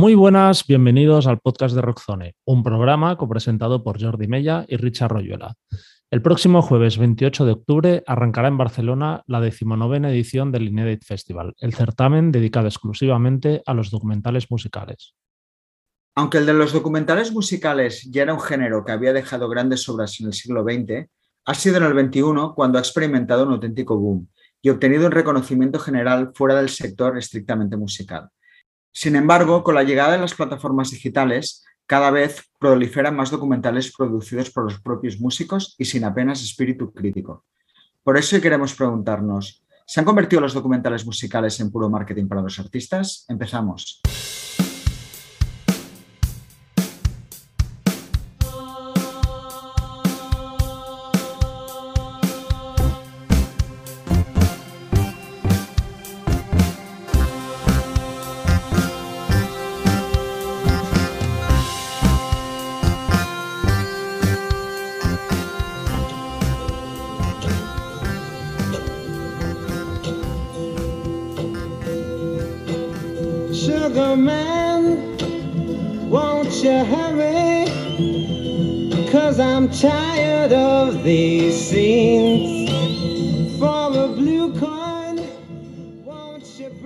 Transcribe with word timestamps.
Muy 0.00 0.14
buenas, 0.14 0.66
bienvenidos 0.66 1.26
al 1.26 1.40
podcast 1.40 1.74
de 1.74 1.82
Rockzone, 1.82 2.34
un 2.46 2.62
programa 2.62 3.18
copresentado 3.18 3.84
por 3.84 4.02
Jordi 4.02 4.28
Mella 4.28 4.64
y 4.66 4.78
Richard 4.78 5.10
Royuela. 5.10 5.56
El 6.10 6.22
próximo 6.22 6.62
jueves 6.62 6.96
28 6.96 7.44
de 7.44 7.52
octubre 7.52 8.02
arrancará 8.06 8.48
en 8.48 8.56
Barcelona 8.56 9.22
la 9.26 9.42
decimonovena 9.42 10.10
edición 10.10 10.52
del 10.52 10.68
Inédit 10.68 11.04
Festival, 11.04 11.52
el 11.58 11.74
certamen 11.74 12.32
dedicado 12.32 12.66
exclusivamente 12.66 13.62
a 13.66 13.74
los 13.74 13.90
documentales 13.90 14.50
musicales. 14.50 15.12
Aunque 16.14 16.38
el 16.38 16.46
de 16.46 16.54
los 16.54 16.72
documentales 16.72 17.30
musicales 17.30 18.08
ya 18.10 18.22
era 18.22 18.32
un 18.32 18.40
género 18.40 18.86
que 18.86 18.92
había 18.92 19.12
dejado 19.12 19.50
grandes 19.50 19.86
obras 19.90 20.18
en 20.18 20.28
el 20.28 20.32
siglo 20.32 20.62
XX, 20.62 21.10
ha 21.44 21.54
sido 21.54 21.76
en 21.76 21.82
el 21.84 22.10
XXI 22.10 22.54
cuando 22.54 22.78
ha 22.78 22.80
experimentado 22.80 23.44
un 23.44 23.52
auténtico 23.52 23.98
boom 23.98 24.30
y 24.62 24.70
obtenido 24.70 25.04
un 25.04 25.12
reconocimiento 25.12 25.78
general 25.78 26.32
fuera 26.34 26.54
del 26.54 26.70
sector 26.70 27.18
estrictamente 27.18 27.76
musical. 27.76 28.30
Sin 28.92 29.16
embargo, 29.16 29.62
con 29.62 29.74
la 29.74 29.84
llegada 29.84 30.12
de 30.12 30.18
las 30.18 30.34
plataformas 30.34 30.90
digitales, 30.90 31.64
cada 31.86 32.10
vez 32.10 32.44
proliferan 32.58 33.16
más 33.16 33.30
documentales 33.30 33.92
producidos 33.96 34.50
por 34.50 34.64
los 34.64 34.80
propios 34.80 35.18
músicos 35.18 35.74
y 35.78 35.84
sin 35.84 36.04
apenas 36.04 36.42
espíritu 36.42 36.92
crítico. 36.92 37.44
Por 38.02 38.16
eso 38.16 38.40
queremos 38.40 38.74
preguntarnos, 38.74 39.64
¿se 39.86 40.00
han 40.00 40.06
convertido 40.06 40.40
los 40.40 40.54
documentales 40.54 41.04
musicales 41.04 41.58
en 41.60 41.70
puro 41.70 41.90
marketing 41.90 42.28
para 42.28 42.42
los 42.42 42.58
artistas? 42.58 43.24
Empezamos. 43.28 44.00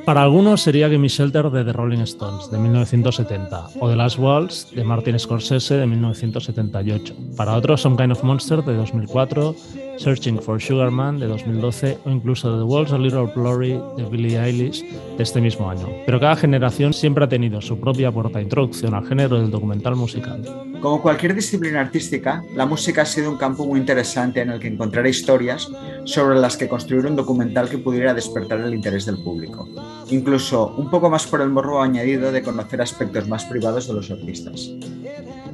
Para 0.05 0.23
algunos 0.23 0.61
sería 0.61 0.91
Gimme 0.91 1.09
Shelter 1.09 1.51
de 1.51 1.65
The 1.65 1.73
Rolling 1.73 2.01
Stones 2.01 2.51
de 2.51 2.59
1970 2.59 3.69
o 3.81 3.89
The 3.89 3.97
Last 3.97 4.19
Waltz 4.19 4.71
de 4.71 4.85
Martin 4.85 5.19
Scorsese 5.19 5.77
de 5.77 5.87
1978. 5.87 7.15
Para 7.37 7.55
otros 7.55 7.81
Some 7.81 7.97
Kind 7.97 8.13
of 8.13 8.23
Monster 8.23 8.63
de 8.63 8.75
2004, 8.75 9.57
Searching 9.99 10.41
for 10.41 10.61
Sugar 10.61 10.91
Man 10.91 11.19
de 11.19 11.27
2012 11.27 11.99
o 12.05 12.11
incluso 12.11 12.57
The 12.59 12.65
Walls 12.65 12.93
a 12.93 12.99
Little 12.99 13.31
Glory 13.35 13.81
de 13.97 14.05
Billie 14.05 14.39
Eilish 14.39 14.83
de 15.17 15.23
este 15.23 15.41
mismo 15.41 15.71
año. 15.71 15.87
Pero 16.07 16.21
cada 16.21 16.37
generación 16.37 16.93
siempre 16.93 17.25
ha 17.25 17.29
tenido 17.29 17.61
su 17.61 17.79
propia 17.79 18.11
puerta 18.11 18.39
de 18.39 18.45
introducción 18.45 18.95
al 18.95 19.07
género 19.07 19.41
del 19.41 19.51
documental 19.51 19.97
musical. 19.97 20.43
Como 20.81 21.01
cualquier 21.01 21.35
disciplina 21.35 21.81
artística, 21.81 22.45
la 22.55 22.67
música 22.67 23.03
ha 23.03 23.07
sido 23.07 23.31
un 23.31 23.39
campo 23.39 23.65
muy 23.65 23.81
interesante 23.81 24.41
en 24.43 24.51
el 24.51 24.61
que 24.61 24.69
encontrar 24.69 25.07
historias 25.07 25.71
sobre 26.05 26.39
las 26.39 26.57
que 26.57 26.69
construir 26.69 27.07
un 27.07 27.17
documental 27.17 27.71
que 27.71 27.79
pudiera 27.79 28.13
despertar 28.13 28.61
el 28.61 28.75
interés 28.75 29.07
del 29.07 29.17
público. 29.17 29.69
Incluso 30.11 30.75
un 30.77 30.91
poco 30.91 31.09
más 31.09 31.27
por 31.27 31.41
el 31.41 31.49
morro 31.49 31.81
añadido 31.81 32.33
de 32.33 32.43
conocer 32.43 32.83
aspectos 32.83 33.27
más 33.29 33.45
privados 33.45 33.89
de 33.89 33.95
los 33.95 34.11
artistas. 34.11 34.71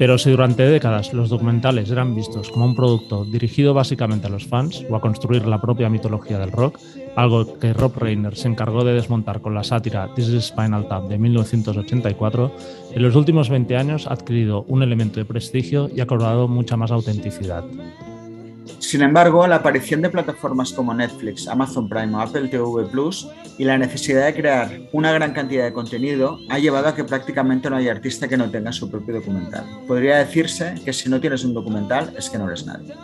Pero 0.00 0.16
si 0.16 0.30
durante 0.30 0.62
décadas 0.62 1.12
los 1.12 1.28
documentales 1.28 1.90
eran 1.90 2.14
vistos 2.14 2.48
como 2.48 2.64
un 2.64 2.74
producto 2.74 3.26
dirigido 3.26 3.74
básicamente 3.74 4.28
a 4.28 4.30
los 4.30 4.46
fans 4.46 4.82
o 4.88 4.96
a 4.96 5.00
construir 5.02 5.46
la 5.46 5.60
propia 5.60 5.90
mitología 5.90 6.38
del 6.38 6.52
rock, 6.52 6.78
algo 7.16 7.58
que 7.58 7.74
Rob 7.74 7.98
Reiner 7.98 8.34
se 8.34 8.48
encargó 8.48 8.82
de 8.82 8.94
desmontar 8.94 9.42
con 9.42 9.52
la 9.52 9.62
sátira 9.62 10.08
This 10.14 10.28
is 10.28 10.44
Spinal 10.46 10.88
Tap 10.88 11.06
de 11.06 11.18
1984, 11.18 12.50
en 12.94 13.02
los 13.02 13.14
últimos 13.14 13.50
20 13.50 13.76
años 13.76 14.06
ha 14.06 14.14
adquirido 14.14 14.64
un 14.68 14.82
elemento 14.82 15.20
de 15.20 15.26
prestigio 15.26 15.90
y 15.94 16.00
ha 16.00 16.06
cobrado 16.06 16.48
mucha 16.48 16.78
más 16.78 16.90
autenticidad. 16.90 17.64
Sin 18.78 19.02
embargo, 19.02 19.46
la 19.46 19.56
aparición 19.56 20.02
de 20.02 20.10
plataformas 20.10 20.72
como 20.72 20.94
Netflix, 20.94 21.48
Amazon 21.48 21.88
Prime 21.88 22.14
o 22.14 22.20
Apple 22.20 22.48
TV 22.48 22.86
Plus 22.90 23.28
y 23.58 23.64
la 23.64 23.78
necesidad 23.78 24.26
de 24.26 24.34
crear 24.34 24.80
una 24.92 25.12
gran 25.12 25.32
cantidad 25.32 25.64
de 25.64 25.72
contenido 25.72 26.38
ha 26.48 26.58
llevado 26.58 26.88
a 26.88 26.94
que 26.94 27.04
prácticamente 27.04 27.70
no 27.70 27.76
hay 27.76 27.88
artista 27.88 28.28
que 28.28 28.36
no 28.36 28.50
tenga 28.50 28.72
su 28.72 28.90
propio 28.90 29.14
documental. 29.14 29.64
Podría 29.86 30.18
decirse 30.18 30.74
que 30.84 30.92
si 30.92 31.08
no 31.08 31.20
tienes 31.20 31.44
un 31.44 31.54
documental 31.54 32.14
es 32.16 32.30
que 32.30 32.38
no 32.38 32.46
eres 32.46 32.66
nadie. 32.66 32.94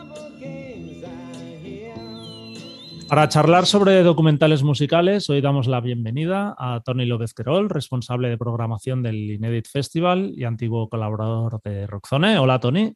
Para 3.08 3.28
charlar 3.28 3.66
sobre 3.66 4.02
documentales 4.02 4.64
musicales, 4.64 5.30
hoy 5.30 5.40
damos 5.40 5.68
la 5.68 5.80
bienvenida 5.80 6.56
a 6.58 6.80
Tony 6.84 7.06
López 7.06 7.34
Querol, 7.34 7.70
responsable 7.70 8.28
de 8.28 8.36
programación 8.36 9.00
del 9.04 9.30
Inédit 9.30 9.68
Festival 9.68 10.32
y 10.34 10.42
antiguo 10.42 10.88
colaborador 10.88 11.60
de 11.62 11.86
Rockzone. 11.86 12.36
Hola, 12.36 12.58
Tony. 12.58 12.92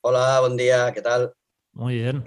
Hola, 0.00 0.40
buen 0.40 0.56
día, 0.56 0.92
¿qué 0.92 1.02
tal? 1.02 1.32
Muy 1.78 1.94
bien. 1.94 2.24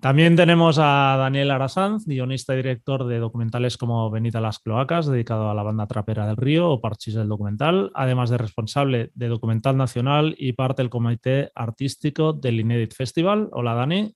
También 0.00 0.34
tenemos 0.34 0.76
a 0.80 1.16
Daniel 1.16 1.52
Arasanz, 1.52 2.04
guionista 2.04 2.54
y 2.54 2.56
director 2.56 3.06
de 3.06 3.20
documentales 3.20 3.76
como 3.76 4.10
Venida 4.10 4.40
a 4.40 4.42
las 4.42 4.58
Cloacas, 4.58 5.06
dedicado 5.06 5.48
a 5.48 5.54
la 5.54 5.62
banda 5.62 5.86
trapera 5.86 6.26
del 6.26 6.36
río 6.36 6.68
o 6.68 6.80
Parchís 6.80 7.14
del 7.14 7.28
documental, 7.28 7.92
además 7.94 8.28
de 8.30 8.38
responsable 8.38 9.12
de 9.14 9.28
Documental 9.28 9.76
Nacional 9.76 10.34
y 10.36 10.54
parte 10.54 10.82
del 10.82 10.90
comité 10.90 11.52
artístico 11.54 12.32
del 12.32 12.58
Inédit 12.58 12.92
Festival. 12.92 13.48
Hola, 13.52 13.74
Dani. 13.74 14.12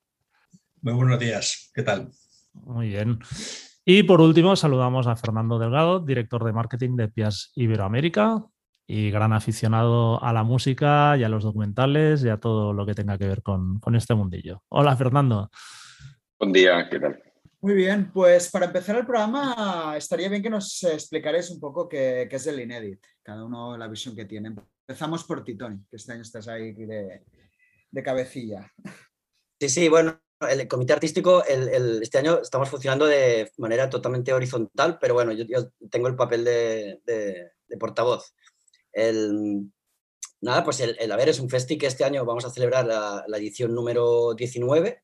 Muy 0.83 0.94
buenos 0.94 1.21
días, 1.21 1.71
¿qué 1.72 1.84
tal? 1.84 2.10
Muy 2.53 2.88
bien. 2.88 3.21
Y 3.84 4.03
por 4.03 4.21
último, 4.21 4.56
saludamos 4.56 5.06
a 5.06 5.15
Fernando 5.15 5.60
Delgado, 5.60 6.00
director 6.00 6.44
de 6.44 6.53
marketing 6.53 6.97
de 6.97 7.06
Pias 7.06 7.53
Iberoamérica 7.54 8.44
y 8.86 9.10
gran 9.10 9.32
aficionado 9.32 10.22
a 10.22 10.32
la 10.32 10.44
música 10.44 11.16
y 11.16 11.24
a 11.24 11.28
los 11.28 11.42
documentales 11.44 12.22
y 12.24 12.28
a 12.28 12.38
todo 12.38 12.72
lo 12.72 12.86
que 12.86 12.94
tenga 12.94 13.19
que 13.19 13.26
ver 13.26 13.42
con, 13.42 13.80
con 13.80 13.97
este 13.97 14.14
mundillo. 14.14 14.62
Hola, 14.69 14.97
Fernando. 14.97 15.50
Buen 16.38 16.52
día, 16.52 16.88
¿qué 16.91 17.00
tal? 17.00 17.22
Muy 17.60 17.74
bien, 17.74 18.12
pues 18.12 18.50
para 18.50 18.66
empezar 18.66 18.97
el 18.97 19.06
programa 19.06 19.94
estaría 19.97 20.28
bien 20.28 20.42
que 20.42 20.50
nos 20.50 20.82
explicaréis 20.84 21.50
un 21.50 21.58
poco 21.58 21.88
qué, 21.88 22.26
qué 22.30 22.36
es 22.36 22.47
el 22.47 22.60
Inédit, 22.60 23.00
cada 23.22 23.44
uno 23.44 23.76
la 23.76 23.88
visión 23.88 24.14
que 24.14 24.24
tiene. 24.26 24.54
Empezamos 24.86 25.24
por 25.24 25.42
ti, 25.42 25.56
Tony, 25.56 25.78
que 25.91 25.97
este 25.97 26.12
año 26.12 26.22
estás 26.22 26.47
ahí 26.47 26.72
de, 26.74 27.24
de 27.91 28.03
cabecilla. 28.03 28.70
Sí, 29.58 29.68
sí, 29.68 29.88
bueno, 29.88 30.20
el 30.48 30.68
comité 30.68 30.92
artístico, 30.92 31.44
el, 31.44 31.68
el- 31.70 32.03
este 32.03 32.18
año 32.18 32.41
estamos 32.41 32.68
funcionando 32.68 33.06
de 33.06 33.50
manera 33.58 33.91
totalmente 33.91 34.32
horizontal, 34.32 34.98
pero 35.00 35.14
bueno, 35.14 35.32
yo, 35.32 35.44
yo 35.48 35.70
tengo 35.91 36.06
el 36.06 36.14
papel 36.14 36.44
de, 36.44 37.00
de- 37.04 37.50
de 37.66 37.76
portavoz. 37.78 38.32
El, 38.96 39.70
nada, 40.40 40.64
pues 40.64 40.80
el, 40.80 40.96
el 40.98 41.12
A 41.12 41.16
ver 41.16 41.28
es 41.28 41.40
un 41.40 41.50
festi 41.50 41.76
que 41.76 41.86
este 41.86 42.04
año 42.04 42.24
vamos 42.24 42.44
a 42.44 42.50
celebrar 42.50 42.86
la, 42.86 43.24
la 43.26 43.36
edición 43.36 43.74
número 43.74 44.34
19 44.34 45.02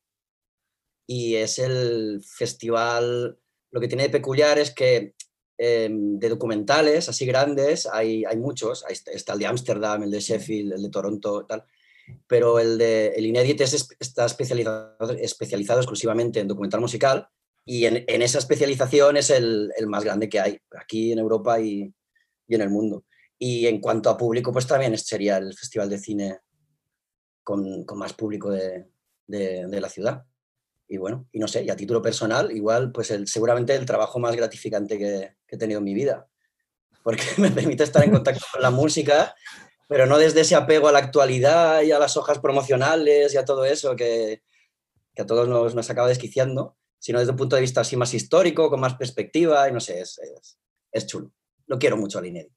y 1.07 1.35
es 1.35 1.59
el 1.59 2.21
festival, 2.25 3.37
lo 3.71 3.79
que 3.79 3.87
tiene 3.87 4.03
de 4.03 4.09
peculiar 4.09 4.57
es 4.57 4.71
que 4.71 5.15
em, 5.57 6.17
de 6.17 6.29
documentales 6.29 7.09
así 7.09 7.25
grandes 7.25 7.85
hay, 7.85 8.23
hay 8.25 8.37
muchos, 8.37 8.83
Ahí 8.85 8.93
está, 8.93 9.33
el 9.33 9.39
de 9.39 9.45
Ámsterdam, 9.45 10.03
el 10.03 10.11
de 10.11 10.19
Sheffield, 10.19 10.73
el 10.73 10.81
de 10.81 10.89
Toronto, 10.89 11.45
tal 11.45 11.65
pero 12.27 12.59
el 12.59 12.77
de 12.77 13.07
el 13.15 13.25
Inédit 13.25 13.61
es 13.61 13.87
está 13.99 14.25
especializado, 14.25 15.11
especializado 15.19 15.79
exclusivamente 15.79 16.39
en 16.39 16.47
documental 16.47 16.81
musical 16.81 17.27
y 17.65 17.85
en, 17.85 18.03
en 18.07 18.21
esa 18.21 18.39
especialización 18.39 19.17
es 19.17 19.29
el, 19.29 19.71
el 19.77 19.87
más 19.87 20.03
grande 20.03 20.27
que 20.27 20.39
hay 20.39 20.57
aquí 20.77 21.11
en 21.11 21.19
Europa 21.19 21.59
y, 21.59 21.93
y 22.47 22.55
en 22.55 22.61
el 22.61 22.69
mundo. 22.69 23.05
Y 23.45 23.67
en 23.67 23.81
cuanto 23.81 24.09
a 24.09 24.15
público, 24.15 24.53
pues 24.53 24.65
también 24.65 24.97
sería 24.97 25.35
el 25.35 25.53
festival 25.53 25.89
de 25.89 25.99
cine 25.99 26.39
con, 27.43 27.83
con 27.83 27.97
más 27.97 28.13
público 28.13 28.49
de, 28.49 28.85
de- 29.27 29.81
la 29.81 29.89
ciudad. 29.89 30.23
Y 30.87 30.95
bueno, 30.95 31.27
y 31.33 31.39
no 31.39 31.49
sé, 31.49 31.61
y 31.65 31.69
a 31.69 31.75
título 31.75 32.01
personal, 32.01 32.55
igual, 32.55 32.93
pues 32.93 33.11
el, 33.11 33.27
seguramente 33.27 33.75
el 33.75 33.85
trabajo 33.85 34.17
más 34.17 34.33
gratificante 34.37 34.97
que, 34.97 35.35
he 35.45 35.57
tenido 35.57 35.79
en 35.79 35.83
mi 35.83 35.93
vida, 35.93 36.29
porque 37.03 37.23
me 37.37 37.51
permite 37.51 37.83
estar 37.83 38.01
en 38.05 38.11
contacto 38.11 38.45
con 38.53 38.61
la 38.61 38.71
música 38.71 39.35
pero 39.89 40.05
no 40.05 40.17
desde 40.17 40.41
ese 40.41 40.55
apego 40.55 40.87
a 40.87 40.93
la 40.93 40.99
actualidad 40.99 41.81
y 41.81 41.91
a 41.91 41.99
las 41.99 42.15
hojas 42.15 42.39
promocionales 42.39 43.33
y 43.33 43.37
a 43.37 43.43
todo 43.43 43.65
eso 43.65 43.95
que, 43.97 44.41
que 45.13 45.21
a 45.21 45.25
todos 45.25 45.49
nos, 45.49 45.75
nos 45.75 45.89
acaba 45.89 46.07
desquiciando, 46.07 46.77
sino 46.97 47.19
desde 47.19 47.31
un 47.31 47.37
punto 47.37 47.57
de 47.57 47.61
vista 47.61 47.81
así 47.81 47.97
más 47.97 48.13
histórico, 48.13 48.69
con 48.69 48.79
más 48.79 48.95
perspectiva, 48.95 49.67
y 49.69 49.73
no 49.73 49.81
sé, 49.81 49.99
es, 49.99 50.17
es, 50.19 50.57
es 50.93 51.05
chulo. 51.05 51.31
Lo 51.67 51.77
quiero 51.77 51.97
mucho 51.97 52.17
al 52.17 52.25
Inédit. 52.25 52.53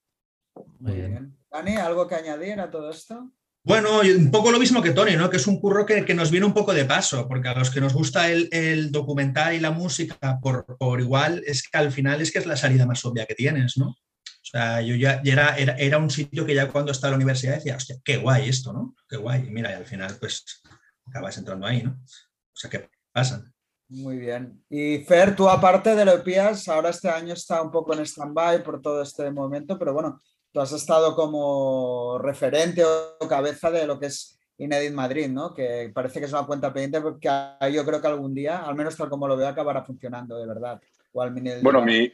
Muy 0.79 0.93
bien. 0.93 1.37
Dani, 1.51 1.77
¿algo 1.77 2.07
que 2.07 2.15
añadir 2.15 2.61
a 2.61 2.71
todo 2.71 2.91
esto? 2.91 3.33
Bueno, 3.67 4.01
un 4.01 4.31
poco 4.31 4.53
lo 4.53 4.61
mismo 4.61 4.81
que 4.81 4.93
Tony, 4.93 5.17
¿no? 5.17 5.29
Que 5.29 5.39
es 5.39 5.47
un 5.49 5.61
curro 5.61 5.85
que, 5.85 6.05
que 6.05 6.15
nos 6.15 6.31
viene 6.31 6.47
un 6.47 6.55
poco 6.55 6.73
de 6.73 6.85
paso, 6.85 7.27
porque 7.27 7.49
a 7.49 7.59
los 7.59 7.71
que 7.71 7.81
nos 7.81 7.95
gusta 7.95 8.31
el, 8.31 8.49
el 8.53 8.93
documental 8.93 9.55
y 9.55 9.61
la 9.61 9.73
música 9.73 10.39
por, 10.41 10.65
por 10.79 11.01
igual, 11.01 11.43
es 11.45 11.69
que 11.69 11.77
al 11.77 11.91
final 11.91 12.21
es 12.21 12.31
que 12.31 12.39
es 12.39 12.47
la 12.47 12.57
salida 12.57 12.87
más 12.87 13.05
obvia 13.05 13.27
que 13.27 13.35
tienes, 13.35 13.77
¿no? 13.77 13.89
O 13.89 14.49
sea, 14.49 14.81
yo 14.81 14.95
ya, 14.95 15.21
ya 15.25 15.33
era, 15.33 15.57
era, 15.57 15.73
era, 15.77 15.99
un 15.99 16.11
sitio 16.11 16.47
que 16.47 16.55
ya 16.55 16.71
cuando 16.71 16.93
estaba 16.93 17.09
en 17.09 17.13
la 17.15 17.25
universidad 17.25 17.57
decía, 17.57 17.75
hostia, 17.75 17.97
qué 18.05 18.19
guay 18.19 18.49
esto, 18.49 18.73
¿no? 18.73 18.95
Qué 19.09 19.17
guay. 19.17 19.45
Y 19.49 19.51
mira, 19.51 19.73
y 19.73 19.75
al 19.75 19.85
final, 19.85 20.17
pues, 20.21 20.63
acabas 21.05 21.37
entrando 21.37 21.67
ahí, 21.67 21.83
¿no? 21.83 21.91
O 21.91 22.57
sea, 22.57 22.71
¿qué 22.71 22.89
pasa? 23.11 23.53
Muy 23.89 24.19
bien. 24.19 24.65
Y 24.71 24.99
Fer, 24.99 25.35
tú 25.35 25.49
aparte 25.49 25.97
de 25.97 26.05
Leopías, 26.05 26.69
ahora 26.69 26.91
este 26.91 27.09
año 27.09 27.35
está 27.35 27.61
un 27.61 27.73
poco 27.73 27.95
en 27.95 28.07
stand-by 28.07 28.63
por 28.63 28.81
todo 28.81 29.03
este 29.03 29.29
momento, 29.33 29.77
pero 29.77 29.93
bueno, 29.93 30.23
tú 30.57 30.63
has 30.63 30.73
estado 30.73 31.15
como 31.15 32.17
referente 32.19 32.83
o 32.83 33.29
cabeza 33.29 33.71
de 33.71 33.87
lo 33.87 34.01
que 34.01 34.07
es 34.07 34.41
Inedit 34.57 34.95
Madrid, 34.95 35.29
¿no? 35.29 35.53
Que 35.53 35.91
parece 35.93 36.19
que 36.19 36.25
es 36.25 36.33
una 36.33 36.47
cuenta 36.47 36.73
pendiente 36.73 37.03
porque 37.03 37.29
yo 37.71 37.85
creo 37.85 38.01
que 38.01 38.07
algún 38.07 38.33
día, 38.33 38.61
al 38.61 38.75
menos 38.75 38.97
tal 38.97 39.11
como 39.11 39.29
lo 39.29 39.37
veo, 39.37 39.49
acabará 39.49 39.85
funcionando 39.85 40.39
de 40.39 40.47
verdad. 40.47 40.81
bueno, 41.13 41.83
mi, 41.85 42.11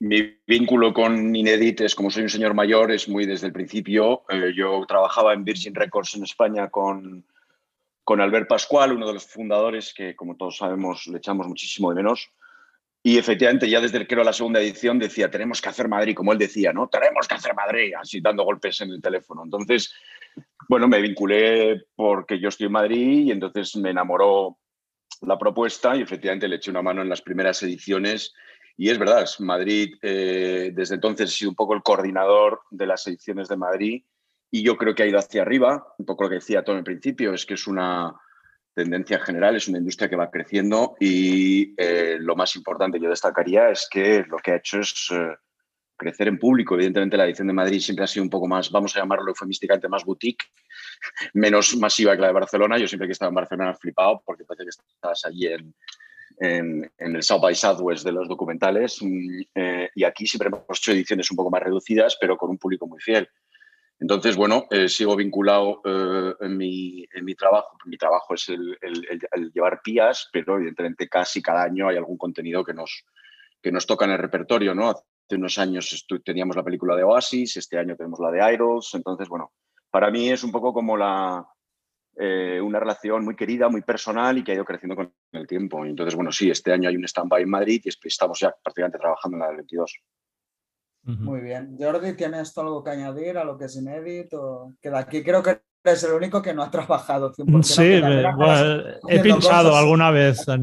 mi, 0.00 0.36
vínculo 0.46 0.92
con 0.92 1.34
Inedit 1.34 1.80
es, 1.80 1.94
como 1.94 2.10
soy 2.10 2.24
un 2.24 2.28
señor 2.28 2.52
mayor, 2.52 2.92
es 2.92 3.08
muy 3.08 3.24
desde 3.24 3.46
el 3.46 3.54
principio. 3.54 4.24
Eh, 4.28 4.52
yo 4.54 4.84
trabajaba 4.86 5.32
en 5.32 5.42
Virgin 5.42 5.74
Records 5.74 6.14
en 6.16 6.24
España 6.24 6.68
con 6.68 7.24
con 8.04 8.20
Albert 8.20 8.48
Pascual, 8.48 8.92
uno 8.92 9.06
de 9.06 9.14
los 9.14 9.24
fundadores 9.24 9.94
que, 9.94 10.14
como 10.16 10.36
todos 10.36 10.58
sabemos, 10.58 11.06
le 11.06 11.16
echamos 11.16 11.46
muchísimo 11.46 11.90
de 11.90 11.96
menos. 11.96 12.30
Y 13.02 13.16
efectivamente, 13.16 13.68
ya 13.68 13.80
desde 13.80 14.06
era 14.08 14.24
la 14.24 14.32
segunda 14.32 14.60
edición 14.60 14.98
decía, 14.98 15.30
tenemos 15.30 15.62
que 15.62 15.70
hacer 15.70 15.88
Madrid, 15.88 16.14
como 16.14 16.32
él 16.32 16.38
decía, 16.38 16.72
¿no? 16.72 16.88
Tenemos 16.88 17.26
que 17.26 17.34
hacer 17.34 17.54
Madrid, 17.54 17.92
así 17.98 18.20
dando 18.20 18.44
golpes 18.44 18.80
en 18.82 18.90
el 18.90 19.00
teléfono. 19.00 19.42
Entonces, 19.44 19.94
bueno, 20.68 20.86
me 20.86 21.00
vinculé 21.00 21.84
porque 21.96 22.38
yo 22.38 22.48
estoy 22.48 22.66
en 22.66 22.72
Madrid 22.72 23.26
y 23.26 23.30
entonces 23.30 23.74
me 23.76 23.90
enamoró 23.90 24.58
la 25.22 25.38
propuesta 25.38 25.96
y 25.96 26.02
efectivamente 26.02 26.46
le 26.46 26.56
eché 26.56 26.70
una 26.70 26.82
mano 26.82 27.00
en 27.00 27.08
las 27.08 27.22
primeras 27.22 27.62
ediciones. 27.62 28.34
Y 28.76 28.90
es 28.90 28.98
verdad, 28.98 29.26
Madrid 29.40 29.94
eh, 30.02 30.70
desde 30.74 30.96
entonces 30.96 31.30
ha 31.30 31.32
sido 31.32 31.50
un 31.50 31.56
poco 31.56 31.74
el 31.74 31.82
coordinador 31.82 32.60
de 32.70 32.86
las 32.86 33.06
ediciones 33.06 33.48
de 33.48 33.56
Madrid 33.56 34.04
y 34.50 34.62
yo 34.62 34.76
creo 34.76 34.94
que 34.94 35.02
ha 35.02 35.06
ido 35.06 35.18
hacia 35.18 35.42
arriba, 35.42 35.86
un 35.98 36.06
poco 36.06 36.24
lo 36.24 36.30
que 36.30 36.36
decía 36.36 36.64
todo 36.64 36.76
en 36.76 36.84
principio, 36.84 37.32
es 37.32 37.46
que 37.46 37.54
es 37.54 37.66
una 37.66 38.14
tendencia 38.74 39.18
general, 39.20 39.56
es 39.56 39.68
una 39.68 39.78
industria 39.78 40.08
que 40.08 40.16
va 40.16 40.30
creciendo 40.30 40.96
y 41.00 41.74
eh, 41.76 42.16
lo 42.20 42.36
más 42.36 42.54
importante 42.56 43.00
yo 43.00 43.10
destacaría 43.10 43.70
es 43.70 43.88
que 43.90 44.24
lo 44.28 44.38
que 44.38 44.52
ha 44.52 44.56
hecho 44.56 44.80
es 44.80 45.08
eh, 45.12 45.36
crecer 45.96 46.28
en 46.28 46.38
público. 46.38 46.74
Evidentemente 46.74 47.16
la 47.16 47.26
edición 47.26 47.48
de 47.48 47.54
Madrid 47.54 47.80
siempre 47.80 48.04
ha 48.04 48.08
sido 48.08 48.24
un 48.24 48.30
poco 48.30 48.48
más, 48.48 48.70
vamos 48.70 48.96
a 48.96 49.00
llamarlo 49.00 49.28
eufemísticamente, 49.28 49.88
más 49.88 50.04
boutique, 50.04 50.46
menos 51.34 51.76
masiva 51.76 52.14
que 52.14 52.22
la 52.22 52.28
de 52.28 52.32
Barcelona. 52.32 52.78
Yo 52.78 52.88
siempre 52.88 53.06
que 53.06 53.12
he 53.12 53.12
estado 53.12 53.30
en 53.30 53.36
Barcelona 53.36 53.74
flipado 53.74 54.22
porque 54.24 54.44
parece 54.44 54.64
que 54.64 54.70
estás 54.70 55.24
allí 55.24 55.46
en, 55.46 55.74
en, 56.40 56.90
el 56.98 57.22
South 57.22 57.42
by 57.42 57.54
Southwest 57.54 58.04
de 58.04 58.12
los 58.12 58.28
documentales 58.28 58.98
mm, 59.02 59.40
eh, 59.54 59.90
y 59.94 60.04
aquí 60.04 60.26
siempre 60.26 60.48
hemos 60.48 60.78
hecho 60.78 60.92
ediciones 60.92 61.30
un 61.30 61.36
poco 61.36 61.50
más 61.50 61.62
reducidas, 61.62 62.16
pero 62.20 62.36
con 62.36 62.50
un 62.50 62.58
público 62.58 62.86
muy 62.86 63.00
fiel. 63.00 63.28
Entonces, 64.00 64.34
bueno, 64.34 64.66
eh, 64.70 64.88
sigo 64.88 65.14
vinculado 65.14 65.82
eh, 65.84 66.34
en, 66.40 66.56
mi, 66.56 67.06
en, 67.12 67.24
mi, 67.24 67.34
trabajo. 67.34 67.76
Mi 67.84 67.98
trabajo 67.98 68.32
es 68.34 68.48
el, 68.48 68.78
llevar 69.52 69.82
pías, 69.82 70.30
pero 70.32 70.56
evidentemente 70.56 71.06
casi 71.06 71.42
cada 71.42 71.62
año 71.62 71.88
hay 71.88 71.98
algún 71.98 72.16
contenido 72.16 72.64
que 72.64 72.72
nos, 72.72 73.04
que 73.60 73.70
nos 73.70 73.86
toca 73.86 74.06
en 74.06 74.12
el 74.12 74.18
repertorio, 74.18 74.74
¿no? 74.74 74.88
Hace 74.88 75.36
unos 75.36 75.58
años 75.58 76.06
teníamos 76.24 76.56
la 76.56 76.64
película 76.64 76.96
de 76.96 77.04
Oasis, 77.04 77.58
este 77.58 77.78
año 77.78 77.94
tenemos 77.94 78.18
la 78.20 78.30
de 78.30 78.54
Idols. 78.54 78.94
Entonces, 78.94 79.28
bueno, 79.28 79.52
para 79.90 80.10
mí 80.10 80.30
es 80.30 80.42
un 80.44 80.50
poco 80.50 80.72
como 80.72 80.96
la, 80.96 81.46
eh, 82.16 82.60
una 82.60 82.80
relación 82.80 83.24
muy 83.24 83.36
querida, 83.36 83.68
muy 83.68 83.82
personal 83.82 84.36
y 84.38 84.42
que 84.42 84.52
ha 84.52 84.54
ido 84.54 84.64
creciendo 84.64 84.96
con 84.96 85.12
el 85.32 85.46
tiempo. 85.46 85.84
Entonces, 85.84 86.14
bueno, 86.14 86.32
sí, 86.32 86.50
este 86.50 86.72
año 86.72 86.88
hay 86.88 86.96
un 86.96 87.04
stand-by 87.04 87.42
en 87.42 87.50
Madrid 87.50 87.82
y 87.84 87.88
estamos 88.08 88.40
ya 88.40 88.54
prácticamente 88.62 88.98
trabajando 88.98 89.36
en 89.36 89.40
la 89.40 89.46
del 89.48 89.56
22. 89.56 90.00
Muy 91.18 91.40
bien. 91.40 91.76
Jordi, 91.78 92.14
¿tienes 92.14 92.56
algo 92.58 92.82
que 92.82 92.90
añadir 92.90 93.38
a 93.38 93.44
lo 93.44 93.58
que 93.58 93.66
es 93.66 93.76
inédito? 93.76 94.74
Que 94.80 94.90
de 94.90 94.98
aquí 94.98 95.22
creo 95.22 95.42
que 95.42 95.62
eres 95.82 96.04
el 96.04 96.12
único 96.12 96.42
que 96.42 96.52
no 96.52 96.62
ha 96.62 96.70
trabajado 96.70 97.32
100%. 97.32 97.62
Sí, 97.62 99.08
he 99.08 99.20
pinchado 99.20 99.74
alguna 99.74 100.10
vez 100.10 100.46
en 100.48 100.62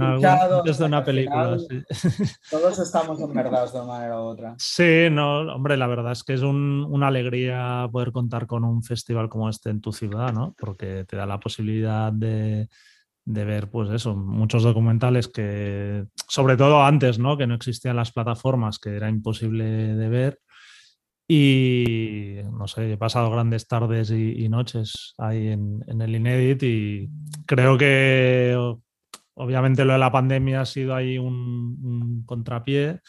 desde 0.64 0.86
una 0.86 1.04
película. 1.04 1.58
Todos 2.52 2.80
estamos 2.80 3.20
enverdados 3.20 3.74
de 3.74 3.80
una 3.80 3.88
manera 3.88 4.22
u 4.22 4.26
otra. 4.26 4.56
Sí, 4.58 5.08
no, 5.12 5.40
hombre, 5.54 5.78
la 5.78 5.88
verdad 5.88 6.12
es 6.12 6.24
que 6.24 6.34
es 6.34 6.42
una 6.42 7.08
alegría 7.08 7.88
poder 7.92 8.12
contar 8.12 8.46
con 8.46 8.64
un 8.64 8.84
festival 8.84 9.30
como 9.30 9.50
este 9.50 9.70
en 9.70 9.82
tu 9.82 9.92
ciudad, 9.92 10.32
¿no? 10.34 10.54
Porque 10.58 11.06
te 11.06 11.18
da 11.18 11.26
la 11.26 11.40
posibilidad 11.40 12.12
de 12.12 12.70
de 13.28 13.44
ver, 13.44 13.70
pues 13.70 13.90
eso, 13.90 14.16
muchos 14.16 14.64
documentales 14.64 15.28
que, 15.28 16.06
sobre 16.30 16.56
todo 16.56 16.84
antes, 16.84 17.20
¿no? 17.20 17.38
Que 17.38 17.46
no 17.46 17.56
existían 17.56 17.98
las 17.98 18.14
plataformas, 18.14 18.80
que 18.80 18.96
era 18.96 19.10
imposible 19.10 19.66
de 19.66 20.10
ver. 20.10 20.40
Y 21.28 22.38
no 22.58 22.68
sé, 22.68 22.94
he 22.94 22.98
pasado 22.98 23.30
grandes 23.30 23.68
tardes 23.68 24.12
y, 24.12 24.48
noches 24.48 25.14
ahí 25.18 25.48
en, 25.50 25.84
el 26.02 26.16
Inedit 26.16 26.64
y 26.64 27.10
creo 27.46 27.78
que 27.78 28.56
obviamente 29.34 29.84
lo 29.84 29.92
de 29.92 30.00
la 30.00 30.12
pandemia 30.12 30.62
ha 30.62 30.66
sido 30.66 30.96
ahí 30.96 31.18
un, 31.18 31.78
un, 31.84 32.24
contrapié, 32.26 33.02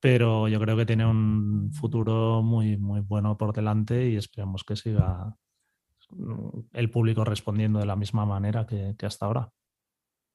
pero 0.00 0.48
yo 0.48 0.58
creo 0.58 0.76
que 0.76 0.86
tiene 0.86 1.06
un 1.06 1.70
futuro 1.72 2.42
muy, 2.42 2.76
muy 2.78 3.00
bueno 3.00 3.38
por 3.38 3.52
delante 3.54 4.10
y 4.10 4.16
esperamos 4.16 4.64
que 4.64 4.74
siga, 4.74 5.36
el 6.72 6.90
público 6.90 7.24
respondiendo 7.24 7.78
de 7.78 7.86
la 7.86 7.96
misma 7.96 8.24
manera 8.24 8.66
que, 8.66 8.94
hasta 9.06 9.26
ahora. 9.26 9.52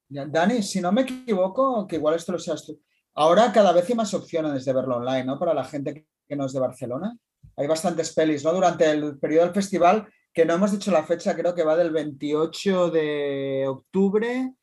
Dani, 0.10 0.62
si 0.62 0.82
no 0.82 0.92
me 0.92 1.02
equivoco, 1.02 1.88
que 1.88 1.96
igual 1.96 2.16
esto 2.16 2.34
lo 2.34 2.40
seas 2.40 2.66
tú, 2.66 2.82
ahora 3.16 3.52
cada 3.52 3.72
vez 3.72 3.90
hay 3.90 3.96
más 3.96 4.14
opciones 4.14 4.66
de 4.66 4.74
verlo 4.74 4.98
online, 4.98 5.24
¿no? 5.24 5.40
Para 5.40 5.54
la 5.54 5.64
gente 5.64 6.06
que 6.28 6.36
no 6.36 6.46
es 6.46 6.54
de 6.54 6.60
Barcelona. 6.60 7.18
Hay 7.56 7.68
bastantes 7.68 8.14
pelis, 8.14 8.44
¿no? 8.44 8.54
Durante 8.54 8.90
el 8.90 9.18
periodo 9.20 9.46
del 9.46 9.54
festival, 9.54 10.08
que 10.34 10.46
no 10.46 10.56
hemos 10.56 10.72
dicho 10.72 10.92
la 10.92 11.04
fecha, 11.04 11.36
creo 11.36 11.56
que 11.56 11.64
va 11.64 11.76
del 11.76 11.92
28 11.92 12.90
de 12.90 13.66
octubre 13.68 14.54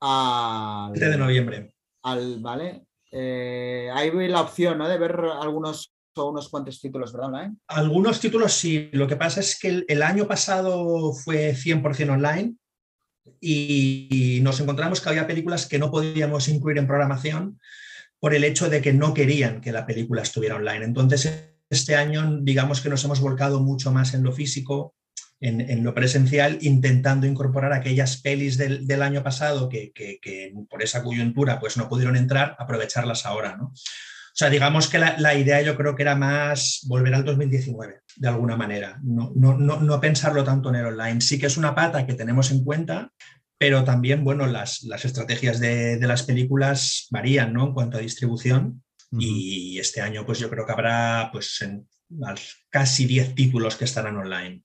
al... 0.00 0.92
7 0.94 1.10
de 1.10 1.18
noviembre. 1.18 1.74
Al, 2.02 2.40
¿vale? 2.40 2.86
Eh, 3.12 3.90
hay 3.92 4.10
la 4.28 4.42
opción, 4.42 4.78
¿no? 4.78 4.88
De 4.88 4.98
ver 4.98 5.16
algunos 5.40 5.92
unos 6.28 6.48
cuantos 6.48 6.80
títulos, 6.80 7.12
¿verdad? 7.12 7.28
Online? 7.28 7.56
Algunos 7.68 8.20
títulos 8.20 8.52
sí. 8.52 8.90
Lo 8.92 9.06
que 9.06 9.16
pasa 9.16 9.40
es 9.40 9.58
que 9.58 9.84
el, 9.86 10.02
año 10.02 10.26
pasado 10.26 11.12
fue 11.12 11.54
100% 11.54 12.10
online 12.10 12.54
y 13.40 14.40
nos 14.42 14.60
encontramos 14.60 15.00
que 15.00 15.08
había 15.08 15.26
películas 15.26 15.66
que 15.66 15.78
no 15.78 15.90
podíamos 15.90 16.48
incluir 16.48 16.78
en 16.78 16.86
programación 16.86 17.58
por 18.18 18.34
el 18.34 18.44
hecho 18.44 18.68
de 18.68 18.82
que 18.82 18.92
no 18.92 19.14
querían 19.14 19.60
que 19.60 19.72
la 19.72 19.86
película 19.86 20.22
estuviera 20.22 20.56
online. 20.56 20.84
Entonces, 20.84 21.54
este 21.70 21.96
año, 21.96 22.38
digamos 22.42 22.80
que 22.80 22.90
nos 22.90 23.04
hemos 23.04 23.20
volcado 23.20 23.60
mucho 23.60 23.92
más 23.92 24.14
en 24.14 24.22
lo 24.22 24.32
físico, 24.32 24.94
en, 25.40 25.82
lo 25.82 25.94
presencial, 25.94 26.58
intentando 26.60 27.26
incorporar 27.26 27.72
aquellas 27.72 28.20
pelis 28.20 28.58
del, 28.58 29.02
año 29.02 29.22
pasado 29.22 29.70
que, 29.70 29.90
que, 29.92 30.52
por 30.68 30.82
esa 30.82 31.02
coyuntura 31.02 31.58
pues 31.58 31.78
no 31.78 31.88
pudieron 31.88 32.16
entrar, 32.16 32.56
aprovecharlas 32.58 33.24
ahora. 33.24 33.56
¿no? 33.56 33.72
O 34.30 34.36
sea, 34.40 34.48
digamos 34.48 34.88
que 34.88 34.98
la, 34.98 35.34
idea 35.34 35.60
yo 35.60 35.76
creo 35.76 35.96
que 35.96 36.02
era 36.02 36.14
más 36.14 36.80
volver 36.86 37.14
al 37.14 37.24
2019, 37.24 38.00
de 38.16 38.28
alguna 38.28 38.56
manera, 38.56 38.98
no, 39.02 39.32
no, 39.34 39.56
no, 39.58 40.00
pensarlo 40.00 40.44
tanto 40.44 40.68
en 40.70 40.76
el 40.76 40.86
online. 40.86 41.20
Sí 41.20 41.38
que 41.38 41.46
es 41.46 41.56
una 41.56 41.74
pata 41.74 42.06
que 42.06 42.14
tenemos 42.14 42.50
en 42.52 42.64
cuenta, 42.64 43.10
pero 43.58 43.84
también, 43.84 44.22
bueno, 44.22 44.46
las, 44.46 44.84
las 44.84 45.04
estrategias 45.04 45.58
de, 45.58 45.98
de, 45.98 46.06
las 46.06 46.22
películas 46.22 47.08
varían, 47.10 47.52
¿no? 47.52 47.66
En 47.66 47.74
cuanto 47.74 47.98
a 47.98 48.00
distribución. 48.00 48.82
Y 49.18 49.76
este 49.80 50.00
año, 50.00 50.24
pues 50.24 50.38
yo 50.38 50.48
creo 50.48 50.64
que 50.64 50.72
habrá, 50.72 51.30
pues, 51.32 51.60
en, 51.62 51.86
casi 52.70 53.06
10 53.06 53.34
títulos 53.34 53.76
que 53.76 53.84
estarán 53.84 54.16
online. 54.16 54.62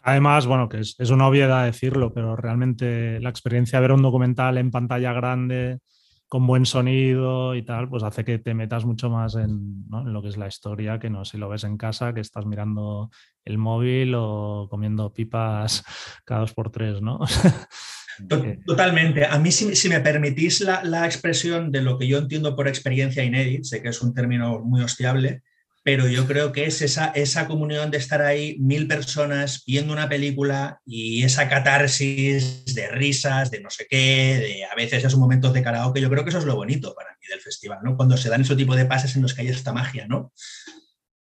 Además, 0.00 0.46
bueno, 0.46 0.68
que 0.68 0.80
es, 0.80 0.96
es, 0.98 1.10
una 1.10 1.28
obviedad 1.28 1.66
decirlo, 1.66 2.14
pero 2.14 2.34
realmente 2.34 3.20
la 3.20 3.28
experiencia 3.28 3.78
de 3.78 3.82
ver 3.82 3.92
un 3.92 4.02
documental 4.02 4.56
en 4.56 4.70
pantalla 4.70 5.12
grande 5.12 5.80
con 6.28 6.46
buen 6.46 6.66
sonido 6.66 7.54
y 7.54 7.62
tal, 7.62 7.88
pues 7.88 8.02
hace 8.02 8.24
que 8.24 8.38
te 8.38 8.52
metas 8.54 8.84
mucho 8.84 9.08
más 9.08 9.34
en, 9.34 9.84
lo 10.04 10.22
que 10.22 10.28
es 10.28 10.36
la 10.36 10.46
historia, 10.46 10.98
que 10.98 11.08
no 11.08 11.24
si 11.24 11.38
lo 11.38 11.48
ves 11.48 11.64
en 11.64 11.78
casa, 11.78 12.12
que 12.12 12.20
estás 12.20 12.44
mirando 12.44 13.10
el 13.44 13.56
móvil 13.56 14.14
o 14.14 14.68
comiendo 14.70 15.12
pipas 15.12 15.84
cada 16.24 16.42
dos 16.42 16.52
por 16.52 16.70
tres, 16.70 17.00
¿no? 17.00 17.20
Totalmente. 18.66 19.24
A 19.24 19.38
mí, 19.38 19.52
si, 19.52 19.88
me 19.88 20.00
permitís 20.00 20.60
la, 20.60 20.82
la, 20.82 21.06
expresión 21.06 21.70
de 21.70 21.82
lo 21.82 21.98
que 21.98 22.08
yo 22.08 22.18
entiendo 22.18 22.56
por 22.56 22.66
experiencia 22.66 23.22
inédita, 23.24 23.62
sé 23.62 23.80
que 23.80 23.90
es 23.90 24.02
un 24.02 24.12
término 24.12 24.58
muy 24.58 24.82
hostiable, 24.82 25.42
pero 25.88 26.06
yo 26.06 26.26
creo 26.26 26.52
que 26.52 26.66
es 26.66 26.82
esa, 26.82 27.06
esa 27.14 27.48
comunión 27.48 27.90
de 27.90 27.96
estar 27.96 28.20
ahí 28.20 28.58
mil 28.58 28.86
personas 28.86 29.64
viendo 29.66 29.90
una 29.90 30.06
película 30.06 30.82
y 30.84 31.22
esa 31.22 31.48
catarsis 31.48 32.74
de 32.74 32.88
risas, 32.88 33.50
de 33.50 33.62
no 33.62 33.70
sé 33.70 33.86
qué, 33.88 33.96
de 34.38 34.64
a 34.70 34.74
veces 34.74 35.02
esos 35.02 35.18
momentos 35.18 35.54
de 35.54 35.62
karaoke, 35.62 36.02
yo 36.02 36.10
creo 36.10 36.24
que 36.24 36.28
eso 36.28 36.40
es 36.40 36.44
lo 36.44 36.56
bonito 36.56 36.94
para 36.94 37.12
mí 37.12 37.26
del 37.26 37.40
festival, 37.40 37.78
¿no? 37.82 37.96
Cuando 37.96 38.18
se 38.18 38.28
dan 38.28 38.42
ese 38.42 38.54
tipo 38.54 38.76
de 38.76 38.84
pases 38.84 39.16
en 39.16 39.22
los 39.22 39.32
que 39.32 39.40
hay 39.40 39.48
esta 39.48 39.72
magia, 39.72 40.06
¿no? 40.06 40.30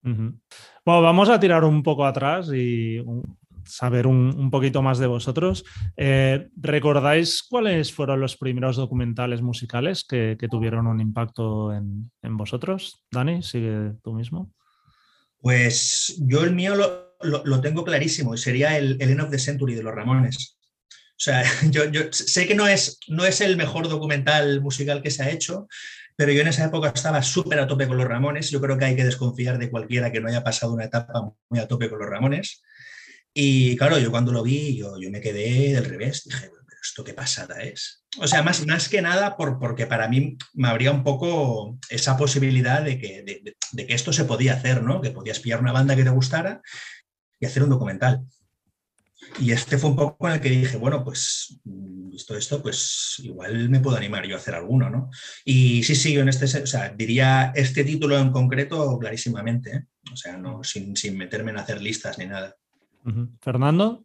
Bueno, 0.01 0.41
vamos 0.85 1.29
a 1.29 1.41
tirar 1.41 1.65
un 1.65 1.83
poco 1.83 2.07
atrás 2.07 2.49
y 2.55 3.01
saber 3.65 4.07
un, 4.07 4.51
poquito 4.51 4.83
más 4.83 4.99
de 4.99 5.07
vosotros. 5.07 5.65
Eh, 5.97 6.49
¿Recordáis 6.57 7.43
cuáles 7.43 7.93
fueron 7.93 8.21
los 8.21 8.37
primeros 8.37 8.77
documentales 8.77 9.43
musicales 9.43 10.05
que, 10.05 10.37
tuvieron 10.51 10.87
un 10.87 11.01
impacto 11.01 11.73
en, 11.73 12.11
vosotros? 12.37 13.05
Dani, 13.11 13.43
sigue 13.43 13.93
tú 14.03 14.13
mismo. 14.13 14.53
Pues 15.41 16.17
yo 16.21 16.45
el 16.45 16.55
mío 16.55 16.75
lo, 16.75 17.17
lo- 17.23 17.45
lo 17.45 17.61
tengo 17.61 17.85
clarísimo 17.85 18.35
y 18.35 18.39
sería 18.39 18.77
el, 18.79 18.97
el 19.01 19.11
End 19.11 19.21
of 19.21 19.31
the 19.31 19.39
Century 19.39 19.75
de 19.75 19.83
los 19.83 19.95
Ramones. 19.95 20.59
O 21.23 21.25
sea, 21.25 21.45
yo, 21.71 21.85
yo 21.91 22.03
sé 22.11 22.47
que 22.47 22.55
no 22.55 22.67
es, 22.67 22.99
no 23.09 23.25
es 23.25 23.41
el 23.41 23.57
mejor 23.57 23.89
documental 23.89 24.61
musical 24.61 25.03
que 25.03 25.11
se 25.11 25.23
ha 25.23 25.31
hecho, 25.31 25.69
pero 26.17 26.33
yo 26.33 26.43
en 26.43 26.49
esa 26.49 26.65
época 26.65 26.93
estaba 26.95 27.23
súper 27.23 27.61
a 27.61 27.67
tope 27.67 27.87
con 27.87 27.97
los 27.97 28.07
Ramones. 28.07 28.51
Yo 28.51 28.61
creo 28.61 28.77
que 28.77 28.85
hay 28.85 28.97
que 28.97 29.05
desconfiar 29.05 29.59
de 29.59 29.71
cualquiera 29.71 30.11
que 30.11 30.21
no 30.21 30.29
haya 30.29 30.45
pasado 30.45 30.73
una 30.73 30.85
etapa 30.85 31.13
muy 31.49 31.61
a 31.61 31.69
tope 31.69 31.89
con 31.89 32.01
los 32.01 32.09
Ramones. 32.09 32.63
Y 33.35 33.77
claro, 33.77 33.99
yo 33.99 34.11
cuando 34.11 34.33
lo 34.33 34.43
vi, 34.43 34.77
yo, 34.77 34.99
yo 34.99 35.11
me 35.11 35.21
quedé 35.21 35.75
del 35.75 35.85
revés. 35.85 36.25
Dije, 36.25 36.51
pero 36.51 36.81
esto 36.83 37.05
qué 37.05 37.15
pasada 37.15 37.63
es. 37.63 38.05
O 38.19 38.27
sea, 38.27 38.43
más, 38.43 38.67
más 38.67 38.89
que 38.89 39.01
nada 39.01 39.37
por, 39.37 39.59
porque 39.59 39.87
para 39.87 40.09
mí 40.09 40.37
me 40.53 40.69
habría 40.69 40.93
un 40.93 41.03
poco 41.03 41.79
esa 41.89 42.17
posibilidad 42.17 42.83
de 42.83 42.99
que, 42.99 43.23
de, 43.73 43.87
que 43.87 43.95
esto 43.95 44.13
se 44.13 44.25
podía 44.25 44.55
hacer, 44.55 44.83
¿no? 44.83 45.01
Que 45.01 45.11
podías 45.11 45.41
pillar 45.41 45.61
una 45.61 45.73
banda 45.73 45.97
que 45.97 46.05
te 46.05 46.11
gustara 46.11 46.61
y 47.41 47.47
hacer 47.47 47.63
un 47.63 47.71
documental. 47.71 48.23
Y 49.39 49.53
este 49.53 49.79
fue 49.79 49.91
un 49.91 49.97
poco 49.97 50.29
en 50.29 50.35
el 50.35 50.41
que 50.41 50.51
dije, 50.51 50.77
bueno, 50.77 51.03
pues 51.03 51.59
mm, 51.65 52.11
visto 52.11 52.37
esto, 52.37 52.61
pues 52.61 53.15
igual 53.23 53.71
me 53.71 53.81
puedo 53.81 53.97
animar 53.97 54.27
yo 54.27 54.37
a 54.37 54.39
hacer 54.39 54.55
alguno, 54.55 54.91
¿no? 54.91 55.11
Y 55.45 55.83
sí, 55.85 55.95
sí, 55.95 56.13
yo 56.13 56.21
en 56.21 56.29
este, 56.29 56.45
o 56.45 56.67
sea, 56.67 56.91
diría 56.91 57.53
este 57.55 57.85
título 57.85 58.19
en 58.19 58.31
concreto 58.31 58.99
clarísimamente, 58.99 59.71
¿eh? 59.77 59.85
o 60.13 60.17
sea, 60.17 60.37
no, 60.37 60.63
sin, 60.63 60.97
sin 60.97 61.17
meterme 61.17 61.53
en 61.53 61.59
hacer 61.59 61.81
listas 61.81 62.19
ni 62.19 62.27
nada. 62.27 62.57
Fernando. 63.41 64.05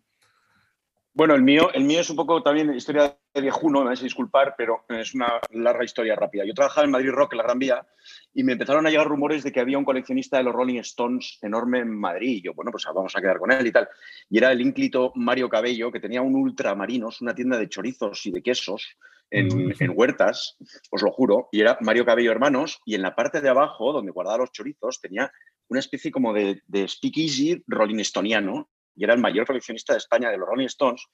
Bueno, 1.17 1.33
el 1.33 1.41
mío, 1.41 1.71
el 1.73 1.83
mío 1.83 2.01
es 2.01 2.11
un 2.11 2.15
poco 2.15 2.43
también 2.43 2.75
historia 2.75 3.17
de 3.33 3.41
viejuno, 3.41 3.79
me 3.79 3.87
vais 3.87 3.99
a 4.01 4.03
disculpar, 4.03 4.53
pero 4.55 4.85
es 4.87 5.15
una 5.15 5.41
larga 5.49 5.83
historia 5.83 6.15
rápida. 6.15 6.45
Yo 6.45 6.53
trabajaba 6.53 6.85
en 6.85 6.91
Madrid 6.91 7.09
Rock, 7.09 7.33
en 7.33 7.37
la 7.37 7.43
Gran 7.43 7.57
Vía, 7.57 7.87
y 8.35 8.43
me 8.43 8.51
empezaron 8.51 8.85
a 8.85 8.91
llegar 8.91 9.07
rumores 9.07 9.41
de 9.43 9.51
que 9.51 9.59
había 9.59 9.79
un 9.79 9.83
coleccionista 9.83 10.37
de 10.37 10.43
los 10.43 10.53
Rolling 10.53 10.77
Stones 10.81 11.39
enorme 11.41 11.79
en 11.79 11.89
Madrid. 11.89 12.37
Y 12.37 12.41
yo, 12.43 12.53
bueno, 12.53 12.69
pues 12.69 12.85
vamos 12.93 13.15
a 13.15 13.19
quedar 13.19 13.39
con 13.39 13.51
él 13.51 13.65
y 13.65 13.71
tal. 13.71 13.89
Y 14.29 14.37
era 14.37 14.51
el 14.51 14.61
ínclito 14.61 15.11
Mario 15.15 15.49
Cabello, 15.49 15.91
que 15.91 15.99
tenía 15.99 16.21
un 16.21 16.35
ultramarinos, 16.35 17.19
una 17.19 17.33
tienda 17.33 17.57
de 17.57 17.67
chorizos 17.67 18.23
y 18.27 18.31
de 18.31 18.43
quesos 18.43 18.87
en, 19.31 19.73
en 19.79 19.91
Huertas, 19.95 20.55
os 20.91 21.01
lo 21.01 21.11
juro. 21.11 21.49
Y 21.51 21.61
era 21.61 21.79
Mario 21.81 22.05
Cabello 22.05 22.31
Hermanos, 22.31 22.79
y 22.85 22.93
en 22.93 23.01
la 23.01 23.15
parte 23.15 23.41
de 23.41 23.49
abajo, 23.49 23.91
donde 23.91 24.11
guardaba 24.11 24.37
los 24.37 24.51
chorizos, 24.51 25.01
tenía 25.01 25.31
una 25.67 25.79
especie 25.79 26.11
como 26.11 26.31
de, 26.31 26.61
de 26.67 26.87
speakeasy 26.87 27.63
rolling 27.65 28.03
stoniano, 28.03 28.69
y 28.97 29.03
era 29.03 29.13
el 29.13 29.19
mayor 29.21 29.45
coleccionista 29.45 29.93
de 29.93 29.99
España 29.99 30.29
de 30.31 30.37
los 30.37 30.47
Rolling 30.49 30.65
Stones. 30.65 31.05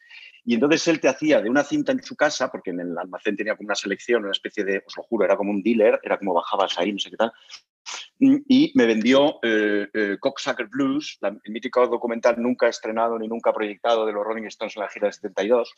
Y 0.46 0.54
entonces 0.56 0.88
él 0.88 1.00
te 1.00 1.10
hacía 1.10 1.42
de 1.42 1.50
una 1.50 1.64
cinta 1.64 1.92
en 1.92 2.02
su 2.02 2.16
casa, 2.16 2.50
porque 2.50 2.72
en 2.72 2.80
el 2.80 2.98
almacén 2.98 3.36
tenía 3.36 3.56
como 3.56 3.68
una 3.68 3.76
selección, 3.76 4.24
una 4.24 4.32
especie 4.32 4.64
de, 4.64 4.84
os 4.88 4.98
lo 4.98 5.04
juro, 5.04 5.26
era 5.26 5.36
como 5.36 5.52
un 5.52 5.62
dealer, 5.62 6.00
era 6.02 6.18
como 6.18 6.34
bajabas 6.34 6.80
ahí, 6.80 6.94
no 6.94 7.00
sé 7.00 7.10
qué 7.12 7.18
tal. 7.18 7.32
Y 8.20 8.72
me 8.76 8.86
vendió 8.86 9.40
eh, 9.44 9.88
eh, 9.94 10.18
Cocksucker 10.20 10.68
Blues, 10.68 11.18
la- 11.22 11.36
el 11.44 11.52
mítico 11.52 11.86
documental 11.88 12.36
nunca 12.42 12.68
estrenado 12.70 13.20
ni 13.20 13.28
nunca 13.28 13.52
proyectado 13.52 14.06
de 14.06 14.14
los 14.14 14.24
Rolling 14.24 14.46
Stones 14.46 14.78
en 14.78 14.82
la 14.84 14.90
gira 14.90 15.08
del 15.08 15.14
72, 15.14 15.74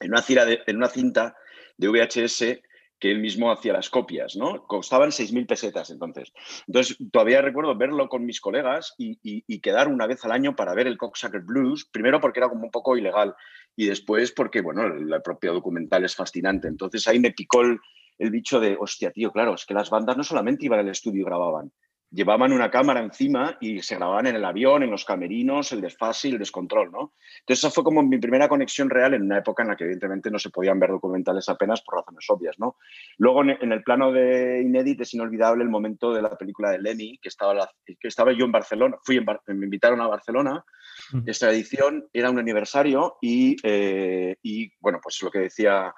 en 0.00 0.10
una, 0.10 0.24
en 0.66 0.76
una 0.76 0.88
cinta 0.88 1.36
de 1.76 1.88
VHS 1.88 2.60
que 3.02 3.10
él 3.10 3.18
mismo 3.18 3.50
hacía 3.50 3.72
las 3.72 3.90
copias, 3.90 4.36
¿no? 4.36 4.64
Costaban 4.64 5.10
6.000 5.10 5.44
pesetas 5.44 5.90
entonces. 5.90 6.32
Entonces, 6.68 6.96
todavía 7.10 7.42
recuerdo 7.42 7.76
verlo 7.76 8.08
con 8.08 8.24
mis 8.24 8.40
colegas 8.40 8.94
y, 8.96 9.60
quedar 9.60 9.88
una 9.88 10.06
vez 10.06 10.24
al 10.24 10.30
año 10.30 10.54
para 10.54 10.72
ver 10.72 10.86
el 10.86 10.96
Cocksucker 10.96 11.40
Blues, 11.40 11.84
primero 11.84 12.20
porque 12.20 12.38
era 12.38 12.48
como 12.48 12.62
un 12.62 12.70
poco 12.70 12.96
ilegal 12.96 13.34
y 13.74 13.86
después 13.86 14.30
porque, 14.30 14.60
bueno, 14.60 14.86
el, 14.86 15.12
el 15.12 15.22
propio 15.22 15.52
documental 15.52 16.04
es 16.04 16.14
fascinante. 16.14 16.68
Entonces 16.68 17.08
ahí 17.08 17.18
me 17.18 17.32
picó 17.32 17.62
el, 17.62 17.80
el 18.18 18.30
bicho 18.30 18.60
de, 18.60 18.76
hostia, 18.78 19.10
tío, 19.10 19.32
claro, 19.32 19.54
es 19.54 19.66
que 19.66 19.74
las 19.74 19.90
bandas 19.90 20.16
no 20.16 20.22
solamente 20.22 20.66
iban 20.66 20.78
al 20.78 20.88
estudio 20.88 21.22
y 21.22 21.24
grababan, 21.24 21.72
llevaban 22.12 22.52
una 22.52 22.70
cámara 22.70 23.00
encima 23.00 23.56
y 23.60 23.80
se 23.80 23.96
grababan 23.96 24.26
en 24.26 24.36
el 24.36 24.44
avión, 24.44 24.82
en 24.82 24.90
los 24.90 25.04
camerinos, 25.04 25.72
el 25.72 25.80
desfase 25.80 26.28
y 26.28 26.32
el 26.32 26.38
descontrol, 26.38 26.92
¿no? 26.92 27.14
Entonces 27.40 27.64
esa 27.64 27.70
fue 27.70 27.82
como 27.82 28.02
mi 28.02 28.18
primera 28.18 28.48
conexión 28.48 28.90
real 28.90 29.14
en 29.14 29.22
una 29.22 29.38
época 29.38 29.62
en 29.62 29.70
la 29.70 29.76
que 29.76 29.84
evidentemente 29.84 30.30
no 30.30 30.38
se 30.38 30.50
podían 30.50 30.78
ver 30.78 30.90
documentales 30.90 31.48
apenas 31.48 31.80
por 31.82 31.96
razones 31.96 32.24
obvias, 32.28 32.58
¿no? 32.58 32.76
Luego 33.16 33.42
en, 33.42 33.72
el 33.72 33.82
plano 33.82 34.12
de 34.12 34.60
Inédit 34.62 35.00
es 35.00 35.14
inolvidable 35.14 35.64
el 35.64 35.70
momento 35.70 36.12
de 36.12 36.22
la 36.22 36.36
película 36.36 36.70
de 36.70 36.80
Lemmy, 36.80 37.18
que 37.18 37.28
estaba, 37.28 37.54
la- 37.54 37.70
que 37.86 38.08
estaba 38.08 38.32
yo 38.32 38.44
en 38.44 38.52
Barcelona, 38.52 38.96
fui 39.02 39.16
en 39.16 39.24
Bar- 39.24 39.40
me 39.46 39.64
invitaron 39.64 40.00
a 40.00 40.06
Barcelona, 40.06 40.64
esta 41.26 41.50
edición 41.50 42.06
era 42.12 42.30
un 42.30 42.38
aniversario 42.38 43.16
y, 43.20 43.56
eh, 43.62 44.36
y, 44.42 44.70
bueno, 44.80 45.00
pues 45.02 45.22
lo 45.22 45.30
que 45.30 45.38
decía 45.40 45.94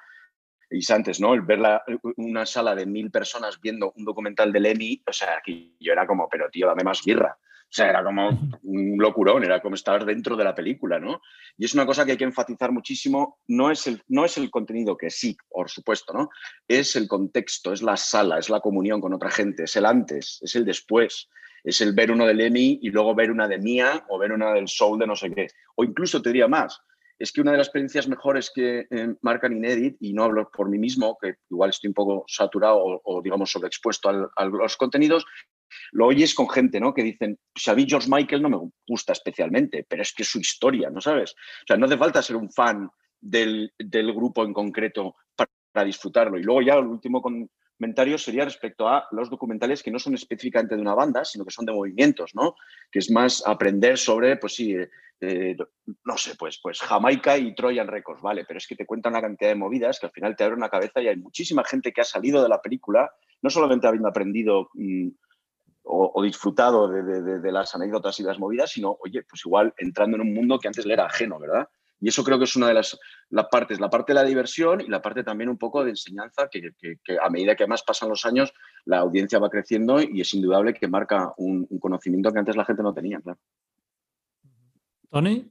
Is 0.71 0.91
antes, 0.91 1.21
¿no? 1.21 1.35
El 1.35 1.43
ver 1.43 1.59
la- 1.59 1.83
una 2.17 2.47
sala 2.47 2.75
de 2.75 2.87
mil 2.87 3.11
personas 3.11 3.61
viendo 3.61 3.93
un 3.97 4.05
documental 4.05 4.53
de 4.53 4.61
Lemmy, 4.61 5.03
o 5.07 5.13
sea, 5.13 5.41
que 5.45 5.73
yo 5.79 5.93
era 5.93 6.07
como, 6.07 6.29
pero 6.29 6.49
tío, 6.51 6.67
dame 6.67 6.85
más 6.85 7.03
birra. 7.05 7.37
O 7.65 7.77
sea, 7.77 7.91
era 7.91 8.05
como 8.05 8.29
un 8.63 8.97
locurón, 8.99 9.43
era 9.43 9.61
como 9.61 9.75
estar 9.75 10.05
dentro 10.05 10.37
de 10.37 10.45
la 10.45 10.55
película, 10.55 11.01
¿no? 11.01 11.21
Y 11.59 11.65
es 11.65 11.75
una 11.75 11.85
cosa 11.85 12.05
que 12.05 12.13
hay 12.13 12.17
que 12.17 12.23
enfatizar 12.25 12.71
muchísimo, 12.71 13.41
no 13.49 13.71
es 13.71 13.89
el, 13.89 14.01
no 14.07 14.25
es 14.25 14.37
el 14.39 14.49
contenido, 14.49 14.97
que 14.97 15.11
sí, 15.11 15.37
por 15.51 15.69
supuesto, 15.69 16.13
¿no? 16.13 16.29
Es 16.69 16.95
el 16.95 17.09
contexto, 17.09 17.73
es 17.73 17.83
la 17.83 17.97
sala, 17.97 18.39
es 18.39 18.49
la 18.49 18.61
comunión 18.61 19.01
con 19.01 19.13
otra 19.13 19.31
gente, 19.31 19.65
es 19.65 19.75
el 19.75 19.87
antes, 19.87 20.39
es 20.43 20.55
el 20.55 20.65
después, 20.65 21.29
es 21.65 21.81
el 21.81 21.95
ver 21.95 22.13
uno 22.13 22.27
de 22.27 22.35
Lemmy 22.35 22.79
y 22.81 22.91
luego 22.91 23.15
ver 23.15 23.33
una 23.33 23.49
de 23.49 23.59
Mía 23.59 24.05
o 24.09 24.19
ver 24.19 24.31
una 24.31 24.53
del 24.53 24.69
Soul 24.69 25.01
de 25.01 25.07
no 25.09 25.17
sé 25.17 25.33
qué. 25.35 25.49
O 25.75 25.83
incluso 25.83 26.23
te 26.23 26.29
diría 26.29 26.47
más, 26.47 26.81
es 27.19 27.33
que 27.33 27.41
una 27.41 27.53
de 27.53 27.59
las 27.59 27.69
experiencias 27.69 28.09
mejores 28.09 28.51
que 28.55 28.87
eh, 28.91 29.15
marcan 29.23 29.57
Inédit, 29.57 29.97
y 30.01 30.13
no 30.13 30.25
hablo 30.25 30.51
por 30.51 30.69
mí 30.69 30.79
mismo, 30.79 31.17
que 31.21 31.37
igual 31.51 31.71
estoy 31.71 31.89
un 31.89 31.95
poco 31.95 32.25
saturado 32.27 33.01
o, 33.05 33.23
digamos 33.23 33.51
sobreexpuesto 33.51 34.09
a 34.09 34.45
los 34.45 34.77
contenidos, 34.77 35.25
lo 35.93 36.07
oyes 36.07 36.35
con 36.35 36.49
gente, 36.49 36.81
¿no? 36.81 36.95
Que 36.95 37.03
dicen, 37.03 37.39
pues 37.53 37.67
a 37.69 37.75
mí 37.75 37.87
George 37.89 38.09
Michael 38.11 38.43
no 38.43 38.51
me 38.51 38.71
gusta 38.87 39.13
especialmente, 39.13 39.85
pero 39.89 40.03
es 40.03 40.13
que 40.13 40.25
su 40.25 40.39
historia, 40.39 40.91
¿no 40.91 41.01
sabes? 41.01 41.33
O 41.33 41.67
sea, 41.67 41.77
no 41.77 41.87
hace 41.87 41.97
falta 41.97 42.23
ser 42.23 42.37
un 42.37 42.51
fan 42.51 42.89
del, 43.21 43.73
del 43.79 44.13
grupo 44.13 44.45
en 44.45 44.53
concreto 44.53 45.17
para, 45.35 45.51
para 45.73 45.87
disfrutarlo. 45.87 46.39
Y 46.39 46.43
luego 46.43 46.63
ya 46.63 46.75
el 46.75 46.87
último 46.87 47.23
comentario 47.77 48.19
sería 48.19 48.45
respecto 48.45 48.89
a 48.89 49.07
los 49.11 49.31
documentales 49.31 49.83
que 49.83 49.91
no 49.91 49.99
son 49.99 50.15
específicamente 50.15 50.75
de 50.77 50.81
una 50.81 50.95
banda, 50.95 51.25
sino 51.25 51.45
que 51.45 51.51
son 51.51 51.67
de 51.67 51.73
movimientos, 51.73 52.35
¿no? 52.35 52.55
Que 52.91 53.01
es 53.01 53.11
más 53.11 53.43
aprender 53.47 53.99
sobre, 53.99 54.37
pues 54.37 54.55
sí, 54.55 54.77
eh, 55.21 55.57
no 56.05 56.17
sé, 56.17 56.35
pues, 56.37 56.59
pues 56.63 56.81
Jamaica 56.81 57.39
y 57.39 57.55
Trojan 57.55 57.89
Records, 57.89 58.23
vale, 58.23 58.45
pero 58.45 58.59
es 58.59 58.67
que 58.67 58.77
te 58.77 58.87
cuenta 58.87 59.09
una 59.09 59.21
cantidad 59.21 59.51
de 59.51 59.57
movidas 59.57 59.99
que 59.99 60.07
al 60.07 60.13
final 60.13 60.37
te 60.37 60.45
abre 60.45 60.57
una 60.57 60.69
cabeza 60.69 61.01
y 61.01 61.09
hay 61.09 61.17
muchísima 61.17 61.65
gente 61.65 61.93
que 61.93 62.01
ha 62.01 62.05
salido 62.05 62.43
de 62.43 62.49
la 62.49 62.61
película, 62.61 63.11
no 63.43 63.51
solamente 63.51 63.87
habiendo 63.87 64.09
aprendido 64.09 64.69
mm, 64.75 65.09
o, 65.85 66.23
disfrutado 66.23 66.89
de, 66.89 67.53
las 67.53 67.75
anécdotas 67.75 68.19
y 68.19 68.23
las 68.23 68.39
movidas, 68.39 68.71
sino, 68.71 68.97
oye, 69.01 69.23
pues 69.23 69.43
igual 69.45 69.75
entrando 69.77 70.17
en 70.17 70.23
un 70.23 70.33
mundo 70.33 70.59
que 70.59 70.69
antes 70.69 70.87
le 70.87 70.95
era 70.95 71.07
ajeno, 71.07 71.39
¿verdad? 71.39 71.69
Y 72.01 72.09
eso 72.09 72.25
creo 72.25 72.39
que 72.39 72.45
es 72.45 72.57
una 72.57 72.69
de 72.69 72.75
las, 72.75 72.99
las, 73.31 73.47
partes, 73.47 73.81
la 73.81 73.89
parte 73.89 74.13
de 74.13 74.21
la 74.21 74.25
diversión 74.25 74.81
y 74.81 74.89
la 74.89 75.01
parte 75.01 75.25
también 75.25 75.49
un 75.49 75.59
poco 75.59 75.85
de 75.85 75.91
enseñanza, 75.91 76.49
que, 76.51 76.73
que, 76.79 76.97
que, 77.03 77.17
a 77.19 77.31
medida 77.31 77.57
que 77.57 77.67
más 77.67 77.83
pasan 77.83 78.09
los 78.09 78.25
años, 78.27 78.53
la 78.85 78.99
audiencia 78.99 79.39
va 79.39 79.51
creciendo 79.51 80.03
y 80.03 80.21
es 80.21 80.35
indudable 80.35 80.75
que 80.75 80.89
marca 80.89 81.33
un, 81.37 81.67
un 81.69 81.79
conocimiento 81.79 82.33
que 82.33 82.39
antes 82.39 82.57
la 82.57 82.65
gente 82.65 82.83
no 82.83 82.93
tenía, 82.93 83.21
claro. 83.21 83.39
Tony. 85.11 85.51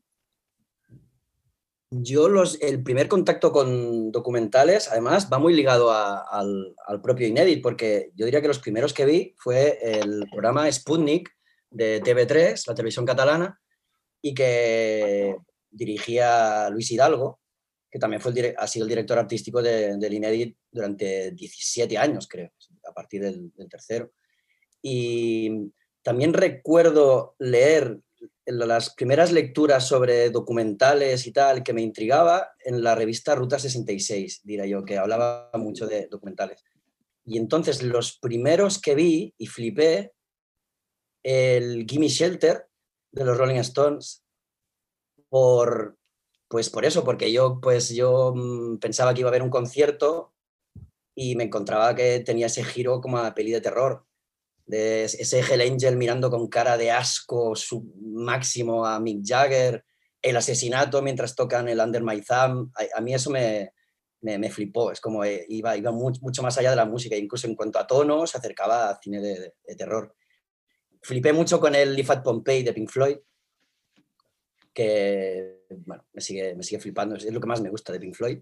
Yo 1.90 2.28
los, 2.28 2.60
el 2.62 2.84
primer 2.84 3.08
contacto 3.08 3.52
con 3.52 4.12
documentales, 4.12 4.90
además, 4.92 5.30
va 5.32 5.38
muy 5.38 5.54
ligado 5.54 5.92
a, 5.92 6.22
al, 6.22 6.76
al, 6.88 7.02
propio 7.02 7.28
Inédit, 7.28 7.62
porque 7.62 8.12
yo 8.16 8.26
diría 8.26 8.42
que 8.42 8.48
los 8.48 8.60
primeros 8.60 8.94
que 8.94 9.06
vi 9.06 9.36
fue 9.38 9.78
el 9.82 10.26
programa 10.32 10.72
Sputnik 10.72 11.30
de 11.70 12.02
TV3, 12.02 12.68
la 12.68 12.76
televisión 12.76 13.06
catalana, 13.06 13.60
y 14.22 14.34
que 14.34 15.38
dirigía 15.74 16.70
Luis 16.70 16.92
Hidalgo, 16.92 17.40
que 17.92 18.00
también 18.00 18.22
fue 18.22 18.32
el, 18.32 18.56
ha 18.58 18.68
sido 18.68 18.86
el 18.86 18.90
director 18.90 19.20
artístico 19.20 19.62
de, 19.62 19.98
del 19.98 20.14
Inédit 20.14 20.58
durante 20.72 21.32
17 21.32 21.98
años, 21.98 22.28
creo, 22.28 22.52
a 22.90 22.94
partir 22.94 23.22
del, 23.22 23.52
del 23.54 23.70
tercero. 23.70 24.12
Y 24.82 25.72
también 26.02 26.34
recuerdo 26.34 27.36
leer 27.40 28.00
las 28.46 28.94
primeras 28.94 29.32
lecturas 29.32 29.88
sobre 29.88 30.30
documentales 30.30 31.28
y 31.28 31.32
tal 31.32 31.64
que 31.64 31.74
me 31.74 31.82
intrigaba 31.82 32.52
en 32.64 32.84
la 32.84 32.96
revista 32.96 33.36
Ruta 33.36 33.60
66, 33.60 34.42
diría 34.44 34.66
yo, 34.66 34.84
que 34.84 34.98
hablaba 34.98 35.50
mucho 35.56 35.88
de 35.88 36.08
documentales. 36.08 36.64
Y 37.26 37.38
entonces 37.38 37.84
los 37.84 38.18
primeros 38.20 38.80
que 38.80 38.96
vi 38.96 39.34
y 39.38 39.48
flipé, 39.48 40.12
el 41.24 41.86
Gimme 41.88 42.10
Shelter 42.10 42.68
de 43.12 43.24
los 43.24 43.38
Rolling 43.38 43.60
Stones, 43.60 44.23
por, 45.34 45.98
pues 46.48 46.70
por 46.70 46.86
eso, 46.86 47.04
porque 47.04 47.32
yo, 47.32 47.60
pues 47.60 47.90
yo 47.90 48.34
mm, 48.36 48.78
pensaba 48.78 49.16
que 49.16 49.22
iba 49.22 49.30
a 49.30 49.32
haber 49.32 49.42
un 49.42 49.50
concierto 49.50 50.32
y 51.16 51.36
me 51.36 51.46
encontraba 51.46 51.96
que 51.96 52.20
tenía 52.20 52.46
ese 52.46 52.64
giro 52.64 53.02
como 53.02 53.18
a 53.18 53.34
peli 53.34 53.50
de 53.50 53.60
terror 53.60 54.06
de 54.68 55.06
ese 55.06 55.40
Hell 55.40 55.62
Angel 55.62 55.98
mirando 55.98 56.30
con 56.30 56.48
cara 56.50 56.78
de 56.78 56.92
asco 56.92 57.56
su 57.56 57.92
máximo 58.00 58.86
a 58.86 59.00
Mick 59.00 59.26
Jagger, 59.26 59.84
el 60.22 60.38
asesinato 60.38 61.02
mientras 61.02 61.36
tocan 61.36 61.68
el 61.68 61.80
Under 61.80 62.04
My 62.04 62.22
Thumb, 62.22 62.72
a, 62.96 63.02
mí 63.02 63.16
eso 63.16 63.32
me, 63.32 63.72
me, 64.22 64.52
flipó, 64.52 64.92
es 64.92 65.02
como 65.02 65.26
eh, 65.26 65.48
iba, 65.50 65.76
iba 65.76 65.92
mucho, 65.92 66.22
mucho, 66.22 66.44
más 66.44 66.60
allá 66.60 66.70
de 66.70 66.76
la 66.76 66.86
música, 66.86 67.16
incluso 67.16 67.48
en 67.48 67.56
cuanto 67.56 67.80
a 67.80 67.88
tono 67.88 68.28
se 68.28 68.38
acercaba 68.38 68.92
a 68.92 69.00
cine 69.02 69.20
de, 69.20 69.56
de, 69.66 69.76
terror. 69.76 70.16
flipé 71.02 71.34
mucho 71.34 71.60
con 71.60 71.74
el 71.74 71.96
Leaf 71.96 72.12
at 72.12 72.22
Pompeii 72.22 72.62
de 72.62 72.74
Pink 72.74 72.92
Floyd, 72.92 73.18
que 74.74 75.64
bueno, 75.86 76.06
me 76.14 76.22
sigue, 76.22 76.56
me 76.56 76.64
sigue 76.64 76.82
flipando, 76.82 77.16
es 77.16 77.32
lo 77.32 77.40
que 77.40 77.48
más 77.48 77.62
me 77.62 77.70
gusta 77.70 77.94
de 77.94 78.00
Pink 78.00 78.16
Floyd. 78.16 78.40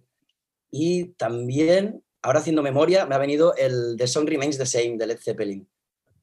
Y 0.72 1.10
también, 1.14 2.04
ahora 2.22 2.40
haciendo 2.40 2.64
memoria, 2.64 3.06
me 3.06 3.16
ha 3.16 3.20
venido 3.20 3.56
el 3.56 3.96
The 3.98 4.08
Song 4.08 4.28
Remains 4.28 4.58
the 4.58 4.66
Same 4.66 4.98
de 4.98 5.08
Led 5.08 5.20
Zeppelin, 5.20 5.68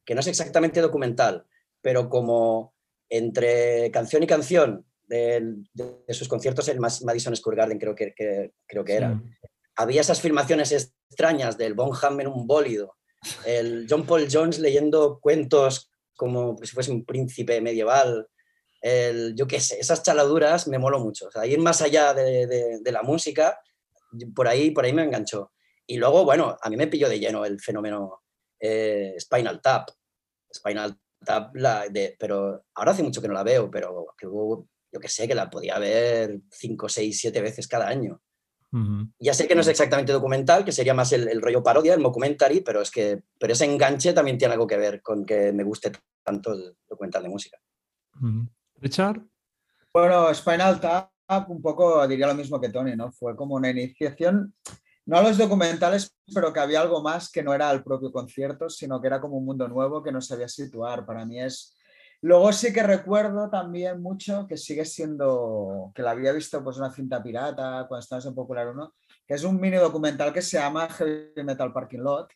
que 0.04 0.14
no 0.14 0.20
es 0.20 0.26
exactamente 0.26 0.80
documental, 0.80 1.44
pero 1.82 2.08
como 2.08 2.74
entre 3.10 3.90
canción 3.90 4.22
y 4.22 4.26
canción 4.26 4.86
de, 5.06 5.56
de 5.74 6.14
sus 6.14 6.28
conciertos 6.28 6.68
en 6.68 6.78
Madison 6.78 7.36
Square 7.36 7.56
Garden, 7.56 7.78
creo 7.78 7.94
que, 7.94 8.14
creo 8.66 8.84
que 8.84 8.94
era. 8.94 9.22
Había 9.76 10.00
esas 10.00 10.20
filmaciones 10.20 10.72
extrañas 10.72 11.56
del 11.56 11.74
Bonham 11.74 12.20
en 12.20 12.26
un 12.26 12.46
bólido, 12.46 12.96
el 13.46 13.86
John 13.88 14.06
Paul 14.06 14.28
Jones 14.30 14.58
leyendo 14.58 15.18
cuentos 15.20 15.90
como 16.16 16.56
si 16.62 16.72
fuese 16.72 16.90
un 16.90 17.04
príncipe 17.04 17.60
medieval, 17.60 18.26
el, 18.80 19.34
yo 19.34 19.46
qué 19.46 19.60
sé, 19.60 19.78
esas 19.78 20.02
chaladuras 20.02 20.68
me 20.68 20.78
moló 20.78 21.00
mucho. 21.00 21.28
O 21.28 21.30
sea, 21.30 21.46
ir 21.46 21.58
más 21.58 21.82
allá 21.82 22.14
de, 22.14 22.46
de, 22.82 22.92
la 22.92 23.02
música, 23.02 23.58
por 24.34 24.48
ahí, 24.48 24.70
por 24.70 24.84
ahí 24.84 24.92
me 24.92 25.04
enganchó. 25.04 25.52
Y 25.86 25.96
luego, 25.96 26.24
bueno, 26.24 26.56
a 26.60 26.70
mí 26.70 26.76
me 26.76 26.86
pilló 26.86 27.08
de 27.08 27.18
lleno 27.18 27.44
el 27.44 27.60
fenómeno 27.60 28.22
eh, 28.60 29.14
Spinal 29.18 29.60
Tap. 29.60 29.88
Spinal 30.54 30.98
Tap, 31.24 31.54
la 31.56 31.88
de, 31.88 32.16
pero 32.18 32.64
ahora 32.74 32.92
hace 32.92 33.02
mucho 33.02 33.20
que 33.20 33.28
no 33.28 33.34
la 33.34 33.42
veo, 33.42 33.70
pero 33.70 34.06
que 34.16 34.26
yo 34.26 35.00
qué 35.00 35.08
sé, 35.08 35.28
que 35.28 35.34
la 35.34 35.50
podía 35.50 35.78
ver 35.78 36.40
cinco, 36.50 36.88
seis, 36.88 37.18
siete 37.20 37.40
veces 37.40 37.68
cada 37.68 37.88
año. 37.88 38.20
Ya 39.18 39.32
sé 39.32 39.48
que 39.48 39.54
no 39.54 39.62
es 39.62 39.68
exactamente 39.68 40.12
documental, 40.12 40.62
que 40.62 40.72
sería 40.72 40.92
más 40.92 41.12
el, 41.12 41.40
rollo 41.40 41.62
parodia, 41.62 41.94
el 41.94 42.02
documentary, 42.02 42.60
pero 42.60 42.82
es 42.82 42.90
que 42.90 43.22
pero 43.38 43.54
ese 43.54 43.64
enganche 43.64 44.12
también 44.12 44.36
tiene 44.36 44.52
algo 44.52 44.66
que 44.66 44.76
ver 44.76 45.00
con 45.00 45.24
que 45.24 45.52
me 45.52 45.64
guste 45.64 45.92
tanto 46.22 46.52
el 46.52 46.76
documental 46.86 47.22
de 47.22 47.28
música. 47.30 47.58
Richard. 48.80 49.20
Bueno, 49.92 50.32
Spinal 50.34 50.80
Tap 50.80 51.10
un 51.48 51.60
poco 51.60 52.06
diría 52.08 52.26
lo 52.26 52.34
mismo 52.34 52.60
que 52.60 52.70
Tony, 52.70 52.96
¿no? 52.96 53.12
Fue 53.12 53.36
como 53.36 53.56
una 53.56 53.70
iniciación, 53.70 54.54
no 55.06 55.18
a 55.18 55.22
los 55.22 55.36
documentales, 55.36 56.14
pero 56.32 56.52
que 56.52 56.60
había 56.60 56.80
algo 56.80 57.02
más 57.02 57.30
que 57.30 57.42
no 57.42 57.52
era 57.52 57.70
el 57.70 57.82
propio 57.82 58.10
concierto, 58.10 58.70
sino 58.70 59.00
que 59.00 59.08
era 59.08 59.20
como 59.20 59.36
un 59.36 59.44
mundo 59.44 59.68
nuevo 59.68 60.02
que 60.02 60.12
no 60.12 60.20
sabía 60.20 60.48
situar. 60.48 61.04
Para 61.04 61.26
mí 61.26 61.40
es 61.40 61.78
Luego 62.20 62.52
sí 62.52 62.72
que 62.72 62.82
recuerdo 62.82 63.48
también 63.48 64.02
mucho 64.02 64.46
que 64.48 64.56
sigue 64.56 64.84
siendo, 64.84 65.92
que 65.94 66.02
la 66.02 66.10
había 66.10 66.32
visto 66.32 66.62
pues 66.64 66.76
una 66.76 66.92
cinta 66.92 67.22
pirata 67.22 67.86
cuando 67.86 68.00
estaba 68.00 68.22
en 68.24 68.34
Popular 68.34 68.68
1, 68.68 68.92
que 69.24 69.34
es 69.34 69.44
un 69.44 69.60
mini 69.60 69.76
documental 69.76 70.32
que 70.32 70.42
se 70.42 70.58
llama 70.58 70.88
Heavy 70.88 71.44
Metal 71.44 71.72
Parking 71.72 72.00
Lot, 72.00 72.32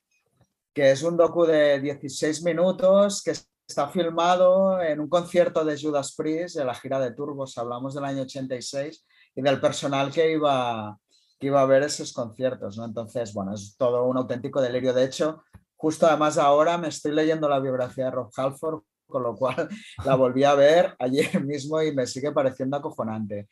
que 0.73 0.93
es 0.93 1.03
un 1.03 1.17
docu 1.17 1.47
de 1.47 1.81
16 1.81 2.45
minutos 2.45 3.23
que 3.25 3.33
está 3.67 3.89
filmado 3.89 4.81
en 4.81 5.01
un 5.01 5.09
concierto 5.09 5.65
de 5.65 5.81
Judas 5.81 6.15
Priest, 6.17 6.57
de 6.57 6.65
la 6.65 6.75
gira 6.75 7.01
de 7.01 7.13
Turbos, 7.13 7.57
hablamos 7.59 7.95
del 7.95 8.05
año 8.05 8.23
86, 8.23 9.05
y 9.35 9.43
del 9.43 9.61
personal 9.61 10.13
que 10.13 10.33
iba, 10.33 10.99
que 11.39 11.47
iba 11.47 11.61
a 11.61 11.67
ver 11.67 11.83
esos 11.83 12.13
conciertos, 12.13 12.77
¿no? 12.77 12.85
Entonces, 12.85 13.33
bueno, 13.33 13.55
es 13.55 13.77
todo 13.77 14.05
un 14.05 14.17
auténtico 14.17 14.61
delirio. 14.61 14.93
De 14.93 15.05
hecho, 15.05 15.43
justo 15.77 16.07
además 16.07 16.39
ahora 16.39 16.79
me 16.79 16.89
estoy 16.89 17.13
leyendo 17.13 17.49
la 17.49 17.61
biografía 17.61 18.07
de 18.07 18.11
Rob 18.11 18.31
Halford, 18.37 18.83
con 19.13 19.23
lo 19.23 19.37
cual 19.37 19.69
la 20.05 20.17
volví 20.17 20.45
a 20.45 20.55
ver 20.55 20.97
ayer 20.99 21.45
mismo 21.45 21.81
y 21.83 21.95
me 21.95 22.07
sigue 22.07 22.33
pareciendo 22.33 22.77
acojonante. 22.77 23.49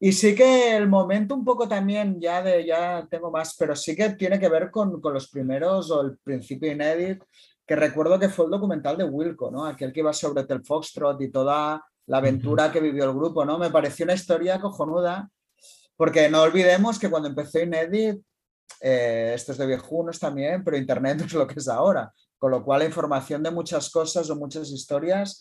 Y 0.00 0.12
sí 0.12 0.34
que 0.34 0.76
el 0.76 0.88
momento 0.88 1.34
un 1.34 1.44
poco 1.44 1.68
también, 1.68 2.20
ya 2.20 2.42
de 2.42 2.64
ya 2.66 3.06
tengo 3.10 3.30
más, 3.30 3.54
pero 3.56 3.76
sí 3.76 3.94
que 3.94 4.10
tiene 4.10 4.40
que 4.40 4.48
ver 4.48 4.70
con, 4.70 5.00
con 5.00 5.14
los 5.14 5.28
primeros 5.28 5.90
o 5.90 6.02
el 6.02 6.18
principio 6.18 6.72
inédito, 6.72 7.26
que 7.66 7.76
recuerdo 7.76 8.18
que 8.18 8.28
fue 8.28 8.46
el 8.46 8.50
documental 8.50 8.96
de 8.96 9.04
Wilco, 9.04 9.50
¿no? 9.50 9.64
Aquel 9.64 9.92
que 9.92 10.00
iba 10.00 10.12
sobre 10.12 10.44
el 10.48 10.64
Foxtrot 10.64 11.20
y 11.20 11.30
toda 11.30 11.84
la 12.06 12.18
aventura 12.18 12.72
que 12.72 12.80
vivió 12.80 13.04
el 13.04 13.14
grupo, 13.14 13.44
¿no? 13.44 13.58
Me 13.58 13.70
pareció 13.70 14.04
una 14.04 14.14
historia 14.14 14.60
cojonuda, 14.60 15.30
porque 15.96 16.28
no 16.28 16.42
olvidemos 16.42 16.98
que 16.98 17.08
cuando 17.08 17.28
empezó 17.28 17.60
Inédit, 17.60 18.20
eh, 18.80 19.32
esto 19.34 19.52
es 19.52 19.58
de 19.58 19.66
viejunos 19.66 20.18
también, 20.18 20.64
pero 20.64 20.76
Internet 20.76 21.16
no 21.20 21.26
es 21.26 21.32
lo 21.32 21.46
que 21.46 21.58
es 21.60 21.68
ahora. 21.68 22.12
Con 22.38 22.50
lo 22.50 22.64
cual, 22.64 22.80
la 22.80 22.86
información 22.86 23.42
de 23.42 23.52
muchas 23.52 23.88
cosas 23.90 24.28
o 24.28 24.36
muchas 24.36 24.68
historias, 24.70 25.40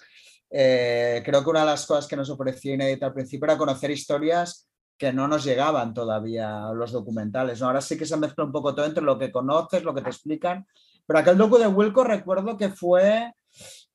eh, 0.52 1.24
creo 1.26 1.44
que 1.44 1.50
una 1.50 1.62
de 1.62 1.66
las 1.68 1.86
cosas 1.86 2.08
que 2.08 2.16
nos 2.16 2.30
ofrecía 2.30 2.76
Inédita 2.76 3.08
al 3.08 3.14
principio 3.14 3.46
era 3.46 3.58
conocer 3.58 3.90
historias 3.90 4.68
que 4.98 5.12
no 5.12 5.28
nos 5.28 5.44
llegaban 5.44 5.96
todavía 5.96 6.70
los 6.76 6.92
documentales. 6.92 7.60
¿no? 7.60 7.68
Ahora 7.68 7.82
sí 7.82 7.98
que 7.98 8.06
se 8.06 8.18
mezcla 8.18 8.44
un 8.44 8.52
poco 8.52 8.76
todo 8.76 8.86
entre 8.86 9.04
lo 9.04 9.18
que 9.18 9.32
conoces, 9.32 9.84
lo 9.84 9.96
que 9.96 10.02
te 10.04 10.10
explican. 10.10 10.68
Pero 11.06 11.20
aquel 11.20 11.38
docu 11.38 11.58
de 11.58 11.68
Wilco 11.68 12.04
recuerdo 12.04 12.58
que 12.58 12.70
fue 12.70 13.34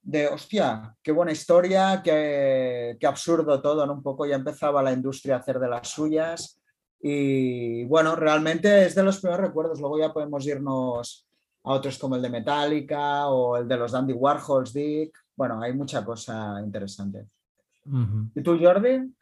de, 0.03 0.29
hostia, 0.29 0.95
qué 1.03 1.13
buena 1.13 1.33
historia, 1.33 2.01
qué, 2.03 2.97
qué 3.01 3.07
absurdo 3.07 3.61
todo, 3.61 3.87
¿no? 3.87 3.95
Un 3.95 4.03
poco 4.03 4.27
ya 4.27 4.37
empezaba 4.37 4.83
la 4.83 4.93
industria 4.93 5.37
a 5.37 5.39
hacer 5.39 5.59
de 5.59 5.69
las 5.69 5.89
suyas. 5.89 6.61
Y 7.01 7.85
bueno, 7.85 8.17
realmente 8.17 8.87
es 8.87 8.95
de 8.95 9.03
los 9.03 9.21
primeros 9.21 9.47
recuerdos. 9.47 9.81
Luego 9.81 9.99
ya 9.99 10.13
podemos 10.13 10.47
irnos 10.47 11.27
a 11.65 11.73
otros 11.73 11.99
como 11.99 12.17
el 12.17 12.23
de 12.23 12.31
Metallica 12.31 13.29
o 13.29 13.57
el 13.57 13.67
de 13.67 13.77
los 13.77 13.93
Dandy 13.93 14.13
Warhols, 14.13 14.73
Dick. 14.73 15.17
Bueno, 15.35 15.61
hay 15.61 15.73
mucha 15.73 16.05
cosa 16.05 16.61
interesante. 16.65 17.27
¿Y 18.35 18.43
tú, 18.43 18.59
Jordi? 18.61 19.13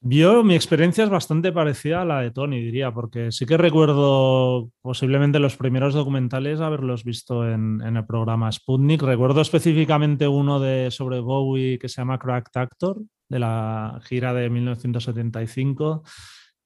Yo, 0.00 0.44
mi 0.44 0.54
experiencia 0.54 1.04
es 1.04 1.10
bastante 1.10 1.50
parecida 1.50 2.02
a 2.02 2.04
la 2.04 2.20
de 2.20 2.30
Tony, 2.30 2.60
diría, 2.60 2.92
porque 2.92 3.32
sí 3.32 3.46
que 3.46 3.56
recuerdo 3.56 4.70
posiblemente 4.80 5.40
los 5.40 5.56
primeros 5.56 5.92
documentales 5.94 6.60
haberlos 6.60 7.02
visto 7.02 7.48
en, 7.48 7.80
en 7.82 7.96
el 7.96 8.06
programa 8.06 8.50
Sputnik. 8.52 9.02
Recuerdo 9.02 9.40
específicamente 9.40 10.28
uno 10.28 10.60
de, 10.60 10.90
sobre 10.92 11.18
Bowie 11.18 11.78
que 11.78 11.88
se 11.88 12.00
llama 12.00 12.18
Cracked 12.18 12.60
Actor, 12.60 13.02
de 13.28 13.38
la 13.38 14.00
gira 14.04 14.32
de 14.32 14.48
1975 14.48 16.04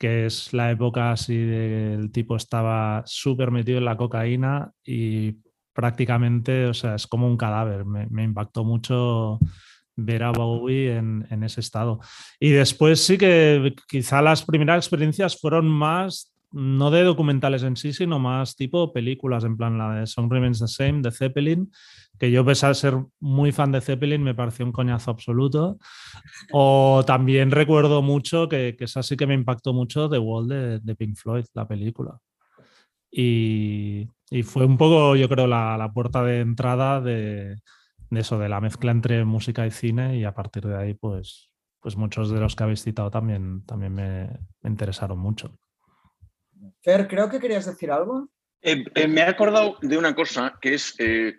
que 0.03 0.27
es 0.27 0.53
la 0.53 0.73
época 0.73 1.13
así 1.13 1.37
del 1.37 2.11
tipo 2.11 2.35
estaba 2.35 3.05
súper 3.07 3.53
metido 3.53 3.79
en 3.79 3.85
la 3.85 3.97
cocaína 3.97 4.73
y 4.85 5.37
prácticamente, 5.73 6.67
o 6.67 6.75
sea, 6.75 6.97
es 6.97 7.07
como 7.07 7.29
un 7.29 7.37
cadáver. 7.37 7.85
Me, 7.85 8.25
impactó 8.25 8.65
mucho 8.65 9.39
ver 9.97 10.23
a 10.23 10.31
Bowie 10.31 10.97
en, 10.97 11.43
ese 11.43 11.61
estado. 11.61 12.01
Y 12.41 12.51
después 12.51 13.05
sí 13.05 13.19
que 13.19 13.75
quizá 13.89 14.23
las 14.23 14.45
primeras 14.45 14.79
experiencias 14.79 15.39
fueron 15.39 15.69
más 15.69 16.33
no 16.53 16.91
de 16.91 17.03
documentales 17.03 17.63
en 17.63 17.77
sí, 17.77 17.93
sino 17.93 18.19
más 18.19 18.57
tipo 18.57 18.93
películas, 18.93 19.45
en 19.45 19.57
plan 19.57 19.79
la 19.79 19.95
de 19.95 20.07
Song 20.07 20.31
Remains 20.31 20.59
the 20.61 20.69
Same, 20.69 21.01
de 21.01 21.11
Zeppelin, 21.11 21.73
que 22.19 22.31
yo 22.31 22.45
pese 22.45 22.67
a 22.67 22.75
ser 22.75 22.95
muy 23.21 23.53
fan 23.53 23.73
de 23.73 23.81
Zeppelin 23.81 24.23
me 24.23 24.35
pareció 24.35 24.65
un 24.65 24.73
coñazo 24.73 25.11
absoluto. 25.11 25.79
O 26.53 27.03
también 27.07 27.51
recuerdo 27.51 28.03
mucho, 28.03 28.49
que, 28.49 28.77
que 28.79 28.85
esa 28.85 29.03
sí 29.03 29.17
que 29.17 29.27
me 29.27 29.35
impactó 29.35 29.73
mucho, 29.73 30.09
The 30.09 30.19
Wall 30.19 30.49
de, 30.49 30.79
de 30.81 30.95
Pink 30.95 31.17
Floyd, 31.17 31.47
la 31.55 31.67
película. 31.67 32.19
Y, 33.11 34.09
y, 34.31 34.43
fue 34.43 34.65
un 34.65 34.79
poco, 34.79 35.17
yo 35.17 35.29
creo, 35.29 35.47
la, 35.47 35.77
la 35.77 35.93
puerta 35.93 36.23
de 36.23 36.41
entrada 36.41 37.01
de, 37.01 37.57
de, 38.15 38.21
eso, 38.21 38.39
de 38.39 38.49
la 38.49 38.61
mezcla 38.61 38.93
entre 38.93 39.25
música 39.25 39.67
y 39.67 39.71
cine 39.71 40.17
y 40.17 40.25
a 40.25 40.35
partir 40.35 40.67
de 40.67 40.77
ahí, 40.77 40.95
pues, 40.95 41.51
pues 41.81 41.97
muchos 41.97 42.31
de 42.31 42.41
los 42.41 42.55
que 42.55 42.65
habéis 42.65 42.83
citado 42.83 43.11
también, 43.11 43.65
también 43.65 43.95
me, 43.95 44.29
me 44.61 44.71
interesaron 44.71 45.19
mucho. 45.19 45.59
Fer, 46.83 47.09
creo 47.09 47.29
que 47.29 47.41
querías 47.41 47.67
decir 47.67 47.91
algo. 47.91 48.29
Eh, 48.61 48.85
eh, 48.95 49.09
me 49.09 49.23
he 49.23 49.25
acordado 49.25 49.77
de 49.81 49.99
una 49.99 50.15
cosa 50.15 50.59
que 50.61 50.75
es 50.75 50.95
eh, 50.99 51.35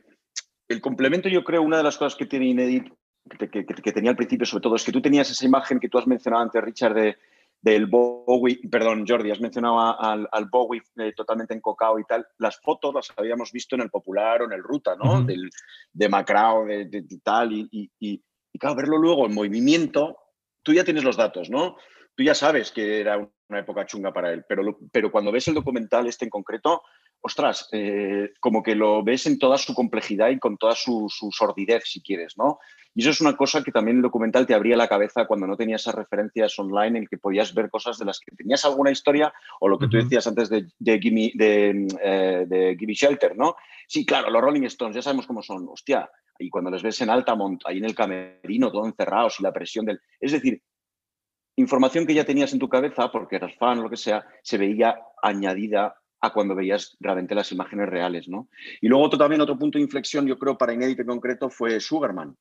el 0.68 0.82
complemento, 0.82 1.30
yo 1.30 1.44
creo, 1.44 1.62
una 1.62 1.78
de 1.78 1.84
las 1.84 1.98
cosas 1.98 2.18
que 2.18 2.26
tiene 2.26 2.48
Inedit, 2.48 2.92
que, 3.38 3.94
tenía 3.94 4.12
al 4.12 4.18
principio 4.18 4.46
sobre 4.46 4.64
todo, 4.64 4.76
es 4.76 4.84
que 4.84 4.92
tú 4.92 5.02
tenías 5.02 5.30
esa 5.32 5.46
imagen 5.46 5.80
que 5.80 5.88
tú 5.88 5.98
has 5.98 6.08
mencionado 6.08 6.44
antes, 6.44 6.62
Richard, 6.62 6.94
de, 6.96 7.18
del 7.64 7.86
Bowie, 7.86 8.60
perdón, 8.70 9.06
Jordi, 9.08 9.32
has 9.32 9.40
mencionado 9.40 9.80
al, 9.80 10.50
Bowie 10.52 10.84
totalmente 11.16 11.54
encocado 11.54 11.98
y 11.98 12.04
tal. 12.04 12.28
Las 12.38 12.60
fotos 12.60 12.94
las 12.94 13.14
habíamos 13.16 13.54
visto 13.54 13.76
en 13.76 13.82
el 13.82 13.90
Popular 13.90 14.42
o 14.42 14.46
en 14.46 14.52
el 14.52 14.62
Ruta, 14.62 14.98
¿no? 15.02 15.24
Del, 15.24 15.50
de 15.94 16.10
Macrao, 16.10 16.66
de, 16.66 16.86
de, 16.86 17.20
tal, 17.24 17.54
y, 17.54 17.70
y, 17.72 17.90
y, 18.02 18.60
claro, 18.60 18.76
verlo 18.76 18.98
luego 18.98 19.26
en 19.26 19.34
movimiento, 19.34 20.18
tú 20.62 20.74
ya 20.74 20.84
tienes 20.84 21.06
los 21.06 21.16
datos, 21.16 21.50
¿no? 21.50 21.78
Tú 22.16 22.24
ya 22.24 22.36
sabes 22.36 22.70
que 22.74 23.00
era 23.00 23.18
una 23.18 23.60
época 23.60 23.86
chunga 23.86 24.12
para 24.12 24.34
él, 24.34 24.44
pero, 24.46 24.78
pero 24.92 25.10
cuando 25.10 25.32
ves 25.32 25.48
el 25.48 25.54
documental 25.54 26.06
este 26.06 26.26
en 26.26 26.32
concreto, 26.32 26.84
ostras, 27.26 27.70
eh, 27.72 28.34
como 28.42 28.62
que 28.62 28.76
lo 28.76 29.02
ves 29.02 29.26
en 29.28 29.40
toda 29.40 29.58
su 29.58 29.74
complejidad 29.74 30.30
y 30.30 30.40
con 30.40 30.58
toda 30.58 30.76
su, 30.76 31.08
sordidez, 31.32 31.84
si 31.86 32.02
quieres, 32.02 32.38
¿no? 32.38 32.60
Y 32.94 33.02
eso 33.02 33.12
es 33.12 33.22
una 33.22 33.38
cosa 33.38 33.64
que 33.64 33.72
también 33.72 33.98
el 33.98 34.04
documental 34.04 34.46
te 34.46 34.54
abría 34.54 34.76
la 34.76 34.90
cabeza 34.90 35.26
cuando 35.26 35.48
no 35.48 35.56
tenías 35.56 35.82
esas 35.82 35.96
referencias 35.96 36.60
online 36.60 37.00
en 37.00 37.08
que 37.08 37.18
podías 37.18 37.54
ver 37.54 37.70
cosas 37.70 37.98
de 37.98 38.04
las 38.04 38.20
que 38.20 38.36
tenías 38.36 38.66
alguna 38.66 38.92
historia 38.92 39.34
o 39.62 39.70
lo 39.70 39.80
que 39.80 39.88
tú 39.88 39.96
decías 39.96 40.28
antes 40.28 40.50
de, 40.50 40.68
de, 40.78 41.00
Gimme, 41.00 41.32
de, 41.34 41.88
eh, 42.04 42.78
Shelter, 42.94 43.38
¿no? 43.38 43.56
Sí, 43.88 44.06
claro, 44.06 44.30
los 44.30 44.42
Rolling 44.42 44.64
Stones, 44.64 44.98
ya 44.98 45.02
sabemos 45.02 45.26
cómo 45.26 45.42
son, 45.42 45.66
hostia, 45.70 46.10
y 46.38 46.50
cuando 46.50 46.72
les 46.72 46.84
ves 46.84 47.00
en 47.02 47.10
Altamont, 47.10 47.62
ahí 47.66 47.78
en 47.78 47.86
el 47.86 47.96
camerino, 47.96 48.70
todo 48.70 48.86
encerrados 48.86 49.40
y 49.40 49.44
la 49.44 49.54
presión 49.54 49.86
del... 49.86 50.02
Es 50.20 50.34
decir, 50.34 50.62
información 51.56 52.06
que 52.06 52.14
ya 52.14 52.26
tenías 52.26 52.52
en 52.52 52.60
tu 52.60 52.68
cabeza, 52.68 53.10
porque 53.12 53.38
eras 53.38 53.56
fan 53.56 53.80
o 53.80 53.84
lo 53.84 53.90
que 53.90 53.98
sea, 53.98 54.26
se 54.42 54.58
veía 54.58 55.00
añadida 55.22 55.96
a 56.24 56.32
cuando 56.32 56.56
veías 56.56 56.96
realmente 57.02 57.36
las 57.36 57.52
imágenes 57.52 57.90
reales, 57.90 58.30
¿no? 58.30 58.48
Y 58.80 58.88
luego 58.88 59.04
otro, 59.04 59.20
también 59.20 59.42
otro 59.42 59.60
punto 59.60 59.78
de 59.78 59.84
inflexión, 59.84 60.26
yo 60.26 60.40
creo, 60.40 60.58
para 60.58 60.74
Inédito 60.74 61.02
en 61.02 61.10
concreto, 61.10 61.50
fue 61.50 61.82
Sugarman. 61.82 62.38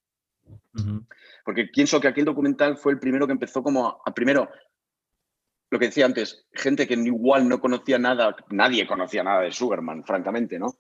Porque 1.45 1.65
pienso 1.65 2.01
que 2.01 2.07
aquel 2.07 2.25
documental 2.25 2.77
fue 2.77 2.93
el 2.93 3.01
primero 3.01 3.27
que 3.27 3.33
empezó 3.33 3.61
como 3.61 4.01
a, 4.07 4.15
primero, 4.15 4.49
lo 5.69 5.79
que 5.81 5.87
decía 5.87 6.07
antes, 6.07 6.47
gente 6.53 6.87
que 6.87 6.95
igual 6.95 7.49
no 7.49 7.61
conocía 7.61 7.99
nada, 7.99 8.37
nadie 8.51 8.87
conocía 8.87 9.25
nada 9.25 9.41
de 9.41 9.51
Sugarman, 9.51 10.05
francamente, 10.05 10.61
¿no? 10.61 10.77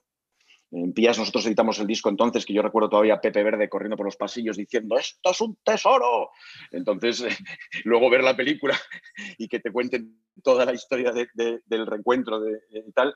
En 0.73 0.95
Pías 0.95 1.19
nosotros 1.19 1.45
editamos 1.45 1.79
el 1.81 1.87
disco 1.87 2.09
entonces, 2.09 2.47
que 2.47 2.55
yo 2.55 2.63
recuerdo 2.63 2.89
todavía 2.89 3.15
a 3.15 3.21
Pepe 3.21 3.43
Verde 3.43 3.69
corriendo 3.69 3.97
por 3.97 4.07
los 4.07 4.17
pasillos 4.17 4.57
diciendo, 4.57 4.97
esto 4.97 5.31
es 5.31 5.41
un 5.43 5.57
tesoro. 5.63 6.31
Entonces, 6.71 7.25
luego 7.85 8.09
ver 8.09 8.25
la 8.25 8.35
película 8.35 8.75
y 9.39 9.49
que 9.49 9.61
te 9.61 9.71
cuenten 9.71 10.19
toda 10.43 10.65
la 10.65 10.73
historia 10.73 11.13
del 11.13 11.87
reencuentro 11.87 12.41
de, 12.41 12.61
tal, 12.95 13.15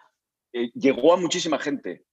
eh, 0.53 0.71
llegó 0.75 1.14
a 1.14 1.16
muchísima 1.16 1.59
gente. 1.59 2.05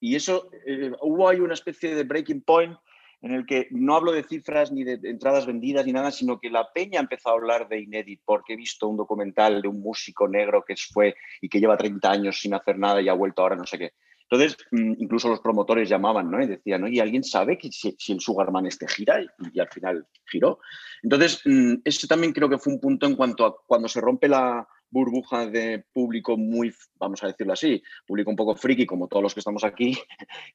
Y 0.00 0.16
eso, 0.16 0.50
eh, 0.66 0.90
hubo 1.00 1.28
ahí 1.28 1.38
una 1.38 1.54
especie 1.54 1.94
de 1.94 2.02
breaking 2.02 2.42
point 2.42 2.76
en 3.20 3.32
el 3.32 3.46
que 3.46 3.68
no 3.70 3.94
hablo 3.94 4.12
de 4.12 4.22
cifras 4.24 4.72
ni 4.72 4.84
de 4.84 4.98
entradas 5.08 5.46
vendidas 5.46 5.86
ni 5.86 5.92
nada, 5.92 6.10
sino 6.10 6.40
que 6.40 6.50
la 6.50 6.72
peña 6.72 7.00
empezó 7.00 7.30
a 7.30 7.32
hablar 7.32 7.68
de 7.68 7.80
Inédit 7.80 8.22
porque 8.24 8.54
he 8.54 8.56
visto 8.56 8.88
un 8.88 8.96
documental 8.96 9.62
de 9.62 9.68
un 9.68 9.80
músico 9.80 10.28
negro 10.28 10.64
que 10.66 10.74
fue 10.76 11.16
y 11.40 11.48
que 11.48 11.60
lleva 11.60 11.76
30 11.76 12.10
años 12.10 12.40
sin 12.40 12.54
hacer 12.54 12.78
nada 12.78 13.00
y 13.00 13.08
ha 13.08 13.14
vuelto 13.14 13.42
ahora 13.42 13.56
no 13.56 13.66
sé 13.66 13.78
qué. 13.78 13.92
Entonces, 14.30 14.58
mm, 14.70 14.94
incluso 14.98 15.28
los 15.28 15.40
promotores 15.40 15.88
llamaban 15.88 16.30
¿no? 16.30 16.42
y 16.42 16.46
decían, 16.46 16.86
¿y 16.92 17.00
alguien 17.00 17.24
sabe 17.24 17.56
que 17.56 17.70
si, 17.72 17.96
el 18.08 18.20
Sugarman 18.20 18.66
este 18.66 18.86
gira? 18.86 19.22
Y, 19.52 19.58
al 19.58 19.68
final 19.68 20.06
giró. 20.26 20.60
Entonces, 21.02 21.40
mm, 21.44 21.76
eso 21.84 22.06
también 22.06 22.32
creo 22.32 22.48
que 22.48 22.58
fue 22.58 22.74
un 22.74 22.80
punto 22.80 23.06
en 23.06 23.16
cuanto 23.16 23.46
a 23.46 23.56
cuando 23.66 23.88
se 23.88 24.00
rompe 24.00 24.28
la 24.28 24.68
burbuja 24.90 25.46
de 25.46 25.84
público 25.92 26.36
muy, 26.36 26.74
vamos 26.96 27.22
a 27.22 27.26
decirlo 27.26 27.54
así, 27.54 27.82
público 28.06 28.30
un 28.30 28.36
poco 28.36 28.54
friki, 28.54 28.86
como 28.86 29.08
todos 29.08 29.22
los 29.22 29.34
que 29.34 29.40
estamos 29.40 29.64
aquí, 29.64 29.98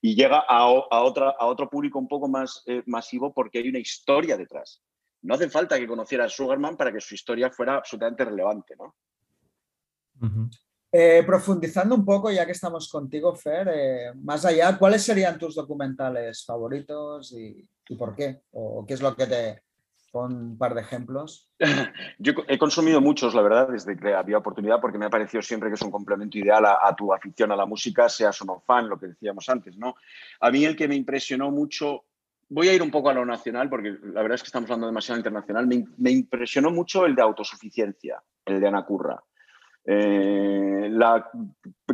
y 0.02 0.16
llega 0.16 0.40
a, 0.40 0.66
otra, 0.68 1.36
a 1.38 1.46
otro 1.46 1.70
público 1.70 1.98
un 2.00 2.08
poco 2.08 2.28
más 2.28 2.64
eh, 2.68 2.84
masivo 2.86 3.34
porque 3.34 3.60
hay 3.60 3.70
una 3.70 3.80
historia 3.80 4.38
detrás. 4.38 4.82
No 5.22 5.36
hace 5.36 5.50
falta 5.50 5.80
que 5.80 5.88
conociera 5.88 6.26
a 6.26 6.30
Sugarman 6.30 6.78
para 6.78 6.92
que 6.92 7.02
su 7.02 7.16
historia 7.16 7.50
fuera 7.50 7.78
absolutamente 7.78 8.26
relevante, 8.26 8.76
¿no? 8.78 8.96
Eh, 10.96 11.24
profundizando 11.26 11.96
un 11.96 12.06
poco, 12.06 12.30
ya 12.30 12.46
que 12.46 12.52
estamos 12.52 12.88
contigo, 12.88 13.34
Fer, 13.34 13.68
eh, 13.74 14.12
más 14.22 14.46
allá, 14.46 14.78
¿cuáles 14.78 15.02
serían 15.02 15.40
tus 15.40 15.56
documentales 15.56 16.46
favoritos 16.46 17.32
y, 17.32 17.68
por 17.98 18.16
qué? 18.16 18.44
¿O 18.52 18.86
qué 18.86 18.94
es 18.94 19.02
lo 19.02 19.16
que 19.16 19.26
te... 19.26 19.64
con 20.12 20.36
un 20.36 20.56
par 20.56 20.76
de 20.76 20.82
ejemplos? 20.82 21.50
Yo 22.20 22.34
he 22.48 22.60
consumido 22.60 23.02
muchos, 23.02 23.34
la 23.34 23.42
verdad, 23.42 23.70
desde 23.70 23.98
que 23.98 24.14
había 24.14 24.38
oportunidad, 24.38 24.80
porque 24.80 25.00
me 25.00 25.06
ha 25.06 25.10
parecido 25.10 25.42
siempre 25.42 25.70
que 25.70 25.76
es 25.76 25.82
un 25.82 25.90
complemento 25.90 26.38
ideal 26.38 26.64
a, 26.64 26.96
tu 26.96 27.12
afición 27.12 27.52
a 27.52 27.56
la 27.56 27.66
música, 27.66 28.08
seas 28.08 28.40
o 28.44 28.46
no 28.46 28.60
fan, 28.60 28.88
lo 28.88 29.00
que 29.00 29.08
decíamos 29.08 29.50
antes, 29.50 29.76
¿no? 29.76 29.96
A 30.42 30.52
mí 30.52 30.64
el 30.64 30.76
que 30.76 30.88
me 30.88 30.96
impresionó 30.96 31.50
mucho 31.50 32.04
voy 32.50 32.68
a 32.70 32.74
ir 32.74 32.84
un 32.84 32.92
poco 32.92 33.10
a 33.10 33.14
lo 33.14 33.26
nacional, 33.26 33.68
porque 33.68 33.98
la 34.04 34.22
verdad 34.22 34.36
es 34.36 34.44
que 34.44 34.48
estamos 34.48 34.70
hablando 34.70 34.86
demasiado 34.86 35.18
internacional. 35.18 35.66
Me, 35.66 35.88
me 35.98 36.12
impresionó 36.12 36.70
mucho 36.70 37.08
el 37.08 37.16
de 37.16 37.24
autosuficiencia, 37.24 38.22
el 38.46 38.62
de 38.62 38.68
Ana 38.68 38.86
Curra. 38.86 39.20
Eh, 39.86 40.88
la, 40.92 41.30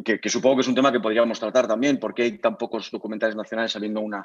que, 0.04 0.30
supongo 0.30 0.58
que 0.58 0.62
es 0.62 0.68
un 0.68 0.76
tema 0.76 0.92
que 0.92 1.00
podríamos 1.00 1.40
tratar 1.40 1.68
también, 1.68 2.00
porque 2.00 2.24
hay 2.24 2.38
tan 2.38 2.58
pocos 2.58 2.92
documentales 2.92 3.36
nacionales 3.36 3.76
habiendo 3.76 4.02
una, 4.02 4.24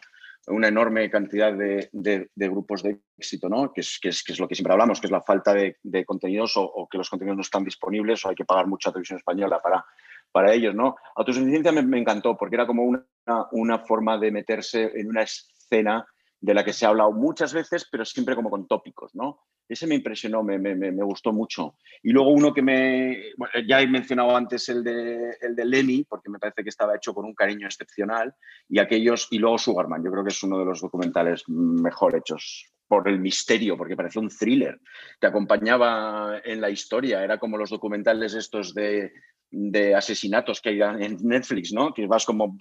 una 0.48 0.68
enorme 0.68 1.10
cantidad 1.10 1.52
de, 1.52 1.88
de, 1.92 2.48
grupos 2.48 2.82
de 2.82 3.00
éxito, 3.16 3.48
¿no? 3.48 3.72
Que 3.72 3.80
es, 3.80 3.98
que, 4.00 4.10
es, 4.10 4.22
que 4.22 4.32
es, 4.32 4.38
lo 4.38 4.48
que 4.48 4.54
siempre 4.54 4.72
hablamos, 4.72 5.00
que 5.00 5.06
es 5.06 5.10
la 5.10 5.22
falta 5.22 5.54
de, 5.54 6.04
contenidos 6.04 6.54
o, 6.56 6.86
que 6.90 6.98
los 6.98 7.08
contenidos 7.08 7.36
no 7.36 7.42
están 7.42 7.64
disponibles 7.64 8.24
o 8.24 8.28
hay 8.28 8.34
que 8.34 8.44
pagar 8.44 8.66
mucha 8.66 8.90
televisión 8.90 9.18
española 9.18 9.60
para, 9.62 9.84
para 10.30 10.52
ellos. 10.52 10.74
¿no? 10.74 10.96
Autosuficiencia 11.16 11.72
me, 11.72 11.82
me 11.82 11.98
encantó 11.98 12.36
porque 12.36 12.56
era 12.56 12.66
como 12.66 12.82
una, 12.82 13.06
una 13.52 13.78
forma 13.78 14.18
de 14.18 14.30
meterse 14.30 14.90
en 14.94 15.08
una 15.08 15.22
escena 15.22 16.06
de 16.40 16.52
la 16.52 16.62
que 16.62 16.74
se 16.74 16.84
ha 16.84 16.90
hablado 16.90 17.12
muchas 17.12 17.54
veces, 17.54 17.88
pero 17.90 18.04
siempre 18.04 18.36
como 18.36 18.50
con 18.50 18.66
tópicos, 18.66 19.14
¿no? 19.14 19.40
Ese 19.68 19.86
me 19.86 19.94
impresionó, 19.94 20.42
me, 20.42 20.58
me, 20.58 20.74
me 20.74 21.02
gustó 21.02 21.32
mucho. 21.32 21.76
Y 22.02 22.10
luego 22.10 22.30
uno 22.30 22.52
que 22.52 22.62
me... 22.62 23.22
ya 23.66 23.80
he 23.80 23.86
mencionado 23.86 24.36
antes 24.36 24.68
el 24.68 24.84
de, 24.84 25.36
el 25.40 25.56
de 25.56 26.04
porque 26.08 26.30
me 26.30 26.38
parece 26.38 26.62
que 26.62 26.68
estaba 26.68 26.96
hecho 26.96 27.14
con 27.14 27.24
un 27.24 27.34
cariño 27.34 27.66
excepcional, 27.66 28.34
y 28.68 28.78
aquellos... 28.78 29.28
Y 29.30 29.38
luego 29.38 29.58
Sugarman, 29.58 30.04
yo 30.04 30.10
creo 30.10 30.24
que 30.24 30.30
es 30.30 30.42
uno 30.42 30.58
de 30.58 30.66
los 30.66 30.80
documentales 30.80 31.44
mejor 31.48 32.16
hechos 32.16 32.70
por 32.86 33.08
el 33.08 33.18
misterio, 33.18 33.76
porque 33.76 33.96
parecía 33.96 34.20
un 34.20 34.28
thriller. 34.28 34.78
Te 35.18 35.26
acompañaba 35.26 36.40
en 36.44 36.60
la 36.60 36.70
historia, 36.70 37.24
era 37.24 37.38
como 37.38 37.56
los 37.56 37.70
documentales 37.70 38.34
estos 38.34 38.74
de, 38.74 39.12
de 39.50 39.94
asesinatos 39.94 40.60
que 40.60 40.70
hay 40.70 40.82
en 40.82 41.16
Netflix, 41.22 41.72
¿no? 41.72 41.94
Que 41.94 42.06
vas 42.06 42.24
como 42.24 42.58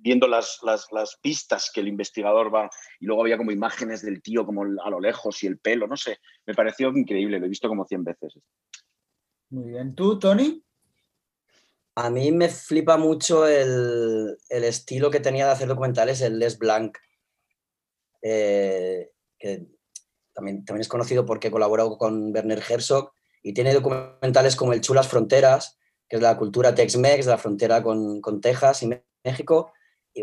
viendo 0.00 0.26
las, 0.28 0.60
las, 0.62 1.16
pistas 1.20 1.70
que 1.72 1.80
el 1.80 1.88
investigador 1.88 2.54
va 2.54 2.70
y 3.00 3.06
luego 3.06 3.22
había 3.22 3.36
como 3.36 3.50
imágenes 3.50 4.02
del 4.02 4.22
tío 4.22 4.46
como 4.46 4.62
a 4.62 4.90
lo 4.90 5.00
lejos 5.00 5.42
y 5.42 5.46
el 5.46 5.58
pelo, 5.58 5.86
no 5.86 5.96
sé, 5.96 6.18
me 6.46 6.54
pareció 6.54 6.88
increíble, 6.88 7.38
lo 7.38 7.46
he 7.46 7.48
visto 7.48 7.68
como 7.68 7.84
100 7.84 8.04
veces. 8.04 8.38
Muy 9.50 9.70
bien, 9.70 9.94
¿tú, 9.94 10.18
Tony? 10.18 10.62
A 11.96 12.10
mí 12.10 12.30
me 12.30 12.48
flipa 12.48 12.96
mucho 12.96 13.46
el, 13.46 14.36
estilo 14.48 15.10
que 15.10 15.20
tenía 15.20 15.46
de 15.46 15.52
hacer 15.52 15.68
documentales, 15.68 16.20
el 16.20 16.38
Les 16.38 16.58
Blanc, 16.58 16.96
eh, 18.22 19.10
que 19.38 19.66
también, 20.32 20.64
también 20.64 20.82
es 20.82 20.88
conocido 20.88 21.26
porque 21.26 21.50
colaboró 21.50 21.98
con 21.98 22.32
Werner 22.32 22.62
Herzog 22.68 23.12
y 23.42 23.52
tiene 23.52 23.74
documentales 23.74 24.54
como 24.54 24.72
el 24.72 24.80
Chulas 24.80 25.08
Fronteras, 25.08 25.78
que 26.08 26.16
es 26.16 26.22
la 26.22 26.36
cultura 26.36 26.74
Tex-Mex, 26.74 27.26
la 27.26 27.38
frontera 27.38 27.82
con, 27.82 28.20
con 28.20 28.40
Texas 28.40 28.82
y 28.82 28.90
México, 29.24 29.72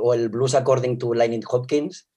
o 0.01 0.13
el 0.13 0.29
Blues 0.29 0.55
According 0.55 0.97
to 0.97 1.13
Lightning 1.13 1.43
Hopkins, 1.47 2.09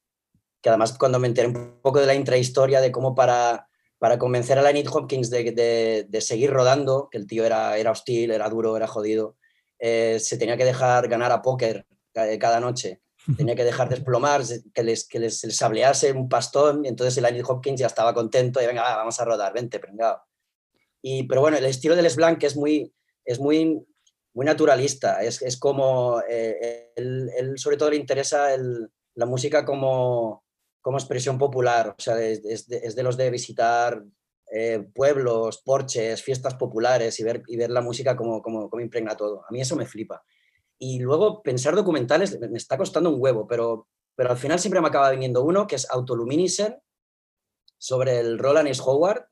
que 0.60 0.68
además 0.68 0.96
cuando 0.98 1.18
me 1.18 1.28
enteré 1.28 1.48
un 1.48 1.80
poco 1.80 2.00
de 2.00 2.06
la 2.06 2.14
intrahistoria 2.14 2.80
de 2.80 2.90
cómo 2.90 3.14
para, 3.14 3.68
para 3.98 4.18
convencer 4.18 4.58
a 4.58 4.62
Lightning 4.62 4.88
Hopkins 4.92 5.30
de, 5.30 6.06
de, 6.08 6.20
seguir 6.20 6.50
rodando, 6.50 7.08
que 7.10 7.18
el 7.18 7.26
tío 7.26 7.44
era, 7.44 7.76
era 7.78 7.90
hostil, 7.90 8.30
era 8.30 8.48
duro, 8.48 8.76
era 8.76 8.86
jodido, 8.86 9.36
eh, 9.78 10.18
se 10.20 10.36
tenía 10.36 10.56
que 10.56 10.64
dejar 10.64 11.08
ganar 11.08 11.32
a 11.32 11.42
póker 11.42 11.86
cada 12.12 12.58
noche, 12.58 13.00
tenía 13.36 13.54
que 13.54 13.64
dejar 13.64 13.88
desplomar, 13.88 14.42
que 14.74 14.82
les, 14.82 15.06
que 15.06 15.20
les, 15.20 15.40
sablease 15.40 16.12
un 16.12 16.28
pastón, 16.28 16.84
y 16.84 16.88
entonces 16.88 17.16
el 17.16 17.22
Lightning 17.22 17.44
Hopkins 17.46 17.80
ya 17.80 17.86
estaba 17.86 18.14
contento 18.14 18.60
y 18.60 18.66
venga, 18.66 18.82
vamos 18.96 19.20
a 19.20 19.24
rodar, 19.24 19.52
vente, 19.52 19.78
prengado. 19.78 20.22
Y, 21.00 21.24
pero 21.24 21.40
bueno, 21.40 21.56
el 21.56 21.64
estilo 21.64 21.94
de 21.94 22.02
Les 22.02 22.16
Blanc 22.16 22.42
es 22.42 22.56
muy, 22.56 22.92
es 23.24 23.38
muy 23.38 23.86
muy 24.34 24.46
naturalista. 24.46 25.22
Es, 25.22 25.42
es 25.42 25.58
como, 25.58 26.20
eh, 26.28 26.92
él, 26.96 27.54
sobre 27.56 27.76
todo 27.76 27.90
le 27.90 27.96
interesa 27.96 28.48
la 29.14 29.26
música 29.26 29.64
como, 29.64 30.44
como 30.80 30.98
expresión 30.98 31.38
popular, 31.38 31.94
o 31.98 32.00
sea, 32.00 32.20
es, 32.22 32.68
de, 32.68 33.02
los 33.02 33.16
de 33.16 33.30
visitar 33.30 34.02
eh, 34.52 34.86
pueblos, 34.94 35.60
porches, 35.62 36.22
fiestas 36.22 36.54
populares 36.54 37.18
y 37.20 37.24
ver, 37.24 37.42
y 37.46 37.56
ver 37.56 37.70
la 37.70 37.82
música 37.82 38.16
como, 38.16 38.40
como, 38.40 38.70
como, 38.70 38.82
impregna 38.82 39.16
todo. 39.16 39.44
A 39.46 39.52
mí 39.52 39.60
eso 39.60 39.76
me 39.76 39.86
flipa. 39.86 40.22
Y 40.78 41.00
luego 41.00 41.42
pensar 41.42 41.74
documentales 41.74 42.38
me 42.38 42.56
está 42.56 42.78
costando 42.78 43.10
un 43.10 43.20
huevo, 43.20 43.46
pero, 43.46 43.88
pero 44.14 44.30
al 44.30 44.38
final 44.38 44.58
siempre 44.58 44.80
me 44.80 44.88
acaba 44.88 45.10
viniendo 45.10 45.42
uno 45.42 45.66
que 45.66 45.76
es 45.76 45.90
Autoluminiscent 45.90 46.76
sobre 47.76 48.20
el 48.20 48.38
Roland 48.38 48.68
S. 48.68 48.80
Howard, 48.84 49.26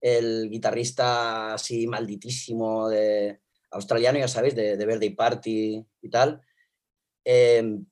el 0.00 0.48
guitarrista 0.50 1.54
así 1.54 1.86
malditísimo 1.86 2.88
de, 2.88 3.40
australiano, 3.72 4.18
ya 4.18 4.28
sabéis, 4.28 4.54
de, 4.54 4.76
de 4.76 4.86
Verde 4.86 5.10
Party 5.10 5.84
y 6.02 6.10
tal, 6.10 6.42
em, 7.24 7.86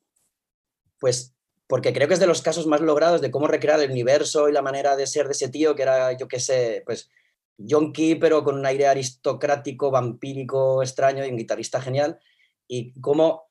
pues 0.98 1.34
porque 1.66 1.92
creo 1.92 2.08
que 2.08 2.14
es 2.14 2.20
de 2.20 2.26
los 2.26 2.42
casos 2.42 2.66
más 2.66 2.80
logrados 2.80 3.20
de 3.20 3.30
cómo 3.30 3.46
recrear 3.46 3.80
el 3.80 3.92
universo 3.92 4.48
y 4.48 4.52
la 4.52 4.62
manera 4.62 4.96
de 4.96 5.06
ser 5.06 5.26
de 5.26 5.32
ese 5.32 5.48
tío, 5.48 5.76
que 5.76 5.82
era, 5.82 6.12
yo 6.12 6.26
qué 6.26 6.40
sé, 6.40 6.82
pues 6.84 7.08
yonki, 7.56 8.16
pero 8.16 8.42
con 8.42 8.58
un 8.58 8.66
aire 8.66 8.88
aristocrático, 8.88 9.90
vampírico, 9.90 10.82
extraño 10.82 11.24
y 11.24 11.30
un 11.30 11.36
guitarrista 11.36 11.80
genial, 11.80 12.18
y 12.66 12.92
cómo 13.00 13.50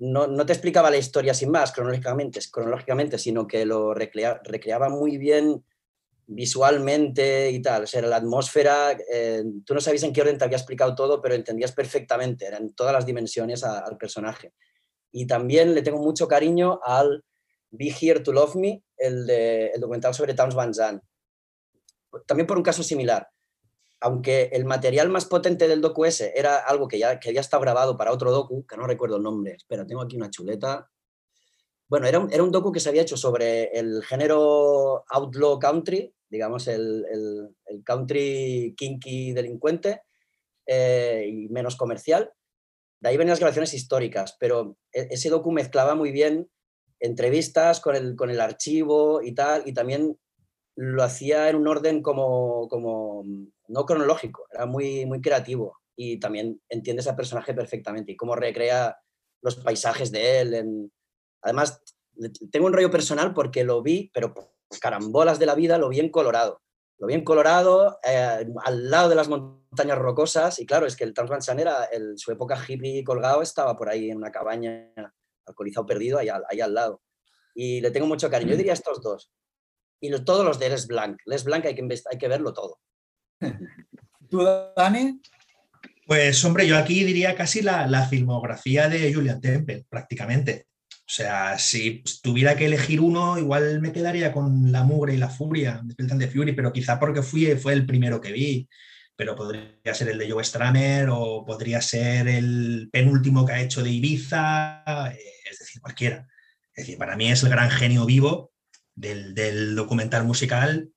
no, 0.00 0.26
no, 0.26 0.46
te 0.46 0.52
explicaba 0.52 0.90
la 0.90 0.96
historia 0.96 1.32
sin 1.34 1.50
más, 1.50 1.72
cronológicamente, 1.72 2.40
cronológicamente 2.50 3.18
sino 3.18 3.46
que 3.46 3.64
lo 3.64 3.94
recreaba 3.94 4.88
muy 4.88 5.16
bien 5.16 5.64
visualmente 6.28 7.50
y 7.50 7.60
tal. 7.62 7.84
O 7.84 7.86
sea, 7.86 8.02
la 8.02 8.16
atmósfera, 8.16 8.96
eh, 9.10 9.42
tú 9.64 9.74
no 9.74 9.80
sabías 9.80 10.02
en 10.02 10.12
qué 10.12 10.20
orden 10.20 10.36
te 10.36 10.44
había 10.44 10.58
explicado 10.58 10.94
todo, 10.94 11.20
pero 11.20 11.34
entendías 11.34 11.72
perfectamente, 11.72 12.46
eran 12.46 12.74
todas 12.74 12.92
las 12.92 13.06
dimensiones 13.06 13.64
al 13.64 13.96
personaje. 13.96 14.52
Y 15.10 15.26
también 15.26 15.74
le 15.74 15.82
tengo 15.82 15.98
mucho 15.98 16.28
cariño 16.28 16.80
al 16.84 17.24
Be 17.70 17.94
Here 17.98 18.20
to 18.20 18.32
Love 18.32 18.56
Me, 18.56 18.84
el, 18.98 19.26
de, 19.26 19.68
el 19.68 19.80
documental 19.80 20.14
sobre 20.14 20.34
Towns 20.34 20.54
Van 20.54 20.74
Zandt. 20.74 21.02
También 22.26 22.46
por 22.46 22.58
un 22.58 22.62
caso 22.62 22.82
similar. 22.82 23.28
Aunque 24.00 24.50
el 24.52 24.66
material 24.66 25.08
más 25.08 25.24
potente 25.24 25.66
del 25.66 25.80
docu 25.80 26.04
ese 26.04 26.32
era 26.36 26.58
algo 26.58 26.86
que 26.86 26.98
ya, 26.98 27.18
que 27.18 27.32
ya 27.32 27.40
está 27.40 27.58
grabado 27.58 27.96
para 27.96 28.12
otro 28.12 28.30
docu, 28.30 28.66
que 28.66 28.76
no 28.76 28.86
recuerdo 28.86 29.16
el 29.16 29.22
nombre. 29.22 29.54
Espera, 29.54 29.86
tengo 29.86 30.02
aquí 30.02 30.16
una 30.16 30.30
chuleta. 30.30 30.88
Bueno, 31.88 32.06
era 32.06 32.18
un, 32.18 32.30
era 32.30 32.42
un 32.42 32.52
docu 32.52 32.70
que 32.70 32.80
se 32.80 32.90
había 32.90 33.02
hecho 33.02 33.16
sobre 33.16 33.72
el 33.72 34.04
género 34.04 35.04
outlaw 35.08 35.58
country, 35.58 36.14
digamos, 36.28 36.68
el, 36.68 37.04
el, 37.66 37.84
country 37.84 38.74
kinky 38.76 39.32
delincuente 39.32 40.02
eh, 40.66 41.26
y 41.28 41.48
menos 41.48 41.76
comercial. 41.76 42.30
De 43.00 43.08
ahí 43.08 43.16
venían 43.16 43.32
las 43.32 43.40
grabaciones 43.40 43.74
históricas, 43.74 44.36
pero 44.38 44.76
e, 44.92 45.08
ese 45.10 45.30
docu 45.30 45.52
mezclaba 45.52 45.94
muy 45.94 46.12
bien 46.12 46.50
entrevistas 47.00 47.80
con 47.80 47.94
el, 47.94 48.16
con 48.16 48.30
el 48.30 48.40
archivo 48.40 49.22
y 49.22 49.32
tal, 49.32 49.62
y 49.66 49.72
también 49.72 50.18
lo 50.76 51.02
hacía 51.02 51.48
en 51.48 51.56
un 51.56 51.68
orden 51.68 52.02
como, 52.02 52.68
como 52.68 53.24
no 53.68 53.84
cronológico, 53.84 54.46
era 54.52 54.66
muy, 54.66 55.06
muy 55.06 55.20
creativo 55.20 55.78
y 55.96 56.20
también 56.20 56.60
entiende 56.68 57.00
ese 57.00 57.12
personaje 57.14 57.52
perfectamente 57.54 58.12
y 58.12 58.16
cómo 58.16 58.36
recrea 58.36 58.96
los 59.42 59.56
paisajes 59.56 60.12
de 60.12 60.40
él. 60.40 60.54
En... 60.54 60.92
Además, 61.42 61.82
tengo 62.52 62.66
un 62.66 62.72
rollo 62.72 62.90
personal 62.90 63.34
porque 63.34 63.64
lo 63.64 63.82
vi, 63.82 64.08
pero 64.14 64.32
carambolas 64.80 65.38
de 65.38 65.46
la 65.46 65.54
vida, 65.54 65.78
lo 65.78 65.88
vi 65.88 66.00
en 66.00 66.10
Colorado. 66.10 66.60
Lo 66.98 67.06
vi 67.06 67.14
en 67.14 67.24
Colorado, 67.24 67.98
eh, 68.04 68.46
al 68.64 68.90
lado 68.90 69.08
de 69.08 69.14
las 69.14 69.28
montañas 69.28 69.98
rocosas, 69.98 70.58
y 70.58 70.66
claro, 70.66 70.86
es 70.86 70.96
que 70.96 71.04
el 71.04 71.14
Van 71.14 71.60
era 71.60 71.84
el, 71.84 72.18
su 72.18 72.32
época 72.32 72.58
hippie 72.66 73.04
colgado, 73.04 73.40
estaba 73.40 73.76
por 73.76 73.88
ahí 73.88 74.10
en 74.10 74.16
una 74.16 74.32
cabaña, 74.32 74.92
alcoholizado 75.46 75.86
perdido, 75.86 76.18
ahí, 76.18 76.28
ahí 76.28 76.60
al 76.60 76.74
lado. 76.74 77.00
Y 77.54 77.80
le 77.80 77.90
tengo 77.90 78.06
mucho 78.06 78.30
cariño. 78.30 78.52
Yo 78.52 78.56
diría 78.56 78.72
estos 78.72 79.02
dos. 79.02 79.32
Y 80.00 80.10
todos 80.22 80.44
los 80.44 80.58
de 80.58 80.68
Les 80.68 80.86
Blanc. 80.86 81.18
Les 81.24 81.44
Blanc 81.44 81.66
hay 81.66 81.74
que, 81.74 81.88
hay 82.10 82.18
que 82.18 82.28
verlo 82.28 82.52
todo. 82.52 82.78
¿Tú, 84.30 84.44
Dani? 84.76 85.20
Pues 86.06 86.44
hombre, 86.44 86.66
yo 86.66 86.76
aquí 86.78 87.04
diría 87.04 87.34
casi 87.34 87.62
la, 87.62 87.86
la 87.86 88.06
filmografía 88.06 88.88
de 88.88 89.12
Julian 89.12 89.40
Temple, 89.40 89.86
prácticamente. 89.88 90.67
O 91.08 91.10
sea, 91.10 91.58
si 91.58 92.02
tuviera 92.22 92.54
que 92.54 92.66
elegir 92.66 93.00
uno, 93.00 93.38
igual 93.38 93.80
me 93.80 93.92
quedaría 93.92 94.30
con 94.30 94.70
La 94.70 94.82
Mugre 94.82 95.14
y 95.14 95.16
La 95.16 95.30
Furia 95.30 95.80
de 95.82 95.94
de 96.04 96.28
Fury, 96.28 96.52
pero 96.52 96.70
quizá 96.70 97.00
porque 97.00 97.22
fui, 97.22 97.46
fue 97.56 97.72
el 97.72 97.86
primero 97.86 98.20
que 98.20 98.30
vi. 98.30 98.68
Pero 99.16 99.34
podría 99.34 99.94
ser 99.94 100.10
el 100.10 100.18
de 100.18 100.30
Joe 100.30 100.44
Stramer 100.44 101.08
o 101.10 101.46
podría 101.46 101.80
ser 101.80 102.28
el 102.28 102.90
penúltimo 102.92 103.46
que 103.46 103.52
ha 103.54 103.62
hecho 103.62 103.82
de 103.82 103.90
Ibiza, 103.90 104.84
eh, 105.12 105.18
es 105.50 105.58
decir, 105.58 105.80
cualquiera. 105.80 106.28
Es 106.74 106.84
decir, 106.84 106.98
para 106.98 107.16
mí 107.16 107.32
es 107.32 107.42
el 107.42 107.48
gran 107.48 107.70
genio 107.70 108.04
vivo 108.04 108.52
del, 108.94 109.34
del 109.34 109.74
documental 109.74 110.24
musical 110.24 110.90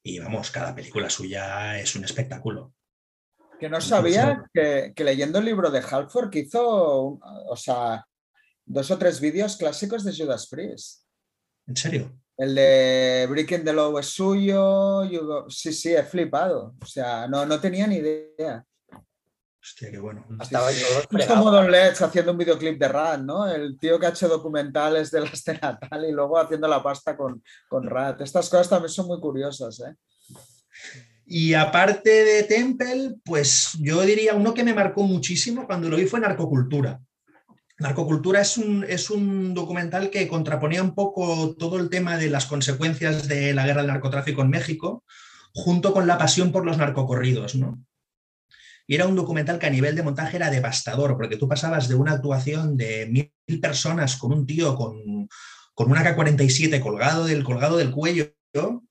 y 0.00 0.20
vamos, 0.20 0.52
cada 0.52 0.76
película 0.76 1.10
suya 1.10 1.76
es 1.76 1.96
un 1.96 2.04
espectáculo. 2.04 2.72
Que 3.58 3.68
no 3.68 3.80
sabía 3.80 4.44
que, 4.54 4.92
que, 4.94 5.02
leyendo 5.02 5.40
el 5.40 5.44
libro 5.44 5.72
de 5.72 5.80
Halford 5.80 6.30
que 6.30 6.38
hizo, 6.38 7.18
o 7.20 7.56
sea, 7.56 8.06
dos 8.70 8.90
o 8.90 8.98
tres 8.98 9.20
vídeos 9.20 9.56
clásicos 9.56 10.04
de 10.04 10.14
Judas 10.16 10.46
Priest. 10.48 11.02
¿En 11.66 11.76
serio? 11.76 12.12
El 12.36 12.54
de 12.54 13.26
Breaking 13.28 13.64
the 13.64 13.72
Law 13.72 13.98
es 13.98 14.06
suyo. 14.06 15.02
Sí, 15.48 15.72
sí, 15.72 15.92
he 15.92 16.02
flipado. 16.02 16.74
O 16.80 16.86
sea, 16.86 17.26
no, 17.28 17.44
no 17.44 17.60
tenía 17.60 17.86
ni 17.86 17.96
idea. 17.96 18.64
Hostia, 19.62 19.90
qué 19.90 19.98
bueno. 19.98 20.24
Estaba 20.40 20.70
sí, 20.70 20.82
es 21.18 21.26
como 21.26 21.50
Don 21.50 21.70
Letts 21.70 22.00
haciendo 22.00 22.32
un 22.32 22.38
videoclip 22.38 22.80
de 22.80 22.88
Rat, 22.88 23.20
¿no? 23.20 23.46
El 23.46 23.78
tío 23.78 23.98
que 23.98 24.06
ha 24.06 24.10
hecho 24.10 24.26
documentales 24.26 25.10
de 25.10 25.20
la 25.20 25.26
escena 25.26 25.78
tal 25.78 26.06
y 26.06 26.12
luego 26.12 26.38
haciendo 26.38 26.66
la 26.66 26.82
pasta 26.82 27.14
con, 27.14 27.42
con 27.68 27.84
Rat. 27.84 28.22
Estas 28.22 28.48
cosas 28.48 28.70
también 28.70 28.88
son 28.90 29.06
muy 29.06 29.20
curiosas, 29.20 29.80
¿eh? 29.80 29.94
Y 31.26 31.52
aparte 31.54 32.24
de 32.24 32.42
Temple, 32.44 33.16
pues 33.22 33.72
yo 33.78 34.00
diría 34.00 34.34
uno 34.34 34.54
que 34.54 34.64
me 34.64 34.74
marcó 34.74 35.02
muchísimo 35.02 35.66
cuando 35.66 35.88
lo 35.88 35.96
vi 35.96 36.06
fue 36.06 36.20
Narcocultura. 36.20 36.98
Narcocultura 37.80 38.42
es 38.42 38.58
un, 38.58 38.84
es 38.86 39.08
un, 39.08 39.54
documental 39.54 40.10
que 40.10 40.28
contraponía 40.28 40.82
un 40.82 40.94
poco 40.94 41.56
todo 41.58 41.78
el 41.78 41.88
tema 41.88 42.18
de 42.18 42.28
las 42.28 42.44
consecuencias 42.44 43.26
de 43.26 43.54
la 43.54 43.66
guerra 43.66 43.80
del 43.80 43.90
narcotráfico 43.90 44.42
en 44.42 44.50
México, 44.50 45.04
junto 45.54 45.94
con 45.94 46.06
la 46.06 46.18
pasión 46.18 46.52
por 46.52 46.66
los 46.66 46.76
narcocorridos. 46.76 47.54
¿no? 47.54 47.82
Y 48.86 48.96
era 48.96 49.06
un 49.06 49.16
documental 49.16 49.58
que 49.58 49.66
a 49.66 49.70
nivel 49.70 49.96
de 49.96 50.02
montaje 50.02 50.36
era 50.36 50.50
devastador, 50.50 51.16
porque 51.16 51.38
tú 51.38 51.48
pasabas 51.48 51.88
de 51.88 51.94
una 51.94 52.12
actuación 52.12 52.76
de 52.76 53.06
mil 53.06 53.60
personas 53.60 54.16
con 54.16 54.32
un 54.32 54.46
tío 54.46 54.76
con, 54.76 55.28
con 55.72 55.90
un 55.90 55.96
AK-47 55.96 56.80
colgado 56.80 57.24
del, 57.24 57.42
colgado 57.44 57.78
del 57.78 57.92
cuello 57.92 58.34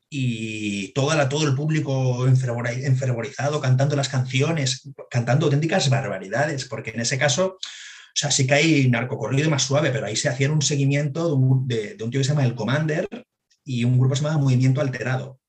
y 0.09 0.91
toda 0.93 1.15
la, 1.15 1.29
todo 1.29 1.45
el 1.45 1.53
público 1.53 2.25
enfervorizado 2.25 3.61
cantando 3.61 3.95
las 3.95 4.09
canciones, 4.09 4.89
cantando 5.11 5.45
auténticas 5.45 5.89
barbaridades, 5.91 6.65
porque 6.65 6.89
en 6.89 7.01
ese 7.01 7.19
caso 7.19 7.59
sea, 8.19 8.31
sí 8.31 8.45
que 8.45 8.53
hay 8.53 8.89
narcocorrido 8.89 9.49
más 9.49 9.63
suave, 9.63 9.91
pero 9.91 10.05
ahí 10.05 10.15
se 10.17 10.27
hacía 10.27 10.51
un 10.51 10.61
seguimiento 10.61 11.29
de 11.29 11.33
un, 11.33 11.67
tío 11.67 12.19
que 12.19 12.23
se 12.23 12.31
llama 12.31 12.43
El 12.43 12.53
Commander 12.53 13.07
y 13.63 13.85
un 13.85 13.97
grupo 13.97 14.13
que 14.13 14.19
se 14.19 14.25
llama 14.25 14.39
Movimiento 14.39 14.81
Alterado. 14.81 15.39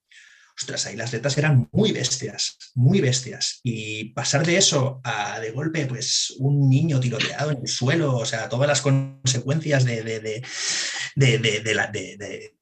Ostras, 0.56 0.86
ahí 0.86 0.94
las 0.94 1.12
letras 1.12 1.36
eran 1.36 1.68
muy 1.72 1.90
bestias, 1.90 2.58
muy 2.74 3.00
bestias. 3.00 3.58
Y 3.64 4.12
pasar 4.12 4.46
de 4.46 4.56
eso 4.56 5.00
a 5.02 5.40
de 5.40 5.50
golpe, 5.50 5.86
pues 5.86 6.34
un 6.38 6.68
niño 6.68 7.00
tiroteado 7.00 7.50
en 7.50 7.62
el 7.62 7.68
suelo, 7.68 8.16
o 8.16 8.24
sea, 8.26 8.48
todas 8.48 8.68
las 8.68 8.82
consecuencias 8.82 9.84
de, 9.84 10.02
de, 11.16 12.54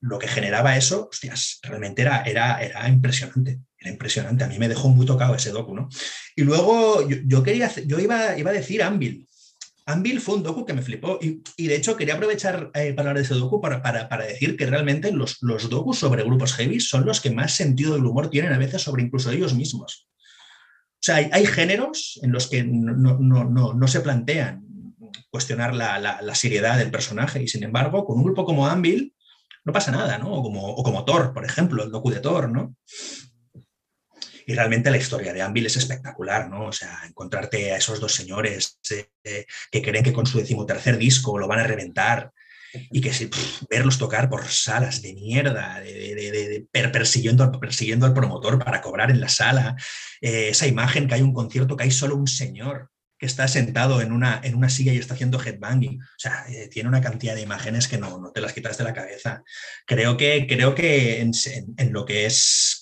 lo 0.00 0.18
que 0.18 0.26
generaba 0.26 0.76
eso, 0.76 1.08
hostias, 1.10 1.60
realmente 1.62 2.02
era, 2.02 2.22
era, 2.22 2.60
era 2.60 2.88
impresionante. 2.88 3.60
Era 3.80 3.90
impresionante. 3.92 4.42
A 4.42 4.48
mí 4.48 4.58
me 4.58 4.68
dejó 4.68 4.88
muy 4.88 5.06
tocado 5.06 5.36
ese 5.36 5.50
docu, 5.50 5.74
¿no? 5.74 5.88
Y 6.34 6.42
luego 6.42 7.08
yo, 7.08 7.18
yo 7.24 7.44
quería, 7.44 7.72
yo 7.86 8.00
iba, 8.00 8.36
iba 8.36 8.50
a 8.50 8.54
decir 8.54 8.82
Anvil, 8.82 9.27
Anvil 9.88 10.20
fue 10.20 10.34
un 10.34 10.42
docu 10.42 10.66
que 10.66 10.74
me 10.74 10.82
flipó 10.82 11.18
y, 11.20 11.42
y 11.56 11.66
de 11.66 11.76
hecho 11.76 11.96
quería 11.96 12.14
aprovechar 12.14 12.70
eh, 12.74 12.92
para 12.92 13.08
hablar 13.08 13.16
de 13.16 13.22
ese 13.22 13.34
docu 13.34 13.58
para, 13.58 13.80
para, 13.80 14.06
para 14.06 14.26
decir 14.26 14.54
que 14.54 14.66
realmente 14.66 15.10
los, 15.12 15.38
los 15.40 15.70
docus 15.70 15.98
sobre 15.98 16.24
grupos 16.24 16.52
heavy 16.52 16.78
son 16.78 17.06
los 17.06 17.22
que 17.22 17.30
más 17.30 17.54
sentido 17.54 17.94
del 17.94 18.04
humor 18.04 18.28
tienen 18.28 18.52
a 18.52 18.58
veces 18.58 18.82
sobre 18.82 19.02
incluso 19.02 19.30
ellos 19.30 19.54
mismos. 19.54 20.06
O 20.10 21.00
sea, 21.00 21.16
hay, 21.16 21.30
hay 21.32 21.46
géneros 21.46 22.20
en 22.22 22.32
los 22.32 22.50
que 22.50 22.64
no, 22.64 23.18
no, 23.18 23.44
no, 23.44 23.72
no 23.72 23.88
se 23.88 24.00
plantean 24.00 24.62
cuestionar 25.30 25.74
la, 25.74 25.98
la, 25.98 26.20
la, 26.20 26.34
seriedad 26.34 26.76
del 26.76 26.90
personaje 26.90 27.42
y 27.42 27.48
sin 27.48 27.64
embargo 27.64 28.04
con 28.04 28.18
un 28.18 28.24
grupo 28.24 28.44
como 28.44 28.66
Anvil 28.66 29.14
no 29.64 29.72
pasa 29.72 29.90
nada, 29.90 30.18
¿no? 30.18 30.32
O 30.34 30.42
como, 30.42 30.66
o 30.68 30.82
como 30.82 31.06
Thor, 31.06 31.32
por 31.32 31.46
ejemplo, 31.46 31.82
el 31.82 31.90
docu 31.90 32.10
de 32.10 32.20
Thor, 32.20 32.50
¿no? 32.50 32.76
Y 34.48 34.54
realmente 34.54 34.90
la 34.90 34.96
historia 34.96 35.34
de 35.34 35.42
Anvil 35.42 35.66
es 35.66 35.76
espectacular, 35.76 36.48
¿no? 36.48 36.68
O 36.68 36.72
sea, 36.72 37.02
encontrarte 37.06 37.70
a 37.70 37.76
esos 37.76 38.00
dos 38.00 38.14
señores 38.14 38.80
eh, 39.22 39.44
que 39.70 39.82
creen 39.82 40.02
que 40.02 40.14
con 40.14 40.24
su 40.24 40.38
decimotercer 40.38 40.96
disco 40.96 41.38
lo 41.38 41.46
van 41.46 41.58
a 41.58 41.64
reventar 41.64 42.32
y 42.72 43.02
que 43.02 43.10
pff, 43.10 43.64
verlos 43.68 43.98
tocar 43.98 44.30
por 44.30 44.48
salas 44.48 45.02
de 45.02 45.12
mierda, 45.12 45.80
de, 45.80 46.14
de, 46.14 46.66
de, 46.72 46.88
persiguiendo, 46.88 47.60
persiguiendo 47.60 48.06
al 48.06 48.14
promotor 48.14 48.58
para 48.58 48.80
cobrar 48.80 49.10
en 49.10 49.20
la 49.20 49.28
sala, 49.28 49.76
eh, 50.22 50.48
esa 50.48 50.66
imagen 50.66 51.08
que 51.08 51.16
hay 51.16 51.20
un 51.20 51.34
concierto 51.34 51.76
que 51.76 51.84
hay 51.84 51.90
solo 51.90 52.16
un 52.16 52.26
señor 52.26 52.90
que 53.18 53.26
está 53.26 53.48
sentado 53.48 54.00
en 54.00 54.12
una, 54.12 54.40
en 54.42 54.54
una 54.54 54.70
silla 54.70 54.94
y 54.94 54.96
está 54.96 55.12
haciendo 55.12 55.42
headbanging. 55.42 56.00
O 56.00 56.18
sea, 56.18 56.46
eh, 56.48 56.68
tiene 56.68 56.88
una 56.88 57.02
cantidad 57.02 57.34
de 57.34 57.42
imágenes 57.42 57.86
que 57.86 57.98
no, 57.98 58.18
no, 58.18 58.30
te 58.30 58.40
las 58.40 58.54
quitas 58.54 58.78
de 58.78 58.84
la 58.84 58.94
cabeza. 58.94 59.42
Creo 59.84 60.16
que, 60.16 60.46
creo 60.48 60.74
que 60.74 61.20
en, 61.20 61.32
en, 61.52 61.74
en 61.76 61.92
lo 61.92 62.06
que 62.06 62.24
es 62.24 62.77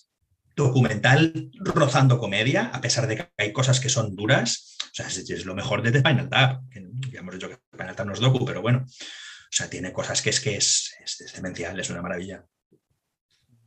documental 0.56 1.50
rozando 1.60 2.18
comedia, 2.18 2.70
a 2.72 2.80
pesar 2.80 3.06
de 3.06 3.16
que 3.16 3.28
hay 3.36 3.52
cosas 3.52 3.78
que 3.78 3.90
son 3.90 4.16
duras. 4.16 4.76
O 4.84 4.94
sea, 4.94 5.06
es, 5.06 5.18
es 5.18 5.44
lo 5.44 5.54
mejor 5.54 5.82
de 5.82 5.92
The 5.92 6.00
Spinal 6.00 6.30
Tap, 6.30 6.62
que 6.70 6.82
ya 7.12 7.20
hemos 7.20 7.34
dicho 7.34 7.48
que 7.48 7.56
Spinal 7.74 7.94
Tap 7.94 8.06
no 8.06 8.14
es 8.14 8.20
docu, 8.20 8.44
pero 8.44 8.62
bueno, 8.62 8.84
o 8.86 9.50
sea, 9.50 9.68
tiene 9.68 9.92
cosas 9.92 10.22
que 10.22 10.30
es 10.30 10.40
que 10.40 10.56
es, 10.56 10.96
es, 11.04 11.20
es 11.20 11.32
demencial, 11.34 11.78
es 11.78 11.90
una 11.90 12.02
maravilla. 12.02 12.44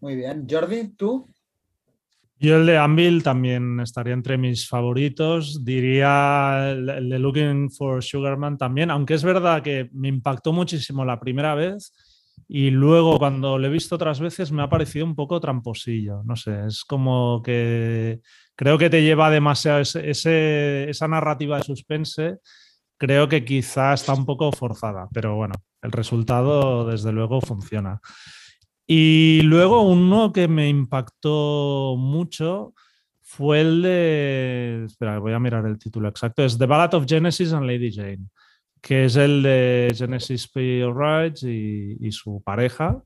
Muy 0.01 0.15
bien. 0.15 0.47
Jordi, 0.49 0.95
¿tú? 0.95 1.31
Yo 2.41 2.55
el 2.55 2.65
de 2.65 2.77
Anvil 2.77 3.21
también 3.21 3.81
estaría 3.81 4.13
entre 4.13 4.37
mis 4.37 4.67
favoritos. 4.67 5.63
Diría 5.65 6.71
el, 6.71 6.89
el 6.89 7.09
de 7.09 7.19
Looking 7.19 7.69
for 7.69 8.01
Sugarman 8.01 8.57
también, 8.57 8.89
aunque 8.89 9.13
es 9.13 9.23
verdad 9.23 9.61
que 9.61 9.89
me 9.93 10.07
impactó 10.07 10.53
muchísimo 10.53 11.03
la 11.03 11.19
primera 11.19 11.53
vez 11.53 11.91
y 12.47 12.69
luego 12.69 13.17
cuando 13.17 13.57
lo 13.57 13.67
he 13.67 13.69
visto 13.69 13.95
otras 13.95 14.19
veces 14.19 14.51
me 14.51 14.63
ha 14.63 14.69
parecido 14.69 15.05
un 15.05 15.15
poco 15.15 15.39
tramposillo, 15.39 16.23
no 16.23 16.35
sé, 16.35 16.67
es 16.67 16.83
como 16.83 17.41
que 17.43 18.21
creo 18.55 18.77
que 18.77 18.89
te 18.89 19.03
lleva 19.03 19.29
demasiado 19.29 19.79
esa 19.79 21.07
narrativa 21.07 21.57
de 21.57 21.63
suspense, 21.63 22.37
creo 22.97 23.27
que 23.27 23.45
quizá 23.45 23.93
está 23.93 24.13
un 24.13 24.25
poco 24.25 24.51
forzada, 24.51 25.07
pero 25.13 25.35
bueno, 25.35 25.53
el 25.81 25.91
resultado 25.91 26.85
desde 26.85 27.11
luego 27.11 27.41
funciona. 27.41 28.01
Y 28.85 29.41
luego 29.43 29.83
uno 29.83 30.33
que 30.33 30.47
me 30.47 30.67
impactó 30.67 31.95
mucho 31.97 32.73
fue 33.21 33.61
el 33.61 33.81
de, 33.83 34.83
espera, 34.85 35.19
voy 35.19 35.33
a 35.33 35.39
mirar 35.39 35.65
el 35.65 35.77
título 35.77 36.09
exacto, 36.09 36.43
es 36.43 36.57
The 36.57 36.65
Ballad 36.65 36.95
of 36.95 37.05
Genesis 37.07 37.53
and 37.53 37.67
Lady 37.67 37.91
Jane 37.91 38.27
que 38.81 39.05
es 39.05 39.15
el 39.15 39.43
de 39.43 39.93
Genesis 39.95 40.47
P. 40.47 40.85
Wright 40.85 41.43
y, 41.43 41.97
y, 41.99 42.11
su 42.11 42.41
pareja, 42.43 43.01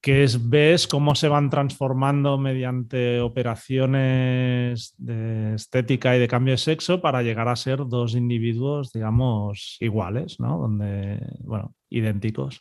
que 0.00 0.22
es, 0.22 0.48
ves 0.48 0.86
cómo 0.86 1.14
se 1.14 1.28
van 1.28 1.50
transformando 1.50 2.38
mediante 2.38 3.20
operaciones 3.20 4.94
de 4.98 5.54
estética 5.54 6.16
y 6.16 6.20
de 6.20 6.28
cambio 6.28 6.52
de 6.52 6.58
sexo 6.58 7.00
para 7.00 7.22
llegar 7.22 7.48
a 7.48 7.56
ser 7.56 7.86
dos 7.86 8.14
individuos, 8.14 8.92
digamos, 8.92 9.76
iguales, 9.80 10.38
¿no? 10.38 10.58
Donde, 10.58 11.18
bueno, 11.40 11.74
idénticos. 11.90 12.60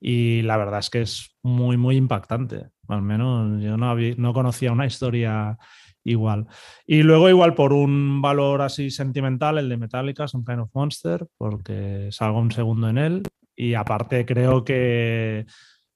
Y 0.00 0.42
la 0.42 0.56
verdad 0.56 0.80
es 0.80 0.90
que 0.90 1.02
es 1.02 1.36
muy, 1.42 1.76
muy 1.76 1.96
impactante. 1.96 2.70
Al 2.88 3.02
menos 3.02 3.62
yo 3.62 3.76
no, 3.76 3.90
había, 3.90 4.14
no 4.16 4.32
conocía 4.32 4.72
una 4.72 4.86
historia 4.86 5.58
igual. 6.04 6.46
Y 6.86 7.02
luego 7.02 7.28
igual 7.28 7.54
por 7.54 7.72
un 7.72 8.22
valor 8.22 8.62
así 8.62 8.90
sentimental, 8.90 9.58
el 9.58 9.68
de 9.68 9.76
Metallica, 9.76 10.28
Some 10.28 10.44
Kind 10.46 10.60
of 10.60 10.70
Monster, 10.74 11.26
porque 11.36 12.08
salgo 12.10 12.40
un 12.40 12.52
segundo 12.52 12.88
en 12.88 12.98
él. 12.98 13.22
y 13.56 13.74
aparte 13.74 14.24
creo 14.24 14.64
que, 14.64 15.44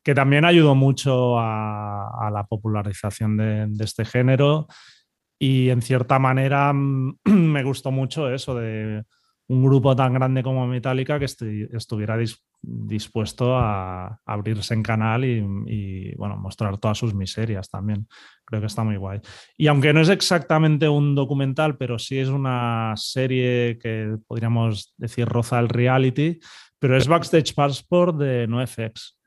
que 0.05 0.15
también 0.15 0.45
ayudó 0.45 0.75
mucho 0.75 1.39
a, 1.39 2.31
la 2.33 2.45
popularización 2.45 3.37
de, 3.37 3.69
este 3.81 4.05
género 4.05 4.67
y 5.39 5.71
en 5.71 5.83
cierta 5.83 6.19
manera 6.19 6.73
me 7.25 7.63
gustó 7.63 7.91
mucho 7.91 8.33
eso 8.33 8.55
de 8.55 9.03
un 9.49 9.65
grupo 9.65 9.97
tan 9.97 10.15
grande 10.15 10.43
como 10.43 10.67
Metallica 10.67 11.19
que 11.19 11.25
estuviera 11.27 12.17
dispuesto 12.67 13.57
a 13.57 14.21
abrirse 14.25 14.75
en 14.75 14.83
canal 14.83 15.25
y, 15.25 16.15
bueno, 16.17 16.37
mostrar 16.37 16.79
todas 16.79 16.99
sus 16.99 17.15
miserias 17.15 17.69
también. 17.69 18.07
Creo 18.45 18.61
que 18.61 18.67
está 18.67 18.85
muy 18.85 18.97
guay. 18.97 19.21
Y 19.57 19.67
aunque 19.67 19.93
no 19.93 20.01
es 20.01 20.09
exactamente 20.09 20.89
un 20.89 21.15
documental, 21.15 21.77
pero 21.77 21.99
sí 21.99 22.19
es 22.19 22.29
una 22.29 22.95
serie 22.97 23.79
que 23.81 24.17
podríamos 24.27 24.95
decir 24.97 25.27
roza 25.27 25.59
el 25.61 25.69
reality, 25.69 26.39
pero 26.79 26.97
es 26.97 27.09
Backstage 27.09 27.55
Passport 27.55 28.17
de 28.19 28.47
NoFX 28.47 29.19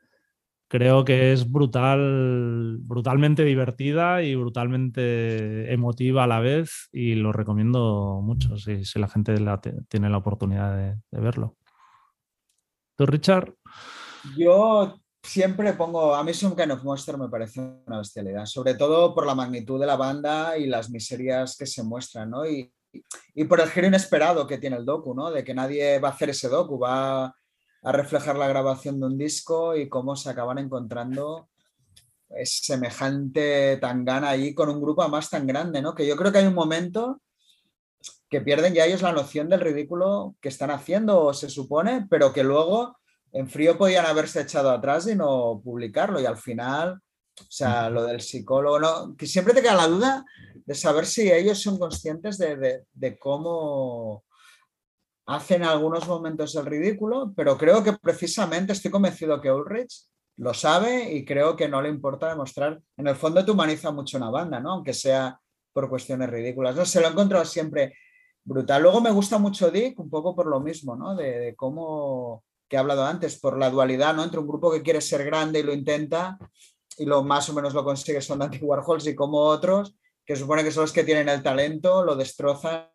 creo 0.68 1.06
que 1.06 1.32
es 1.32 1.50
brutal, 1.50 2.78
brutalmente 2.82 3.44
divertida 3.44 4.24
y 4.24 4.36
brutalmente 4.36 5.72
emotiva 5.72 6.26
a 6.26 6.28
la 6.28 6.40
vez 6.40 6.90
y 6.92 7.16
lo 7.16 7.32
recomiendo 7.32 8.20
mucho 8.22 8.58
si, 8.58 8.82
la 9.00 9.08
gente 9.08 9.40
la 9.40 9.60
tiene 9.88 10.10
la 10.10 10.18
oportunidad 10.18 10.76
de, 10.78 10.96
verlo. 11.12 11.56
¿Tú, 12.98 13.06
Richard? 13.06 13.54
Yo 14.36 15.00
siempre 15.22 15.74
pongo, 15.74 16.16
a 16.16 16.24
mí 16.24 16.34
Some 16.34 16.56
Kind 16.56 16.72
of 16.72 16.84
Monster 16.84 17.18
me 17.18 17.30
parece 17.30 17.62
una 17.86 18.00
bestialidad, 18.00 18.46
sobre 18.46 18.74
todo 18.74 19.14
por 19.14 19.28
la 19.28 19.36
magnitud 19.36 19.80
de 19.80 19.86
la 19.86 19.96
banda 19.96 20.58
y 20.58 20.66
las 20.66 20.90
miserias 20.90 21.56
que 21.56 21.68
se 21.68 21.84
muestran, 21.84 22.32
¿no? 22.32 22.46
Y, 22.48 22.74
y 23.36 23.44
por 23.44 23.62
el 23.62 23.70
giro 23.70 23.86
inesperado 23.86 24.48
que 24.48 24.58
tiene 24.58 24.78
el 24.78 24.86
docu, 24.86 25.14
¿no? 25.14 25.30
De 25.30 25.44
que 25.44 25.54
nadie 25.54 26.00
va 26.00 26.10
a 26.10 26.12
hacer 26.12 26.32
ese 26.32 26.50
docu, 26.50 26.80
va 26.80 27.26
a 27.28 27.92
reflejar 27.92 28.36
la 28.36 28.48
grabación 28.48 29.00
de 29.00 29.06
un 29.06 29.18
disco 29.18 29.76
y 29.76 29.88
cómo 29.88 30.16
se 30.16 30.32
acaban 30.32 30.58
encontrando 30.58 31.50
es 32.30 32.60
semejante 32.64 33.78
tangana 33.78 34.30
ahí 34.30 34.54
con 34.54 34.70
un 34.70 34.82
grupo 34.82 35.08
más 35.08 35.30
tan 35.30 35.48
grande, 35.48 35.82
¿no? 35.82 35.94
Que 35.94 36.06
yo 36.06 36.16
creo 36.16 36.32
que 36.32 36.40
hay 36.40 36.48
un 36.48 36.54
momento 36.54 37.22
que 38.30 38.42
pierden 38.42 38.74
ya 38.74 38.86
ellos 38.86 39.02
la 39.02 39.14
noción 39.14 39.50
del 39.50 39.62
ridículo 39.62 40.36
que 40.42 40.50
están 40.50 40.72
haciendo, 40.72 41.34
se 41.34 41.50
supone, 41.50 42.08
pero 42.10 42.34
que 42.34 42.44
luego 42.44 42.98
en 43.32 43.50
frío 43.50 43.78
podían 43.78 44.06
haberse 44.06 44.42
echado 44.42 44.70
atrás 44.70 45.08
y 45.08 45.16
no 45.16 45.62
publicarlo. 45.64 46.20
Y 46.20 46.26
al 46.26 46.38
final, 46.38 47.02
o 47.40 47.46
sea, 47.50 47.90
lo 47.90 48.04
del 48.04 48.22
psicólogo, 48.22 48.80
¿no? 48.80 49.16
Que 49.16 49.28
siempre 49.28 49.54
te 49.54 49.62
queda 49.62 49.76
la 49.76 49.88
duda 49.88 50.26
de 50.54 50.76
saber 50.76 51.06
si 51.06 51.32
ellos 51.32 51.62
son 51.62 51.78
conscientes 51.78 52.38
de, 52.38 52.58
de, 52.58 52.84
de 52.94 53.18
cómo 53.18 54.24
hacen 55.28 55.64
algunos 55.64 56.08
momentos 56.08 56.56
el 56.56 56.66
ridículo, 56.66 57.34
pero 57.36 57.58
creo 57.58 57.84
que 57.84 57.94
precisamente 57.94 58.74
estoy 58.74 58.92
convencido 58.92 59.42
que 59.42 59.52
Ulrich 59.52 60.08
lo 60.38 60.54
sabe 60.54 61.12
y 61.14 61.26
creo 61.26 61.56
que 61.56 61.68
no 61.68 61.82
le 61.82 61.90
importa 61.90 62.30
demostrar. 62.30 62.80
En 62.96 63.08
el 63.08 63.16
fondo 63.16 63.44
te 63.44 63.52
humaniza 63.52 63.92
mucho 63.92 64.18
una 64.18 64.30
banda, 64.30 64.60
¿no? 64.60 64.74
Aunque 64.74 64.94
sea 64.94 65.40
por 65.74 65.90
cuestiones 65.90 66.30
ridículas. 66.30 66.76
No 66.76 66.86
se 66.86 67.02
lo 67.02 67.08
he 67.08 67.12
encontrado 67.12 67.46
siempre 67.46 67.94
brutal. 68.48 68.82
Luego 68.82 69.02
me 69.02 69.12
gusta 69.12 69.38
mucho 69.38 69.70
Dick, 69.70 70.00
un 70.00 70.10
poco 70.10 70.34
por 70.34 70.48
lo 70.48 70.60
mismo, 70.62 70.96
¿no? 70.96 71.16
De, 71.16 71.54
cómo 71.58 72.44
que 72.68 72.78
he 72.78 72.80
hablado 72.80 73.06
antes, 73.06 73.40
por 73.40 73.58
la 73.58 73.70
dualidad, 73.70 74.16
¿no? 74.16 74.24
Entre 74.24 74.40
un 74.40 74.48
grupo 74.48 74.72
que 74.72 74.82
quiere 74.82 75.02
ser 75.02 75.24
grande 75.26 75.60
y 75.60 75.64
lo 75.64 75.74
intenta 75.74 76.38
y 76.98 77.06
lo 77.06 77.24
más 77.24 77.50
o 77.50 77.54
menos 77.54 77.74
lo 77.74 77.84
consigue 77.84 78.22
son 78.22 78.42
Anti 78.42 78.60
Warhols 78.60 79.08
y 79.08 79.16
como 79.16 79.40
otros 79.40 79.96
que 80.26 80.36
supone 80.36 80.64
que 80.64 80.72
son 80.72 80.84
los 80.84 80.92
que 80.92 81.04
tienen 81.04 81.30
el 81.30 81.44
talento, 81.44 82.04
lo 82.04 82.16
destrozan 82.16 82.90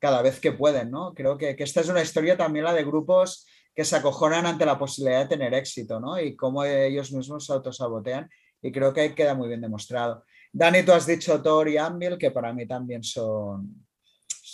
cada 0.00 0.22
vez 0.22 0.40
que 0.40 0.52
pueden, 0.52 0.90
¿no? 0.90 1.12
Creo 1.12 1.36
que, 1.36 1.54
que, 1.54 1.64
esta 1.64 1.80
es 1.80 1.88
una 1.88 2.02
historia 2.02 2.36
también 2.36 2.64
la 2.64 2.72
de 2.72 2.84
grupos 2.84 3.46
que 3.74 3.84
se 3.84 3.96
acojonan 3.96 4.46
ante 4.46 4.66
la 4.66 4.78
posibilidad 4.78 5.20
de 5.20 5.28
tener 5.28 5.54
éxito, 5.54 6.00
¿no? 6.00 6.20
Y 6.20 6.34
cómo 6.36 6.64
ellos 6.64 7.12
mismos 7.12 7.46
se 7.46 7.52
autosabotean 7.52 8.28
y 8.62 8.72
creo 8.72 8.92
que 8.92 9.14
queda 9.14 9.34
muy 9.34 9.48
bien 9.48 9.60
demostrado. 9.60 10.24
Dani, 10.52 10.82
tú 10.82 10.92
has 10.92 11.06
dicho 11.06 11.40
Thor 11.42 11.68
y 11.68 11.76
Anvil, 11.76 12.18
que 12.18 12.30
para 12.30 12.52
mí 12.52 12.66
también 12.66 13.02
son, 13.04 13.87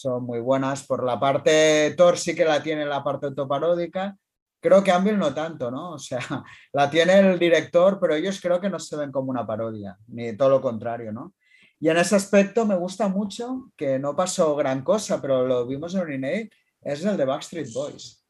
son 0.01 0.25
muy 0.25 0.41
buenas. 0.41 0.87
Por 0.87 1.05
la 1.05 1.19
parte, 1.19 1.95
Thor 1.97 2.19
sí 2.19 2.35
que 2.35 2.45
la 2.45 2.63
tiene 2.63 2.85
la 2.85 3.03
parte 3.03 3.27
autoparódica, 3.27 4.17
creo 4.65 4.83
que 4.83 4.91
Anvil 4.91 5.19
no 5.19 5.35
tanto, 5.35 5.71
¿no? 5.71 5.93
O 5.93 5.99
sea, 5.99 6.21
la 6.73 6.89
tiene 6.89 7.19
el 7.19 7.39
director, 7.39 7.99
pero 8.01 8.15
ellos 8.15 8.41
creo 8.41 8.61
que 8.61 8.71
no 8.71 8.79
se 8.79 8.97
ven 8.97 9.13
como 9.13 9.31
una 9.31 9.47
parodia, 9.47 9.99
ni 10.09 10.35
todo 10.37 10.49
lo 10.49 10.61
contrario, 10.63 11.13
¿no? 11.13 11.35
Y 11.79 11.91
en 11.91 11.99
ese 11.99 12.17
aspecto 12.17 12.65
me 12.65 12.77
gusta 12.77 13.09
mucho, 13.09 13.71
que 13.77 13.99
no 13.99 14.17
pasó 14.17 14.57
gran 14.57 14.83
cosa, 14.83 15.21
pero 15.21 15.47
lo 15.47 15.67
vimos 15.67 15.95
en 15.95 16.01
Urinate, 16.01 16.51
es 16.81 17.05
el 17.05 17.17
de 17.17 17.27
Backstreet 17.27 17.73
Boys. 17.75 18.25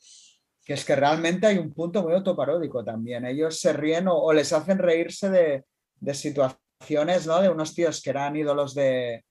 Que 0.65 0.73
es 0.73 0.85
que 0.85 0.97
realmente 0.97 1.47
hay 1.47 1.59
un 1.59 1.73
punto 1.73 2.03
muy 2.03 2.15
autoparódico 2.15 2.83
también. 2.83 3.27
Ellos 3.27 3.61
se 3.61 3.73
ríen 3.73 4.09
o, 4.09 4.17
o 4.17 4.33
les 4.33 4.53
hacen 4.53 4.79
reírse 4.79 5.31
de, 5.31 5.65
de, 6.01 6.15
situaciones, 6.15 7.29
¿no? 7.29 7.41
De 7.41 7.49
unos 7.49 7.75
tíos 7.75 8.03
que 8.03 8.11
eran 8.11 8.35
ídolos 8.35 8.75
de, 8.75 9.25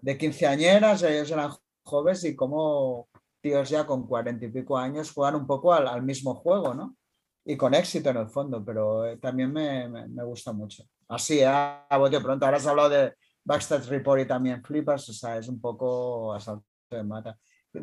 de 0.00 0.18
quinceañeras, 0.18 1.02
ellos 1.02 1.30
eran 1.30 1.50
jóvenes 1.84 2.24
y 2.24 2.34
como 2.34 3.08
tíos 3.40 3.68
ya 3.68 3.86
con 3.86 4.06
cuarenta 4.06 4.44
y 4.44 4.50
pico 4.50 4.76
años 4.76 5.12
juegan 5.12 5.36
un 5.36 5.46
poco 5.46 5.72
al, 5.72 5.86
al, 5.88 6.02
mismo 6.02 6.34
juego, 6.34 6.74
¿no? 6.74 6.96
Y 7.44 7.56
con 7.56 7.74
éxito 7.74 8.10
en 8.10 8.16
el 8.16 8.28
fondo, 8.28 8.64
pero 8.64 9.06
eh, 9.06 9.18
también 9.18 9.52
me, 9.52 9.88
me, 9.88 10.08
me 10.08 10.24
gusta 10.24 10.52
mucho. 10.52 10.84
Así, 11.08 11.40
¿eh? 11.40 11.46
a 11.46 11.96
bote 11.98 12.20
pronto. 12.20 12.44
Ahora 12.44 12.56
has 12.56 12.66
hablado 12.66 12.88
de, 12.88 13.12
Backstage 13.46 13.86
Report 13.86 14.20
y 14.20 14.26
también 14.26 14.62
flipas, 14.62 15.08
o 15.08 15.12
sea, 15.12 15.38
es 15.38 15.48
un 15.48 15.60
poco 15.60 16.34
asalto 16.34 16.66
de 16.90 17.04
mata. 17.04 17.38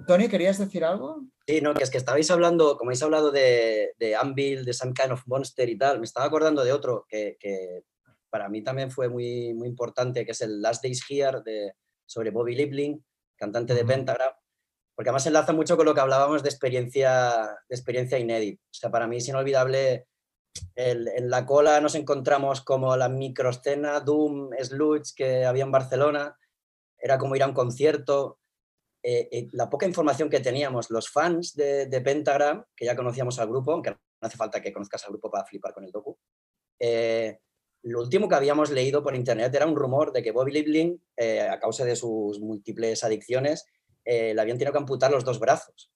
Tony, 0.08 0.28
¿querías 0.28 0.58
decir 0.58 0.84
algo? 0.84 1.24
Sí, 1.48 1.62
no, 1.62 1.74
que 1.74 1.84
es 1.84 1.90
que 1.90 1.98
estabais 1.98 2.30
hablando, 2.32 2.78
como 2.78 2.90
habéis 2.90 3.04
hablado 3.04 3.32
de, 3.32 3.94
de 3.98 4.16
Anvil, 4.16 4.66
de 4.66 4.74
Some 4.74 4.94
Kind 4.94 5.14
of 5.14 5.26
Monster 5.26 5.70
y 5.70 5.78
tal, 5.78 6.00
me 6.00 6.06
estaba 6.06 6.26
acordando 6.26 6.66
de 6.66 6.74
otro 6.74 7.06
que, 7.08 7.38
que 7.40 7.84
para 8.30 8.50
mí 8.50 8.62
también 8.62 8.92
fue 8.92 9.08
muy, 9.08 9.54
muy 9.54 9.70
importante, 9.70 10.26
que 10.26 10.32
es 10.32 10.42
el 10.42 10.62
Last 10.62 10.84
Days 10.84 11.02
Here 11.08 11.42
de, 11.46 11.74
sobre 12.14 12.30
Bobby 12.30 12.56
Liebling, 12.56 13.04
cantante 13.36 13.74
de 13.74 13.84
Pentagram, 13.84 14.34
porque 14.96 15.10
además 15.10 15.26
enlaza 15.26 15.54
mucho 15.54 15.76
con 15.76 15.86
lo 15.86 15.96
que 15.96 16.02
hablábamos 16.02 16.44
de 16.44 16.50
experiencia, 16.50 17.50
de 17.68 17.76
experiencia 17.76 18.20
inédita. 18.20 18.62
O 18.64 18.74
sea, 18.74 18.92
para 18.92 19.08
mí 19.08 19.18
es 19.18 19.28
inolvidable 19.28 20.06
el, 20.76 21.08
en 21.08 21.30
la 21.30 21.46
cola 21.46 21.82
nos 21.82 21.96
encontramos 21.96 22.62
como 22.62 22.96
la 22.96 23.10
microescena 23.10 24.00
Doom, 24.00 24.52
Sludge 24.62 25.14
que 25.16 25.46
había 25.46 25.64
en 25.64 25.72
Barcelona, 25.72 26.38
era 27.00 27.18
como 27.18 27.36
ir 27.36 27.44
a 27.44 27.48
un 27.48 27.54
concierto. 27.54 28.40
Eh, 29.02 29.28
eh, 29.32 29.48
la 29.52 29.70
poca 29.70 29.86
información 29.86 30.30
que 30.30 30.40
teníamos, 30.40 30.90
los 30.90 31.10
fans 31.10 31.54
de, 31.56 31.88
de, 31.88 32.02
Pentagram, 32.02 32.64
que 32.76 32.86
ya 32.86 32.96
conocíamos 32.96 33.38
al 33.40 33.50
grupo, 33.50 33.74
aunque 33.74 33.90
no 33.92 33.98
hace 34.22 34.38
falta 34.38 34.62
que 34.62 34.72
conozcas 34.72 35.04
al 35.04 35.12
grupo 35.12 35.30
para 35.30 35.46
flipar 35.46 35.74
con 35.74 35.84
el 35.84 35.92
docu, 35.92 36.18
eh, 36.80 37.40
lo 37.84 38.02
último 38.02 38.28
que 38.28 38.36
habíamos 38.36 38.72
leído 38.72 39.04
por 39.04 39.16
internet 39.16 39.54
era 39.54 39.68
un 39.68 39.76
rumor 39.76 40.12
de 40.12 40.24
que 40.24 40.32
Bobby 40.32 40.52
Liebling, 40.52 41.02
eh, 41.18 41.42
a 41.42 41.60
causa 41.60 41.86
de 41.86 41.96
sus 41.96 42.40
múltiples 42.40 43.04
adicciones, 43.04 43.66
le 44.06 44.40
habían 44.40 44.58
tenido 44.58 44.74
que 44.74 44.80
amputar 44.80 45.12
los 45.12 45.24
dos 45.24 45.40
brazos. 45.40 45.90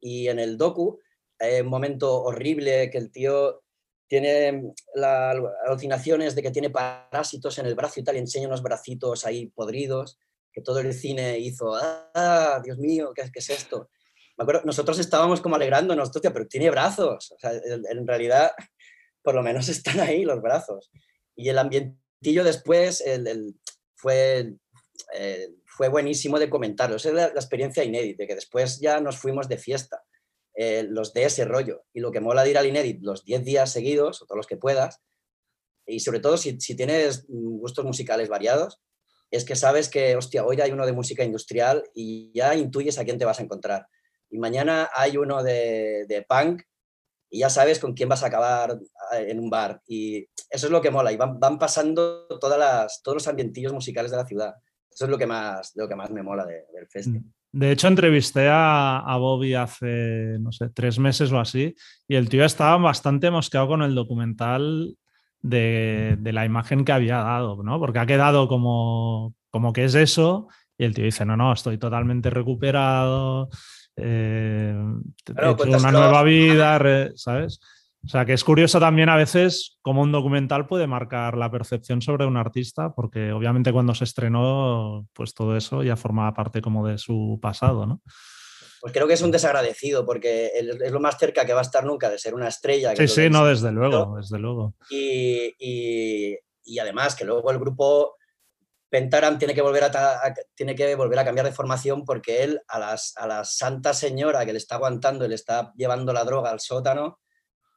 Y 0.00 0.28
en 0.28 0.38
el 0.38 0.56
docu 0.56 1.00
eh, 1.38 1.62
un 1.62 1.68
momento 1.68 2.22
horrible 2.22 2.90
que 2.90 2.98
el 2.98 3.10
tío 3.10 3.62
tiene 4.08 4.72
las 4.94 5.36
alucinaciones 5.66 6.34
de 6.34 6.42
que 6.42 6.50
tiene 6.50 6.70
parásitos 6.70 7.58
en 7.58 7.66
el 7.66 7.74
brazo 7.74 8.00
y 8.00 8.04
tal, 8.04 8.16
y 8.16 8.20
enseña 8.20 8.46
unos 8.46 8.62
bracitos 8.62 9.26
ahí 9.26 9.46
podridos, 9.48 10.18
que 10.52 10.62
todo 10.62 10.78
el 10.78 10.94
cine 10.94 11.38
hizo, 11.38 11.74
ah, 11.74 12.60
Dios 12.64 12.78
mío, 12.78 13.12
¿qué, 13.14 13.30
es 13.34 13.50
esto? 13.50 13.90
Me 14.38 14.46
nosotros 14.64 14.98
estábamos 14.98 15.40
como 15.40 15.56
alegrándonos, 15.56 16.10
pero 16.22 16.46
tiene 16.46 16.70
brazos, 16.70 17.32
o 17.32 17.38
sea, 17.38 17.52
en 17.52 18.06
realidad, 18.06 18.52
por 19.26 19.34
lo 19.34 19.42
menos 19.42 19.68
están 19.68 19.98
ahí 19.98 20.24
los 20.24 20.40
brazos. 20.40 20.92
Y 21.34 21.48
el 21.48 21.58
ambientillo 21.58 22.44
después 22.44 23.02
fue, 23.96 24.54
eh, 25.14 25.48
fue 25.64 25.88
buenísimo 25.88 26.38
de 26.38 26.48
comentarlo, 26.48 26.94
es 26.94 27.04
la, 27.06 27.12
la 27.12 27.40
experiencia 27.40 27.82
inédita, 27.82 28.24
que 28.24 28.36
después 28.36 28.78
ya 28.78 29.00
nos 29.00 29.18
fuimos 29.18 29.48
de 29.48 29.58
fiesta 29.58 30.00
eh, 30.54 30.86
los 30.88 31.12
de 31.12 31.24
ese 31.24 31.44
rollo. 31.44 31.82
Y 31.92 31.98
lo 31.98 32.12
que 32.12 32.20
mola 32.20 32.44
de 32.44 32.50
ir 32.50 32.58
al 32.58 32.68
Inédit 32.68 33.02
los 33.02 33.24
10 33.24 33.44
días 33.44 33.72
seguidos, 33.72 34.22
o 34.22 34.26
todos 34.26 34.36
los 34.36 34.46
que 34.46 34.56
puedas, 34.56 35.02
y 35.84 35.98
sobre 35.98 36.20
todo 36.20 36.36
si, 36.36 36.60
si, 36.60 36.76
tienes 36.76 37.26
gustos 37.28 37.84
musicales 37.84 38.28
variados, 38.28 38.80
es 39.32 39.44
que 39.44 39.56
sabes 39.56 39.88
que, 39.88 40.14
hostia, 40.14 40.46
hoy 40.46 40.60
hay 40.60 40.70
uno 40.70 40.86
de 40.86 40.92
música 40.92 41.24
industrial 41.24 41.82
y 41.94 42.30
ya 42.32 42.54
intuyes 42.54 42.98
a 42.98 43.04
quién 43.04 43.18
te 43.18 43.24
vas 43.24 43.40
a 43.40 43.42
encontrar. 43.42 43.88
Y 44.30 44.38
mañana 44.38 44.88
hay 44.94 45.16
uno 45.16 45.42
de, 45.42 46.06
de 46.06 46.22
punk 46.22 46.62
y 47.36 47.40
ya 47.40 47.50
sabes 47.50 47.78
con 47.78 47.92
quién 47.92 48.08
vas 48.08 48.22
a 48.22 48.28
acabar 48.28 48.78
eh, 49.12 49.26
en 49.28 49.38
un 49.38 49.50
bar. 49.50 49.82
Y 49.86 50.26
eso 50.48 50.66
es 50.66 50.70
lo 50.70 50.80
que 50.80 50.90
mola. 50.90 51.12
Y 51.12 51.18
van, 51.18 51.38
van 51.38 51.58
pasando 51.58 52.26
todas 52.40 52.58
las, 52.58 53.02
todos 53.02 53.16
los 53.16 53.28
ambientillos 53.28 53.74
musicales 53.74 54.10
de 54.10 54.16
la 54.16 54.24
ciudad. 54.24 54.54
Eso 54.90 55.04
es 55.04 55.10
lo 55.10 55.18
que 55.18 55.26
más, 55.26 55.72
lo 55.74 55.86
que 55.86 55.94
más 55.94 56.10
me 56.10 56.22
mola 56.22 56.46
de, 56.46 56.64
del 56.72 56.86
festival. 56.88 57.20
Mm. 57.20 57.32
De 57.52 57.72
hecho, 57.72 57.88
entrevisté 57.88 58.48
a, 58.48 59.00
a, 59.00 59.16
Bobby 59.18 59.52
hace, 59.52 60.38
no 60.40 60.50
sé, 60.50 60.70
tres 60.70 60.98
meses 60.98 61.30
o 61.32 61.38
así, 61.38 61.74
y 62.08 62.16
el 62.16 62.28
tío 62.28 62.44
estaba 62.44 62.76
bastante 62.76 63.30
mosqueado 63.30 63.68
con 63.68 63.82
el 63.82 63.94
documental 63.94 64.96
de, 65.40 66.16
de 66.18 66.32
la 66.32 66.44
imagen 66.44 66.84
que 66.84 66.92
había 66.92 67.18
dado, 67.18 67.62
¿no? 67.62 67.78
Porque 67.78 67.98
ha 67.98 68.06
quedado 68.06 68.48
como, 68.48 69.34
como 69.50 69.72
que 69.72 69.84
es 69.84 69.94
eso, 69.94 70.48
y 70.76 70.84
el 70.84 70.94
tío 70.94 71.04
dice, 71.04 71.24
no, 71.24 71.36
no, 71.36 71.52
estoy 71.52 71.78
totalmente 71.78 72.28
recuperado, 72.28 73.48
eh, 73.96 74.74
he 75.28 75.50
hecho 75.50 75.64
una 75.78 75.90
nueva 75.92 76.22
vida, 76.22 77.10
¿sabes? 77.16 77.60
O 78.04 78.08
sea, 78.08 78.24
que 78.24 78.34
es 78.34 78.44
curioso 78.44 78.78
también 78.78 79.08
a 79.08 79.16
veces 79.16 79.78
cómo 79.82 80.02
un 80.02 80.12
documental 80.12 80.66
puede 80.68 80.86
marcar 80.86 81.36
la 81.36 81.50
percepción 81.50 82.00
sobre 82.02 82.24
un 82.24 82.36
artista, 82.36 82.94
porque 82.94 83.32
obviamente 83.32 83.72
cuando 83.72 83.94
se 83.96 84.04
estrenó, 84.04 85.08
pues 85.12 85.34
todo 85.34 85.56
eso 85.56 85.82
ya 85.82 85.96
formaba 85.96 86.32
parte 86.32 86.62
como 86.62 86.86
de 86.86 86.98
su 86.98 87.38
pasado, 87.42 87.84
¿no? 87.86 88.00
Pues 88.80 88.92
creo 88.92 89.08
que 89.08 89.14
es 89.14 89.22
un 89.22 89.32
desagradecido, 89.32 90.06
porque 90.06 90.52
es 90.54 90.92
lo 90.92 91.00
más 91.00 91.18
cerca 91.18 91.44
que 91.44 91.52
va 91.54 91.58
a 91.60 91.62
estar 91.62 91.84
nunca 91.84 92.08
de 92.08 92.18
ser 92.18 92.34
una 92.34 92.46
estrella. 92.46 92.94
que 92.94 93.08
Sí, 93.08 93.22
sí, 93.24 93.30
no, 93.30 93.44
desde 93.44 93.72
luego, 93.72 94.16
desde 94.18 94.38
luego. 94.38 94.74
y, 94.90 95.52
y- 95.58 96.36
y 96.68 96.78
además 96.78 97.16
que 97.16 97.24
luego 97.24 97.50
el 97.50 97.58
grupo 97.58 98.14
Pentagram 98.88 99.38
tiene 99.38 99.52
que 99.54 99.62
volver 99.62 99.84
a, 99.84 100.34
tiene 100.54 100.74
que 100.74 100.94
volver 100.94 101.18
a 101.18 101.24
cambiar 101.24 101.46
de 101.46 101.52
formación 101.52 102.04
porque 102.04 102.44
él 102.44 102.60
a, 102.68 102.78
las, 102.78 103.16
a 103.16 103.26
la 103.26 103.44
santa 103.44 103.92
señora 103.92 104.46
que 104.46 104.52
le 104.52 104.58
está 104.58 104.76
aguantando 104.76 105.24
y 105.24 105.28
le 105.28 105.34
está 105.34 105.72
llevando 105.76 106.12
la 106.12 106.24
droga 106.24 106.50
al 106.50 106.60
sótano, 106.60 107.20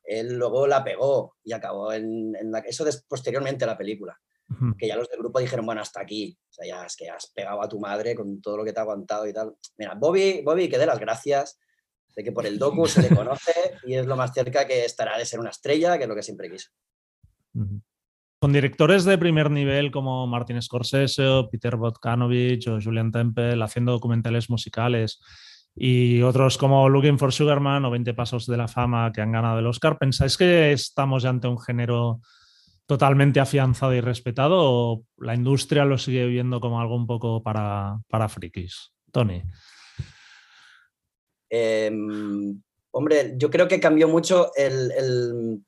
él 0.03 0.37
luego 0.37 0.67
la 0.67 0.83
pegó 0.83 1.35
y 1.43 1.51
acabó 1.53 1.93
en, 1.93 2.35
en 2.35 2.51
la, 2.51 2.59
eso 2.59 2.83
des- 2.83 3.03
posteriormente 3.07 3.63
a 3.63 3.67
la 3.67 3.77
película, 3.77 4.19
que 4.77 4.87
ya 4.87 4.95
los 4.95 5.07
del 5.09 5.19
grupo 5.19 5.39
dijeron, 5.39 5.65
bueno, 5.65 5.81
hasta 5.81 6.01
aquí, 6.01 6.37
o 6.49 6.53
sea, 6.53 6.67
ya 6.67 6.85
es 6.85 6.95
que 6.95 7.09
has 7.09 7.27
pegado 7.27 7.61
a 7.61 7.69
tu 7.69 7.79
madre 7.79 8.15
con 8.15 8.41
todo 8.41 8.57
lo 8.57 8.63
que 8.63 8.73
te 8.73 8.79
ha 8.79 8.83
aguantado 8.83 9.27
y 9.27 9.33
tal. 9.33 9.55
Mira, 9.77 9.93
Bobby, 9.95 10.41
Bobby 10.43 10.67
que 10.69 10.77
dé 10.77 10.85
las 10.85 10.99
gracias 10.99 11.59
de 12.15 12.23
que 12.23 12.31
por 12.31 12.45
el 12.45 12.57
docu 12.57 12.87
se 12.87 13.01
le 13.01 13.15
conoce 13.15 13.53
y 13.85 13.93
es 13.95 14.05
lo 14.05 14.15
más 14.15 14.33
cerca 14.33 14.65
que 14.65 14.85
estará 14.85 15.17
de 15.17 15.25
ser 15.25 15.39
una 15.39 15.51
estrella, 15.51 15.97
que 15.97 16.03
es 16.03 16.09
lo 16.09 16.15
que 16.15 16.23
siempre 16.23 16.49
quiso. 16.49 16.69
Con 18.41 18.53
directores 18.53 19.03
de 19.03 19.17
primer 19.17 19.51
nivel 19.51 19.91
como 19.91 20.25
Martin 20.25 20.61
Scorsese 20.61 21.27
o 21.27 21.49
Peter 21.49 21.75
Bogdanovich 21.75 22.67
o 22.69 22.79
Julian 22.81 23.11
Temple 23.11 23.61
haciendo 23.61 23.91
documentales 23.91 24.49
musicales 24.49 25.19
y 25.75 26.21
otros 26.21 26.57
como 26.57 26.87
Looking 26.87 27.19
for 27.19 27.33
Sugarman 27.33 27.83
o 27.83 27.91
20 27.91 28.13
Pasos 28.13 28.45
de 28.47 28.55
la 28.55 28.69
Fama 28.69 29.11
que 29.11 29.19
han 29.21 29.33
ganado 29.33 29.59
el 29.59 29.67
Oscar, 29.67 29.97
¿pensáis 29.97 30.37
que 30.37 30.71
estamos 30.71 31.23
ya 31.23 31.29
ante 31.29 31.49
un 31.49 31.59
género 31.59 32.21
totalmente 32.85 33.41
afianzado 33.41 33.93
y 33.93 33.99
respetado 33.99 34.55
o 34.57 35.03
la 35.17 35.35
industria 35.35 35.83
lo 35.83 35.97
sigue 35.97 36.25
viendo 36.25 36.61
como 36.61 36.79
algo 36.79 36.95
un 36.95 37.07
poco 37.07 37.43
para, 37.43 37.99
para 38.07 38.29
frikis? 38.29 38.93
Tony. 39.11 39.43
Em, 41.49 42.61
hombre, 42.91 43.33
yo 43.37 43.49
creo 43.49 43.67
que 43.67 43.79
cambió 43.81 44.07
mucho 44.07 44.51
el, 44.55 44.91
el- 44.91 45.63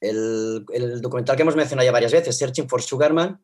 el- 0.00 0.64
el 0.72 1.00
documental 1.00 1.36
que 1.36 1.42
hemos 1.42 1.56
mencionado 1.56 1.84
ya 1.86 1.92
varias 1.92 2.12
veces, 2.12 2.36
Searching 2.38 2.68
for 2.68 2.82
Sugarman, 2.82 3.42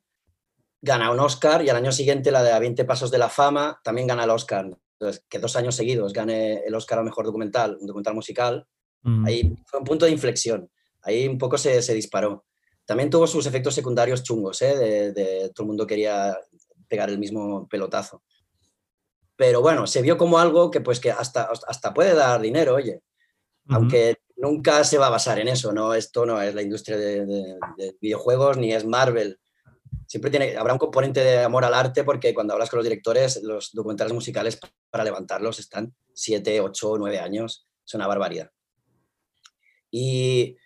gana 0.80 1.10
un 1.10 1.20
Oscar 1.20 1.64
y 1.64 1.68
al 1.70 1.76
año 1.76 1.92
siguiente 1.92 2.30
la 2.30 2.42
de 2.42 2.52
A 2.52 2.58
20 2.58 2.84
Pasos 2.84 3.10
de 3.10 3.18
la 3.18 3.28
Fama 3.28 3.80
también 3.82 4.06
gana 4.06 4.24
el 4.24 4.30
Oscar. 4.30 4.66
Entonces, 4.98 5.24
que 5.28 5.38
dos 5.38 5.56
años 5.56 5.74
seguidos 5.74 6.12
gane 6.12 6.58
el 6.66 6.74
Oscar 6.74 6.98
al 6.98 7.04
mejor 7.04 7.24
documental, 7.26 7.76
un 7.80 7.86
documental 7.86 8.14
musical, 8.14 8.66
Mm, 9.06 9.26
ahí 9.26 9.54
fue 9.66 9.80
un 9.80 9.84
punto 9.84 10.06
de 10.06 10.12
inflexión. 10.12 10.70
Ahí 11.02 11.28
un 11.28 11.36
poco 11.36 11.58
se, 11.58 11.82
se 11.82 11.92
disparó. 11.92 12.46
También 12.86 13.10
tuvo 13.10 13.26
sus 13.26 13.44
efectos 13.44 13.74
secundarios 13.74 14.22
chungos, 14.22 14.62
¿eh? 14.62 14.74
de, 14.78 15.12
de- 15.12 15.50
todo 15.54 15.64
el 15.64 15.66
mundo 15.66 15.86
quería 15.86 16.38
pegar 16.88 17.10
el 17.10 17.18
mismo 17.18 17.68
pelotazo. 17.68 18.22
Pero 19.36 19.60
bueno, 19.60 19.86
se 19.86 20.00
vio 20.00 20.16
como 20.16 20.38
algo 20.38 20.70
que 20.70 20.80
pues 20.80 21.00
que 21.00 21.10
hasta, 21.10 21.50
hasta 21.66 21.92
puede 21.92 22.14
dar 22.14 22.40
dinero, 22.40 22.76
oye, 22.76 23.02
aunque 23.68 24.16
nunca 24.36 24.84
se 24.84 24.98
va 24.98 25.06
a 25.06 25.10
basar 25.10 25.38
en 25.38 25.48
eso, 25.48 25.72
¿no? 25.72 25.94
Esto 25.94 26.26
no 26.26 26.40
es 26.42 26.54
la 26.54 26.62
industria 26.62 26.96
de, 26.96 27.24
de- 27.26 27.56
de 27.76 27.96
videojuegos 28.00 28.56
ni 28.56 28.72
es 28.72 28.84
Marvel. 28.84 29.38
Siempre 30.06 30.30
tiene, 30.30 30.56
habrá 30.56 30.72
un 30.72 30.78
componente 30.78 31.20
de 31.24 31.38
amor 31.42 31.64
al 31.64 31.74
arte 31.74 32.04
porque 32.04 32.34
cuando 32.34 32.52
hablas 32.52 32.68
con 32.70 32.78
los 32.78 32.84
directores, 32.84 33.42
los 33.42 33.70
documentales 33.72 34.12
musicales 34.12 34.58
para 34.90 35.04
levantarlos 35.04 35.58
están 35.58 35.94
7, 36.12 36.60
8, 36.60 36.98
9 36.98 37.18
años. 37.18 37.66
Es 37.86 37.94
una 37.94 38.06
barbaridad. 38.06 38.50
Y 39.90 40.56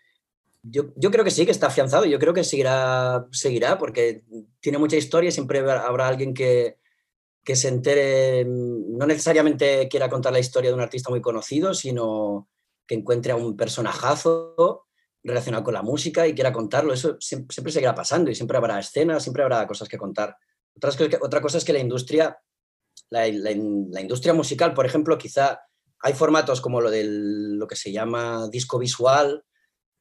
yo, 0.63 0.93
yo 0.97 1.11
creo 1.11 1.25
que 1.25 1.31
sí, 1.31 1.45
que 1.45 1.53
está 1.53 1.69
afianzado. 1.69 2.05
y 2.05 2.11
Yo 2.11 2.19
creo 2.19 2.35
que 2.35 2.45
seguirá, 2.45 3.27
seguirá 3.33 3.79
porque 3.79 4.25
tiene 4.61 4.79
mucha 4.79 4.97
historia 4.97 5.29
y 5.29 5.33
siempre 5.33 5.59
habrá 5.61 6.09
alguien 6.09 6.35
que, 6.35 6.79
que 7.45 7.57
se 7.57 7.69
entere, 7.69 8.45
no 8.47 9.07
necesariamente 9.07 9.89
quiera 9.89 10.09
contar 10.09 10.33
la 10.33 10.39
historia 10.41 10.71
de 10.71 10.75
un 10.75 10.81
artista 10.83 11.11
muy 11.11 11.21
conocido, 11.21 11.75
sino 11.75 12.49
que 12.89 12.97
encuentre 12.97 13.31
a 13.33 13.37
un 13.37 13.57
personajazo 13.57 14.87
relacionado 15.23 15.63
con 15.63 15.75
la 15.75 15.83
música 15.83 16.27
y 16.27 16.35
quiera 16.35 16.53
contarlo. 16.53 16.93
Eso 16.93 17.17
siempre, 17.21 17.55
siempre 17.55 17.73
seguirá 17.73 17.95
pasando 17.95 18.31
y 18.31 18.35
siempre 18.35 18.57
habrá 18.57 18.81
escenas, 18.81 19.23
siempre 19.23 19.43
habrá 19.45 19.67
cosas 19.67 19.89
que 19.89 19.99
contar. 19.99 20.37
Otras 20.75 20.97
otra 21.21 21.41
cosa 21.41 21.59
es 21.59 21.65
que 21.65 21.73
la 21.73 21.81
industria, 21.81 22.39
la, 23.11 23.27
la- 23.29 23.51
la 23.91 24.01
industria 24.01 24.33
musical, 24.33 24.75
por 24.75 24.87
ejemplo, 24.87 25.19
quizá 25.19 25.61
hay 26.01 26.15
formatos 26.15 26.61
como 26.61 26.81
lo 26.81 26.91
de 26.91 27.05
lo 27.05 27.67
que 27.67 27.77
se 27.77 27.93
llama 27.93 28.49
disco 28.51 28.79
visual, 28.79 29.45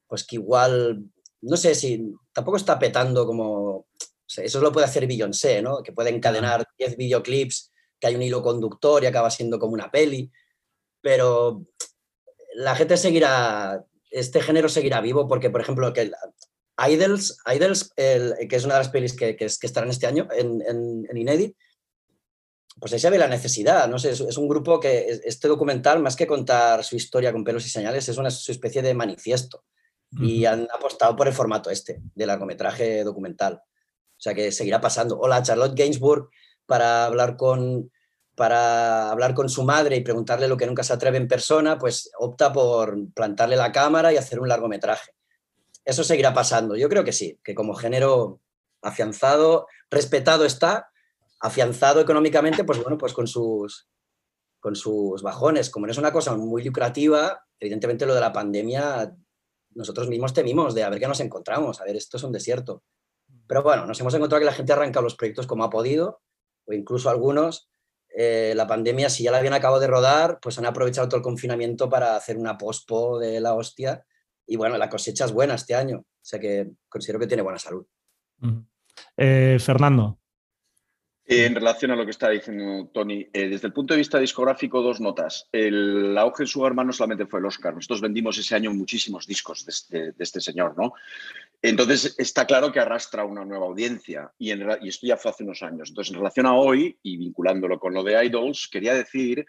pues 0.06 0.24
que 0.24 0.36
igual, 0.36 1.04
no 1.42 1.56
sé 1.56 1.74
si 1.74 2.14
tampoco 2.32 2.56
está 2.56 2.78
petando 2.78 3.26
como, 3.26 3.76
o 3.76 3.86
sea, 4.26 4.44
eso 4.44 4.60
lo 4.60 4.72
puede 4.72 4.86
hacer 4.86 5.06
Beyoncé, 5.06 5.60
¿no? 5.60 5.82
Que 5.82 5.92
puede 5.92 6.10
encadenar 6.10 6.64
10 6.78 6.96
videoclips, 6.96 7.72
que 8.00 8.06
hay 8.06 8.14
un 8.14 8.22
hilo 8.22 8.42
conductor 8.42 9.02
y 9.02 9.06
acaba 9.06 9.30
siendo 9.30 9.58
como 9.58 9.74
una 9.74 9.90
peli, 9.90 10.30
pero 11.02 11.66
la 12.58 12.74
gente 12.74 12.96
seguirá, 12.96 13.84
este 14.10 14.40
género 14.40 14.68
seguirá 14.68 15.00
vivo 15.00 15.28
porque, 15.28 15.48
por 15.48 15.60
ejemplo, 15.60 15.92
que 15.92 16.10
Idols, 16.90 17.38
Idols 17.54 17.92
el- 17.96 18.34
que 18.48 18.56
es 18.56 18.64
una 18.64 18.74
de 18.74 18.80
las 18.80 18.88
pelis 18.88 19.14
que, 19.14 19.36
que, 19.36 19.46
que 19.46 19.66
estarán 19.66 19.90
este 19.90 20.06
año 20.08 20.26
en, 20.32 20.60
en, 20.62 21.06
en 21.08 21.16
Inédit, 21.16 21.56
pues 22.80 22.92
ahí 22.92 22.98
se 22.98 23.10
ve 23.10 23.18
la 23.18 23.28
necesidad, 23.28 23.88
no 23.88 23.98
sé, 23.98 24.10
es, 24.10 24.20
es 24.20 24.36
un 24.36 24.48
grupo 24.48 24.80
que 24.80 25.08
es- 25.08 25.20
este 25.24 25.46
documental, 25.48 26.00
más 26.02 26.16
que 26.16 26.26
contar 26.26 26.82
su 26.82 26.96
historia 26.96 27.32
con 27.32 27.44
pelos 27.44 27.64
y 27.64 27.68
señales, 27.70 28.08
es 28.08 28.18
una 28.18 28.30
su 28.30 28.50
especie 28.50 28.82
de 28.82 28.94
manifiesto 28.94 29.64
y 30.10 30.44
han 30.46 30.66
apostado 30.74 31.14
por 31.14 31.28
el 31.28 31.34
formato 31.34 31.70
este, 31.70 32.00
de 32.14 32.26
largometraje 32.26 33.04
documental. 33.04 33.54
O 33.54 34.20
sea 34.20 34.34
que 34.34 34.50
seguirá 34.50 34.80
pasando. 34.80 35.16
Hola, 35.20 35.42
Charlotte 35.42 35.76
Gainsbourg, 35.78 36.30
para 36.66 37.04
hablar 37.04 37.36
con 37.36 37.90
para 38.38 39.10
hablar 39.10 39.34
con 39.34 39.48
su 39.48 39.64
madre 39.64 39.96
y 39.96 40.00
preguntarle 40.00 40.46
lo 40.46 40.56
que 40.56 40.66
nunca 40.66 40.84
se 40.84 40.92
atreve 40.92 41.16
en 41.16 41.26
persona, 41.26 41.76
pues 41.76 42.08
opta 42.18 42.52
por 42.52 42.96
plantarle 43.12 43.56
la 43.56 43.72
cámara 43.72 44.12
y 44.12 44.16
hacer 44.16 44.38
un 44.38 44.48
largometraje. 44.48 45.10
Eso 45.84 46.04
seguirá 46.04 46.32
pasando. 46.32 46.76
Yo 46.76 46.88
creo 46.88 47.02
que 47.02 47.12
sí, 47.12 47.40
que 47.42 47.56
como 47.56 47.74
género 47.74 48.40
afianzado, 48.80 49.66
respetado 49.90 50.44
está, 50.44 50.88
afianzado 51.40 52.00
económicamente, 52.00 52.62
pues 52.62 52.80
bueno, 52.80 52.96
pues 52.96 53.12
con 53.12 53.26
sus, 53.26 53.88
con 54.60 54.76
sus 54.76 55.20
bajones. 55.20 55.68
Como 55.68 55.86
no 55.86 55.92
es 55.92 55.98
una 55.98 56.12
cosa 56.12 56.36
muy 56.36 56.62
lucrativa, 56.62 57.44
evidentemente 57.58 58.06
lo 58.06 58.14
de 58.14 58.20
la 58.20 58.32
pandemia, 58.32 59.16
nosotros 59.74 60.08
mismos 60.08 60.32
temimos 60.32 60.76
de 60.76 60.84
a 60.84 60.90
ver 60.90 61.00
qué 61.00 61.08
nos 61.08 61.18
encontramos, 61.18 61.80
a 61.80 61.84
ver, 61.84 61.96
esto 61.96 62.18
es 62.18 62.22
un 62.22 62.30
desierto. 62.30 62.84
Pero 63.48 63.64
bueno, 63.64 63.84
nos 63.84 63.98
hemos 63.98 64.14
encontrado 64.14 64.40
que 64.40 64.46
la 64.46 64.52
gente 64.52 64.72
ha 64.72 64.76
arrancado 64.76 65.02
los 65.02 65.16
proyectos 65.16 65.48
como 65.48 65.64
ha 65.64 65.70
podido, 65.70 66.20
o 66.66 66.72
incluso 66.72 67.10
algunos, 67.10 67.68
eh, 68.16 68.52
la 68.56 68.66
pandemia, 68.66 69.10
si 69.10 69.22
ya 69.22 69.30
la 69.30 69.38
habían 69.38 69.54
acabado 69.54 69.80
de 69.80 69.86
rodar, 69.86 70.38
pues 70.40 70.58
han 70.58 70.66
aprovechado 70.66 71.08
todo 71.08 71.18
el 71.18 71.22
confinamiento 71.22 71.88
para 71.88 72.16
hacer 72.16 72.36
una 72.36 72.58
pospo 72.58 73.18
de 73.18 73.40
la 73.40 73.54
hostia. 73.54 74.04
Y 74.46 74.56
bueno, 74.56 74.78
la 74.78 74.88
cosecha 74.88 75.24
es 75.24 75.32
buena 75.32 75.54
este 75.54 75.74
año, 75.74 75.98
o 75.98 76.06
sea 76.22 76.40
que 76.40 76.70
considero 76.88 77.18
que 77.18 77.26
tiene 77.26 77.42
buena 77.42 77.58
salud. 77.58 77.86
Eh, 79.16 79.58
Fernando. 79.60 80.18
Eh, 81.30 81.44
En 81.44 81.54
relación 81.54 81.90
a 81.90 81.96
lo 81.96 82.04
que 82.06 82.10
está 82.12 82.30
diciendo 82.30 82.90
Tony, 82.92 83.28
eh, 83.32 83.48
desde 83.50 83.66
el 83.66 83.72
punto 83.74 83.92
de 83.92 83.98
vista 83.98 84.18
discográfico, 84.18 84.80
dos 84.80 84.98
notas. 85.00 85.46
El 85.52 86.16
auge 86.16 86.44
de 86.44 86.46
Sugarman 86.46 86.86
no 86.86 86.92
solamente 86.94 87.26
fue 87.26 87.40
el 87.40 87.46
Oscar, 87.46 87.74
nosotros 87.74 88.00
vendimos 88.00 88.38
ese 88.38 88.54
año 88.54 88.72
muchísimos 88.72 89.26
discos 89.26 89.66
de 89.66 89.70
este, 89.70 89.98
de 90.12 90.24
este 90.24 90.40
señor, 90.40 90.74
¿no? 90.78 90.94
Entonces 91.60 92.14
está 92.18 92.46
claro 92.46 92.72
que 92.72 92.80
arrastra 92.80 93.24
una 93.24 93.44
nueva 93.44 93.66
audiencia 93.66 94.32
y, 94.38 94.52
en 94.52 94.66
y 94.80 94.88
esto 94.88 95.06
ya 95.06 95.16
fue 95.18 95.30
hace 95.30 95.44
unos 95.44 95.62
años. 95.62 95.90
Entonces, 95.90 96.12
en 96.14 96.18
relación 96.18 96.46
a 96.46 96.54
hoy 96.54 96.96
y 97.02 97.16
vinculándolo 97.18 97.78
con 97.78 97.92
lo 97.92 98.02
de 98.02 98.24
Idols, 98.24 98.68
quería 98.72 98.94
decir 98.94 99.44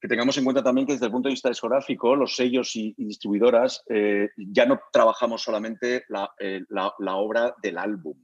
que 0.00 0.06
tengamos 0.08 0.38
en 0.38 0.44
cuenta 0.44 0.62
también 0.62 0.86
que 0.86 0.92
desde 0.94 1.06
el 1.06 1.12
punto 1.12 1.28
de 1.28 1.32
vista 1.34 1.48
discográfico, 1.48 2.14
los 2.14 2.36
sellos 2.36 2.74
y, 2.76 2.94
y 2.96 3.04
distribuidoras 3.04 3.82
eh, 3.90 4.30
ya 4.36 4.64
no 4.64 4.80
trabajamos 4.92 5.42
solamente 5.42 6.04
la, 6.08 6.30
eh, 6.38 6.62
la- 6.68 6.94
la 7.00 7.16
obra 7.16 7.54
del 7.60 7.76
álbum. 7.76 8.16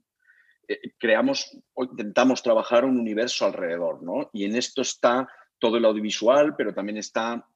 Eh, 0.69 0.93
creamos 0.99 1.57
o 1.75 1.85
intentamos 1.85 2.43
trabajar 2.43 2.85
un 2.85 2.99
universo 2.99 3.47
alrededor, 3.47 4.03
¿no? 4.03 4.31
Y 4.33 4.45
en 4.45 4.57
esto 4.57 4.83
está 4.83 5.29
todo 5.59 5.77
el 5.77 5.85
audiovisual, 5.85 6.55
pero 6.57 6.75
también 6.75 6.99
está 6.99 7.47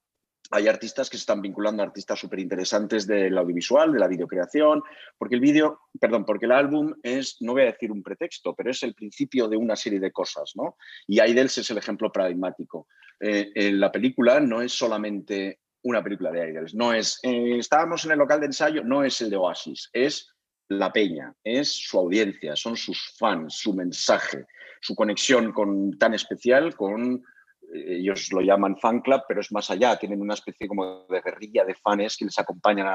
hay 0.51 0.67
artistas 0.67 1.09
que 1.09 1.17
se 1.17 1.21
están 1.21 1.41
vinculando 1.41 1.83
a 1.83 1.85
artistas 1.85 2.19
súper 2.19 2.39
interesantes 2.39 3.05
del 3.05 3.37
audiovisual, 3.37 3.93
de 3.93 3.99
la 3.99 4.07
videocreación, 4.07 4.81
porque 5.17 5.35
el 5.35 5.41
vídeo, 5.41 5.81
perdón, 5.99 6.25
porque 6.25 6.45
el 6.45 6.51
álbum 6.51 6.93
es, 7.03 7.37
no 7.41 7.53
voy 7.53 7.63
a 7.63 7.65
decir 7.65 7.91
un 7.91 8.01
pretexto, 8.01 8.55
pero 8.55 8.71
es 8.71 8.81
el 8.83 8.95
principio 8.95 9.47
de 9.47 9.57
una 9.57 9.75
serie 9.75 9.99
de 9.99 10.11
cosas, 10.11 10.53
¿no? 10.55 10.75
Y 11.07 11.21
Idols 11.21 11.59
es 11.59 11.69
el 11.69 11.77
ejemplo 11.77 12.11
paradigmático. 12.11 12.87
Eh, 13.19 13.51
eh, 13.53 13.71
la 13.71 13.91
película 13.91 14.39
no 14.39 14.61
es 14.61 14.71
solamente 14.71 15.59
una 15.83 16.03
película 16.03 16.31
de 16.31 16.49
Idols, 16.49 16.73
no 16.73 16.93
es, 16.93 17.19
eh, 17.23 17.57
estábamos 17.59 18.03
en 18.05 18.11
el 18.11 18.17
local 18.17 18.39
de 18.39 18.47
ensayo, 18.47 18.83
no 18.83 19.03
es 19.03 19.21
el 19.21 19.29
de 19.29 19.37
Oasis, 19.37 19.89
es 19.93 20.33
la 20.69 20.91
peña, 20.93 21.33
es 21.43 21.69
su 21.69 21.97
audiencia, 21.99 22.55
son 22.55 22.77
sus 22.77 23.15
fans, 23.17 23.55
su 23.55 23.73
mensaje, 23.73 24.45
su 24.81 24.95
conexión 24.95 25.51
con, 25.51 25.97
tan 25.97 26.13
especial 26.13 26.75
con 26.75 27.23
ellos 27.71 28.31
lo 28.31 28.41
llaman 28.41 28.77
fan 28.77 29.01
club, 29.01 29.21
pero 29.27 29.41
es 29.41 29.51
más 29.51 29.69
allá, 29.69 29.95
tienen 29.97 30.21
una 30.21 30.33
especie 30.33 30.67
como 30.67 31.05
de 31.07 31.21
guerrilla 31.21 31.65
de 31.65 31.75
fans 31.75 32.17
que 32.17 32.25
les 32.25 32.39
acompañan 32.39 32.87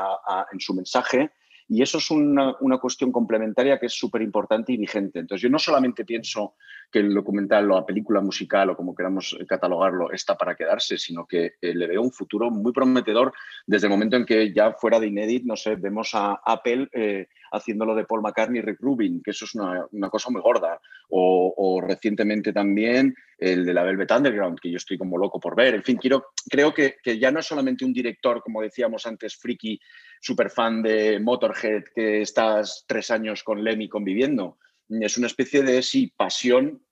en 0.53 0.61
su 0.61 0.75
mensaje 0.75 1.31
y 1.69 1.81
eso 1.81 1.99
es 1.99 2.11
una, 2.11 2.57
cuestión 2.81 3.11
complementaria 3.11 3.79
que 3.79 3.87
es 3.87 3.95
súper 3.95 4.21
importante 4.21 4.73
y 4.73 4.77
vigente. 4.77 5.19
Entonces, 5.21 5.43
yo 5.43 5.49
no 5.49 5.59
solamente 5.59 6.05
pienso 6.05 6.55
que 6.93 6.99
el 6.99 7.15
documental 7.15 7.71
o 7.71 7.77
la 7.77 7.87
película 7.87 8.21
musical 8.21 8.71
o 8.71 8.77
como 8.77 8.95
queramos 8.95 9.37
catalogarlo 9.49 10.13
está 10.13 10.37
para 10.37 10.55
quedarse, 10.55 10.99
sino 10.99 11.27
que 11.27 11.55
eh, 11.61 11.75
le 11.75 11.87
veo 11.87 12.03
un 12.03 12.13
futuro 12.13 12.51
muy 12.51 12.73
prometedor 12.73 13.33
desde 13.67 13.87
el 13.87 13.93
momento 13.93 14.17
en 14.17 14.27
que 14.27 14.53
ya 14.53 14.73
fuera 14.73 15.01
de 15.01 15.07
Inédit, 15.07 15.45
no 15.45 15.57
sé, 15.57 15.77
vemos 15.77 16.11
a 16.15 16.41
Apple 16.45 16.89
eh, 16.93 17.29
haciéndolo 17.55 17.95
de 17.95 18.05
Paul 18.05 18.23
McCartney 18.23 18.59
y 18.59 18.63
Rick 18.63 18.81
Rubin, 18.81 19.23
que 19.23 19.31
eso 19.31 19.45
es 19.45 19.55
una, 19.55 20.11
cosa 20.11 20.31
muy 20.31 20.41
gorda. 20.41 20.81
O, 21.09 21.81
recientemente 21.81 22.53
también 22.53 23.15
el 23.39 23.65
de 23.65 23.75
la 23.75 23.83
Velvet 23.83 24.11
Underground, 24.11 24.59
que 24.61 24.71
yo 24.71 24.77
estoy 24.77 24.99
como 24.99 25.19
loco 25.19 25.39
por 25.39 25.55
ver. 25.55 25.75
En 25.75 25.83
fin, 25.83 25.97
quiero, 25.97 26.27
creo 26.49 26.73
que, 26.73 26.97
que 27.03 27.19
ya 27.19 27.31
no 27.31 27.41
es 27.41 27.47
solamente 27.47 27.85
un 27.85 27.93
director, 27.93 28.43
como 28.43 28.63
decíamos 28.63 29.07
antes, 29.07 29.37
friki, 29.37 29.79
super 30.21 30.51
fan 30.51 30.83
de 30.83 31.21
Motorhead, 31.21 31.85
que 31.95 32.23
estás 32.23 32.85
tres 32.87 33.11
años 33.11 33.43
con 33.43 33.63
Lemmy 33.63 33.89
conviviendo. 33.89 34.59
Es 34.89 35.17
una 35.17 35.27
especie 35.29 35.63
de, 35.63 35.83
sí, 35.83 36.13
pasión 36.17 36.83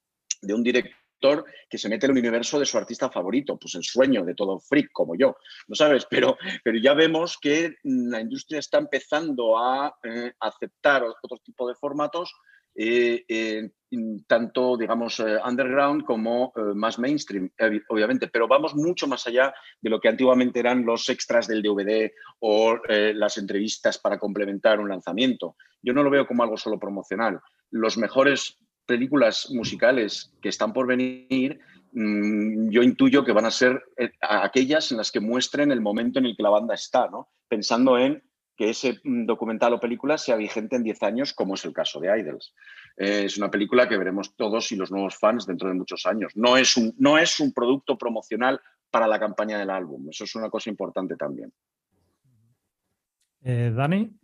de 0.40 0.54
un 0.54 0.62
director 0.62 1.01
que 1.68 1.78
se 1.78 1.88
mete 1.88 2.06
en 2.06 2.12
el 2.12 2.18
universo 2.18 2.58
de 2.58 2.66
su 2.66 2.76
artista 2.76 3.10
favorito, 3.10 3.58
pues 3.58 3.74
el 3.74 3.84
sueño 3.84 4.24
de 4.24 4.34
todo 4.34 4.58
freak 4.58 4.90
como 4.92 5.14
yo, 5.16 5.36
¿no 5.68 5.74
sabes? 5.74 6.06
Pero, 6.10 6.36
pero 6.62 6.78
ya 6.78 6.94
vemos 6.94 7.38
que 7.40 7.76
la 7.84 8.20
industria 8.20 8.58
está 8.58 8.78
empezando 8.78 9.58
a 9.58 9.94
eh, 10.02 10.32
aceptar 10.40 11.04
otro 11.04 11.38
tipo 11.38 11.68
de 11.68 11.74
formatos 11.74 12.32
eh, 12.74 13.70
tanto, 14.26 14.78
digamos, 14.78 15.20
eh, 15.20 15.36
underground 15.44 16.04
como 16.04 16.52
eh, 16.56 16.60
más 16.74 16.98
mainstream, 16.98 17.50
obviamente, 17.90 18.28
pero 18.28 18.48
vamos 18.48 18.74
mucho 18.74 19.06
más 19.06 19.26
allá 19.26 19.52
de 19.80 19.90
lo 19.90 20.00
que 20.00 20.08
antiguamente 20.08 20.60
eran 20.60 20.86
los 20.86 21.10
extras 21.10 21.46
del 21.46 21.62
DVD 21.62 22.10
o 22.40 22.78
las 22.88 23.36
entrevistas 23.36 23.98
para 23.98 24.18
complementar 24.18 24.80
un 24.80 24.88
lanzamiento. 24.88 25.56
Yo 25.82 25.92
no 25.92 26.02
lo 26.02 26.10
veo 26.10 26.26
como 26.26 26.42
algo 26.42 26.56
solo 26.56 26.78
promocional. 26.78 27.40
Los 27.70 27.98
mejores 27.98 28.58
películas 28.92 29.50
musicales 29.50 30.34
que 30.42 30.50
están 30.50 30.74
por 30.74 30.86
venir, 30.86 31.60
mm, 31.92 32.68
yo 32.68 32.82
intuyo 32.82 33.24
que 33.24 33.32
van 33.32 33.46
a 33.46 33.50
ser 33.50 33.82
aquellas 34.20 34.92
en 34.92 34.98
las 34.98 35.10
que 35.10 35.20
muestren 35.20 35.72
el 35.72 35.80
momento 35.80 36.18
en 36.18 36.26
el 36.26 36.36
que 36.36 36.42
la 36.42 36.50
banda 36.50 36.74
está, 36.74 37.08
¿no? 37.08 37.28
pensando 37.48 37.98
en 37.98 38.22
que 38.54 38.68
ese 38.68 39.00
mm, 39.02 39.24
documental 39.24 39.72
o 39.72 39.80
película 39.80 40.18
sea 40.18 40.36
vigente 40.36 40.76
en 40.76 40.82
10 40.82 41.02
años, 41.04 41.32
como 41.32 41.54
es 41.54 41.64
el 41.64 41.72
caso 41.72 42.00
de 42.00 42.18
Idols. 42.18 42.54
Eh, 42.98 43.24
es 43.24 43.38
una 43.38 43.50
película 43.50 43.88
que 43.88 43.96
veremos 43.96 44.36
todos 44.36 44.70
y 44.72 44.76
los 44.76 44.90
nuevos 44.90 45.16
fans 45.18 45.46
dentro 45.46 45.68
de 45.68 45.74
muchos 45.74 46.04
años. 46.04 46.32
No 46.36 46.58
es, 46.58 46.76
un, 46.76 46.94
no 46.98 47.16
es 47.16 47.40
un 47.40 47.52
producto 47.52 47.96
promocional 47.96 48.60
para 48.90 49.06
la 49.06 49.18
campaña 49.18 49.58
del 49.58 49.70
álbum. 49.70 50.10
Eso 50.10 50.24
es 50.24 50.34
una 50.34 50.50
cosa 50.50 50.68
importante 50.68 51.16
también. 51.16 51.50
Eh, 53.40 53.72
Dani. 53.74 54.21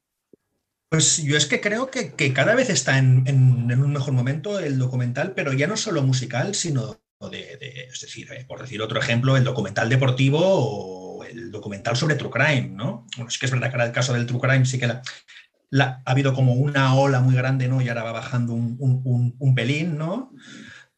Pues 0.90 1.22
yo 1.22 1.36
es 1.36 1.44
que 1.44 1.60
creo 1.60 1.90
que, 1.90 2.32
cada 2.32 2.54
vez 2.54 2.70
está 2.70 2.96
en, 2.96 3.26
un 3.28 3.92
mejor 3.92 4.14
momento 4.14 4.58
el 4.58 4.78
documental, 4.78 5.32
pero 5.34 5.52
ya 5.52 5.66
no 5.66 5.76
solo 5.76 6.02
musical, 6.02 6.54
sino 6.54 6.98
de, 7.30 7.88
es 7.92 8.00
decir, 8.00 8.32
eh, 8.32 8.44
por 8.46 8.62
decir 8.62 8.80
otro 8.80 8.98
ejemplo, 8.98 9.36
el 9.36 9.44
documental 9.44 9.90
deportivo 9.90 10.40
o 10.40 11.24
el 11.24 11.50
documental 11.50 11.96
sobre 11.96 12.14
True 12.14 12.30
Crime, 12.30 12.70
¿no? 12.70 13.06
Bueno, 13.16 13.28
es 13.28 13.38
que 13.38 13.46
es 13.46 13.52
verdad 13.52 13.68
que 13.68 13.74
ahora 13.74 13.86
el 13.86 13.92
caso 13.92 14.14
del 14.14 14.24
True 14.24 14.40
Crime 14.40 14.64
sí 14.64 14.78
que 14.78 14.86
ha 14.86 16.02
habido 16.06 16.32
como 16.32 16.54
una 16.54 16.94
ola 16.94 17.20
muy 17.20 17.34
grande, 17.34 17.68
¿no? 17.68 17.82
Y 17.82 17.88
ahora 17.88 18.04
va 18.04 18.12
bajando 18.12 18.54
un, 18.54 19.54
pelín, 19.54 19.98
¿no? 19.98 20.32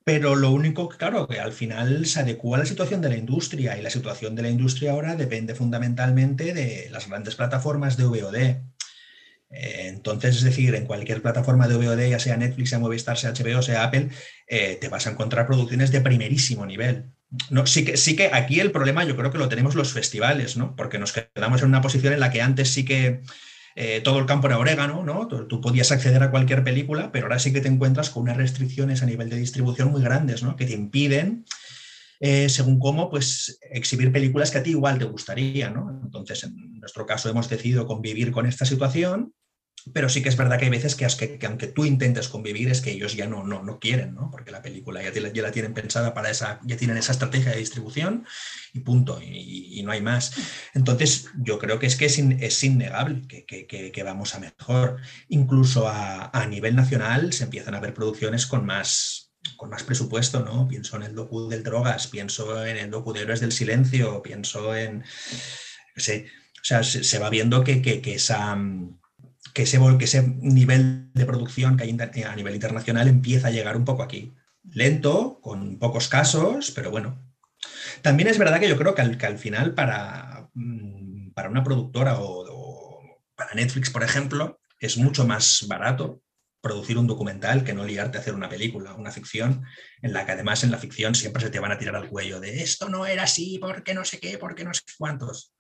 Pero 0.05 0.37
lo 0.37 0.53
único, 0.53 0.89
claro, 0.89 1.27
que 1.27 1.41
al 1.41 1.53
final 1.53 2.07
se 2.07 2.21
adecua 2.21 2.59
a 2.59 2.61
la 2.61 2.67
situación 2.67 3.01
de 3.01 3.09
la 3.09 3.17
industria 3.17 3.77
y 3.77 3.83
la 3.83 3.91
situación 3.91 4.37
de 4.37 4.43
la 4.43 4.51
industria 4.51 4.93
ahora 4.93 5.17
depende 5.17 5.57
fundamentalmente 5.57 6.55
de 6.55 6.89
las 6.91 7.09
grandes 7.09 7.35
plataformas 7.35 7.97
de 7.97 8.05
VOD. 8.05 8.71
Eh, 9.51 9.89
entonces, 9.89 10.37
es 10.37 10.43
decir, 10.43 10.75
en 10.75 10.87
cualquier 10.87 11.23
plataforma 11.23 11.67
de 11.67 11.77
VOD, 11.77 12.09
ya 12.09 12.19
sea 12.19 12.37
Netflix, 12.37 12.71
sea 12.71 12.79
Movistar, 12.79 13.19
sea 13.19 13.33
HBO, 13.33 13.63
sea 13.63 13.85
Apple, 13.85 14.09
eh, 14.47 14.79
te 14.81 14.89
vas 14.89 15.07
a 15.07 15.11
encontrar 15.11 15.47
producciones 15.47 15.91
de 15.91 16.01
primerísimo 16.01 16.65
nivel. 16.67 17.07
Sí, 17.65 17.85
que, 17.85 17.97
sí 17.97 18.17
que 18.17 18.31
aquí 18.33 18.61
el 18.61 18.73
problema 18.73 19.05
yo 19.05 19.17
creo 19.17 19.31
que 19.31 19.39
lo 19.39 19.49
tenemos 19.49 19.75
los 19.75 19.93
festivales, 19.93 20.57
¿no? 20.57 20.75
Porque 20.77 20.99
nos 20.99 21.13
quedamos 21.13 21.63
en 21.63 21.69
una 21.69 21.81
posición 21.81 22.13
en 22.13 22.21
la 22.21 22.31
que 22.31 22.43
antes 22.43 22.71
sí 22.71 22.85
que 22.85 23.23
eh, 23.77 24.01
todo 24.03 24.19
el 24.19 24.27
campo 24.27 24.49
era 24.49 24.59
orégano, 24.59 25.05
¿no? 25.05 25.29
Tú, 25.29 25.61
podías 25.61 25.93
acceder 25.93 26.23
a 26.23 26.31
cualquier 26.31 26.65
película, 26.65 27.13
pero 27.13 27.27
ahora 27.27 27.39
sí 27.39 27.53
que 27.53 27.61
te 27.61 27.69
encuentras 27.69 28.11
con 28.11 28.25
unas 28.25 28.37
restricciones 28.37 29.03
a 29.03 29.07
nivel 29.07 29.31
de 29.31 29.37
distribución 29.37 29.93
muy 29.93 30.03
grandes, 30.03 30.43
¿no? 30.43 30.57
Que 30.57 30.67
te 30.67 30.73
impiden, 30.73 31.45
según 32.21 32.81
cómo, 32.81 33.09
pues 33.09 33.61
exhibir 33.71 34.11
películas 34.11 34.51
que 34.51 34.59
a 34.59 34.63
ti 34.63 34.71
igual 34.71 34.99
te 34.99 35.05
gustaría, 35.05 35.71
¿no? 35.71 36.01
Entonces, 36.03 36.43
en 36.43 36.81
nuestro 36.81 37.07
caso 37.07 37.31
hemos 37.31 37.49
decidido 37.49 37.87
convivir 37.87 38.33
con 38.33 38.47
esta 38.47 38.67
situación 38.67 39.33
pero 39.93 40.09
sí 40.09 40.23
que 40.23 40.29
es 40.29 40.37
verdad 40.37 40.59
que 40.59 40.67
hay 40.67 40.71
veces 40.71 40.95
que, 40.95 41.39
que, 41.39 41.47
aunque 41.47 41.67
tú 41.67 41.85
intentes 41.85 42.29
convivir 42.29 42.69
es 42.69 42.81
que 42.81 42.91
ellos 42.91 43.15
ya 43.15 43.27
no, 43.27 43.45
no, 43.45 43.63
no 43.63 43.79
quieren, 43.79 44.15
¿no? 44.15 44.31
porque 44.31 44.51
la 44.51 44.63
película 44.63 45.03
ya, 45.03 45.13
ya, 45.13 45.43
la 45.43 45.53
tienen 45.53 45.75
pensada 45.75 46.15
para 46.15 46.31
esa, 46.31 46.61
ya 46.65 46.77
tienen 46.77 46.97
esa 46.97 47.13
estrategia 47.13 47.53
de 47.53 47.59
distribución 47.59 48.27
y 48.73 48.81
punto, 48.81 49.21
y, 49.23 49.83
no 49.83 49.93
hay 49.93 50.03
más. 50.03 50.33
Entonces 50.75 51.31
yo 51.39 51.59
creo 51.59 51.79
que 51.79 51.87
es 51.87 51.97
que 51.97 52.05
es, 52.05 52.19
es 52.19 52.65
innegable 52.65 53.27
que, 53.27 53.47
que, 53.47 53.67
que, 53.67 54.03
vamos 54.03 54.35
a 54.35 54.41
mejor. 54.41 54.99
Incluso 55.29 55.89
a, 55.89 56.31
a, 56.39 56.47
nivel 56.47 56.77
nacional 56.77 57.33
se 57.33 57.45
empiezan 57.45 57.75
a 57.75 57.81
ver 57.81 57.95
producciones 57.95 58.47
con 58.47 58.67
más, 58.67 59.33
con 59.57 59.71
más 59.71 59.83
presupuesto, 59.85 60.41
¿no? 60.41 60.69
Pienso 60.69 60.97
en 60.97 61.05
el 61.05 61.15
docu 61.15 61.49
del 61.49 61.63
Drogas, 61.63 62.09
pienso 62.09 62.65
en 62.67 62.77
el 62.77 62.91
docu 62.91 63.15
de 63.15 63.23
Héroes 63.23 63.41
del 63.41 63.53
Silencio, 63.53 64.23
pienso 64.23 64.77
en... 64.77 65.03
o 65.03 66.01
sea, 66.63 66.83
se, 66.83 67.03
se 67.03 67.19
va 67.19 67.31
viendo 67.31 67.65
que, 67.65 67.81
que 67.81 68.15
esa 68.15 68.55
que 69.55 69.63
ese, 69.63 69.79
que 69.99 70.05
ese 70.05 70.23
nivel 70.41 71.11
de 71.15 71.27
producción 71.27 71.77
que 71.77 71.85
hay 71.85 72.25
a 72.25 72.37
nivel 72.37 72.55
internacional 72.55 73.09
empieza 73.09 73.49
a 73.49 73.51
llegar 73.51 73.77
un 73.77 73.85
poco 73.85 74.03
aquí. 74.03 74.33
Lento, 74.73 75.41
con 75.41 75.79
pocos 75.79 76.09
casos, 76.09 76.71
pero 76.71 76.91
bueno. 76.91 77.23
También 78.03 78.29
es 78.29 78.39
verdad 78.39 78.61
que 78.61 78.69
yo 78.69 78.77
creo 78.77 78.95
que 78.95 79.03
al, 79.03 79.39
final 79.39 79.75
para, 79.75 80.49
mm, 80.55 81.31
para 81.33 81.51
una 81.51 81.65
productora 81.65 82.19
o, 82.21 83.19
para 83.35 83.55
Netflix, 83.55 83.91
por 83.91 84.03
ejemplo, 84.03 84.61
es 84.79 84.97
mucho 84.97 85.27
más 85.27 85.65
barato 85.67 86.23
producir 86.61 86.99
un 86.99 87.07
documental 87.07 87.65
que 87.65 87.73
no 87.73 87.87
liarte 87.87 88.19
a 88.19 88.21
hacer 88.21 88.35
una 88.35 88.51
película, 88.51 88.95
una 88.95 89.11
ficción, 89.11 89.65
en 90.03 90.13
la 90.13 90.27
que 90.27 90.33
además 90.33 90.63
en 90.63 90.71
la 90.71 90.79
ficción 90.79 91.15
siempre 91.15 91.43
se 91.43 91.49
te 91.49 91.59
van 91.59 91.73
a 91.73 91.79
tirar 91.79 91.97
al 91.97 92.11
cuello 92.11 92.39
de 92.39 92.63
esto 92.63 92.91
no 92.91 93.07
era 93.07 93.23
así, 93.23 93.59
porque 93.59 93.95
no 93.95 94.05
sé 94.05 94.21
qué, 94.21 94.37
porque 94.37 94.65
no 94.65 94.75
sé 94.75 94.83
cuántos. 94.99 95.55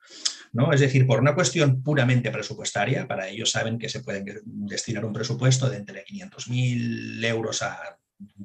¿No? 0.52 0.72
Es 0.72 0.80
decir, 0.80 1.06
por 1.06 1.20
una 1.20 1.34
cuestión 1.34 1.82
puramente 1.82 2.30
presupuestaria, 2.30 3.06
para 3.06 3.28
ellos 3.28 3.50
saben 3.50 3.78
que 3.78 3.88
se 3.88 4.00
pueden 4.00 4.24
destinar 4.44 5.04
un 5.04 5.12
presupuesto 5.12 5.68
de 5.68 5.76
entre 5.76 6.04
500.000 6.04 7.24
euros 7.24 7.62
a 7.62 7.98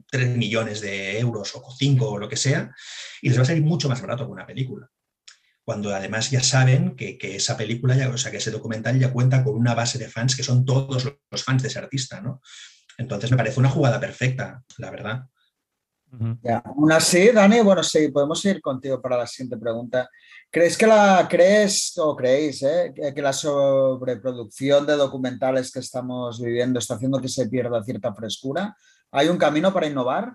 3 0.09 0.38
millones 0.38 0.82
de 0.82 1.20
euros 1.20 1.53
o 1.55 1.63
5 1.78 2.09
o 2.09 2.18
lo 2.18 2.30
que 2.30 2.38
sea, 2.38 2.74
y 3.22 3.30
les 3.30 3.38
va 3.38 3.43
a 3.43 3.45
salir 3.45 3.63
mucho 3.63 3.89
más 3.89 4.01
barato 4.01 4.26
que 4.26 4.32
una 4.32 4.45
película. 4.45 4.89
Cuando 5.63 5.93
además 5.93 6.30
ya 6.30 6.43
saben 6.43 6.95
que, 6.95 7.18
esa 7.22 7.57
película, 7.57 7.95
ya, 7.95 8.09
o 8.09 8.18
sea, 8.18 8.30
que 8.30 8.38
ese 8.38 8.51
documental 8.51 8.99
ya 8.99 9.11
cuenta 9.11 9.43
con 9.43 9.55
una 9.55 9.74
base 9.74 9.97
de 9.97 10.07
fans 10.07 10.36
que 10.36 10.43
son 10.43 10.63
todos 10.63 11.03
los 11.32 11.43
fans 11.43 11.63
de 11.63 11.70
ese 11.70 11.80
artista, 11.80 12.22
¿no? 12.22 12.41
Entonces 12.97 13.32
me 13.32 13.38
parece 13.38 13.59
una 13.59 13.70
jugada 13.70 13.99
perfecta, 13.99 14.63
la 14.78 14.91
verdad. 14.91 15.26
Ya, 16.43 16.59
aún 16.59 16.91
así, 16.91 17.32
Dani, 17.32 17.61
bueno, 17.61 17.84
sí, 17.84 18.07
podemos 18.09 18.43
ir 18.45 18.61
contigo 18.61 19.01
para 19.01 19.18
la 19.18 19.28
siguiente 19.28 19.57
pregunta. 19.57 20.09
¿Crees 20.56 20.78
que 20.78 20.88
la 20.88 21.28
crees 21.30 21.97
o 21.97 22.16
creéis 22.16 22.64
eh, 22.64 22.93
que 23.14 23.22
la 23.22 23.34
sobreproducción 23.34 24.86
de 24.86 24.95
documentales 24.95 25.70
que 25.70 25.80
estamos 25.80 26.41
viviendo 26.41 26.80
está 26.80 26.95
haciendo 26.95 27.20
que 27.20 27.28
se 27.28 27.49
pierda 27.49 27.84
cierta 27.84 28.14
frescura? 28.14 28.74
¿Hay 29.12 29.28
un 29.28 29.38
camino 29.38 29.74
para 29.74 29.88
innovar? 29.88 30.32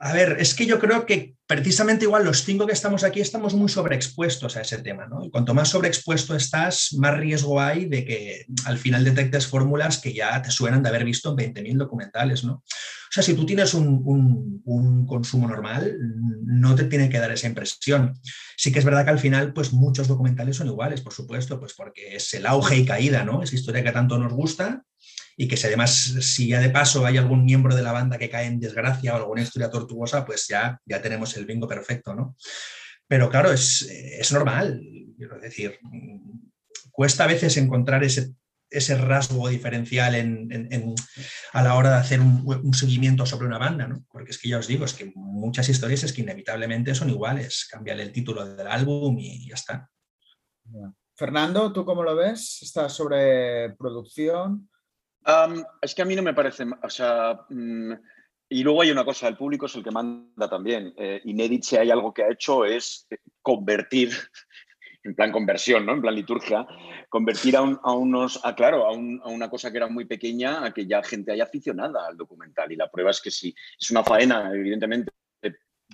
A 0.00 0.12
ver, 0.12 0.36
es 0.38 0.54
que 0.54 0.66
yo 0.66 0.78
creo 0.78 1.04
que 1.04 1.34
precisamente 1.46 2.04
igual 2.04 2.24
los 2.24 2.44
cinco 2.44 2.66
que 2.66 2.72
estamos 2.72 3.04
aquí 3.04 3.20
estamos 3.20 3.54
muy 3.54 3.68
sobreexpuestos 3.68 4.56
a 4.56 4.62
ese 4.62 4.78
tema, 4.78 5.06
¿no? 5.06 5.24
Y 5.24 5.30
cuanto 5.30 5.52
más 5.52 5.68
sobreexpuesto 5.68 6.34
estás, 6.34 6.94
más 6.98 7.16
riesgo 7.18 7.60
hay 7.60 7.86
de 7.86 8.04
que 8.04 8.46
al 8.64 8.78
final 8.78 9.04
detectes 9.04 9.46
fórmulas 9.46 9.98
que 9.98 10.14
ya 10.14 10.40
te 10.40 10.50
suenan 10.50 10.82
de 10.82 10.88
haber 10.88 11.04
visto 11.04 11.30
en 11.30 11.54
20.000 11.54 11.76
documentales, 11.76 12.44
¿no? 12.44 12.52
O 13.10 13.12
sea, 13.12 13.24
si 13.24 13.34
tú 13.34 13.44
tienes 13.44 13.74
un, 13.74 14.62
consumo 15.08 15.48
normal, 15.48 15.96
no 16.44 16.76
te 16.76 16.84
tiene 16.84 17.08
que 17.08 17.18
dar 17.18 17.32
esa 17.32 17.48
impresión. 17.48 18.14
Sí 18.56 18.70
que 18.70 18.78
es 18.78 18.84
verdad 18.84 19.04
que 19.04 19.10
al 19.10 19.18
final, 19.18 19.52
pues 19.52 19.72
muchos 19.72 20.06
documentales 20.06 20.56
son 20.56 20.68
iguales, 20.68 21.00
por 21.00 21.12
supuesto, 21.12 21.58
pues 21.58 21.74
porque 21.74 22.14
es 22.14 22.32
el 22.34 22.46
auge 22.46 22.76
y 22.76 22.84
caída, 22.84 23.24
¿no? 23.24 23.42
Esa 23.42 23.56
historia 23.56 23.82
que 23.82 23.90
tanto 23.90 24.16
nos 24.16 24.32
gusta 24.32 24.84
y 25.40 25.48
que 25.48 25.56
si 25.56 25.68
además, 25.68 25.90
si 26.20 26.48
ya 26.48 26.60
de 26.60 26.68
paso 26.68 27.06
hay 27.06 27.16
algún 27.16 27.46
miembro 27.46 27.74
de 27.74 27.80
la 27.80 27.92
banda 27.92 28.18
que 28.18 28.28
cae 28.28 28.44
en 28.44 28.60
desgracia 28.60 29.14
o 29.14 29.16
alguna 29.16 29.40
historia 29.40 29.70
tortuosa, 29.70 30.26
pues 30.26 30.46
ya, 30.46 30.78
ya 30.84 31.00
tenemos 31.00 31.34
el 31.34 31.46
bingo 31.46 31.66
perfecto, 31.66 32.14
¿no? 32.14 32.36
Pero 33.08 33.30
claro, 33.30 33.50
es, 33.50 33.80
es 33.90 34.30
normal, 34.32 34.82
quiero 35.16 35.40
decir, 35.40 35.78
cuesta 36.92 37.24
a 37.24 37.28
veces 37.28 37.56
encontrar 37.56 38.04
ese 38.04 38.34
ese 38.68 38.96
rasgo 38.96 39.48
diferencial 39.48 40.14
a 41.52 41.62
la 41.62 41.74
hora 41.74 41.90
de 41.90 41.96
hacer 41.96 42.20
un, 42.20 42.72
seguimiento 42.74 43.26
sobre 43.26 43.46
una 43.46 43.58
banda, 43.58 43.88
¿no? 43.88 44.04
Porque 44.12 44.30
es 44.30 44.38
que 44.38 44.50
ya 44.50 44.58
os 44.58 44.68
digo, 44.68 44.84
es 44.84 44.92
que 44.92 45.10
muchas 45.16 45.68
historias 45.70 46.04
es 46.04 46.12
que 46.12 46.20
inevitablemente 46.20 46.94
son 46.94 47.10
iguales, 47.10 47.66
cambiar 47.68 47.98
el 47.98 48.12
título 48.12 48.46
del 48.46 48.68
álbum 48.68 49.18
y 49.18 49.48
ya 49.48 49.54
está. 49.54 49.90
Fernando, 51.16 51.72
¿tú 51.72 51.84
cómo 51.84 52.04
lo 52.04 52.14
ves? 52.14 52.58
¿Está 52.62 52.88
sobre 52.88 53.74
producción? 53.76 54.69
Es 55.82 55.94
que 55.94 56.02
a 56.02 56.04
mí 56.04 56.16
no 56.16 56.22
me 56.22 56.34
parece, 56.34 56.64
o 56.82 56.90
sea, 56.90 57.40
mm, 57.48 57.92
y 58.52 58.64
luego 58.64 58.82
hay 58.82 58.90
una 58.90 59.04
cosa, 59.04 59.28
el 59.28 59.36
público 59.36 59.66
es 59.66 59.76
el 59.76 59.84
que 59.84 59.92
manda 59.92 60.48
también. 60.48 60.92
Eh, 60.96 61.20
Inédit, 61.24 61.62
si 61.62 61.76
hay 61.76 61.90
algo 61.90 62.12
que 62.12 62.24
ha 62.24 62.32
hecho, 62.32 62.64
es 62.64 63.06
convertir 63.42 64.10
en 65.04 65.14
plan 65.14 65.30
conversión, 65.30 65.86
¿no? 65.86 65.92
En 65.92 66.00
plan 66.00 66.14
liturgia, 66.14 66.66
convertir 67.08 67.56
a, 67.56 67.62
unos, 67.62 68.44
a, 68.44 68.54
claro, 68.56 68.86
a, 68.86 68.92
una 68.92 69.48
cosa 69.48 69.70
que 69.70 69.76
era 69.76 69.86
muy 69.86 70.04
pequeña, 70.04 70.64
a 70.64 70.74
que 70.74 70.84
ya 70.86 71.02
gente 71.02 71.30
haya 71.32 71.44
aficionada 71.44 72.06
al 72.06 72.16
documental. 72.16 72.72
Y 72.72 72.76
la 72.76 72.90
prueba 72.90 73.12
es 73.12 73.20
que 73.20 73.30
sí, 73.30 73.54
es 73.78 73.90
una 73.92 74.02
faena, 74.02 74.50
evidentemente, 74.52 75.12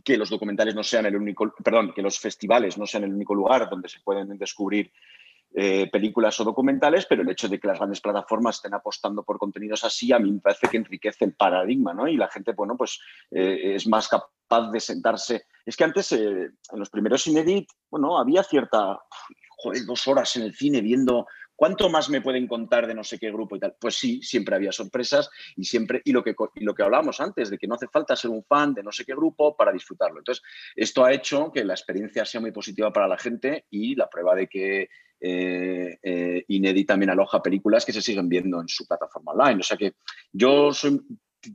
que 0.03 0.17
los 0.17 0.31
documentales 0.31 0.75
no 0.75 0.83
sean 0.83 1.07
el 1.07 1.17
único, 1.17 1.53
perdón, 1.63 1.93
que 1.95 2.03
los 2.03 2.19
festivales 2.19 2.79
no 2.79 2.87
sean 2.87 3.05
el 3.05 3.13
único 3.13 3.35
lugar 3.35 3.69
donde 3.69 3.89
se 3.89 4.01
pueden 4.01 4.37
descubrir 4.39 4.91
eh, 5.55 5.89
películas 5.91 6.39
o 6.41 6.45
documentales, 6.45 7.07
pero 7.07 7.23
el 7.23 7.31
hecho 7.31 7.49
de 7.49 7.59
que 7.59 7.69
las 7.69 7.79
grandes 7.79 8.01
plataformas 8.01 8.57
estén 8.57 8.75
apostando 8.75 9.23
por 9.23 9.39
contenidos 9.39 9.85
así, 9.85 10.13
a 10.13 10.19
mí 10.19 10.31
me 10.31 10.41
parece 10.41 10.69
que 10.69 10.77
enriquece 10.77 11.25
el 11.25 11.35
paradigma, 11.35 11.95
¿no? 11.95 12.09
Y 12.09 12.17
la 12.17 12.29
gente, 12.29 12.53
bueno, 12.53 12.77
pues 12.77 13.01
eh, 13.31 13.75
es 13.75 13.87
más 13.87 14.09
capaz 14.09 14.71
de 14.71 14.81
sentarse. 14.81 15.47
Es 15.65 15.77
que 15.77 15.85
antes, 15.85 16.13
eh, 16.13 16.51
en 16.73 16.79
los 16.79 16.91
primeros 16.91 17.27
Inedit, 17.27 17.69
bueno, 17.91 18.19
había 18.19 18.43
cierta, 18.43 18.99
joder, 19.57 19.87
dos 19.87 20.07
horas 20.09 20.37
en 20.37 20.43
el 20.43 20.55
cine 20.55 20.81
viendo 20.81 21.27
¿Cuánto 21.57 21.89
más 21.89 22.11
me 22.11 22.21
pueden 22.21 22.47
contar 22.47 22.87
de 22.87 22.95
no 22.95 23.03
sé 23.03 23.19
qué 23.19 23.33
grupo 23.33 23.57
y 23.57 23.59
tal? 23.59 23.75
Pues 23.81 23.95
sí, 23.95 24.21
siempre 24.23 24.55
había 24.55 24.73
sorpresas 24.73 25.31
y 25.57 25.65
siempre, 25.65 26.03
y 26.05 26.13
lo 26.13 26.23
que, 26.23 26.37
lo 26.57 26.75
que 26.75 26.83
hablábamos 26.83 27.19
antes, 27.19 27.49
de 27.49 27.57
que 27.57 27.67
no 27.67 27.77
hace 27.77 27.89
falta 27.89 28.15
ser 28.15 28.31
un 28.31 28.45
fan 28.45 28.75
de 28.75 28.83
no 28.83 28.93
sé 28.93 29.07
qué 29.07 29.15
grupo 29.15 29.57
para 29.57 29.73
disfrutarlo. 29.73 30.19
Entonces, 30.19 30.45
esto 30.77 31.03
ha 31.03 31.15
hecho 31.15 31.51
que 31.51 31.65
la 31.65 31.73
experiencia 31.73 32.27
sea 32.27 32.43
muy 32.43 32.53
positiva 32.53 32.93
para 32.93 33.09
la 33.09 33.17
gente 33.17 33.65
y 33.71 33.95
la 33.95 34.11
prueba 34.11 34.35
de 34.35 34.49
que 34.49 34.91
eh, 35.21 35.99
eh 36.03 36.45
Inedi 36.49 36.85
también 36.85 37.11
aloja 37.11 37.43
películas 37.43 37.85
que 37.85 37.93
se 37.93 38.03
siguen 38.03 38.29
viendo 38.29 38.61
en 38.61 38.69
su 38.69 38.87
plataforma 38.87 39.33
online. 39.33 39.61
O 39.61 39.63
sea 39.63 39.77
que 39.77 39.95
yo 40.33 40.73
soy, 40.73 41.01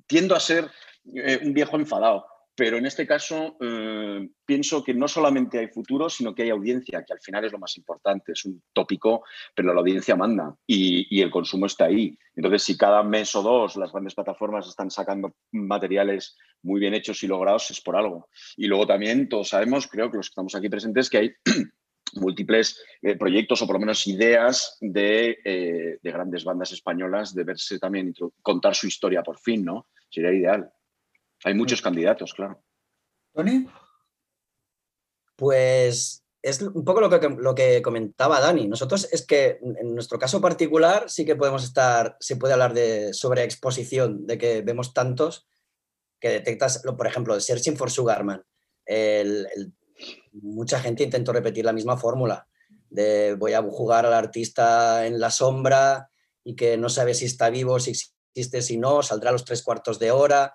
tiendo 0.07 0.35
a 0.35 0.39
ser 0.39 0.69
eh, 1.15 1.39
un 1.43 1.53
viejo 1.53 1.77
enfadado 1.77 2.25
pero 2.61 2.77
en 2.77 2.85
este 2.85 3.07
caso 3.07 3.57
eh, 3.59 4.29
pienso 4.45 4.83
que 4.83 4.93
no 4.93 5.07
solamente 5.07 5.57
hay 5.57 5.69
futuro, 5.69 6.09
sino 6.09 6.35
que 6.35 6.43
hay 6.43 6.49
audiencia, 6.49 7.03
que 7.03 7.13
al 7.13 7.19
final 7.19 7.45
es 7.45 7.51
lo 7.51 7.59
más 7.59 7.77
importante. 7.77 8.33
Es 8.33 8.45
un 8.45 8.61
tópico, 8.73 9.23
pero 9.55 9.73
la 9.73 9.79
audiencia 9.79 10.15
manda 10.15 10.55
y, 10.67 11.21
el 11.21 11.31
consumo 11.31 11.65
está 11.65 11.85
ahí. 11.85 12.15
Entonces, 12.35 12.63
si 12.63 12.77
cada 12.77 13.03
mes 13.03 13.33
o 13.35 13.41
dos 13.41 13.77
las 13.77 13.91
grandes 13.91 14.15
plataformas 14.15 14.67
están 14.67 14.91
sacando 14.91 15.33
materiales 15.51 16.37
muy 16.61 16.79
bien 16.79 16.93
hechos 16.93 17.23
y 17.23 17.27
logrados, 17.27 17.71
es 17.71 17.81
por 17.81 17.95
algo. 17.95 18.29
Y 18.57 18.67
luego 18.67 18.85
también 18.85 19.29
todos 19.29 19.49
sabemos, 19.49 19.87
creo 19.87 20.11
que 20.11 20.17
los 20.17 20.27
que 20.27 20.33
estamos 20.33 20.53
aquí 20.53 20.69
presentes, 20.69 21.09
que 21.09 21.17
hay 21.17 21.31
múltiples 22.15 22.81
eh, 23.01 23.15
proyectos 23.17 23.61
o 23.61 23.67
por 23.67 23.75
lo 23.75 23.81
menos 23.81 24.05
ideas 24.07 24.77
de, 24.81 25.37
eh, 25.43 25.99
de, 26.01 26.11
grandes 26.11 26.43
bandas 26.43 26.71
españolas 26.71 27.33
de 27.33 27.43
verse 27.43 27.79
también 27.79 28.13
contar 28.41 28.75
su 28.75 28.87
historia 28.87 29.23
por 29.23 29.39
fin, 29.39 29.63
¿no? 29.63 29.87
Sería 30.09 30.33
ideal. 30.33 30.71
Hay 31.43 31.53
muchos 31.53 31.81
candidatos, 31.81 32.33
claro. 32.33 32.63
¿Tony? 33.33 33.67
Pues 35.35 36.23
es 36.41 36.61
un 36.61 36.83
poco 36.83 37.01
lo 37.01 37.09
que, 37.09 37.29
lo 37.29 37.55
que 37.55 37.81
comentaba 37.81 38.39
Dani. 38.39 38.67
Nosotros 38.67 39.07
es 39.11 39.25
que 39.25 39.59
en 39.61 39.93
nuestro 39.93 40.19
caso 40.19 40.41
particular 40.41 41.09
sí 41.09 41.25
que 41.25 41.35
podemos 41.35 41.63
estar, 41.63 42.17
se 42.19 42.35
puede 42.35 42.53
hablar 42.53 42.73
de 42.73 43.13
sobreexposición, 43.13 44.25
de 44.25 44.37
que 44.37 44.61
vemos 44.61 44.93
tantos 44.93 45.47
que 46.19 46.29
detectas, 46.29 46.83
por 46.83 47.07
ejemplo, 47.07 47.33
el 47.33 47.41
Searching 47.41 47.75
for 47.75 47.89
Sugarman. 47.89 48.43
Mucha 50.33 50.79
gente 50.79 51.03
intentó 51.03 51.33
repetir 51.33 51.65
la 51.65 51.73
misma 51.73 51.97
fórmula 51.97 52.47
de 52.91 53.35
voy 53.35 53.53
a 53.53 53.63
jugar 53.63 54.05
al 54.05 54.13
artista 54.13 55.07
en 55.07 55.19
la 55.19 55.31
sombra 55.31 56.11
y 56.43 56.55
que 56.55 56.77
no 56.77 56.89
sabe 56.89 57.13
si 57.13 57.25
está 57.25 57.49
vivo, 57.49 57.79
si 57.79 57.91
existe, 57.91 58.61
si 58.61 58.77
no, 58.77 59.01
saldrá 59.01 59.29
a 59.29 59.33
los 59.33 59.45
tres 59.45 59.63
cuartos 59.63 59.97
de 59.97 60.11
hora 60.11 60.53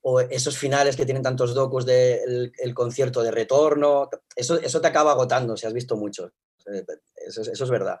o 0.00 0.20
esos 0.20 0.58
finales 0.58 0.96
que 0.96 1.04
tienen 1.04 1.22
tantos 1.22 1.54
docos 1.54 1.86
del 1.86 2.52
el 2.58 2.74
concierto 2.74 3.22
de 3.22 3.30
retorno, 3.30 4.08
eso, 4.34 4.58
eso 4.58 4.80
te 4.80 4.88
acaba 4.88 5.12
agotando 5.12 5.56
si 5.56 5.66
has 5.66 5.72
visto 5.72 5.96
mucho, 5.96 6.32
eh, 6.72 6.84
eso, 7.26 7.42
es 7.42 7.70
verdad. 7.70 8.00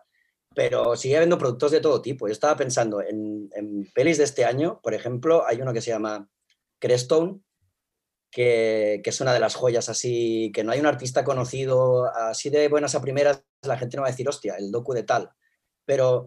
Pero 0.54 0.96
sigue 0.96 1.16
habiendo 1.16 1.38
productos 1.38 1.70
de 1.70 1.80
todo 1.80 2.02
tipo. 2.02 2.26
Yo 2.26 2.32
estaba 2.32 2.56
pensando 2.56 3.00
en, 3.00 3.48
en 3.54 3.90
pelis 3.94 4.18
de 4.18 4.24
este 4.24 4.44
año, 4.44 4.80
por 4.82 4.94
ejemplo, 4.94 5.46
hay 5.46 5.60
uno 5.60 5.72
que 5.72 5.80
se 5.80 5.90
llama 5.90 6.28
Crestone, 6.78 7.40
que, 8.32 9.02
es 9.04 9.20
una 9.20 9.34
de 9.34 9.40
las 9.40 9.54
joyas 9.54 9.88
así, 9.90 10.50
que 10.52 10.64
no 10.64 10.72
hay 10.72 10.80
un 10.80 10.86
artista 10.86 11.22
conocido 11.22 12.06
así 12.06 12.48
de 12.48 12.66
buenas 12.68 12.94
a 12.94 13.02
primeras, 13.02 13.44
la 13.62 13.78
gente 13.78 13.96
no 13.96 14.02
va 14.02 14.08
a 14.08 14.10
decir, 14.10 14.28
hostia, 14.28 14.56
el 14.56 14.72
docu 14.72 14.94
de 14.94 15.02
tal. 15.02 15.30
Pero 15.84 16.26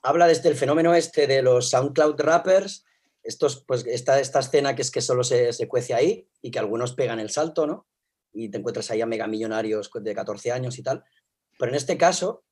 habla 0.00 0.26
desde 0.26 0.48
el 0.48 0.56
fenómeno 0.56 0.94
este 0.94 1.26
de 1.26 1.42
los 1.42 1.68
SoundCloud 1.68 2.18
rappers, 2.18 2.84
estos, 3.22 3.62
pues 3.64 3.86
esta, 3.86 4.18
esta 4.18 4.40
escena 4.40 4.74
que 4.74 4.82
es 4.82 4.90
que 4.90 5.02
solo 5.02 5.22
se, 5.22 5.52
se, 5.52 5.68
cuece 5.68 5.94
ahí 5.94 6.26
y 6.40 6.50
que 6.50 6.58
algunos 6.58 6.94
pegan 6.94 7.20
el 7.20 7.30
salto, 7.30 7.66
¿no? 7.66 7.86
Y 8.32 8.48
te 8.48 8.58
encuentras 8.58 8.90
ahí 8.90 9.02
a 9.02 9.06
megamillonarios 9.06 9.90
de 9.94 10.14
14 10.14 10.50
años 10.50 10.78
y 10.78 10.82
tal. 10.82 11.04
Pero 11.58 11.70
en 11.70 11.76
este 11.76 11.98
caso 11.98 12.42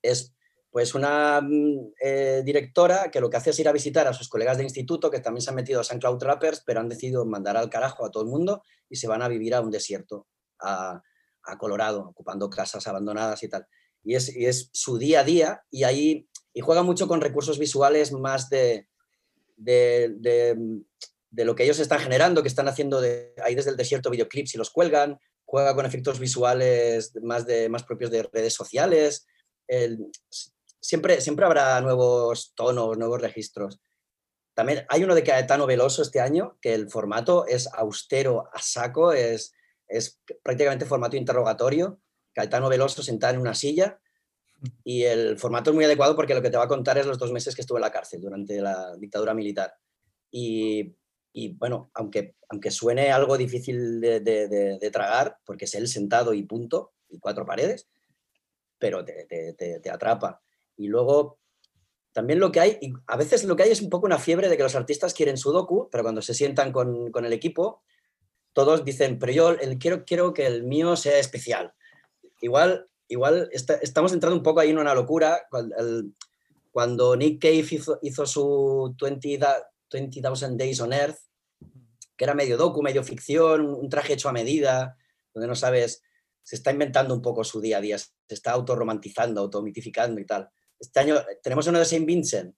es 0.00 0.32
pues 0.70 0.94
una 0.94 1.40
mm, 1.40 1.92
eh, 2.02 2.42
directora 2.44 3.10
que 3.10 3.20
lo 3.20 3.28
que 3.28 3.36
hace 3.36 3.50
es 3.50 3.58
ir 3.58 3.68
a 3.68 3.72
visitar 3.72 4.06
a 4.06 4.12
sus 4.12 4.28
colegas 4.28 4.56
de 4.56 4.64
instituto 4.64 5.10
que 5.10 5.20
también 5.20 5.42
se 5.42 5.50
han 5.50 5.56
metido 5.56 5.80
a 5.80 5.84
San 5.84 5.98
Cloud 5.98 6.22
Rappers, 6.22 6.62
pero 6.64 6.80
han 6.80 6.88
decidido 6.88 7.24
mandar 7.26 7.56
al 7.56 7.70
carajo 7.70 8.04
a 8.04 8.10
todo 8.10 8.22
el 8.22 8.28
mundo 8.28 8.62
y 8.88 8.96
se 8.96 9.08
van 9.08 9.22
a 9.22 9.28
vivir 9.28 9.54
a 9.54 9.60
un 9.60 9.70
desierto, 9.70 10.26
a, 10.60 11.02
a 11.42 11.58
Colorado, 11.58 12.08
ocupando 12.08 12.48
casas 12.48 12.86
abandonadas 12.86 13.42
y 13.42 13.48
tal. 13.48 13.66
Y 14.02 14.14
es, 14.14 14.34
y 14.34 14.46
es 14.46 14.70
su 14.72 14.98
día 14.98 15.20
a 15.20 15.24
día 15.24 15.62
y 15.70 15.84
ahí 15.84 16.28
juega 16.62 16.82
mucho 16.82 17.08
con 17.08 17.20
recursos 17.20 17.58
visuales 17.58 18.12
más 18.12 18.48
de, 18.48 18.88
de, 19.56 20.56
lo 21.32 21.54
que 21.54 21.64
ellos 21.64 21.78
están 21.78 22.00
generando, 22.00 22.42
que 22.42 22.48
están 22.48 22.68
haciendo 22.68 23.00
de, 23.00 23.34
ahí 23.44 23.54
desde 23.54 23.70
el 23.70 23.76
desierto 23.76 24.10
videoclips 24.10 24.54
y 24.54 24.58
los 24.58 24.70
cuelgan, 24.70 25.18
juega 25.44 25.74
con 25.74 25.86
efectos 25.86 26.18
visuales 26.18 27.12
más, 27.22 27.46
de, 27.46 27.68
más 27.68 27.84
propios 27.84 28.10
de 28.10 28.22
redes 28.24 28.54
sociales. 28.54 29.26
Siempre, 30.80 31.20
siempre 31.20 31.46
habrá 31.46 31.80
nuevos 31.80 32.52
tonos, 32.54 32.96
nuevos 32.98 33.20
registros. 33.20 33.80
También 34.54 34.84
hay 34.88 35.04
uno 35.04 35.14
de 35.14 35.22
Caetano 35.22 35.66
Veloso 35.66 36.02
este 36.02 36.20
año, 36.20 36.58
que 36.60 36.74
el 36.74 36.90
formato 36.90 37.46
es 37.46 37.68
austero 37.72 38.48
a 38.52 38.60
saco, 38.60 39.12
es, 39.12 39.52
es 39.88 40.20
prácticamente 40.42 40.86
formato 40.86 41.16
interrogatorio. 41.16 42.00
Caetano 42.34 42.68
Veloso 42.68 43.02
sentado 43.02 43.34
en 43.34 43.40
una 43.40 43.54
silla 43.54 44.00
y 44.84 45.04
el 45.04 45.38
formato 45.38 45.70
es 45.70 45.74
muy 45.74 45.84
adecuado 45.84 46.14
porque 46.14 46.34
lo 46.34 46.42
que 46.42 46.50
te 46.50 46.56
va 46.56 46.64
a 46.64 46.68
contar 46.68 46.98
es 46.98 47.06
los 47.06 47.18
dos 47.18 47.32
meses 47.32 47.54
que 47.54 47.62
estuve 47.62 47.78
en 47.78 47.82
la 47.82 47.92
cárcel 47.92 48.20
durante 48.20 48.60
la 48.60 48.94
dictadura 48.96 49.34
militar. 49.34 49.74
Y, 50.30 50.94
y 51.32 51.54
bueno, 51.54 51.90
aunque, 51.94 52.34
aunque 52.48 52.70
suene 52.70 53.10
algo 53.10 53.36
difícil 53.36 54.00
de, 54.00 54.90
tragar, 54.92 55.38
porque 55.44 55.64
es 55.64 55.74
él 55.74 55.88
sentado 55.88 56.34
y 56.34 56.42
punto, 56.42 56.92
y 57.08 57.18
cuatro 57.18 57.46
paredes, 57.46 57.88
pero 58.78 59.04
te, 59.04 59.26
te, 59.54 59.90
atrapa. 59.90 60.42
Y 60.80 60.88
luego, 60.88 61.38
también 62.12 62.40
lo 62.40 62.50
que 62.50 62.60
hay, 62.60 62.78
y 62.80 62.92
a 63.06 63.16
veces 63.16 63.44
lo 63.44 63.56
que 63.56 63.64
hay 63.64 63.70
es 63.70 63.82
un 63.82 63.90
poco 63.90 64.06
una 64.06 64.18
fiebre 64.18 64.48
de 64.48 64.56
que 64.56 64.62
los 64.62 64.74
artistas 64.74 65.14
quieren 65.14 65.36
su 65.36 65.52
docu, 65.52 65.88
pero 65.90 66.02
cuando 66.02 66.22
se 66.22 66.34
sientan 66.34 66.72
con, 66.72 67.10
con 67.10 67.24
el 67.24 67.32
equipo, 67.32 67.82
todos 68.52 68.84
dicen, 68.84 69.18
pero 69.18 69.32
yo 69.32 69.56
quiero, 69.78 70.04
quiero 70.04 70.32
que 70.32 70.46
el 70.46 70.64
mío 70.64 70.96
sea 70.96 71.18
especial. 71.18 71.72
Igual 72.40 72.90
igual 73.10 73.50
estamos 73.52 74.12
entrando 74.12 74.36
un 74.36 74.42
poco 74.42 74.60
ahí 74.60 74.70
en 74.70 74.78
una 74.78 74.94
locura. 74.94 75.46
Cuando, 76.70 77.16
Nick 77.16 77.42
Cave 77.42 77.66
hizo, 78.02 78.26
su 78.26 78.96
20,000 78.98 80.56
Days 80.56 80.80
on 80.80 80.92
Earth, 80.92 81.18
que 82.16 82.24
era 82.24 82.34
medio 82.34 82.56
docu, 82.56 82.82
medio 82.82 83.02
ficción, 83.02 83.74
un 83.74 83.88
traje 83.88 84.12
hecho 84.12 84.28
a 84.28 84.32
medida, 84.32 84.96
donde 85.34 85.48
no 85.48 85.56
sabes, 85.56 86.02
se 86.42 86.56
está 86.56 86.70
inventando 86.70 87.12
un 87.12 87.20
poco 87.20 87.42
su 87.42 87.60
día 87.60 87.78
a 87.78 87.80
día, 87.80 87.98
se 87.98 88.14
está 88.28 88.52
autorromantizando, 88.52 89.40
automitificando 89.40 90.20
y 90.20 90.26
tal. 90.26 90.48
Este 90.80 91.00
año 91.00 91.16
tenemos 91.42 91.66
uno 91.68 91.78
de 91.78 91.84
Saint 91.84 92.06
Vincent, 92.06 92.56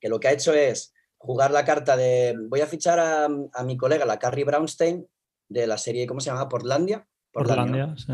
que 0.00 0.08
lo 0.08 0.18
que 0.18 0.28
ha 0.28 0.32
hecho 0.32 0.54
es 0.54 0.94
jugar 1.18 1.50
la 1.50 1.64
carta 1.64 1.96
de, 1.96 2.34
voy 2.48 2.60
a 2.60 2.66
fichar 2.66 2.98
a, 3.00 3.64
mi 3.64 3.76
colega, 3.76 4.06
la 4.06 4.18
Carrie 4.18 4.44
Brownstein, 4.44 5.06
de 5.48 5.66
la 5.66 5.76
serie, 5.76 6.06
¿cómo 6.06 6.20
se 6.20 6.30
llama? 6.30 6.48
Portlandia. 6.48 7.06
Portlandia, 7.32 7.94
sí 7.98 8.12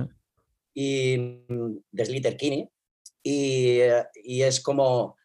y 0.75 1.19
mm, 1.49 1.79
de 1.91 2.07
Slater 2.07 2.37
Kinney. 2.37 2.69
Y, 3.23 3.81
y, 4.15 4.43
es 4.43 4.61
como 4.61 5.17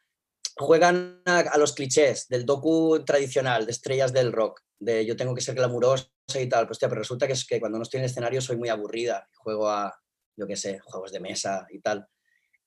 juegan 0.58 1.22
a, 1.26 1.58
los 1.58 1.74
clichés 1.74 2.28
del 2.28 2.46
docu 2.46 3.04
tradicional 3.06 3.66
de 3.66 3.72
estrellas 3.72 4.12
del 4.12 4.34
rock, 4.34 4.62
de 4.80 5.06
yo 5.06 5.16
tengo 5.16 5.34
que 5.34 5.42
ser 5.42 5.56
glamurosa 5.56 6.10
y 6.40 6.50
tal, 6.50 6.68
pues, 6.68 6.80
pero 6.80 6.96
resulta 6.96 7.26
que 7.26 7.34
es 7.34 7.46
que 7.46 7.60
cuando 7.60 7.78
no 7.78 7.84
estoy 7.84 8.00
en 8.00 8.04
el 8.04 8.10
escenario 8.10 8.42
soy 8.42 8.58
muy 8.58 8.68
aburrida, 8.68 9.30
juego 9.36 9.70
a, 9.70 9.98
yo 10.36 10.46
qué 10.46 10.58
sé, 10.58 10.80
juegos 10.80 11.14
de 11.14 11.22
mesa 11.22 11.68
y 11.70 11.80
tal. 11.80 12.06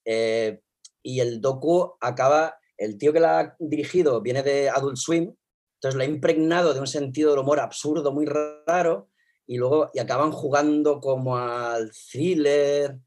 Eh, 0.02 0.62
y 1.08 1.20
el 1.20 1.40
docu 1.40 1.94
acaba, 2.02 2.58
el 2.76 2.98
tío 2.98 3.14
que 3.14 3.20
la 3.20 3.40
ha 3.40 3.56
dirigido 3.58 4.20
viene 4.20 4.42
de 4.42 4.68
Adult 4.68 4.98
Swim, 4.98 5.34
entonces 5.76 5.96
lo 5.96 6.02
ha 6.02 6.06
impregnado 6.06 6.74
de 6.74 6.80
un 6.80 6.86
sentido 6.86 7.30
del 7.30 7.38
humor 7.38 7.60
absurdo, 7.60 8.12
muy 8.12 8.26
raro, 8.26 9.08
y 9.46 9.56
luego 9.56 9.90
y 9.94 10.00
acaban 10.00 10.32
jugando 10.32 11.00
como 11.00 11.38
al 11.38 11.90
thriller 12.12 12.98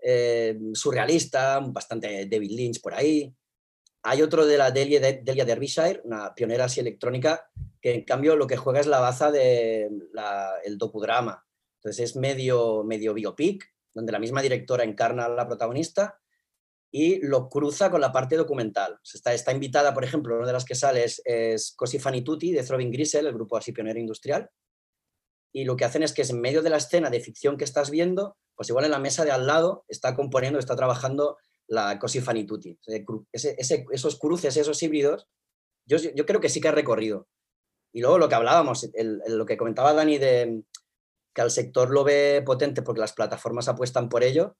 eh, 0.00 0.56
surrealista, 0.72 1.58
bastante 1.58 2.28
David 2.30 2.52
Lynch 2.52 2.80
por 2.80 2.94
ahí. 2.94 3.34
Hay 4.04 4.22
otro 4.22 4.46
de 4.46 4.56
la 4.56 4.70
Delia, 4.70 5.00
Delia 5.00 5.44
Derbyshire, 5.44 6.02
una 6.04 6.32
pionera 6.36 6.66
así 6.66 6.78
electrónica, 6.78 7.50
que 7.82 7.92
en 7.92 8.04
cambio 8.04 8.36
lo 8.36 8.46
que 8.46 8.56
juega 8.56 8.78
es 8.78 8.86
la 8.86 9.00
baza 9.00 9.32
del 9.32 10.10
el 10.64 10.78
docudrama. 10.78 11.44
Entonces 11.78 12.10
es 12.10 12.16
medio, 12.16 12.84
medio 12.84 13.14
biopic, 13.14 13.64
donde 13.92 14.12
la 14.12 14.20
misma 14.20 14.42
directora 14.42 14.84
encarna 14.84 15.24
a 15.24 15.28
la 15.28 15.48
protagonista 15.48 16.20
y 16.90 17.24
lo 17.26 17.48
cruza 17.48 17.90
con 17.90 18.00
la 18.00 18.12
parte 18.12 18.36
documental. 18.36 18.98
Está, 19.12 19.34
está 19.34 19.52
invitada, 19.52 19.92
por 19.94 20.04
ejemplo, 20.04 20.36
una 20.36 20.46
de 20.46 20.52
las 20.52 20.64
que 20.64 20.74
sale 20.74 21.04
es, 21.04 21.20
es 21.24 21.74
Cosi 21.76 21.98
Fanny 21.98 22.22
Tutti 22.22 22.52
de 22.52 22.62
Throbbing 22.62 22.90
Grisel, 22.90 23.26
el 23.26 23.34
grupo 23.34 23.56
así 23.56 23.72
pionero 23.72 23.98
industrial, 23.98 24.50
y 25.52 25.64
lo 25.64 25.76
que 25.76 25.84
hacen 25.84 26.02
es 26.02 26.12
que 26.12 26.22
en 26.22 26.40
medio 26.40 26.62
de 26.62 26.70
la 26.70 26.76
escena 26.76 27.10
de 27.10 27.20
ficción 27.20 27.56
que 27.56 27.64
estás 27.64 27.90
viendo, 27.90 28.36
pues 28.54 28.68
igual 28.68 28.84
en 28.84 28.90
la 28.90 28.98
mesa 28.98 29.24
de 29.24 29.30
al 29.30 29.46
lado 29.46 29.84
está 29.88 30.14
componiendo, 30.14 30.58
está 30.58 30.76
trabajando 30.76 31.36
la 31.66 31.98
Cosi 31.98 32.20
Fanny 32.20 32.44
Tutti. 32.44 32.78
esos 33.32 34.18
cruces, 34.18 34.56
esos 34.56 34.82
híbridos, 34.82 35.26
yo, 35.86 35.96
yo, 35.98 36.26
creo 36.26 36.40
que 36.40 36.48
sí 36.48 36.60
que 36.60 36.68
ha 36.68 36.72
recorrido. 36.72 37.28
Y 37.92 38.00
luego 38.00 38.18
lo 38.18 38.28
que 38.28 38.34
hablábamos, 38.34 38.90
lo 39.26 39.46
que 39.46 39.56
comentaba 39.56 39.94
Dani 39.94 40.18
de 40.18 40.62
que 41.34 41.40
al 41.40 41.50
sector 41.50 41.90
lo 41.90 42.04
ve 42.04 42.42
potente 42.44 42.82
porque 42.82 43.00
las 43.00 43.14
plataformas 43.14 43.68
apuestan 43.68 44.08
por 44.08 44.22
ello, 44.22 44.56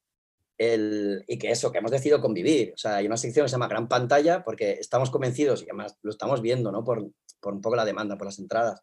y 0.61 1.37
que 1.39 1.51
eso, 1.51 1.71
que 1.71 1.77
hemos 1.77 1.91
decidido 1.91 2.19
convivir. 2.19 2.73
O 2.73 2.77
sea, 2.77 2.97
hay 2.97 3.05
una 3.05 3.15
sección 3.15 3.45
que 3.45 3.49
se 3.49 3.53
llama 3.53 3.69
Gran 3.69 3.87
Pantalla 3.87 4.43
porque 4.43 4.73
estamos 4.73 5.09
convencidos, 5.09 5.61
y 5.61 5.65
además 5.65 5.97
lo 6.01 6.11
estamos 6.11 6.41
viendo, 6.41 6.71
¿no? 6.71 6.83
Por, 6.83 7.09
por 7.39 7.53
un 7.53 7.61
poco 7.61 7.77
la 7.77 7.85
demanda, 7.85 8.17
por 8.17 8.27
las 8.27 8.39
entradas, 8.39 8.81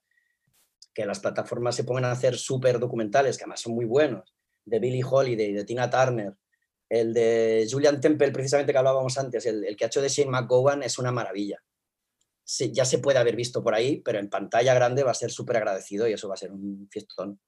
que 0.95 1.05
las 1.05 1.21
plataformas 1.21 1.77
se 1.77 1.85
pongan 1.85 2.07
a 2.07 2.13
hacer 2.13 2.37
súper 2.37 2.79
documentales, 2.79 3.37
que 3.37 3.45
además 3.45 3.61
son 3.61 3.75
muy 3.75 3.85
buenos, 3.85 4.35
de 4.65 4.79
Billie 4.79 5.05
Holiday, 5.05 5.53
de 5.53 5.65
Tina 5.65 5.91
Turner, 5.91 6.35
el 6.89 7.13
de 7.13 7.69
Julian 7.71 8.01
Temple, 8.01 8.31
precisamente 8.31 8.73
que 8.73 8.79
hablábamos 8.79 9.19
antes, 9.19 9.45
el, 9.45 9.65
el 9.65 9.77
que 9.77 9.85
ha 9.85 9.89
hecho 9.89 10.01
de 10.01 10.09
Shane 10.09 10.31
McGowan 10.31 10.83
es 10.83 10.99
una 10.99 11.13
maravilla. 11.13 11.63
Ya 12.73 12.85
se 12.85 13.01
puede 13.01 13.19
haber 13.19 13.37
visto 13.37 13.63
por 13.63 13.75
ahí, 13.75 14.01
pero 14.01 14.19
en 14.19 14.31
pantalla 14.31 14.73
grande 14.73 15.03
va 15.03 15.11
a 15.11 15.15
ser 15.15 15.33
súper 15.33 15.57
agradecido 15.57 16.09
y 16.09 16.13
eso 16.13 16.29
va 16.29 16.35
a 16.35 16.39
ser 16.39 16.53
un 16.53 16.89
fiestón. 16.91 17.41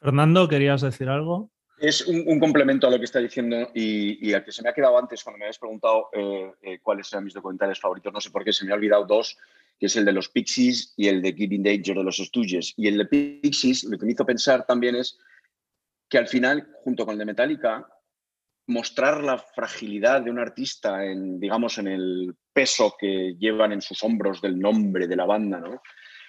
Fernando, 0.00 0.48
¿querías 0.48 0.82
decir 0.82 1.08
algo? 1.08 1.52
Es 1.80 2.06
un, 2.06 2.40
complemento 2.40 2.86
a 2.86 2.90
lo 2.90 2.98
que 2.98 3.04
está 3.04 3.20
diciendo 3.20 3.70
y, 3.74 4.32
a 4.32 4.44
que 4.44 4.52
se 4.52 4.62
me 4.62 4.68
ha 4.68 4.72
quedado 4.72 4.98
antes 4.98 5.22
cuando 5.22 5.38
me 5.38 5.44
habías 5.44 5.58
preguntado 5.58 6.08
eh, 6.12 6.52
eh, 6.62 6.78
cuáles 6.82 7.12
eran 7.12 7.24
mis 7.24 7.34
documentales 7.34 7.78
favoritos. 7.78 8.12
No 8.12 8.20
sé 8.20 8.30
por 8.30 8.44
qué 8.44 8.52
se 8.52 8.64
me 8.64 8.72
ha 8.72 8.74
olvidado 8.74 9.04
dos, 9.04 9.36
que 9.78 9.86
es 9.86 9.96
el 9.96 10.04
de 10.04 10.12
los 10.12 10.28
Pixies 10.28 10.94
y 10.96 11.08
el 11.08 11.22
de 11.22 11.32
Giving 11.32 11.62
Danger 11.62 11.96
de 11.96 12.04
los 12.04 12.16
Stooges. 12.16 12.74
Y 12.76 12.88
el 12.88 12.98
de 12.98 13.06
Pixies, 13.06 13.84
lo 13.84 13.96
que 13.96 14.06
me 14.06 14.12
hizo 14.12 14.26
pensar 14.26 14.66
también 14.66 14.96
es 14.96 15.18
que 16.08 16.18
al 16.18 16.26
final, 16.26 16.68
junto 16.82 17.04
con 17.04 17.12
el 17.12 17.18
de 17.18 17.26
Metallica, 17.26 17.86
mostrar 18.66 19.22
la 19.22 19.38
fragilidad 19.38 20.22
de 20.22 20.30
un 20.30 20.38
artista 20.38 21.04
en, 21.04 21.40
digamos, 21.40 21.78
en 21.78 21.88
el 21.88 22.34
peso 22.52 22.94
que 22.98 23.34
llevan 23.38 23.72
en 23.72 23.82
sus 23.82 24.02
hombros 24.02 24.42
del 24.42 24.58
nombre 24.58 25.06
de 25.06 25.16
la 25.16 25.24
banda, 25.24 25.58
¿no? 25.58 25.82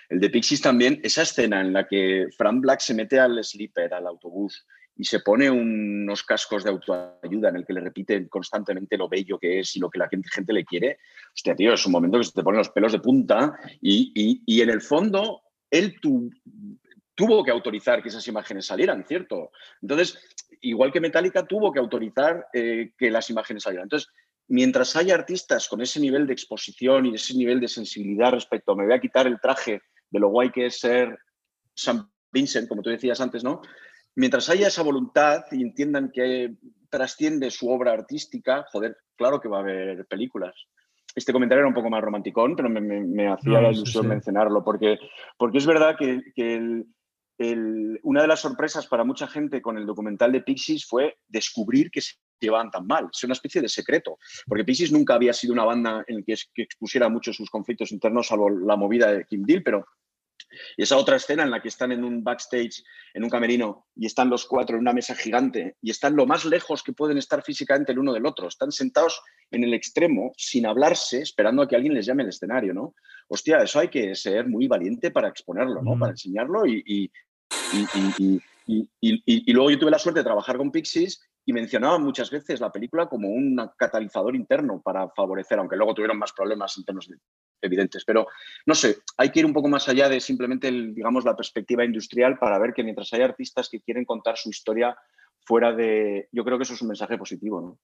El 0.09 0.19
de 0.19 0.29
Pixies 0.29 0.61
también, 0.61 0.99
esa 1.03 1.21
escena 1.21 1.61
en 1.61 1.71
la 1.71 1.87
que 1.87 2.27
Frank 2.35 2.61
Black 2.61 2.79
se 2.79 2.95
mete 2.95 3.19
al 3.19 3.43
sleeper, 3.43 3.93
al 3.93 4.07
autobús, 4.07 4.65
y 4.99 5.05
se 5.05 5.21
pone 5.21 5.49
unos 5.49 6.23
cascos 6.23 6.65
de 6.65 6.71
autoayuda 6.71 7.47
en 7.47 7.55
el 7.55 7.65
que 7.65 7.71
le 7.71 7.79
repite 7.79 8.27
constantemente 8.27 8.97
lo 8.97 9.07
bello 9.07 9.39
que 9.39 9.61
es 9.61 9.73
y 9.77 9.79
lo 9.79 9.89
que 9.89 9.97
la 9.97 10.09
gente, 10.09 10.51
le 10.51 10.65
quiere. 10.65 10.99
Hostia, 11.33 11.55
tío, 11.55 11.73
es 11.73 11.85
un 11.85 11.93
momento 11.93 12.17
que 12.17 12.25
se 12.25 12.33
te 12.33 12.43
ponen 12.43 12.57
los 12.57 12.69
pelos 12.69 12.91
de 12.91 12.99
punta 12.99 13.57
y, 13.81 14.61
en 14.61 14.69
el 14.69 14.81
fondo 14.81 15.41
él 15.71 15.95
tuvo 17.15 17.43
que 17.45 17.51
autorizar 17.51 18.03
que 18.03 18.09
esas 18.09 18.27
imágenes 18.27 18.65
salieran, 18.65 19.05
¿cierto? 19.07 19.51
Entonces, 19.81 20.19
igual 20.59 20.91
que 20.91 20.99
Metallica 20.99 21.47
tuvo 21.47 21.71
que 21.71 21.79
autorizar 21.79 22.47
eh, 22.51 22.91
que 22.97 23.09
las 23.09 23.29
imágenes 23.29 23.63
salieran. 23.63 23.85
Entonces, 23.85 24.09
mientras 24.49 24.97
haya 24.97 25.15
artistas 25.15 25.69
con 25.69 25.79
ese 25.79 26.01
nivel 26.01 26.27
de 26.27 26.33
exposición 26.33 27.05
y 27.05 27.15
ese 27.15 27.35
nivel 27.35 27.61
de 27.61 27.69
sensibilidad 27.69 28.33
respecto 28.33 28.73
a 28.73 28.75
me 28.75 28.83
voy 28.83 28.93
a 28.95 28.99
quitar 28.99 29.27
el 29.27 29.39
traje 29.39 29.81
de 30.09 30.19
lo 30.19 30.27
guay 30.27 30.51
que 30.51 30.65
es 30.65 30.77
ser 30.77 31.17
San 31.73 32.11
Vincent, 32.33 32.67
como 32.67 32.81
tú 32.81 32.89
decías 32.89 33.21
antes, 33.21 33.45
¿no? 33.45 33.61
Mientras 34.15 34.49
haya 34.49 34.67
esa 34.67 34.83
voluntad 34.83 35.43
y 35.51 35.61
entiendan 35.61 36.11
que 36.11 36.55
trasciende 36.89 37.51
su 37.51 37.69
obra 37.69 37.93
artística, 37.93 38.65
joder, 38.71 38.97
claro 39.15 39.39
que 39.39 39.49
va 39.49 39.57
a 39.57 39.61
haber 39.61 40.05
películas. 40.07 40.55
Este 41.15 41.33
comentario 41.33 41.61
era 41.61 41.67
un 41.67 41.73
poco 41.73 41.89
más 41.89 42.01
romanticón, 42.01 42.55
pero 42.55 42.69
me, 42.69 43.27
hacía 43.27 43.61
la 43.61 43.71
ilusión 43.71 44.07
mencionarlo, 44.07 44.63
porque, 44.63 44.97
porque 45.37 45.57
es 45.57 45.65
verdad 45.65 45.95
que, 45.97 46.21
una 48.03 48.21
de 48.21 48.27
las 48.27 48.41
sorpresas 48.41 48.87
para 48.87 49.03
mucha 49.03 49.27
gente 49.27 49.61
con 49.61 49.77
el 49.77 49.85
documental 49.85 50.31
de 50.31 50.41
Pixies 50.41 50.85
fue 50.85 51.17
descubrir 51.27 51.89
que 51.89 52.01
se 52.01 52.15
llevaban 52.39 52.69
tan 52.69 52.85
mal. 52.85 53.09
Es 53.11 53.23
una 53.23 53.33
especie 53.33 53.61
de 53.61 53.69
secreto, 53.69 54.17
porque 54.45 54.65
Pixies 54.65 54.91
nunca 54.91 55.15
había 55.15 55.33
sido 55.33 55.53
una 55.53 55.65
banda 55.65 56.03
en 56.07 56.23
que, 56.23 56.35
que 56.53 56.63
expusiera 56.63 57.09
mucho 57.09 57.33
sus 57.33 57.49
conflictos 57.49 57.91
internos, 57.91 58.27
salvo 58.27 58.49
la 58.49 58.75
movida 58.75 59.11
de 59.11 59.25
Kim 59.25 59.43
Deal, 59.43 59.63
pero 59.63 59.85
y 60.77 60.83
esa 60.83 60.97
otra 60.97 61.15
escena 61.15 61.43
en 61.43 61.51
la 61.51 61.61
que 61.61 61.67
están 61.67 61.91
en 61.91 62.03
un 62.03 62.23
backstage, 62.23 62.83
en 63.13 63.23
un 63.23 63.29
camerino, 63.29 63.87
y 63.95 64.05
están 64.05 64.29
los 64.29 64.45
cuatro 64.45 64.75
en 64.75 64.81
una 64.81 64.93
mesa 64.93 65.15
gigante, 65.15 65.77
y 65.81 65.91
están 65.91 66.15
lo 66.15 66.25
más 66.25 66.45
lejos 66.45 66.83
que 66.83 66.93
pueden 66.93 67.17
estar 67.17 67.43
físicamente 67.43 67.91
el 67.91 67.99
uno 67.99 68.13
del 68.13 68.25
otro. 68.25 68.47
Están 68.47 68.71
sentados 68.71 69.21
en 69.51 69.63
el 69.63 69.73
extremo, 69.73 70.31
sin 70.37 70.65
hablarse, 70.65 71.21
esperando 71.21 71.61
a 71.61 71.67
que 71.67 71.75
alguien 71.75 71.93
les 71.93 72.05
llame 72.05 72.23
al 72.23 72.29
escenario, 72.29 72.73
¿no? 72.73 72.95
Hostia, 73.27 73.59
eso 73.59 73.79
hay 73.79 73.89
que 73.89 74.15
ser 74.15 74.47
muy 74.47 74.67
valiente 74.67 75.11
para 75.11 75.27
exponerlo, 75.27 75.81
¿no? 75.81 75.97
Para 75.97 76.11
enseñarlo 76.11 76.65
y, 76.65 76.83
y, 76.85 77.11
y, 78.69 79.53
luego 79.53 79.71
yo 79.71 79.79
tuve 79.79 79.91
la 79.91 79.99
suerte 79.99 80.19
de 80.19 80.25
trabajar 80.25 80.57
con 80.57 80.71
Pixies 80.71 81.21
y 81.45 81.53
mencionaban 81.53 82.03
muchas 82.03 82.29
veces 82.29 82.59
la 82.59 82.71
película 82.71 83.07
como 83.07 83.29
un 83.29 83.59
catalizador 83.77 84.35
interno 84.35 84.81
para 84.81 85.09
favorecer, 85.09 85.57
aunque 85.57 85.75
luego 85.75 85.95
tuvieron 85.95 86.17
más 86.17 86.33
problemas 86.33 86.77
internos 86.77 87.09
evidentes. 87.61 88.03
Pero 88.05 88.27
no 88.65 88.75
sé, 88.75 88.97
hay 89.17 89.29
que 89.29 89.39
ir 89.39 89.45
un 89.45 89.53
poco 89.53 89.67
más 89.67 89.87
allá 89.89 90.09
de 90.09 90.19
simplemente, 90.19 90.71
digamos, 90.71 91.25
la 91.25 91.35
perspectiva 91.35 91.85
industrial 91.85 92.37
para 92.37 92.59
ver 92.59 92.73
que 92.73 92.83
mientras 92.83 93.11
hay 93.13 93.21
artistas 93.21 93.69
que 93.69 93.81
quieren 93.81 94.05
contar 94.05 94.37
su 94.37 94.49
historia 94.49 94.95
fuera 95.45 95.73
de... 95.73 96.27
Yo 96.31 96.43
creo 96.43 96.57
que 96.57 96.63
eso 96.63 96.73
es 96.73 96.81
un 96.81 96.89
mensaje 96.89 97.17
positivo, 97.17 97.61
¿no? 97.61 97.79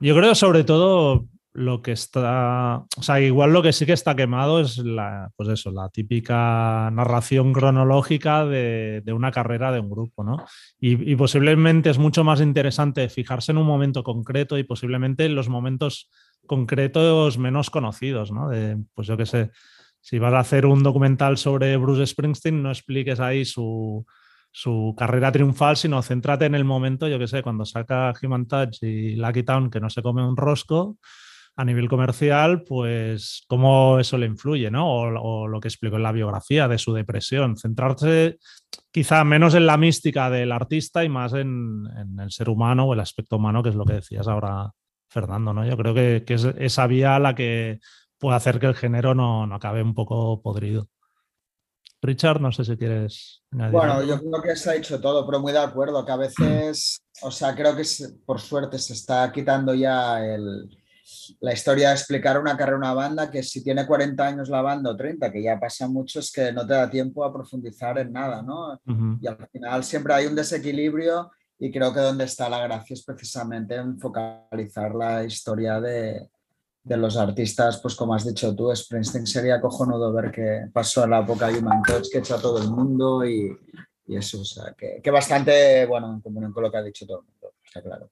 Yo 0.00 0.16
creo 0.16 0.34
sobre 0.34 0.64
todo 0.64 1.26
lo 1.52 1.82
que 1.82 1.92
está, 1.92 2.84
o 2.96 3.02
sea, 3.02 3.20
igual 3.20 3.52
lo 3.52 3.62
que 3.62 3.72
sí 3.72 3.84
que 3.84 3.92
está 3.92 4.14
quemado 4.14 4.60
es 4.60 4.78
la, 4.78 5.30
pues 5.36 5.48
eso, 5.48 5.72
la 5.72 5.88
típica 5.88 6.90
narración 6.92 7.52
cronológica 7.52 8.46
de, 8.46 9.02
una 9.12 9.32
carrera 9.32 9.72
de 9.72 9.80
un 9.80 9.90
grupo, 9.90 10.22
¿no? 10.22 10.44
Y, 10.78 11.16
posiblemente 11.16 11.90
es 11.90 11.98
mucho 11.98 12.22
más 12.22 12.40
interesante 12.40 13.08
fijarse 13.08 13.50
en 13.52 13.58
un 13.58 13.66
momento 13.66 14.04
concreto 14.04 14.58
y 14.58 14.64
posiblemente 14.64 15.24
en 15.24 15.34
los 15.34 15.48
momentos 15.48 16.08
concretos 16.46 17.38
menos 17.38 17.70
conocidos, 17.70 18.32
¿no? 18.32 18.48
De, 18.48 18.78
pues 18.94 19.06
yo 19.06 19.16
qué 19.16 19.26
sé, 19.26 19.50
si 20.00 20.18
vas 20.18 20.32
a 20.34 20.40
hacer 20.40 20.66
un 20.66 20.82
documental 20.82 21.36
sobre 21.36 21.76
Bruce 21.76 22.06
Springsteen, 22.06 22.62
no 22.62 22.70
expliques 22.70 23.20
ahí 23.20 23.44
su, 23.44 24.04
su 24.50 24.94
carrera 24.96 25.30
triunfal, 25.30 25.76
sino 25.76 26.02
céntrate 26.02 26.46
en 26.46 26.54
el 26.54 26.64
momento, 26.64 27.08
yo 27.08 27.18
qué 27.18 27.28
sé, 27.28 27.42
cuando 27.42 27.64
saca 27.64 28.12
Human 28.22 28.46
Touch 28.46 28.82
y 28.82 29.16
Lucky 29.16 29.42
Town 29.42 29.70
que 29.70 29.80
no 29.80 29.90
se 29.90 30.02
come 30.02 30.26
un 30.26 30.36
rosco 30.36 30.98
a 31.56 31.64
nivel 31.64 31.88
comercial, 31.88 32.62
pues 32.62 33.44
cómo 33.46 33.98
eso 33.98 34.16
le 34.16 34.26
influye, 34.26 34.70
¿no? 34.70 34.88
O, 34.90 35.46
lo 35.46 35.60
que 35.60 35.68
explicó 35.68 35.96
en 35.96 36.02
la 36.02 36.12
biografía 36.12 36.68
de 36.68 36.78
su 36.78 36.94
depresión. 36.94 37.56
Centrarse 37.56 38.38
quizá 38.90 39.24
menos 39.24 39.54
en 39.54 39.66
la 39.66 39.76
mística 39.76 40.30
del 40.30 40.52
artista 40.52 41.04
y 41.04 41.08
más 41.08 41.34
en, 41.34 41.84
el 42.18 42.30
ser 42.30 42.48
humano 42.48 42.84
o 42.84 42.94
el 42.94 43.00
aspecto 43.00 43.36
humano, 43.36 43.62
que 43.62 43.68
es 43.70 43.74
lo 43.74 43.84
que 43.84 43.94
decías 43.94 44.26
ahora, 44.26 44.70
Fernando, 45.10 45.52
¿no? 45.52 45.66
Yo 45.66 45.76
creo 45.76 45.92
que, 45.92 46.24
es 46.26 46.44
esa 46.58 46.86
vía 46.86 47.18
la 47.18 47.34
que 47.34 47.80
puede 48.18 48.36
hacer 48.36 48.58
que 48.58 48.66
el 48.66 48.74
género 48.74 49.14
no, 49.14 49.46
no 49.46 49.56
acabe 49.56 49.82
un 49.82 49.94
poco 49.94 50.40
podrido. 50.40 50.88
Richard, 52.02 52.40
no 52.40 52.50
sé 52.50 52.64
si 52.64 52.78
quieres 52.78 53.42
Bueno, 53.50 54.02
yo 54.02 54.18
creo 54.18 54.42
que 54.42 54.56
se 54.56 54.70
ha 54.70 54.72
dicho 54.72 54.98
todo, 55.00 55.26
pero 55.26 55.38
muy 55.40 55.52
de 55.52 55.58
acuerdo, 55.58 56.04
que 56.06 56.12
a 56.12 56.16
veces, 56.16 57.02
o 57.20 57.30
sea, 57.30 57.54
creo 57.54 57.76
que 57.76 57.82
por 58.24 58.40
suerte 58.40 58.78
se 58.78 58.94
está 58.94 59.30
quitando 59.30 59.74
ya 59.74 60.24
el, 60.24 60.66
la 61.40 61.52
historia 61.52 61.88
de 61.88 61.94
explicar 61.94 62.40
una 62.40 62.56
carrera 62.56 62.78
una 62.78 62.94
banda 62.94 63.30
que 63.30 63.42
si 63.42 63.62
tiene 63.62 63.86
40 63.86 64.26
años 64.26 64.48
la 64.48 64.62
banda 64.62 64.90
o 64.90 64.96
30, 64.96 65.30
que 65.30 65.42
ya 65.42 65.58
pasa 65.58 65.88
mucho, 65.88 66.20
es 66.20 66.32
que 66.32 66.52
no 66.52 66.66
te 66.66 66.72
da 66.74 66.88
tiempo 66.88 67.22
a 67.24 67.32
profundizar 67.32 67.98
en 67.98 68.12
nada, 68.12 68.42
¿no? 68.42 68.80
Y 69.20 69.26
al 69.26 69.48
final 69.48 69.84
siempre 69.84 70.14
hay 70.14 70.26
un 70.26 70.34
desequilibrio 70.34 71.30
y 71.60 71.70
creo 71.70 71.92
que 71.92 72.00
donde 72.00 72.24
está 72.24 72.48
la 72.48 72.62
gracia 72.62 72.94
es 72.94 73.04
precisamente 73.04 73.74
en 73.74 74.00
focalizar 74.00 74.94
la 74.94 75.22
historia 75.24 75.78
de, 75.78 76.28
los 76.84 77.18
artistas, 77.18 77.78
pues 77.82 77.94
como 77.94 78.14
has 78.14 78.26
dicho 78.26 78.56
tú, 78.56 78.74
Springsteen 78.74 79.26
sería 79.26 79.60
cojonudo 79.60 80.10
ver 80.12 80.32
que 80.32 80.70
pasó 80.72 81.04
en 81.04 81.10
la 81.10 81.20
época 81.20 81.48
de 81.48 81.58
Human 81.58 81.82
Touch, 81.82 82.08
que 82.10 82.18
echó 82.18 82.36
a 82.36 82.40
todo 82.40 82.60
el 82.62 82.70
mundo 82.70 83.24
y, 83.26 83.54
eso, 84.08 84.40
o 84.40 84.44
sea, 84.44 84.74
que, 84.74 85.10
bastante, 85.10 85.84
bueno, 85.86 86.12
en 86.14 86.20
comunión 86.22 86.52
con 86.52 86.62
lo 86.62 86.70
que 86.70 86.78
ha 86.78 86.82
dicho 86.82 87.06
todo 87.06 87.20
el 87.20 87.26
mundo, 87.26 87.52
está 87.62 87.82
claro. 87.82 88.10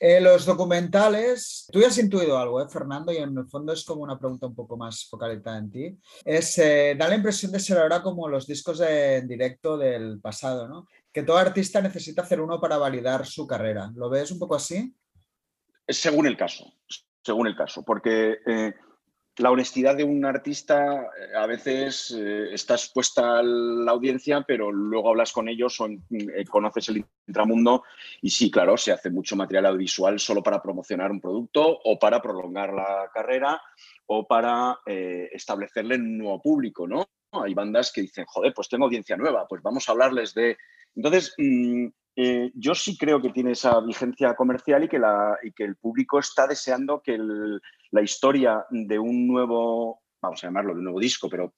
Eh, 0.00 0.20
los 0.20 0.44
documentales, 0.44 1.68
tú 1.72 1.80
ya 1.80 1.88
has 1.88 1.98
intuido 1.98 2.38
algo, 2.38 2.62
¿eh, 2.62 2.68
Fernando, 2.68 3.12
y 3.12 3.16
en 3.16 3.36
el 3.36 3.48
fondo 3.48 3.72
es 3.72 3.84
como 3.84 4.02
una 4.02 4.18
pregunta 4.18 4.46
un 4.46 4.54
poco 4.54 4.76
más 4.76 5.06
focalizada 5.08 5.58
en 5.58 5.70
ti. 5.70 5.98
Es, 6.24 6.56
eh, 6.58 6.94
da 6.96 7.08
la 7.08 7.16
impresión 7.16 7.50
de 7.50 7.58
ser 7.58 7.78
ahora 7.78 8.00
como 8.00 8.28
los 8.28 8.46
discos 8.46 8.78
de, 8.78 9.16
en 9.16 9.28
directo 9.28 9.76
del 9.76 10.20
pasado, 10.20 10.68
¿no? 10.68 10.86
Que 11.12 11.22
todo 11.22 11.38
artista 11.38 11.80
necesita 11.80 12.22
hacer 12.22 12.40
uno 12.40 12.60
para 12.60 12.76
validar 12.76 13.26
su 13.26 13.46
carrera. 13.46 13.90
¿Lo 13.94 14.10
ves 14.10 14.30
un 14.30 14.38
poco 14.38 14.54
así? 14.54 14.94
Según 15.86 16.26
el 16.26 16.36
caso, 16.36 16.74
según 17.22 17.46
el 17.46 17.56
caso, 17.56 17.82
porque 17.82 18.38
eh, 18.46 18.74
la 19.38 19.50
honestidad 19.50 19.96
de 19.96 20.04
un 20.04 20.22
artista 20.24 21.02
eh, 21.02 21.36
a 21.36 21.46
veces 21.46 22.10
eh, 22.10 22.52
está 22.52 22.74
expuesta 22.74 23.38
a 23.38 23.42
la 23.42 23.92
audiencia, 23.92 24.44
pero 24.46 24.70
luego 24.70 25.08
hablas 25.08 25.32
con 25.32 25.48
ellos 25.48 25.80
o 25.80 25.88
conoces 26.50 26.90
el 26.90 27.04
intramundo 27.26 27.84
y 28.20 28.28
sí, 28.28 28.50
claro, 28.50 28.76
se 28.76 28.92
hace 28.92 29.10
mucho 29.10 29.34
material 29.34 29.66
audiovisual 29.66 30.18
solo 30.20 30.42
para 30.42 30.60
promocionar 30.62 31.10
un 31.10 31.20
producto 31.22 31.80
o 31.84 31.98
para 31.98 32.20
prolongar 32.20 32.74
la 32.74 33.10
carrera 33.12 33.60
o 34.06 34.26
para 34.26 34.78
establecerle 34.86 35.96
un 35.96 36.18
nuevo 36.18 36.40
público, 36.40 36.86
¿no? 36.86 37.06
Hay 37.32 37.54
bandas 37.54 37.92
que 37.92 38.02
dicen, 38.02 38.24
joder, 38.26 38.52
pues 38.54 38.68
tengo 38.68 38.86
audiencia 38.86 39.16
nueva, 39.16 39.46
pues 39.48 39.62
vamos 39.62 39.88
a 39.88 39.92
hablarles 39.92 40.34
de... 40.34 40.56
Entonces, 40.94 41.34
mm, 41.36 41.88
yo 42.54 42.74
sí 42.74 42.96
creo 42.96 43.22
que 43.22 43.30
tiene 43.30 43.52
esa 43.52 43.80
vigencia 43.80 44.34
comercial 44.34 44.84
y 44.84 44.88
que, 44.88 44.98
la, 44.98 45.38
y 45.42 45.52
que 45.52 45.64
el 45.64 45.76
público 45.76 46.18
está 46.18 46.46
deseando 46.46 47.00
que 47.00 47.16
la 47.90 48.02
historia 48.02 48.64
de 48.70 48.98
un 48.98 49.26
nuevo, 49.26 50.02
vamos 50.20 50.42
a 50.42 50.48
llamarlo, 50.48 50.72
de 50.72 50.78
un 50.78 50.84
nuevo 50.84 51.00
disco, 51.00 51.28
pero 51.28 51.52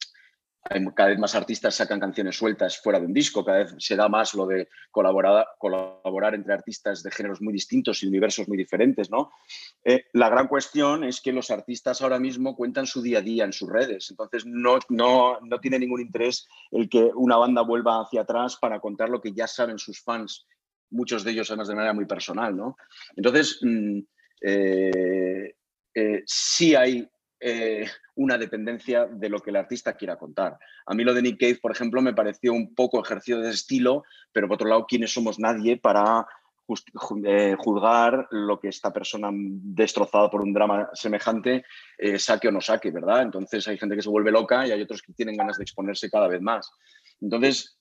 cada 0.94 1.08
vez 1.08 1.18
más 1.18 1.34
artistas 1.34 1.74
sacan 1.74 1.98
canciones 1.98 2.36
sueltas 2.36 2.78
fuera 2.78 3.00
de 3.00 3.06
un 3.06 3.14
disco, 3.14 3.44
cada 3.44 3.58
vez 3.58 3.74
se 3.78 3.96
da 3.96 4.08
más 4.08 4.34
lo 4.34 4.46
de 4.46 4.68
colaborar, 4.90 5.46
colaborar 5.58 6.34
entre 6.34 6.52
artistas 6.52 7.02
de 7.02 7.10
géneros 7.10 7.40
muy 7.40 7.52
distintos 7.52 8.02
y 8.02 8.06
universos 8.06 8.46
muy 8.46 8.58
diferentes. 8.58 9.10
¿no? 9.10 9.30
Eh, 9.84 10.04
la 10.12 10.28
gran 10.28 10.48
cuestión 10.48 11.04
es 11.04 11.20
que 11.20 11.32
los 11.32 11.50
artistas 11.50 12.02
ahora 12.02 12.18
mismo 12.18 12.54
cuentan 12.54 12.86
su 12.86 13.00
día 13.00 13.18
a 13.18 13.22
día 13.22 13.44
en 13.44 13.52
sus 13.52 13.70
redes, 13.70 14.10
entonces 14.10 14.44
no, 14.46 14.78
no, 14.90 15.40
no 15.40 15.60
tiene 15.60 15.78
ningún 15.78 16.02
interés 16.02 16.46
el 16.70 16.88
que 16.88 17.10
una 17.14 17.36
banda 17.36 17.62
vuelva 17.62 18.02
hacia 18.02 18.22
atrás 18.22 18.56
para 18.60 18.80
contar 18.80 19.08
lo 19.08 19.20
que 19.20 19.32
ya 19.32 19.46
saben 19.46 19.78
sus 19.78 20.02
fans, 20.02 20.46
muchos 20.90 21.24
de 21.24 21.32
ellos 21.32 21.50
además 21.50 21.68
de 21.68 21.74
manera 21.74 21.94
muy 21.94 22.04
personal. 22.04 22.54
¿no? 22.54 22.76
Entonces, 23.16 23.58
mm, 23.62 23.98
eh, 24.42 25.54
eh, 25.94 26.22
sí 26.26 26.74
hay 26.74 27.08
eh, 27.40 27.86
una 28.16 28.38
dependencia 28.38 29.06
de 29.06 29.28
lo 29.28 29.40
que 29.40 29.50
el 29.50 29.56
artista 29.56 29.94
quiera 29.94 30.16
contar. 30.16 30.58
A 30.86 30.94
mí 30.94 31.04
lo 31.04 31.14
de 31.14 31.22
Nick 31.22 31.40
Cave, 31.40 31.58
por 31.60 31.72
ejemplo, 31.72 32.02
me 32.02 32.14
pareció 32.14 32.52
un 32.52 32.74
poco 32.74 33.02
ejercicio 33.02 33.40
de 33.40 33.50
estilo, 33.50 34.04
pero 34.32 34.46
por 34.46 34.56
otro 34.56 34.68
lado, 34.68 34.86
¿quiénes 34.86 35.12
somos 35.12 35.38
nadie 35.38 35.76
para 35.76 36.26
eh, 37.24 37.56
juzgar 37.58 38.28
lo 38.30 38.60
que 38.60 38.68
esta 38.68 38.92
persona 38.92 39.30
destrozada 39.32 40.30
por 40.30 40.42
un 40.42 40.52
drama 40.52 40.88
semejante 40.92 41.64
saque 42.16 42.48
o 42.48 42.52
no 42.52 42.60
saque, 42.60 42.90
¿verdad? 42.90 43.22
Entonces 43.22 43.66
hay 43.66 43.76
gente 43.76 43.96
que 43.96 44.02
se 44.02 44.08
vuelve 44.08 44.30
loca 44.30 44.66
y 44.66 44.70
hay 44.70 44.82
otros 44.82 45.02
que 45.02 45.12
tienen 45.12 45.36
ganas 45.36 45.56
de 45.56 45.64
exponerse 45.64 46.08
cada 46.08 46.28
vez 46.28 46.40
más. 46.40 46.70
Entonces, 47.20 47.79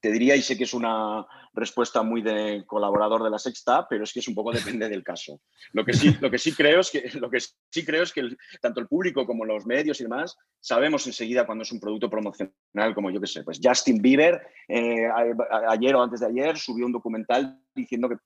te 0.00 0.10
diría, 0.10 0.36
y 0.36 0.42
sé 0.42 0.56
que 0.56 0.64
es 0.64 0.74
una 0.74 1.26
respuesta 1.52 2.02
muy 2.02 2.22
de 2.22 2.64
colaborador 2.66 3.22
de 3.22 3.30
la 3.30 3.38
sexta, 3.38 3.86
pero 3.88 4.04
es 4.04 4.12
que 4.12 4.20
es 4.20 4.28
un 4.28 4.34
poco 4.34 4.52
depende 4.52 4.88
del 4.88 5.04
caso. 5.04 5.40
Lo 5.72 5.84
que 5.84 5.92
sí, 5.92 6.16
lo 6.20 6.30
que 6.30 6.38
sí 6.38 6.52
creo 6.52 6.80
es 6.80 6.90
que, 6.90 7.10
lo 7.18 7.30
que, 7.30 7.38
sí 7.40 7.84
creo 7.84 8.02
es 8.02 8.12
que 8.12 8.22
tanto 8.60 8.80
el 8.80 8.88
público 8.88 9.26
como 9.26 9.44
los 9.44 9.66
medios 9.66 10.00
y 10.00 10.04
demás 10.04 10.36
sabemos 10.60 11.06
enseguida 11.06 11.46
cuando 11.46 11.62
es 11.62 11.72
un 11.72 11.80
producto 11.80 12.08
promocional, 12.08 12.94
como 12.94 13.10
yo 13.10 13.20
que 13.20 13.26
sé, 13.26 13.42
pues 13.44 13.60
Justin 13.62 14.00
Bieber 14.00 14.40
eh, 14.68 15.08
ayer 15.68 15.94
o 15.94 16.02
antes 16.02 16.20
de 16.20 16.26
ayer 16.26 16.56
subió 16.56 16.86
un 16.86 16.92
documental 16.92 17.60
diciendo 17.74 18.08
que 18.08 18.16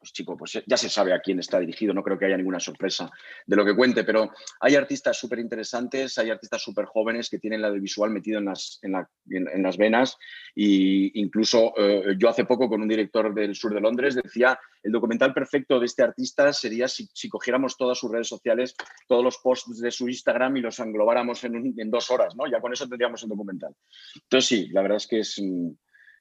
pues 0.00 0.14
chico, 0.14 0.34
pues 0.34 0.62
ya 0.66 0.76
se 0.78 0.88
sabe 0.88 1.12
a 1.12 1.20
quién 1.20 1.38
está 1.38 1.60
dirigido, 1.60 1.92
no 1.92 2.02
creo 2.02 2.18
que 2.18 2.24
haya 2.24 2.36
ninguna 2.38 2.58
sorpresa 2.58 3.10
de 3.46 3.54
lo 3.54 3.66
que 3.66 3.76
cuente, 3.76 4.02
pero 4.02 4.30
hay 4.58 4.74
artistas 4.74 5.18
súper 5.18 5.38
interesantes, 5.40 6.16
hay 6.16 6.30
artistas 6.30 6.62
súper 6.62 6.86
jóvenes 6.86 7.28
que 7.28 7.38
tienen 7.38 7.60
la 7.60 7.68
audiovisual 7.68 8.10
metido 8.10 8.38
en 8.38 8.46
las, 8.46 8.80
en, 8.80 9.62
las 9.62 9.76
venas 9.76 10.16
e 10.56 11.10
incluso 11.14 11.74
eh, 11.76 12.16
yo 12.18 12.30
hace 12.30 12.46
poco 12.46 12.66
con 12.66 12.80
un 12.80 12.88
director 12.88 13.34
del 13.34 13.54
sur 13.54 13.74
de 13.74 13.80
Londres 13.82 14.14
decía, 14.14 14.58
el 14.82 14.90
documental 14.90 15.34
perfecto 15.34 15.78
de 15.78 15.84
este 15.84 16.02
artista 16.02 16.50
sería 16.54 16.88
si, 16.88 17.28
cogiéramos 17.28 17.76
todas 17.76 17.98
sus 17.98 18.10
redes 18.10 18.28
sociales, 18.28 18.74
todos 19.06 19.22
los 19.22 19.36
posts 19.36 19.80
de 19.80 19.90
su 19.90 20.08
Instagram 20.08 20.56
y 20.56 20.62
los 20.62 20.78
englobáramos 20.78 21.44
en, 21.44 21.74
en 21.76 21.90
dos 21.90 22.10
horas, 22.10 22.34
¿no? 22.34 22.50
Ya 22.50 22.58
con 22.60 22.72
eso 22.72 22.88
tendríamos 22.88 23.22
el 23.22 23.28
documental. 23.28 23.74
Entonces 24.14 24.48
sí, 24.48 24.68
la 24.68 24.80
verdad 24.80 24.96
es 24.96 25.06
que 25.06 25.18
es 25.18 25.38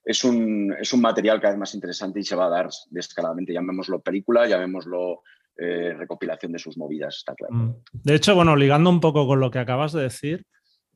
es 0.03 0.23
un, 0.23 0.75
es 0.79 0.93
un 0.93 1.01
material 1.01 1.39
cada 1.39 1.53
vez 1.53 1.59
más 1.59 1.75
interesante 1.75 2.19
y 2.19 2.23
se 2.23 2.35
va 2.35 2.45
a 2.45 2.49
dar 2.49 2.69
descaradamente. 2.89 3.53
Llamémoslo 3.53 4.01
película, 4.01 4.47
llamémoslo 4.47 5.21
eh, 5.57 5.93
recopilación 5.93 6.51
de 6.51 6.59
sus 6.59 6.77
movidas, 6.77 7.17
está 7.17 7.35
claro. 7.35 7.53
Mm. 7.53 7.75
De 7.91 8.15
hecho, 8.15 8.35
bueno, 8.35 8.55
ligando 8.55 8.89
un 8.89 8.99
poco 8.99 9.27
con 9.27 9.39
lo 9.39 9.51
que 9.51 9.59
acabas 9.59 9.91
de 9.91 10.03
decir, 10.03 10.45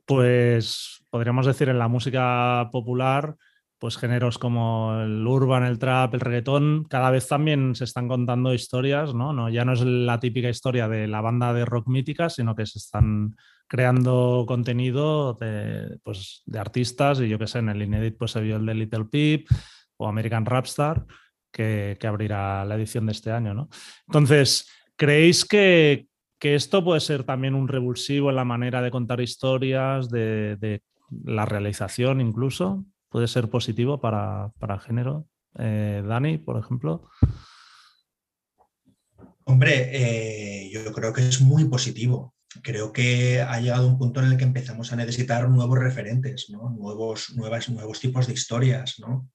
pues 0.06 1.04
podríamos 1.10 1.46
decir 1.46 1.70
en 1.70 1.80
la 1.80 1.88
música 1.88 2.70
popular, 2.72 3.36
pues 3.78 3.98
géneros 3.98 4.40
como 4.40 4.98
el 5.02 5.28
urban, 5.28 5.66
el 5.66 5.80
trap, 5.80 6.14
el 6.14 6.22
reggaetón, 6.22 6.86
cada 6.86 7.12
vez 7.12 7.28
también 7.28 7.76
se 7.76 7.84
están 7.84 8.08
contando 8.08 8.54
historias, 8.54 9.14
¿no? 9.14 9.34
no 9.34 9.50
ya 9.50 9.66
no 9.66 9.74
es 9.74 9.82
la 9.82 10.22
típica 10.22 10.48
historia 10.48 10.88
de 10.88 11.08
la 11.08 11.20
banda 11.20 11.54
de 11.54 11.66
rock 11.66 11.90
mítica, 11.90 12.30
sino 12.30 12.56
que 12.56 12.66
se 12.66 12.80
están 12.80 13.36
creando 13.68 14.46
contenido 14.48 15.34
de, 15.34 16.00
pues, 16.04 16.44
de 16.46 16.60
artistas 16.60 17.20
y 17.20 17.28
yo 17.28 17.40
que 17.40 17.48
sé, 17.48 17.60
en 17.60 17.70
el 17.70 17.82
Inédit 17.82 18.18
pues 18.18 18.32
se 18.32 18.42
vio 18.42 18.58
el 18.58 18.66
de 18.66 18.74
Little 18.76 19.06
Peep 19.06 19.48
o 19.98 20.08
American 20.08 20.46
Rapstar 20.46 21.06
que, 21.52 21.98
que 22.00 22.08
abrirá 22.08 22.66
la 22.66 22.76
edición 22.76 23.06
de 23.06 23.12
este 23.14 23.32
año, 23.32 23.54
¿no? 23.54 23.70
Entonces, 24.08 24.70
¿creéis 24.96 25.46
que, 25.46 26.08
que, 26.40 26.56
esto 26.56 26.84
puede 26.84 27.00
ser 27.00 27.24
también 27.24 27.56
un 27.56 27.68
revulsivo 27.68 28.30
en 28.30 28.36
la 28.36 28.46
manera 28.46 28.82
de 28.82 28.92
contar 28.92 29.22
historias, 29.22 30.10
de, 30.10 30.58
de 30.58 30.82
la 31.24 31.46
realización 31.46 32.22
incluso? 32.22 32.86
¿Puede 33.10 33.28
ser 33.28 33.50
positivo 33.50 34.02
para, 34.02 34.52
para 34.60 34.80
género? 34.80 35.28
Eh, 35.60 36.04
Dani, 36.06 36.40
por 36.40 36.58
ejemplo. 36.58 37.10
Hombre, 39.46 39.90
eh, 39.92 40.70
yo 40.72 40.92
creo 40.92 41.14
que 41.14 41.22
es 41.22 41.42
muy 41.42 41.66
positivo 41.66 42.34
creo 42.62 42.92
que 42.92 43.42
ha 43.42 43.60
llegado 43.60 43.88
un 43.88 43.98
punto 43.98 44.22
en 44.22 44.32
el 44.32 44.38
que 44.38 44.44
empezamos 44.44 44.92
a 44.92 44.96
necesitar 44.96 45.50
nuevos 45.50 45.80
referentes, 45.80 46.50
nuevos, 46.50 47.32
nuevas, 47.36 47.70
nuevos 47.70 48.00
tipos 48.00 48.28
de 48.28 48.34
historias. 48.34 49.00
¿no? 49.00 49.30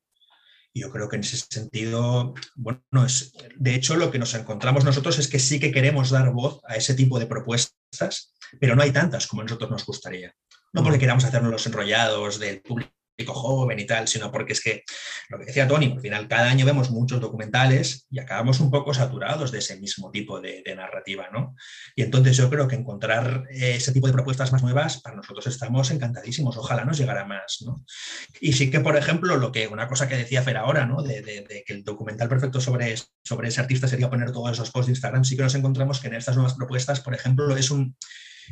Y 0.73 0.81
yo 0.81 0.91
creo 0.91 1.09
que 1.09 1.17
en 1.17 1.23
ese 1.23 1.39
sentido, 1.51 2.35
bueno, 2.55 3.07
es, 3.07 3.33
de 3.57 3.75
hecho 3.75 3.97
lo 3.97 4.11
que 4.11 4.19
nos 4.19 4.35
encontramos 4.35 4.85
nosotros 4.85 5.19
es 5.19 5.29
que 5.29 5.39
sí 5.39 5.59
que 5.59 5.73
queremos 5.73 6.11
dar 6.11 6.33
voz 6.33 6.61
a 6.69 6.77
ese 6.77 6.95
tipo 6.95 7.19
de 7.19 7.27
propuestas, 7.27 8.35
pero 8.61 8.77
no 8.77 8.83
hay 8.83 8.93
tantas 8.93 9.27
como 9.27 9.43
a 9.43 9.45
nosotros 9.45 9.71
nos 9.71 9.87
gustaría. 9.87 10.35
No 10.73 10.83
porque 10.83 10.99
queramos 10.99 11.25
hacernos 11.25 11.51
los 11.51 11.67
enrollados 11.67 12.39
del 12.39 12.61
público 12.61 12.98
joven 13.27 13.79
y 13.79 13.87
tal, 13.87 14.07
sino 14.09 14.31
porque 14.31 14.53
es 14.53 14.61
que, 14.61 14.85
lo 15.29 15.39
que 15.39 15.47
decía 15.47 15.67
Tony, 15.67 15.93
al 15.93 16.01
final 16.01 16.29
cada 16.29 16.51
año 16.51 16.65
vemos 16.65 16.91
muchos 16.91 17.21
documentales 17.21 18.07
y 18.11 18.19
acabamos 18.19 18.61
un 18.61 18.71
poco 18.71 18.95
saturados 18.95 19.51
de 19.51 19.59
ese 19.59 19.79
mismo 19.79 20.11
tipo 20.11 20.41
de, 20.41 20.63
narrativa, 20.77 21.29
¿no? 21.33 21.57
Y 21.97 22.03
entonces 22.03 22.37
yo 22.37 22.49
creo 22.51 22.69
que 22.69 22.77
encontrar 22.77 23.45
ese 23.51 23.91
tipo 23.91 24.07
de 24.07 24.13
propuestas 24.13 24.53
más 24.53 24.63
nuevas, 24.63 25.01
para 25.01 25.17
nosotros 25.17 25.47
estamos 25.47 25.91
encantadísimos, 25.91 26.57
ojalá 26.57 26.85
nos 26.85 26.99
llegara 26.99 27.25
más, 27.25 27.63
¿no? 27.65 27.85
Y 28.41 28.53
sí 28.53 28.71
que, 28.71 28.81
por 28.81 28.97
ejemplo, 28.97 29.37
lo 29.37 29.51
que, 29.51 29.67
una 29.67 29.89
cosa 29.89 30.07
que 30.07 30.17
decía 30.17 30.43
Fer 30.43 30.59
ahora, 30.59 30.87
¿no? 30.87 31.03
De, 31.03 31.65
que 31.67 31.73
el 31.73 31.83
documental 31.83 32.29
perfecto 32.29 32.61
sobre, 32.61 32.95
sobre 33.25 33.49
ese 33.49 33.61
artista 33.61 33.89
sería 33.89 34.11
poner 34.11 34.31
todos 34.31 34.53
esos 34.53 34.71
posts 34.71 34.87
de 34.87 34.93
Instagram, 34.93 35.25
sí 35.25 35.37
que 35.37 35.43
nos 35.43 35.55
encontramos 35.55 36.01
que 36.01 36.09
en 36.09 36.15
estas 36.15 36.37
nuevas 36.37 36.55
propuestas, 36.55 37.01
por 37.01 37.15
ejemplo, 37.15 37.57
es 37.57 37.71
un 37.71 37.97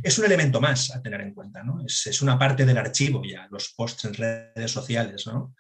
es 0.03 0.19
un 0.19 0.25
elemento 0.25 0.61
más 0.61 0.95
a 0.95 1.03
tener 1.03 1.21
en 1.21 1.35
cuenta, 1.35 1.63
¿no? 1.63 1.85
Es, 1.85 2.23
una 2.23 2.39
parte 2.39 2.65
del 2.65 2.79
archivo 2.79 3.23
ya, 3.25 3.47
los 3.51 3.75
posts 3.77 4.07
en 4.07 4.15
redes 4.15 4.71
sociales, 4.71 5.27
¿no? 5.27 5.55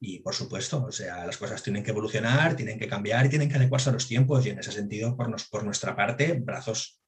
Y 0.00 0.18
por 0.18 0.34
supuesto, 0.34 0.84
o 0.84 0.92
sea, 0.92 1.24
las 1.24 1.36
cosas 1.36 1.62
tienen 1.62 1.84
que 1.84 1.90
evolucionar, 1.90 2.56
tienen 2.56 2.78
que 2.78 2.88
cambiar 2.88 3.26
y 3.26 3.28
tienen 3.28 3.48
que 3.48 3.54
adecuarse 3.54 3.90
a 3.90 3.92
los 3.92 4.08
tiempos 4.08 4.44
y 4.44 4.50
en 4.50 4.58
ese 4.58 4.72
sentido, 4.72 5.16
por, 5.16 5.32
por 5.48 5.64
nuestra 5.64 5.94
parte, 5.94 6.32
brazos 6.32 7.00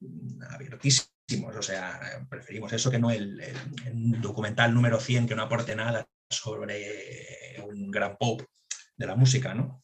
abiertísimos. 0.49 1.55
O 1.57 1.61
sea, 1.61 2.25
preferimos 2.29 2.71
eso 2.71 2.89
que 2.89 2.99
no 2.99 3.11
el, 3.11 3.41
documental 4.21 4.73
número 4.73 4.99
100 4.99 5.27
que 5.27 5.35
no 5.35 5.43
aporte 5.43 5.75
nada 5.75 6.07
sobre 6.29 7.61
un 7.65 7.91
gran 7.91 8.15
pop 8.15 8.41
de 8.95 9.05
la 9.05 9.15
música, 9.15 9.53
¿no? 9.53 9.83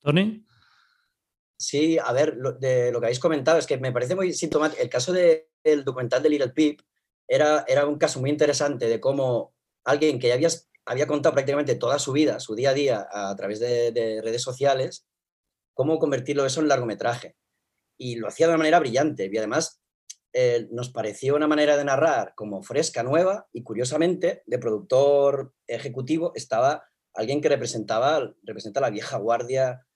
Tony. 0.00 0.44
Sí, 1.56 1.96
a 1.96 2.10
ver, 2.12 2.36
de 2.58 2.90
lo 2.90 2.98
que 2.98 3.06
habéis 3.06 3.20
comentado 3.20 3.58
es 3.58 3.68
que 3.68 3.76
me 3.76 3.92
parece 3.92 4.16
muy 4.16 4.32
sintomático. 4.32 4.82
El 4.82 4.88
caso 4.88 5.12
de, 5.12 5.51
el 5.64 5.84
documental 5.84 6.22
de 6.22 6.28
Little 6.28 6.50
Peep 6.50 6.80
era, 7.28 7.64
era 7.68 7.86
un 7.86 7.98
caso 7.98 8.20
muy 8.20 8.30
interesante 8.30 8.88
de 8.88 9.00
cómo 9.00 9.54
alguien 9.84 10.18
que 10.18 10.28
ya 10.28 10.34
había, 10.34 10.48
había 10.84 11.06
contado 11.06 11.34
prácticamente 11.34 11.74
toda 11.74 11.98
su 11.98 12.12
vida, 12.12 12.40
su 12.40 12.54
día 12.54 12.70
a 12.70 12.74
día, 12.74 13.08
a 13.10 13.34
través 13.36 13.60
de, 13.60 14.20
redes 14.22 14.42
sociales, 14.42 15.06
cómo 15.74 15.98
convertirlo 15.98 16.44
eso 16.44 16.60
en 16.60 16.68
largometraje. 16.68 17.36
Y 17.98 18.16
lo 18.16 18.28
hacía 18.28 18.46
de 18.46 18.52
una 18.52 18.58
manera 18.58 18.80
brillante. 18.80 19.30
Y 19.32 19.38
además 19.38 19.80
eh, 20.32 20.68
nos 20.70 20.90
pareció 20.90 21.36
una 21.36 21.46
manera 21.46 21.76
de 21.76 21.84
narrar 21.84 22.34
como 22.34 22.62
fresca, 22.62 23.02
nueva, 23.02 23.48
y 23.52 23.62
curiosamente, 23.62 24.42
de 24.46 24.58
productor 24.58 25.54
ejecutivo 25.66 26.32
estaba 26.34 26.84
alguien 27.14 27.40
que 27.40 27.48
representaba 27.48 28.34
representa 28.42 28.80
la 28.80 28.90
vieja 28.90 29.18
guardia 29.18 29.86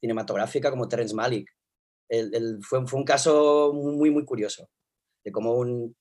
cinematográfica 0.00 0.70
como 0.70 0.88
Terrence 0.88 1.14
Malick. 1.14 1.48
fue, 2.62 2.86
fue 2.86 2.98
un 2.98 3.04
caso 3.04 3.72
muy, 3.72 4.10
muy 4.10 4.24
curioso, 4.24 4.68
de 5.24 5.32
cómo 5.32 5.54
un 5.54 5.96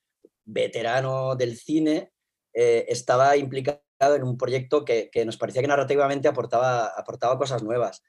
veterano 0.47 1.35
del 1.35 1.57
cine 1.57 2.11
eh, 2.53 2.85
estaba 2.87 3.37
implicado 3.37 3.81
en 3.99 4.23
un 4.23 4.37
proyecto 4.37 4.85
que, 4.85 5.09
que, 5.11 5.25
nos 5.25 5.37
parecía 5.37 5.61
que 5.61 5.67
narrativamente 5.67 6.27
aportaba, 6.27 6.87
aportaba 6.87 7.37
cosas 7.37 7.61
nuevas. 7.61 8.01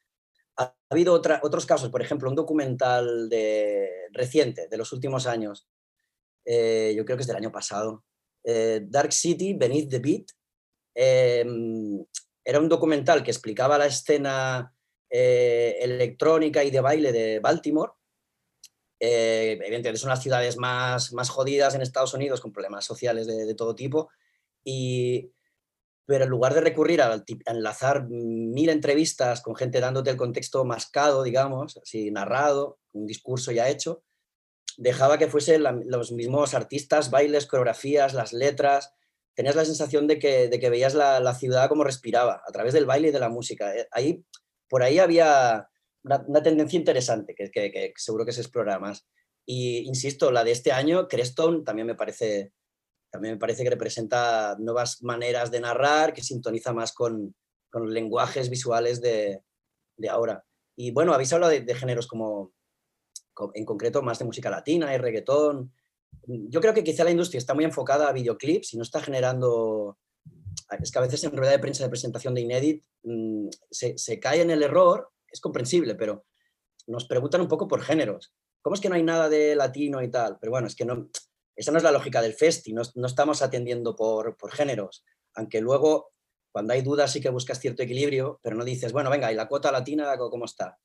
Ha, 0.56 0.74
habido 0.88 1.12
otra, 1.12 1.40
otros 1.42 1.66
casos, 1.66 1.90
por 1.90 2.00
ejemplo, 2.00 2.30
un 2.30 2.36
documental 2.36 3.28
de, 3.28 3.90
reciente, 4.12 4.68
de 4.68 4.76
los 4.76 4.92
últimos 4.92 5.26
años, 5.26 5.68
eh, 6.44 6.94
yo 6.96 7.04
creo 7.04 7.16
que 7.16 7.22
es 7.22 7.26
del 7.26 7.36
año 7.36 7.52
pasado, 7.52 8.04
eh, 8.44 8.80
Dark 8.84 9.12
City, 9.12 9.54
Beneath 9.54 9.90
the 9.90 9.98
Beat. 9.98 10.26
Era 10.94 12.60
un 12.60 12.68
documental 12.68 13.22
que 13.22 13.30
explicaba 13.30 13.76
la 13.76 13.86
escena 13.86 14.72
electrónica 15.10 16.64
y 16.64 16.70
de 16.70 16.80
baile 16.80 17.12
de 17.12 17.40
Baltimore. 17.40 17.92
Evidentemente 19.00 19.98
son 19.98 20.10
las 20.10 20.22
ciudades 20.22 20.56
más, 20.56 21.12
más 21.12 21.30
jodidas 21.30 21.74
en 21.74 21.82
Estados 21.82 22.14
Unidos 22.14 22.40
con 22.40 22.52
problemas 22.52 22.84
sociales 22.84 23.26
de, 23.26 23.54
todo 23.54 23.74
tipo. 23.74 24.10
Y, 24.64 25.30
pero 26.06 26.24
en 26.24 26.30
lugar 26.30 26.54
de 26.54 26.60
recurrir 26.60 27.02
a, 27.02 27.22
enlazar 27.46 28.08
mil 28.08 28.68
entrevistas 28.70 29.40
con 29.40 29.54
gente 29.54 29.80
dándote 29.80 30.10
el 30.10 30.16
contexto 30.16 30.64
mascado, 30.64 31.22
digamos, 31.22 31.76
así 31.76 32.10
narrado, 32.10 32.78
un 32.92 33.06
discurso 33.06 33.52
ya 33.52 33.68
hecho, 33.68 34.02
dejaba 34.78 35.18
que 35.18 35.28
fuesen 35.28 35.64
los 35.86 36.12
mismos 36.12 36.54
artistas, 36.54 37.10
bailes, 37.10 37.46
coreografías, 37.46 38.14
las 38.14 38.32
letras. 38.32 38.94
Tenías 39.34 39.56
la 39.56 39.64
sensación 39.64 40.06
de 40.06 40.18
que, 40.18 40.48
de 40.48 40.58
que 40.58 40.70
veías 40.70 40.94
la, 40.94 41.34
ciudad 41.34 41.68
como 41.68 41.84
respiraba, 41.84 42.42
a 42.46 42.52
través 42.52 42.72
del 42.74 42.86
baile 42.86 43.08
y 43.08 43.12
de 43.12 43.20
la 43.20 43.28
música. 43.28 43.74
Eh, 43.76 43.88
ahí, 43.90 44.24
por 44.68 44.82
ahí 44.82 44.98
había 44.98 45.68
una, 46.08 46.42
tendencia 46.42 46.78
interesante 46.78 47.34
que, 47.34 47.50
que, 47.50 47.92
seguro 47.96 48.24
que 48.24 48.32
se 48.32 48.40
explora 48.40 48.78
más. 48.78 49.06
Y 49.46 49.78
insisto, 49.86 50.30
la 50.30 50.44
de 50.44 50.52
este 50.52 50.72
año, 50.72 51.08
Creston, 51.08 51.64
también 51.64 51.86
me 51.86 51.94
parece 51.94 52.52
también 53.10 53.34
me 53.34 53.40
parece 53.40 53.64
que 53.64 53.70
representa 53.70 54.56
nuevas 54.58 55.02
maneras 55.02 55.50
de 55.50 55.60
narrar, 55.60 56.12
que 56.12 56.22
sintoniza 56.22 56.72
más 56.72 56.92
con, 56.92 57.34
con 57.70 57.92
lenguajes 57.92 58.50
visuales 58.50 59.00
de, 59.00 59.42
de, 59.96 60.08
ahora. 60.08 60.44
Y 60.76 60.90
bueno, 60.90 61.14
habéis 61.14 61.32
hablado 61.32 61.52
de, 61.52 61.74
géneros 61.74 62.06
como, 62.06 62.52
en 63.54 63.64
concreto, 63.64 64.02
más 64.02 64.18
de 64.18 64.26
música 64.26 64.50
latina 64.50 64.94
y 64.94 64.98
reggaetón. 64.98 65.72
Yo 66.26 66.60
creo 66.60 66.74
que 66.74 66.84
quizá 66.84 67.04
la 67.04 67.10
industria 67.10 67.38
está 67.38 67.54
muy 67.54 67.64
enfocada 67.64 68.08
a 68.08 68.12
videoclips 68.12 68.74
y 68.74 68.76
no 68.76 68.82
está 68.82 69.00
generando... 69.00 69.98
Es 70.78 70.92
que 70.92 70.98
a 70.98 71.02
veces 71.02 71.24
en 71.24 71.34
rueda 71.34 71.52
de 71.52 71.58
prensa 71.60 71.84
de 71.84 71.90
presentación 71.90 72.34
de 72.34 72.42
Inédit 72.42 72.84
mm, 73.02 73.48
se 73.70 74.20
cae 74.20 74.42
en 74.42 74.50
el 74.50 74.62
error, 74.62 75.10
es 75.30 75.40
comprensible, 75.40 75.94
pero 75.94 76.26
nos 76.86 77.06
preguntan 77.06 77.40
un 77.40 77.48
poco 77.48 77.68
por 77.68 77.82
géneros. 77.82 78.34
¿Cómo 78.62 78.74
es 78.74 78.80
que 78.80 78.88
no 78.88 78.94
hay 78.94 79.02
nada 79.02 79.28
de 79.28 79.54
latino 79.54 80.02
y 80.02 80.10
tal? 80.10 80.38
Pero 80.40 80.52
bueno, 80.52 80.66
es 80.66 80.74
que 80.74 80.84
no, 80.84 81.08
esa 81.54 81.72
no 81.72 81.78
es 81.78 81.84
la 81.84 81.92
lógica 81.92 82.22
del 82.22 82.34
festi, 82.34 82.72
no, 82.72 82.82
estamos 82.82 83.42
atendiendo 83.42 83.96
por, 83.96 84.36
por, 84.36 84.52
géneros, 84.52 85.04
aunque 85.34 85.60
luego 85.60 86.12
cuando 86.52 86.72
hay 86.72 86.82
dudas 86.82 87.12
sí 87.12 87.20
que 87.20 87.30
buscas 87.30 87.60
cierto 87.60 87.82
equilibrio, 87.82 88.40
pero 88.42 88.56
no 88.56 88.64
dices, 88.64 88.92
bueno, 88.92 89.10
venga, 89.10 89.30
¿y 89.30 89.34
la 89.34 89.48
cuota 89.48 89.70
latina 89.70 90.16
cómo 90.16 90.44
está? 90.44 90.78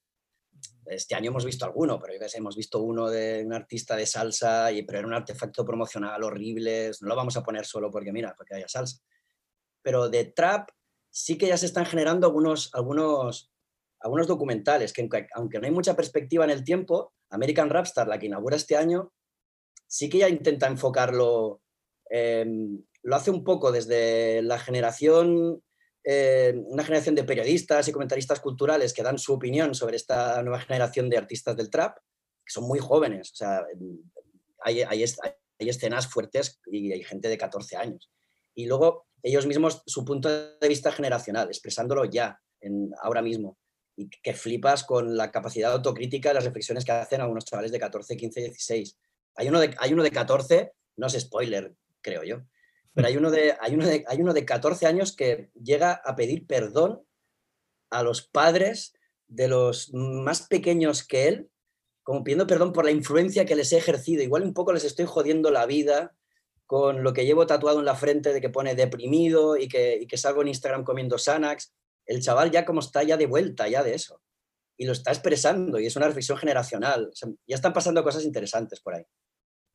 Este 0.86 1.16
año 1.16 1.30
hemos 1.30 1.46
visto 1.46 1.66
alguno, 1.66 2.00
pero 2.00 2.14
yo 2.14 2.28
sé, 2.28 2.40
hemos 2.40 2.56
visto 2.56 2.82
uno 2.82 3.10
de 3.10 3.44
un 3.46 3.54
artista 3.54 3.96
de 3.96 4.06
salsa, 4.06 4.72
y, 4.72 4.84
pero 4.84 5.00
era 5.00 5.08
un 5.08 5.14
artefacto 5.14 5.64
promocional 5.64 6.24
horrible, 6.24 6.92
no 7.02 7.08
lo 7.08 7.16
vamos 7.16 7.38
a 7.38 7.44
poner 7.44 7.66
solo 7.66 7.90
porque, 7.90 8.12
mira, 8.12 8.34
porque 8.36 8.56
haya 8.56 8.68
salsa. 8.68 8.98
Pero 9.82 10.10
de 10.10 10.26
trap 10.26 10.70
sí 11.10 11.38
que 11.38 11.48
ya 11.48 11.58
se 11.58 11.68
están 11.68 11.86
generando 11.86 12.28
algunos, 12.28 12.74
algunos, 12.74 13.53
algunos 14.04 14.28
documentales, 14.28 14.92
que 14.92 15.10
aunque 15.34 15.60
no 15.60 15.66
hay 15.66 15.72
mucha 15.72 15.96
perspectiva 15.96 16.44
en 16.44 16.52
el 16.52 16.64
tiempo, 16.64 17.14
American 17.30 17.70
Rapstar, 17.70 18.08
la 18.08 18.20
que 18.20 18.26
inaugura 18.26 18.58
este 18.58 18.76
año, 18.76 19.14
sí 19.88 20.10
que 20.10 20.20
ya 20.20 20.30
intenta 20.30 20.68
enfocarlo, 20.68 21.62
em, 22.10 22.84
lo 23.02 23.16
hace 23.16 23.32
un 23.32 23.46
poco 23.46 23.72
desde 23.72 24.42
la 24.42 24.60
generación, 24.60 25.64
em, 26.04 26.66
una 26.68 26.84
generación 26.84 27.16
de 27.16 27.24
periodistas 27.24 27.88
y 27.88 27.94
comentaristas 27.94 28.42
culturales 28.42 28.94
que 28.94 29.04
dan 29.04 29.18
su 29.18 29.34
opinión 29.34 29.74
sobre 29.74 29.96
esta 29.96 30.44
nueva 30.44 30.60
generación 30.60 31.10
de 31.10 31.18
artistas 31.18 31.56
del 31.56 31.70
trap, 31.70 31.98
que 32.46 32.52
son 32.52 32.66
muy 32.66 32.80
jóvenes, 32.80 33.32
o 33.32 33.36
sea, 33.36 33.66
em, 33.74 34.00
hay, 34.60 34.82
hay, 34.82 35.04
hay 35.04 35.70
escenas 35.70 36.08
fuertes 36.08 36.60
y 36.66 36.92
hay 36.92 37.04
gente 37.04 37.30
de 37.30 37.38
14 37.38 37.78
años. 37.78 38.12
Y 38.54 38.66
luego 38.66 39.08
ellos 39.22 39.48
mismos, 39.48 39.82
su 39.86 40.04
punto 40.04 40.28
de 40.30 40.68
vista 40.68 40.92
generacional, 40.92 41.48
expresándolo 41.48 42.04
ya, 42.04 42.38
en, 42.60 42.92
ahora 43.02 43.22
mismo 43.22 43.58
y 43.96 44.10
que 44.10 44.34
flipas 44.34 44.84
con 44.84 45.16
la 45.16 45.32
capacidad 45.32 45.72
autocrítica 45.74 46.32
y 46.32 46.34
las 46.34 46.46
reflexiones 46.46 46.86
que 46.86 46.92
hacen 46.92 47.22
algunos 47.22 47.46
chavales 47.46 47.72
de 47.72 47.80
14, 47.80 48.18
15, 48.18 48.40
16. 48.42 48.98
Hay 49.36 49.50
uno 49.50 49.60
de, 49.60 49.76
hay 49.78 49.94
uno 49.94 50.04
de 50.04 50.12
14, 50.12 50.74
no 50.98 51.08
es 51.08 51.20
spoiler, 51.20 51.74
creo 52.02 52.24
yo, 52.24 52.42
pero 52.94 53.08
hay 53.08 53.18
uno, 53.18 53.32
de, 53.32 53.56
hay, 53.60 53.74
uno 53.74 53.86
de, 53.86 54.04
hay 54.08 54.22
uno 54.22 54.34
de 54.34 54.46
14 54.46 54.86
años 54.86 55.16
que 55.16 55.50
llega 55.62 55.94
a 55.94 56.16
pedir 56.16 56.46
perdón 56.46 57.04
a 57.90 58.04
los 58.04 58.22
padres 58.28 58.94
de 59.28 59.48
los 59.48 59.94
más 59.94 60.48
pequeños 60.48 61.06
que 61.06 61.28
él, 61.28 61.50
como 62.04 62.24
pidiendo 62.24 62.46
perdón 62.46 62.74
por 62.74 62.86
la 62.86 62.92
influencia 62.92 63.46
que 63.46 63.56
les 63.56 63.72
he 63.74 63.78
ejercido. 63.78 64.22
Igual 64.22 64.44
un 64.44 64.54
poco 64.54 64.74
les 64.74 64.84
estoy 64.84 65.06
jodiendo 65.06 65.50
la 65.50 65.66
vida 65.66 66.16
con 66.66 67.04
lo 67.04 67.14
que 67.14 67.26
llevo 67.26 67.48
tatuado 67.48 67.80
en 67.80 67.86
la 67.86 67.96
frente 67.96 68.34
de 68.34 68.42
que 68.42 68.50
pone 68.50 68.76
deprimido 68.76 69.58
y 69.58 69.68
que, 69.68 69.98
y 70.02 70.08
que 70.08 70.18
salgo 70.18 70.42
en 70.42 70.50
Instagram 70.50 70.84
comiendo 70.84 71.18
Xanax. 71.18 71.74
El 72.06 72.22
chaval 72.22 72.52
ya 72.52 72.66
como 72.66 72.80
está 72.80 73.04
ya 73.04 73.18
de 73.18 73.26
vuelta 73.26 73.68
ya 73.68 73.84
de 73.84 73.96
eso. 73.96 74.22
Y 74.78 74.86
lo 74.86 74.94
está 74.94 75.12
expresando 75.12 75.80
y 75.80 75.86
es 75.86 75.96
una 75.96 76.08
reflexión 76.08 76.38
generacional. 76.38 77.10
ya 77.48 77.56
están 77.56 77.74
pasando 77.74 78.04
cosas 78.04 78.26
interesantes 78.26 78.82
por 78.82 78.96
ahí. 78.96 79.04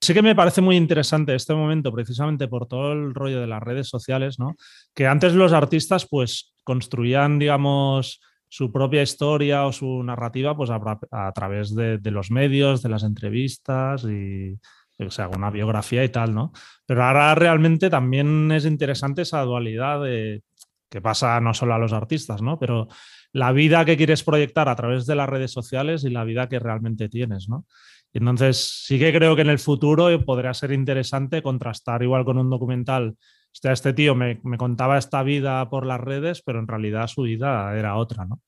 Sí 0.00 0.14
que 0.14 0.22
me 0.22 0.36
parece 0.36 0.60
muy 0.60 0.76
interesante 0.76 1.34
este 1.34 1.54
momento, 1.54 1.92
precisamente 1.92 2.46
por 2.46 2.66
todo 2.66 2.92
el 2.92 3.14
rollo 3.14 3.40
de 3.40 3.48
las 3.48 3.62
redes 3.62 3.88
sociales, 3.88 4.38
¿no? 4.38 4.54
Que 4.94 5.06
antes 5.06 5.34
los 5.34 5.52
artistas, 5.52 6.06
pues, 6.08 6.54
construían, 6.62 7.38
digamos, 7.38 8.20
su 8.48 8.70
propia 8.70 9.02
historia 9.02 9.66
o 9.66 9.72
su 9.72 10.02
narrativa, 10.04 10.56
pues, 10.56 10.70
a, 10.70 11.32
través 11.32 11.74
de, 11.74 11.98
los 12.04 12.30
medios, 12.30 12.80
de 12.80 12.88
las 12.88 13.02
entrevistas 13.02 14.04
y, 14.04 14.56
o 14.98 15.10
sea, 15.10 15.28
una 15.28 15.50
biografía 15.50 16.04
y 16.04 16.08
tal, 16.10 16.32
¿no? 16.32 16.52
Pero 16.86 17.04
ahora 17.04 17.34
realmente 17.34 17.90
también 17.90 18.52
es 18.52 18.66
interesante 18.66 19.22
esa 19.22 19.42
dualidad 19.42 20.02
de, 20.04 20.42
que 20.88 21.00
pasa 21.00 21.40
no 21.40 21.54
solo 21.54 21.74
a 21.74 21.78
los 21.78 21.92
artistas, 21.92 22.42
¿no? 22.42 22.58
Pero 22.58 22.88
la 23.32 23.52
vida 23.52 23.84
que 23.84 23.96
quieres 23.96 24.24
proyectar 24.24 24.68
a 24.68 24.76
través 24.76 25.06
de 25.06 25.14
las 25.14 25.28
redes 25.28 25.52
sociales 25.52 26.04
y 26.04 26.10
la 26.10 26.24
vida 26.24 26.48
que 26.48 26.58
realmente 26.58 27.08
tienes, 27.08 27.48
¿no? 27.48 27.66
entonces 28.14 28.82
sí 28.84 28.98
que 28.98 29.12
creo 29.12 29.36
que 29.36 29.42
en 29.42 29.50
el 29.50 29.58
futuro 29.58 30.08
podría 30.24 30.54
ser 30.54 30.72
interesante 30.72 31.42
contrastar 31.42 32.02
igual 32.02 32.24
con 32.24 32.38
un 32.38 32.50
documental. 32.50 33.16
Este, 33.62 33.92
tío 33.92 34.14
me, 34.14 34.40
contaba 34.56 34.98
esta 34.98 35.22
vida 35.22 35.68
por 35.68 35.86
las 35.86 36.00
redes, 36.00 36.42
pero 36.42 36.58
en 36.58 36.68
realidad 36.68 37.06
su 37.06 37.22
vida 37.22 37.76
era 37.76 37.96
otra, 37.96 38.24
¿no? 38.24 38.40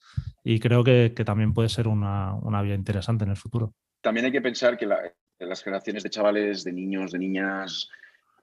Y 0.44 0.60
creo 0.60 0.82
que, 0.82 1.12
también 1.24 1.52
puede 1.52 1.68
ser 1.68 1.88
una, 1.88 2.34
una, 2.34 2.62
vía 2.62 2.74
interesante 2.74 3.24
en 3.24 3.30
el 3.30 3.36
futuro. 3.36 3.74
También 4.00 4.26
hay 4.26 4.32
que 4.32 4.40
pensar 4.40 4.78
que 4.78 4.86
las 4.86 5.62
generaciones 5.62 6.02
de 6.02 6.10
chavales, 6.10 6.64
de 6.64 6.72
niños, 6.72 7.12
de 7.12 7.18
niñas, 7.18 7.88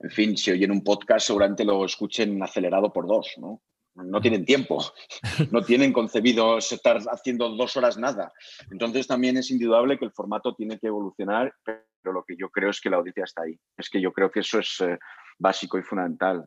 en 0.00 0.10
fin, 0.10 0.36
si 0.36 0.50
oyen 0.50 0.70
un 0.70 0.84
podcast 0.84 1.26
seguramente 1.26 1.64
lo 1.64 1.84
escuchen 1.84 2.40
acelerado 2.42 2.92
por 2.92 3.06
dos, 3.06 3.34
¿no? 3.38 3.62
No 4.04 4.20
tienen 4.20 4.44
tiempo, 4.44 4.84
no 5.52 5.62
tienen 5.62 5.92
concebido 5.92 6.58
estar 6.58 6.98
haciendo 7.10 7.50
dos 7.50 7.76
horas 7.76 7.98
nada. 7.98 8.32
Entonces 8.70 9.06
también 9.06 9.36
es 9.36 9.50
indudable 9.50 9.98
que 9.98 10.04
el 10.04 10.12
formato 10.12 10.54
tiene 10.54 10.78
que 10.78 10.86
evolucionar, 10.86 11.52
pero 11.64 11.82
lo 12.04 12.24
que 12.24 12.36
yo 12.36 12.50
creo 12.50 12.70
es 12.70 12.80
que 12.80 12.90
la 12.90 12.96
audiencia 12.96 13.24
está 13.24 13.42
ahí. 13.42 13.58
Es 13.76 13.90
que 13.90 14.00
yo 14.00 14.12
creo 14.12 14.30
que 14.30 14.40
eso 14.40 14.58
es 14.58 14.80
eh, 14.80 14.98
básico 15.38 15.78
y 15.78 15.82
fundamental. 15.82 16.46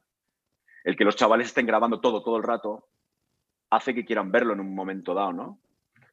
El 0.83 0.95
que 0.95 1.05
los 1.05 1.15
chavales 1.15 1.47
estén 1.47 1.65
grabando 1.65 1.99
todo, 1.99 2.23
todo 2.23 2.37
el 2.37 2.43
rato, 2.43 2.87
hace 3.69 3.93
que 3.93 4.05
quieran 4.05 4.31
verlo 4.31 4.53
en 4.53 4.59
un 4.59 4.73
momento 4.73 5.13
dado, 5.13 5.33
¿no? 5.33 5.59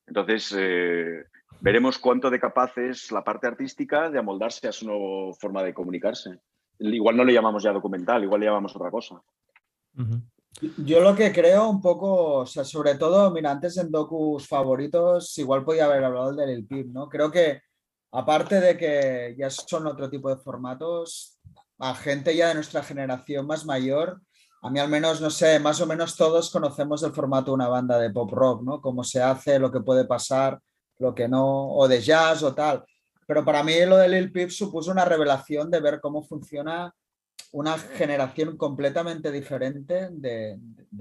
Entonces, 0.06 0.54
eh, 0.56 1.24
veremos 1.60 1.98
cuánto 1.98 2.30
de 2.30 2.40
capaz 2.40 2.76
es 2.78 3.12
la 3.12 3.22
parte 3.22 3.46
artística 3.46 4.10
de 4.10 4.18
amoldarse 4.18 4.68
a 4.68 4.72
su 4.72 4.86
nueva 4.86 5.34
forma 5.34 5.62
de 5.62 5.74
comunicarse. 5.74 6.38
Igual 6.78 7.16
no 7.16 7.24
le 7.24 7.32
llamamos 7.32 7.62
ya 7.62 7.72
documental, 7.72 8.22
igual 8.22 8.40
le 8.40 8.46
llamamos 8.46 8.74
otra 8.74 8.90
cosa. 8.90 9.20
Yo 10.78 11.00
lo 11.00 11.14
que 11.14 11.32
creo 11.32 11.68
un 11.68 11.80
poco, 11.80 12.38
o 12.38 12.46
sea, 12.46 12.64
sobre 12.64 12.96
todo, 12.96 13.30
mira, 13.30 13.50
antes 13.52 13.76
en 13.76 13.90
docus 13.90 14.48
favoritos, 14.48 15.36
igual 15.38 15.64
podía 15.64 15.84
haber 15.84 16.04
hablado 16.04 16.32
del 16.32 16.50
Lil 16.50 16.66
Pip, 16.66 16.88
¿no? 16.88 17.08
Creo 17.08 17.30
que, 17.30 17.60
aparte 18.10 18.60
de 18.60 18.76
que 18.76 19.36
ya 19.38 19.50
son 19.50 19.86
otro 19.86 20.10
tipo 20.10 20.28
de 20.28 20.42
formatos, 20.42 21.38
a 21.78 21.94
gente 21.94 22.34
ya 22.34 22.48
de 22.48 22.54
nuestra 22.54 22.82
generación 22.82 23.46
más 23.46 23.64
mayor, 23.64 24.20
a 24.62 24.70
mí 24.70 24.80
al 24.80 24.88
menos, 24.88 25.20
no 25.20 25.30
sé, 25.30 25.60
más 25.60 25.80
o 25.80 25.86
menos 25.86 26.16
todos 26.16 26.50
conocemos 26.50 27.04
el 27.04 27.12
formato 27.12 27.52
de 27.52 27.54
una 27.54 27.68
banda 27.68 27.96
de 27.98 28.10
pop 28.10 28.32
rock, 28.32 28.62
¿no? 28.62 28.80
Cómo 28.80 29.04
se 29.04 29.22
hace, 29.22 29.60
lo 29.60 29.70
que 29.70 29.80
puede 29.80 30.06
pasar, 30.06 30.58
lo 30.98 31.14
que 31.14 31.28
no, 31.28 31.68
o 31.70 31.86
de 31.86 32.00
jazz 32.00 32.42
o 32.42 32.52
tal. 32.52 32.84
Pero 33.28 33.44
para 33.44 33.62
mí 33.62 33.74
lo 33.86 33.96
de 33.96 34.08
Lil 34.08 34.32
Peep 34.32 34.50
supuso 34.50 34.90
una 34.90 35.04
revelación 35.04 35.70
de 35.70 35.80
ver 35.80 36.00
cómo 36.00 36.24
funciona 36.24 36.92
una 37.52 37.78
generación 37.78 38.56
completamente 38.56 39.30
diferente 39.32 40.08
de, 40.10 40.58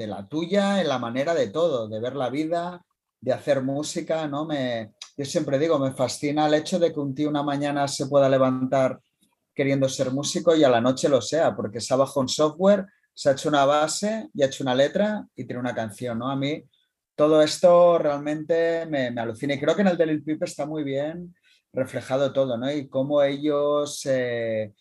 la 0.08 0.28
tuya 0.28 0.82
en 0.82 0.88
la 0.88 1.00
manera 1.00 1.34
de 1.34 1.48
todo, 1.48 1.88
de 1.88 2.00
ver 2.00 2.16
la 2.16 2.30
vida, 2.30 2.86
de 3.20 3.34
hacer 3.34 3.62
música, 3.62 4.28
¿no? 4.28 4.46
Me, 4.46 4.94
yo 5.18 5.26
siempre 5.26 5.60
digo, 5.60 5.80
me 5.80 5.94
fascina 5.94 6.48
el 6.48 6.54
hecho 6.54 6.80
de 6.80 6.94
que 6.94 7.00
un 7.00 7.14
tío 7.14 7.30
una 7.30 7.44
mañana 7.44 7.88
se 7.88 8.08
pueda 8.08 8.30
levantar 8.30 9.00
queriendo 9.54 9.90
ser 9.90 10.12
músico 10.12 10.56
y 10.56 10.64
a 10.64 10.70
la 10.70 10.80
noche 10.80 11.10
lo 11.10 11.20
sea, 11.20 11.56
porque 11.56 11.82
se 11.82 11.94
ha 11.94 11.98
bajado 11.98 12.22
un 12.22 12.30
software, 12.30 12.86
se 13.14 13.30
ha 13.30 13.32
hecho 13.32 13.50
una 13.50 13.66
base 13.66 14.30
y 14.34 14.44
ha 14.44 14.46
hecho 14.46 14.64
una 14.64 14.76
letra 14.76 15.28
y 15.36 15.46
tiene 15.46 15.60
una 15.60 15.74
canción, 15.74 16.20
¿no? 16.20 16.30
A 16.30 16.36
mí 16.36 16.64
todo 17.16 17.42
esto 17.42 17.98
realmente 17.98 18.86
me, 18.86 19.08
alucina 19.08 19.56
y 19.56 19.60
creo 19.60 19.76
que 19.76 19.82
en 19.82 19.88
el 19.88 19.98
Delil 19.98 20.24
Pip 20.24 20.44
está 20.44 20.68
muy 20.68 20.84
bien 20.84 21.36
reflejado 21.74 22.32
todo, 22.32 22.58
¿no? 22.58 22.72
Y 22.72 22.88
cómo 22.88 23.24
ellos 23.24 24.06
eh, 24.06 24.74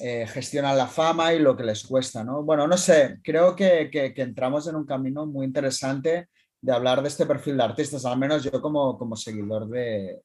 eh, 0.00 0.26
gestionan 0.26 0.76
la 0.76 0.86
fama 0.86 1.32
y 1.34 1.38
lo 1.38 1.56
que 1.56 1.64
les 1.64 1.86
cuesta, 1.86 2.24
¿no? 2.24 2.42
Bueno, 2.42 2.66
no 2.66 2.76
sé, 2.76 3.20
creo 3.22 3.54
que, 3.54 3.90
que 3.90 4.14
entramos 4.16 4.66
en 4.66 4.76
un 4.76 4.86
camino 4.86 5.26
muy 5.26 5.46
interesante 5.46 6.28
de 6.60 6.72
hablar 6.72 7.02
de 7.02 7.08
este 7.08 7.26
perfil 7.26 7.56
de 7.56 7.64
artistas, 7.64 8.04
al 8.04 8.18
menos 8.18 8.44
yo 8.44 8.60
como, 8.60 8.98
como 8.98 9.16
seguidor 9.16 9.68
de, 9.68 10.22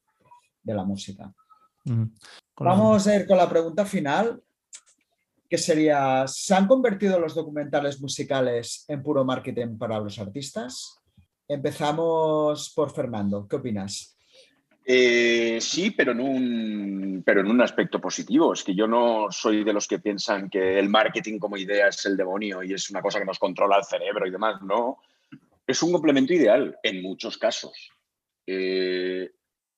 la 0.63 0.83
música. 0.83 1.31
Vamos 2.57 3.07
a 3.07 3.15
ir 3.15 3.27
con 3.27 3.37
la 3.37 3.49
pregunta 3.49 3.85
final, 3.85 4.41
que 5.49 5.57
sería, 5.57 6.25
¿se 6.27 6.55
han 6.55 6.67
convertido 6.67 7.19
los 7.19 7.35
documentales 7.35 8.01
musicales 8.01 8.83
en 8.87 9.03
puro 9.03 9.23
marketing 9.23 9.77
para 9.77 9.99
los 9.99 10.17
artistas? 10.19 10.99
Empezamos 11.47 12.73
por 12.75 12.91
Fernando, 12.91 13.47
¿qué 13.47 13.57
opinas? 13.57 14.14
Eh, 14.87 15.57
sí, 15.61 15.89
pero 15.91 16.11
en, 16.11 16.19
un, 16.19 17.23
pero 17.25 17.41
en 17.41 17.47
un 17.47 17.61
aspecto 17.61 17.99
positivo. 17.99 18.53
Es 18.53 18.63
que 18.63 18.75
yo 18.75 18.87
no 18.87 19.31
soy 19.31 19.63
de 19.63 19.73
los 19.73 19.87
que 19.87 19.99
piensan 19.99 20.49
que 20.49 20.77
el 20.77 20.89
marketing 20.89 21.39
como 21.39 21.57
idea 21.57 21.87
es 21.87 22.05
el 22.05 22.15
demonio 22.15 22.61
y 22.61 22.73
es 22.73 22.89
una 22.91 23.01
cosa 23.01 23.19
que 23.19 23.25
nos 23.25 23.39
controla 23.39 23.77
el 23.77 23.83
cerebro 23.83 24.27
y 24.27 24.31
demás. 24.31 24.61
No, 24.61 24.99
es 25.65 25.81
un 25.81 25.91
complemento 25.91 26.33
ideal 26.33 26.77
en 26.83 27.01
muchos 27.01 27.37
casos. 27.37 27.89
Eh, 28.45 29.31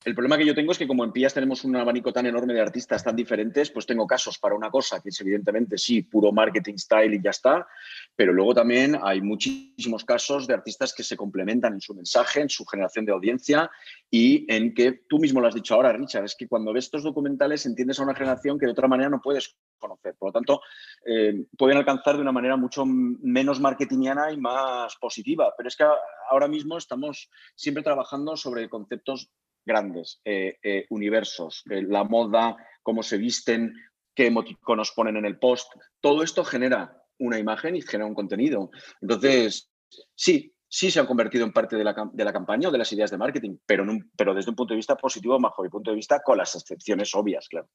el 0.05 0.13
problema 0.13 0.37
que 0.37 0.45
yo 0.45 0.55
tengo 0.55 0.71
es 0.71 0.77
que 0.77 0.87
como 0.87 1.03
en 1.03 1.11
Pías 1.11 1.33
tenemos 1.33 1.63
un 1.63 1.75
abanico 1.75 2.13
tan 2.13 2.25
enorme 2.25 2.53
de 2.53 2.61
artistas 2.61 3.03
tan 3.03 3.15
diferentes, 3.15 3.71
pues 3.71 3.85
tengo 3.85 4.07
casos 4.07 4.37
para 4.37 4.55
una 4.55 4.69
cosa 4.69 5.01
que 5.01 5.09
es 5.09 5.19
evidentemente 5.21 5.77
sí, 5.77 6.03
puro 6.03 6.31
marketing 6.31 6.75
style 6.77 7.13
y 7.13 7.21
ya 7.21 7.31
está, 7.31 7.67
pero 8.15 8.31
luego 8.31 8.53
también 8.53 8.97
hay 9.01 9.21
muchísimos 9.21 10.05
casos 10.05 10.47
de 10.47 10.53
artistas 10.53 10.93
que 10.93 11.03
se 11.03 11.17
complementan 11.17 11.73
en 11.73 11.81
su 11.81 11.93
mensaje, 11.93 12.41
en 12.41 12.49
su 12.49 12.65
generación 12.65 13.05
de 13.05 13.11
audiencia 13.11 13.69
y 14.09 14.45
en 14.53 14.73
que 14.73 15.03
tú 15.09 15.19
mismo 15.19 15.41
lo 15.41 15.47
has 15.47 15.55
dicho 15.55 15.73
ahora, 15.73 15.91
Richard, 15.91 16.25
es 16.25 16.35
que 16.35 16.47
cuando 16.47 16.71
ves 16.71 16.85
estos 16.85 17.03
documentales 17.03 17.65
entiendes 17.65 17.99
a 17.99 18.03
una 18.03 18.15
generación 18.15 18.57
que 18.57 18.65
de 18.65 18.71
otra 18.71 18.87
manera 18.87 19.09
no 19.09 19.21
puedes 19.21 19.57
conocer. 19.77 20.15
Por 20.17 20.29
lo 20.29 20.33
tanto, 20.33 20.61
eh, 21.05 21.45
pueden 21.57 21.77
alcanzar 21.77 22.15
de 22.15 22.21
una 22.21 22.31
manera 22.31 22.55
mucho 22.55 22.85
menos 22.85 23.59
marketingiana 23.59 24.31
y 24.31 24.37
más 24.37 24.95
positiva. 24.95 25.53
Pero 25.57 25.67
es 25.67 25.75
que 25.75 25.85
ahora 26.29 26.47
mismo 26.47 26.77
estamos 26.77 27.29
siempre 27.55 27.83
trabajando 27.83 28.37
sobre 28.37 28.69
conceptos 28.69 29.31
grandes, 29.67 30.19
eh, 30.25 30.57
eh, 30.63 30.85
universos, 30.89 31.63
eh, 31.69 31.83
la 31.83 32.03
moda, 32.03 32.55
cómo 32.81 33.03
se 33.03 33.17
visten, 33.17 33.75
qué 34.15 34.27
emoticonos 34.27 34.93
ponen 34.95 35.17
en 35.17 35.25
el 35.25 35.37
post. 35.37 35.71
Todo 36.01 36.23
esto 36.23 36.43
genera 36.43 37.03
una 37.19 37.37
imagen 37.37 37.75
y 37.75 37.81
genera 37.81 38.07
un 38.07 38.15
contenido. 38.15 38.71
Entonces, 39.01 39.69
sí, 40.15 40.55
sí 40.67 40.89
se 40.89 40.99
han 40.99 41.05
convertido 41.05 41.45
en 41.45 41.53
parte 41.53 41.75
de 41.75 41.83
la, 41.83 42.33
campaña 42.33 42.69
o 42.69 42.71
de 42.71 42.77
las 42.77 42.91
ideas 42.93 43.11
de 43.11 43.17
marketing, 43.17 43.57
pero, 43.65 43.85
pero 44.17 44.33
desde 44.33 44.49
un 44.49 44.55
punto 44.55 44.73
de 44.73 44.77
vista 44.77 44.95
positivo, 44.95 45.39
bajo 45.39 45.61
mi 45.61 45.69
punto 45.69 45.91
de 45.91 45.97
vista, 45.97 46.21
con 46.23 46.37
las 46.37 46.55
excepciones 46.55 47.13
obvias, 47.13 47.47
claro. 47.47 47.69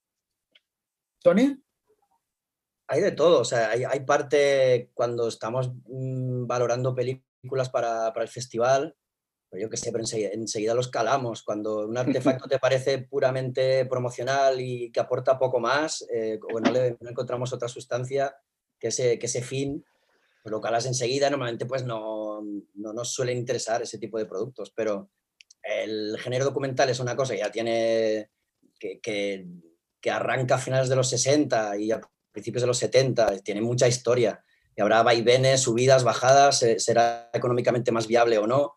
Tony. 1.22 1.62
Hay 2.88 3.00
de 3.00 3.12
todo, 3.12 3.40
o 3.40 3.44
sea, 3.44 3.70
hay, 3.70 4.00
parte 4.00 4.90
cuando 4.92 5.28
estamos 5.28 5.72
mm, 5.86 6.46
valorando 6.46 6.94
películas 6.94 7.70
para, 7.70 8.12
para 8.12 8.24
el 8.24 8.28
festival, 8.28 8.94
yo 9.58 9.68
que 9.68 9.76
sé, 9.76 9.92
pero 9.92 10.04
enseguida, 10.04 10.74
los 10.74 10.88
calamos. 10.88 11.42
Cuando 11.42 11.86
un 11.86 11.96
artefacto 12.38 12.48
te 12.48 12.58
parece 12.58 12.98
puramente 12.98 13.86
promocional 13.86 14.60
y 14.60 14.90
que 14.90 15.00
aporta 15.00 15.38
poco 15.38 15.60
más, 15.60 16.06
eh, 16.12 16.38
o 16.52 16.60
no, 16.60 16.70
le, 16.70 16.96
encontramos 17.00 17.52
otra 17.52 17.68
sustancia 17.68 18.34
que 18.78 18.88
ese, 18.88 19.18
que 19.18 19.26
ese 19.26 19.42
fin, 19.42 19.84
pues 20.42 20.50
lo 20.50 20.60
calas 20.60 20.86
enseguida. 20.86 21.30
Normalmente 21.30 21.66
pues 21.66 21.84
no, 21.84 22.42
no 22.74 22.92
nos 22.92 23.12
suelen 23.12 23.38
interesar 23.38 23.82
ese 23.82 23.98
tipo 23.98 24.18
de 24.18 24.26
productos, 24.26 24.72
pero 24.74 25.10
el 25.62 26.18
género 26.18 26.44
documental 26.44 26.90
es 26.90 26.98
una 26.98 27.14
cosa 27.14 27.34
que 27.34 27.40
ya 27.40 27.52
tiene, 27.52 28.30
que, 28.78 29.00
que, 29.00 29.46
que 30.00 30.10
arranca 30.10 30.56
a 30.56 30.58
finales 30.58 30.88
de 30.88 30.96
los 30.96 31.08
60 31.08 31.78
y 31.78 31.92
a 31.92 32.00
principios 32.32 32.62
de 32.62 32.66
los 32.66 32.78
70, 32.78 33.38
tiene 33.40 33.60
mucha 33.60 33.86
historia 33.86 34.42
y 34.74 34.80
habrá 34.80 35.02
vaivenes, 35.02 35.60
subidas, 35.60 36.02
bajadas, 36.02 36.64
será 36.78 37.30
económicamente 37.32 37.92
más 37.92 38.06
viable 38.06 38.38
o 38.38 38.46
no 38.46 38.76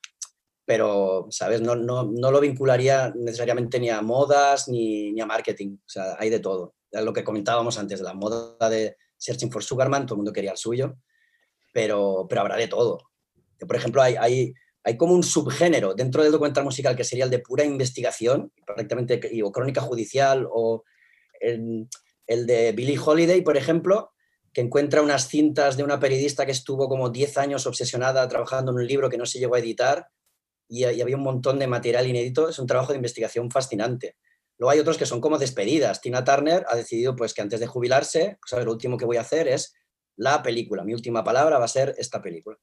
pero, 0.66 1.28
¿sabes? 1.30 1.62
No, 1.62 1.76
no, 1.76 2.04
no, 2.12 2.32
lo 2.32 2.40
vincularía 2.40 3.14
necesariamente 3.16 3.80
ni 3.80 3.90
a 3.90 4.02
modas 4.02 4.68
ni, 4.68 5.12
ni, 5.12 5.22
a 5.22 5.26
marketing. 5.26 5.78
O 5.78 5.90
sea, 5.90 6.16
hay 6.18 6.30
de 6.30 6.40
todo. 6.40 6.76
Lo 6.92 7.14
que 7.14 7.24
comentábamos 7.24 7.78
antes, 7.78 8.02
la 8.02 8.14
moda 8.14 8.70
de 8.70 8.98
Searching 9.18 9.52
for 9.52 9.64
Sugarman, 9.64 10.06
todo 10.06 10.16
el 10.16 10.20
mundo 10.20 10.34
quería 10.34 10.52
el 10.52 10.58
suyo, 10.58 10.98
pero, 11.72 12.26
pero 12.28 12.42
habrá 12.42 12.58
de 12.58 12.68
todo. 12.68 12.98
Por 13.60 13.76
ejemplo, 13.76 14.02
hay, 14.02 14.16
hay, 14.16 14.54
hay 14.84 14.98
como 14.98 15.14
un 15.14 15.24
subgénero 15.24 15.94
dentro 15.94 16.24
del 16.24 16.32
documental 16.32 16.64
musical 16.64 16.96
que 16.96 17.04
sería 17.04 17.26
el 17.26 17.32
de 17.32 17.40
pura 17.40 17.64
investigación, 17.64 18.52
prácticamente, 18.66 19.22
o 19.44 19.52
crónica 19.52 19.82
judicial, 19.82 20.48
o 20.52 20.84
el, 21.40 21.88
el 22.26 22.48
de 22.48 22.72
Billie 22.72 23.00
Holiday, 23.04 23.42
por 23.42 23.56
ejemplo, 23.56 24.12
que 24.52 24.62
encuentra 24.62 25.02
unas 25.02 25.28
cintas 25.28 25.78
de 25.78 25.84
una 25.84 26.00
periodista 26.00 26.46
que 26.46 26.54
estuvo 26.54 26.88
como 26.88 27.10
10 27.10 27.38
años 27.38 27.68
obsesionada 27.68 28.28
trabajando 28.28 28.72
en 28.72 28.78
un 28.78 28.88
libro 28.88 29.10
que 29.10 29.18
no 29.18 29.26
se 29.26 29.38
llegó 29.38 29.56
a 29.56 29.60
editar 29.60 30.08
y, 30.68 30.84
había 30.84 31.16
un 31.16 31.24
montón 31.24 31.60
de 31.60 31.68
material 31.68 32.08
inédito. 32.08 32.50
Es 32.50 32.60
un 32.60 32.68
trabajo 32.68 32.92
de 32.92 32.98
investigación 32.98 33.52
fascinante. 33.52 34.16
Luego 34.58 34.72
hay 34.72 34.80
otros 34.80 34.98
que 34.98 35.06
son 35.06 35.22
como 35.22 35.38
despedidas. 35.38 36.02
Tina 36.02 36.24
Turner 36.24 36.66
ha 36.68 36.76
decidido 36.76 37.16
pues, 37.16 37.34
que 37.34 37.42
antes 37.42 37.60
de 37.60 37.68
jubilarse, 37.68 38.38
pues, 38.50 38.66
lo 38.66 38.72
último 38.72 38.98
que 38.98 39.06
voy 39.06 39.18
a 39.18 39.22
hacer 39.22 39.48
es 39.48 39.74
la 40.16 40.42
película. 40.42 40.84
Mi 40.84 40.94
última 40.94 41.24
palabra 41.24 41.60
va 41.60 41.66
a 41.66 41.70
ser 41.70 41.94
esta 41.98 42.22
película. 42.22 42.58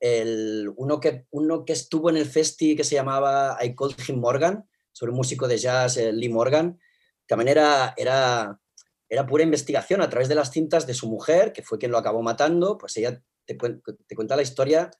El, 0.00 0.72
uno, 0.76 1.00
que, 1.00 1.26
uno 1.30 1.64
que 1.64 1.72
estuvo 1.72 2.10
en 2.10 2.16
el 2.16 2.26
festi 2.26 2.76
que 2.76 2.84
se 2.84 2.96
llamaba 2.96 3.56
I 3.62 3.74
Called 3.74 3.96
Him 4.06 4.18
Morgan, 4.18 4.68
sobre 4.92 5.10
un 5.12 5.16
músico 5.16 5.48
de 5.48 5.58
jazz, 5.58 5.96
eh, 5.96 6.12
Lee 6.12 6.28
Morgan, 6.28 6.78
también 7.26 7.48
era, 7.48 7.94
era, 7.96 8.60
era 9.08 9.26
pura 9.26 9.42
investigación 9.42 10.02
a 10.02 10.10
través 10.10 10.28
de 10.28 10.34
las 10.34 10.50
cintas 10.50 10.86
de 10.86 10.94
su 10.94 11.08
mujer, 11.08 11.52
que 11.52 11.62
fue 11.62 11.78
quien 11.78 11.92
lo 11.92 11.98
acabó 11.98 12.22
matando, 12.22 12.76
pues 12.76 12.96
ella 12.96 13.22
te, 13.44 13.54
te 13.54 14.16
cuenta 14.16 14.36
la 14.36 14.42
historia 14.42 14.90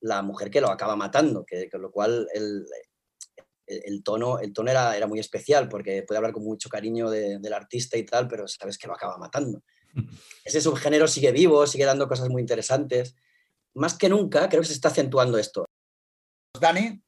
la 0.00 0.22
mujer 0.22 0.50
que 0.50 0.60
lo 0.60 0.70
acaba 0.70 0.96
matando, 0.96 1.44
que, 1.44 1.68
con 1.68 1.82
lo 1.82 1.90
cual 1.90 2.28
el, 2.34 2.66
el, 3.66 4.02
tono, 4.02 4.38
el 4.38 4.52
tono 4.52 4.70
era, 4.70 4.96
era, 4.96 5.06
muy 5.06 5.18
especial 5.18 5.68
porque 5.68 6.02
puede 6.02 6.18
hablar 6.18 6.32
con 6.32 6.44
mucho 6.44 6.68
cariño 6.68 7.10
del 7.10 7.52
artista 7.52 7.96
y 7.96 8.04
tal, 8.04 8.28
pero 8.28 8.48
sabes 8.48 8.78
que 8.78 8.86
lo 8.86 8.94
acaba 8.94 9.18
matando. 9.18 9.62
Ese 10.44 10.60
subgénero 10.60 11.06
sigue 11.06 11.32
vivo, 11.32 11.66
sigue 11.66 11.84
dando 11.84 12.08
cosas 12.08 12.28
muy 12.28 12.40
interesantes. 12.40 13.14
Más 13.74 13.94
que 13.94 14.08
nunca 14.08 14.48
creo 14.48 14.62
que 14.62 14.68
se 14.68 14.74
está 14.74 14.88
acentuando 14.88 15.38
esto. 15.38 15.66
Dani. 16.58 17.00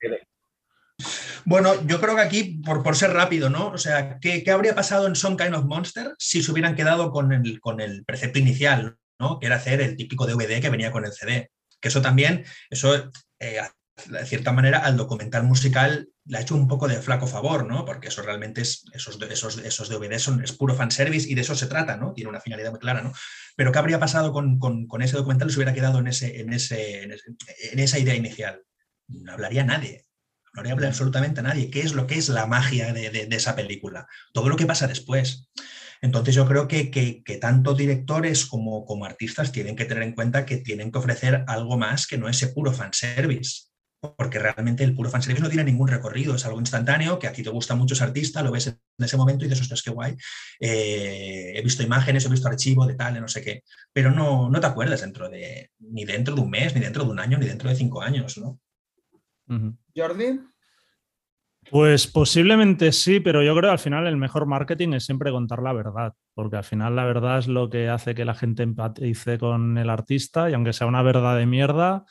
Bueno, 1.45 1.75
yo 1.87 2.01
creo 2.01 2.15
que 2.15 2.23
aquí, 2.23 2.61
por, 2.65 2.85
por 2.85 2.95
ser 2.95 3.13
rápido, 3.13 3.51
¿no? 3.51 3.71
O 3.71 3.79
sea, 3.79 4.21
¿qué, 4.21 4.45
¿qué, 4.45 4.51
habría 4.53 4.77
pasado 4.77 5.09
en 5.09 5.17
Some 5.17 5.37
Kind 5.37 5.55
of 5.55 5.65
Monster 5.65 6.15
si 6.19 6.41
se 6.41 6.53
hubieran 6.53 6.77
quedado 6.77 7.11
con 7.11 7.33
el, 7.33 7.61
con 7.61 7.81
el 7.81 8.05
precepto 8.05 8.39
inicial, 8.39 8.97
¿no? 9.19 9.41
Que 9.41 9.47
era 9.47 9.57
hacer 9.57 9.81
el 9.81 9.97
típico 9.97 10.27
DVD 10.27 10.61
que 10.61 10.71
venía 10.71 10.93
con 10.93 11.05
el 11.05 11.13
CD. 11.13 11.51
Que 11.83 11.89
eso 11.89 12.01
también, 12.01 12.47
eso 12.71 13.11
eh, 13.39 13.61
de 14.07 14.27
cierta 14.27 14.53
manera 14.53 14.79
al 14.79 14.97
documental 14.97 15.45
musical 15.45 16.09
le 16.25 16.39
ha 16.39 16.41
hecho 16.41 16.55
un 16.55 16.69
poco 16.69 16.89
de 16.89 17.03
flaco 17.03 17.27
favor, 17.27 17.67
¿no? 17.67 17.85
Porque 17.85 18.09
eso 18.09 18.23
realmente 18.23 18.63
es, 18.63 18.85
esos, 18.93 19.21
esos, 19.21 19.59
esos 19.59 19.89
DVDs 19.89 20.23
son, 20.23 20.43
es 20.43 20.53
puro 20.53 20.75
fanservice 20.75 21.29
y 21.29 21.35
de 21.35 21.41
eso 21.41 21.55
se 21.55 21.67
trata, 21.67 21.97
¿no? 21.97 22.13
Tiene 22.13 22.31
una 22.31 22.41
finalidad 22.41 22.71
muy 22.71 22.79
clara, 22.79 23.03
¿no? 23.03 23.13
Pero 23.57 23.73
¿qué 23.73 23.79
habría 23.79 23.99
pasado 23.99 24.33
con, 24.33 25.03
ese 25.03 25.17
documental 25.17 25.51
si 25.51 25.57
hubiera 25.57 25.75
quedado 25.75 25.99
en, 25.99 26.07
ese, 26.07 26.41
en, 26.41 26.53
ese, 26.53 27.03
en, 27.03 27.79
esa 27.79 27.99
idea 27.99 28.15
inicial? 28.15 28.63
No 29.09 29.33
hablaría 29.33 29.65
nadie, 29.65 30.07
no 30.55 30.61
hablaría 30.61 30.89
absolutamente 30.89 31.43
nadie. 31.43 31.71
¿Qué 31.71 31.81
es 31.81 31.93
lo 31.93 32.07
que 32.07 32.17
es 32.17 32.29
la 32.29 32.47
magia 32.47 32.93
de, 32.93 33.11
de 33.11 33.37
esa 33.37 33.57
película? 33.57 34.07
Todo 34.33 34.49
lo 34.49 34.57
que 34.57 34.67
pasa 34.67 34.87
después. 34.87 35.51
Entonces 36.03 36.35
yo 36.35 36.47
creo 36.47 36.67
que, 36.67 37.23
tanto 37.41 37.75
directores 37.75 38.45
como, 38.45 38.85
como, 38.85 39.05
artistas 39.05 39.53
tienen 39.53 39.77
que 39.77 39.85
tener 39.85 40.03
en 40.03 40.15
cuenta 40.15 40.45
que 40.45 40.57
tienen 40.57 40.91
que 40.91 40.99
ofrecer 40.99 41.45
algo 41.47 41.79
más 41.79 42.09
que 42.09 42.19
no 42.19 42.29
ese 42.29 42.49
puro 42.49 42.73
fanservice. 42.73 43.69
Porque 44.17 44.41
realmente 44.41 44.83
el 44.83 44.97
puro 44.97 45.09
fanservice 45.09 45.45
no 45.45 45.49
tiene 45.49 45.63
ningún 45.63 45.87
recorrido, 45.87 46.35
es 46.35 46.45
algo 46.45 46.59
instantáneo, 46.59 47.21
que 47.21 47.29
aquí 47.29 47.45
te 47.45 47.51
gusta 47.51 47.77
mucho 47.77 47.95
ese 47.95 48.03
artista, 48.03 48.43
lo 48.43 48.51
ves 48.51 48.67
en 48.67 48.81
ese 48.99 49.17
momento 49.17 49.45
y 49.45 49.49
dices, 49.49 49.63
ostras, 49.63 49.81
qué 49.81 49.91
guay. 49.91 50.17
Eh, 50.59 51.53
he 51.55 51.63
visto 51.63 51.85
imágenes, 51.85 52.25
he 52.25 52.29
visto 52.29 52.49
archivo 52.49 52.85
de 52.85 52.95
tal, 52.95 53.15
de 53.15 53.21
no 53.21 53.29
sé 53.29 53.41
qué, 53.41 53.63
pero 53.93 54.11
no, 54.11 54.51
no 54.51 54.59
te 54.59 54.67
acuerdas 54.67 55.03
dentro 55.03 55.29
de, 55.29 55.71
ni 55.79 56.05
dentro 56.05 56.35
de 56.35 56.41
un 56.41 56.51
mes, 56.51 56.75
ni 56.75 56.81
dentro 56.81 57.05
de 57.05 57.11
un 57.11 57.21
año, 57.21 57.39
ni 57.39 57.47
dentro 57.47 57.71
de 57.71 57.77
cinco 57.77 58.03
años, 58.03 58.39
¿no? 58.39 58.59
Jordi. 59.95 60.52
Pues 61.73 62.07
posiblemente 62.07 62.93
sí, 62.93 63.21
pero 63.21 63.43
yo 63.43 63.53
creo 63.55 63.71
que 63.71 63.73
al 63.73 63.79
final 63.79 64.07
el 64.07 64.19
mejor 64.19 64.45
marketing 64.45 64.93
es 64.93 65.07
siempre 65.07 65.31
contar 65.31 65.63
la 65.63 65.73
verdad, 65.73 66.13
porque 66.35 66.57
al 66.57 66.65
final 66.65 66.95
la 66.97 67.07
verdad 67.07 67.39
es 67.39 67.49
lo 67.49 67.71
que 67.71 67.89
hace 67.89 68.15
que 68.15 68.27
la 68.27 68.35
gente 68.35 68.63
empatice 68.63 69.39
con 69.39 69.79
el 69.79 69.89
artista 69.89 70.51
y 70.51 70.53
aunque 70.53 70.75
sea 70.75 70.87
una 70.87 71.01
verdad 71.01 71.35
de 71.39 71.47
mierda, 71.47 72.05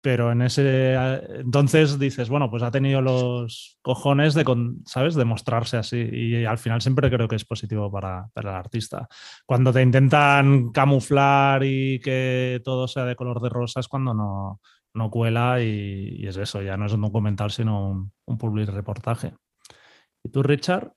pero 0.00 0.32
en 0.32 0.42
ese 0.42 0.94
entonces 1.38 2.00
dices, 2.00 2.28
bueno, 2.28 2.50
pues 2.50 2.64
ha 2.64 2.72
tenido 2.72 3.02
los 3.02 3.78
cojones 3.82 4.34
de, 4.34 4.44
¿sabes?, 4.84 5.14
de 5.14 5.24
mostrarse 5.24 5.76
así 5.76 5.96
y 6.12 6.44
al 6.44 6.58
final 6.58 6.82
siempre 6.82 7.08
creo 7.08 7.28
que 7.28 7.36
es 7.36 7.44
positivo 7.44 7.92
para, 7.92 8.26
para, 8.34 8.50
el 8.50 8.56
artista. 8.56 9.06
Cuando 9.46 9.72
te 9.72 9.82
intentan 9.82 10.72
camuflar 10.72 11.62
y 11.62 12.00
que 12.00 12.60
todo 12.64 12.88
sea 12.88 13.04
de 13.04 13.14
color 13.14 13.40
de 13.40 13.48
rosa 13.48 13.78
es 13.78 13.86
cuando 13.86 14.12
no, 14.12 14.60
no 14.94 15.10
cuela 15.10 15.60
y, 15.60 16.26
es 16.26 16.36
eso, 16.36 16.62
ya 16.62 16.76
no 16.76 16.86
es 16.86 16.92
un 16.92 17.02
documental 17.02 17.50
sino 17.50 18.10
un, 18.26 18.38
public 18.38 18.68
reportaje. 18.70 19.34
¿Y 20.22 20.30
tú, 20.30 20.42
Richard? 20.42 20.92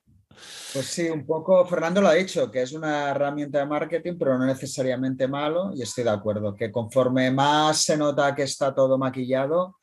Pues 0.73 0.85
sí, 0.85 1.09
un 1.09 1.25
poco, 1.25 1.65
Fernando 1.65 1.99
lo 1.99 2.07
ha 2.07 2.13
dicho, 2.13 2.51
que 2.51 2.61
es 2.61 2.71
una 2.71 3.09
herramienta 3.09 3.59
de 3.59 3.65
marketing, 3.65 4.13
pero 4.19 4.37
no 4.37 4.45
necesariamente 4.45 5.27
malo, 5.27 5.71
y 5.75 5.81
estoy 5.81 6.03
de 6.03 6.11
acuerdo, 6.11 6.53
que 6.53 6.71
conforme 6.71 7.31
más 7.31 7.83
se 7.83 7.97
nota 7.97 8.35
que 8.35 8.43
está 8.43 8.73
todo 8.73 8.97
maquillado, 8.99 9.77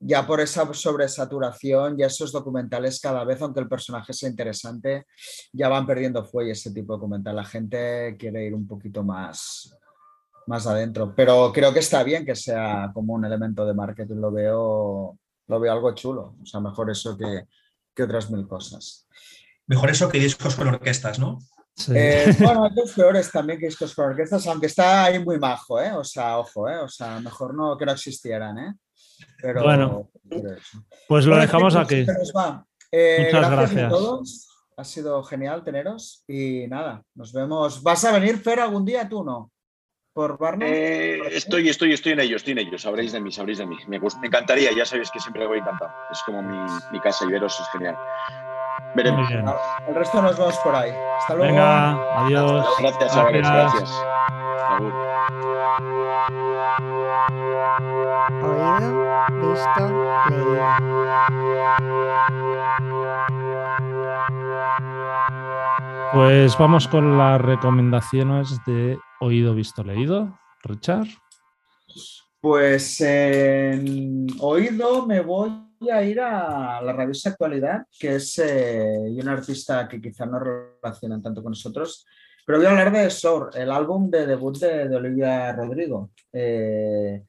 ya 0.00 0.26
por 0.26 0.40
esa 0.40 0.72
sobresaturación, 0.72 1.96
ya 1.96 2.06
esos 2.06 2.32
documentales 2.32 3.00
cada 3.00 3.24
vez, 3.24 3.40
aunque 3.42 3.60
el 3.60 3.68
personaje 3.68 4.12
sea 4.12 4.28
interesante, 4.28 5.06
ya 5.52 5.68
van 5.68 5.86
perdiendo 5.86 6.24
fuelle 6.24 6.52
ese 6.52 6.72
tipo 6.72 6.94
de 6.94 6.96
documental. 6.98 7.36
La 7.36 7.44
gente 7.44 8.16
quiere 8.18 8.46
ir 8.46 8.54
un 8.54 8.66
poquito 8.66 9.04
más, 9.04 9.76
más 10.46 10.66
adentro, 10.66 11.14
pero 11.14 11.52
creo 11.52 11.72
que 11.72 11.80
está 11.80 12.02
bien 12.02 12.24
que 12.24 12.34
sea 12.34 12.90
como 12.92 13.14
un 13.14 13.24
elemento 13.24 13.64
de 13.64 13.74
marketing, 13.74 14.16
lo 14.16 14.32
veo, 14.32 15.18
lo 15.46 15.60
veo 15.60 15.72
algo 15.72 15.94
chulo, 15.94 16.36
o 16.42 16.46
sea, 16.46 16.60
mejor 16.60 16.90
eso 16.90 17.16
que, 17.16 17.46
que 17.94 18.02
otras 18.02 18.30
mil 18.30 18.46
cosas. 18.46 19.06
Mejor 19.66 19.90
eso 19.90 20.08
que 20.08 20.18
discos 20.18 20.56
con 20.56 20.68
orquestas, 20.68 21.18
¿no? 21.18 21.38
Eh, 21.94 22.34
bueno, 22.38 22.64
hay 22.64 22.70
peores 22.94 23.30
también 23.30 23.58
que 23.58 23.66
discos 23.66 23.94
con 23.94 24.06
orquestas, 24.10 24.46
aunque 24.46 24.66
está 24.66 25.04
ahí 25.04 25.18
muy 25.18 25.38
majo, 25.38 25.80
¿eh? 25.80 25.92
O 25.92 26.04
sea, 26.04 26.38
ojo, 26.38 26.68
¿eh? 26.68 26.78
O 26.78 26.88
sea, 26.88 27.20
mejor 27.20 27.54
no 27.54 27.76
que 27.78 27.86
no 27.86 27.92
existieran, 27.92 28.58
¿eh? 28.58 28.74
Pero, 29.40 29.62
bueno, 29.62 30.10
pues 31.08 31.26
lo 31.26 31.36
dejamos 31.36 31.76
aquí. 31.76 32.04
Eh, 32.90 33.30
Muchas 33.32 33.50
gracias, 33.50 33.84
a 33.84 33.88
todos. 33.88 34.48
Ha 34.76 34.84
sido 34.84 35.22
genial 35.22 35.62
teneros 35.62 36.24
y 36.26 36.66
nada, 36.66 37.02
nos 37.14 37.32
vemos. 37.32 37.82
¿Vas 37.82 38.04
a 38.04 38.12
venir, 38.12 38.38
Fer, 38.38 38.60
algún 38.60 38.84
día? 38.84 39.08
¿Tú 39.08 39.22
no? 39.22 39.51
¿Por? 40.14 40.38
Eh, 40.60 41.20
estoy, 41.30 41.70
estoy, 41.70 41.94
estoy 41.94 42.12
en 42.12 42.20
ello, 42.20 42.36
estoy 42.36 42.52
en 42.52 42.58
ello. 42.58 42.78
Sabréis 42.78 43.12
de 43.12 43.20
mí, 43.20 43.32
sabréis 43.32 43.58
de 43.58 43.66
mí. 43.66 43.78
Me, 43.86 43.96
encantaría, 43.96 44.70
ya 44.76 44.84
sabéis 44.84 45.10
que 45.10 45.18
siempre 45.18 45.46
voy 45.46 45.60
encantado. 45.60 45.90
Es 46.10 46.22
como 46.24 46.42
mi, 46.42 46.58
mi 46.90 47.00
casa 47.00 47.24
y 47.24 47.28
veros 47.28 47.58
es 47.58 47.66
genial. 47.70 47.96
Veremos. 48.94 49.30
El 49.30 49.94
resto 49.94 50.20
nos 50.20 50.36
vemos 50.36 50.58
por 50.58 50.74
ahí. 50.74 50.92
Hasta 51.18 51.34
luego. 51.34 51.52
Venga, 51.54 52.24
adiós. 52.24 52.66
Gracias, 52.78 53.16
Alex. 53.16 53.48
Gracias. 53.48 53.90
Oído, 58.42 59.06
visto, 59.40 59.80
leído. 60.28 60.62
Pues 66.12 66.58
vamos 66.58 66.86
con 66.88 67.16
las 67.16 67.40
recomendaciones 67.40 68.62
de 68.66 68.98
oído, 69.22 69.54
visto, 69.54 69.84
leído. 69.84 70.38
Richard. 70.64 71.06
Pues 72.40 73.00
en 73.00 74.26
oído 74.40 75.06
me 75.06 75.20
voy 75.20 75.50
a 75.92 76.02
ir 76.02 76.20
a 76.20 76.82
la 76.82 76.92
revista 76.92 77.30
Actualidad, 77.30 77.86
que 77.98 78.16
es 78.16 78.38
eh, 78.38 78.96
un 78.98 79.28
artista 79.28 79.88
que 79.88 80.00
quizá 80.00 80.26
no 80.26 80.38
relacionan 80.40 81.22
tanto 81.22 81.42
con 81.42 81.52
nosotros, 81.52 82.04
pero 82.44 82.58
voy 82.58 82.66
a 82.66 82.70
hablar 82.70 82.92
de 82.92 83.10
Sour, 83.10 83.50
el 83.54 83.70
álbum 83.70 84.10
de 84.10 84.26
debut 84.26 84.58
de, 84.58 84.94
Olivia 84.94 85.52
Rodrigo. 85.52 86.10
Eh, 86.32 87.22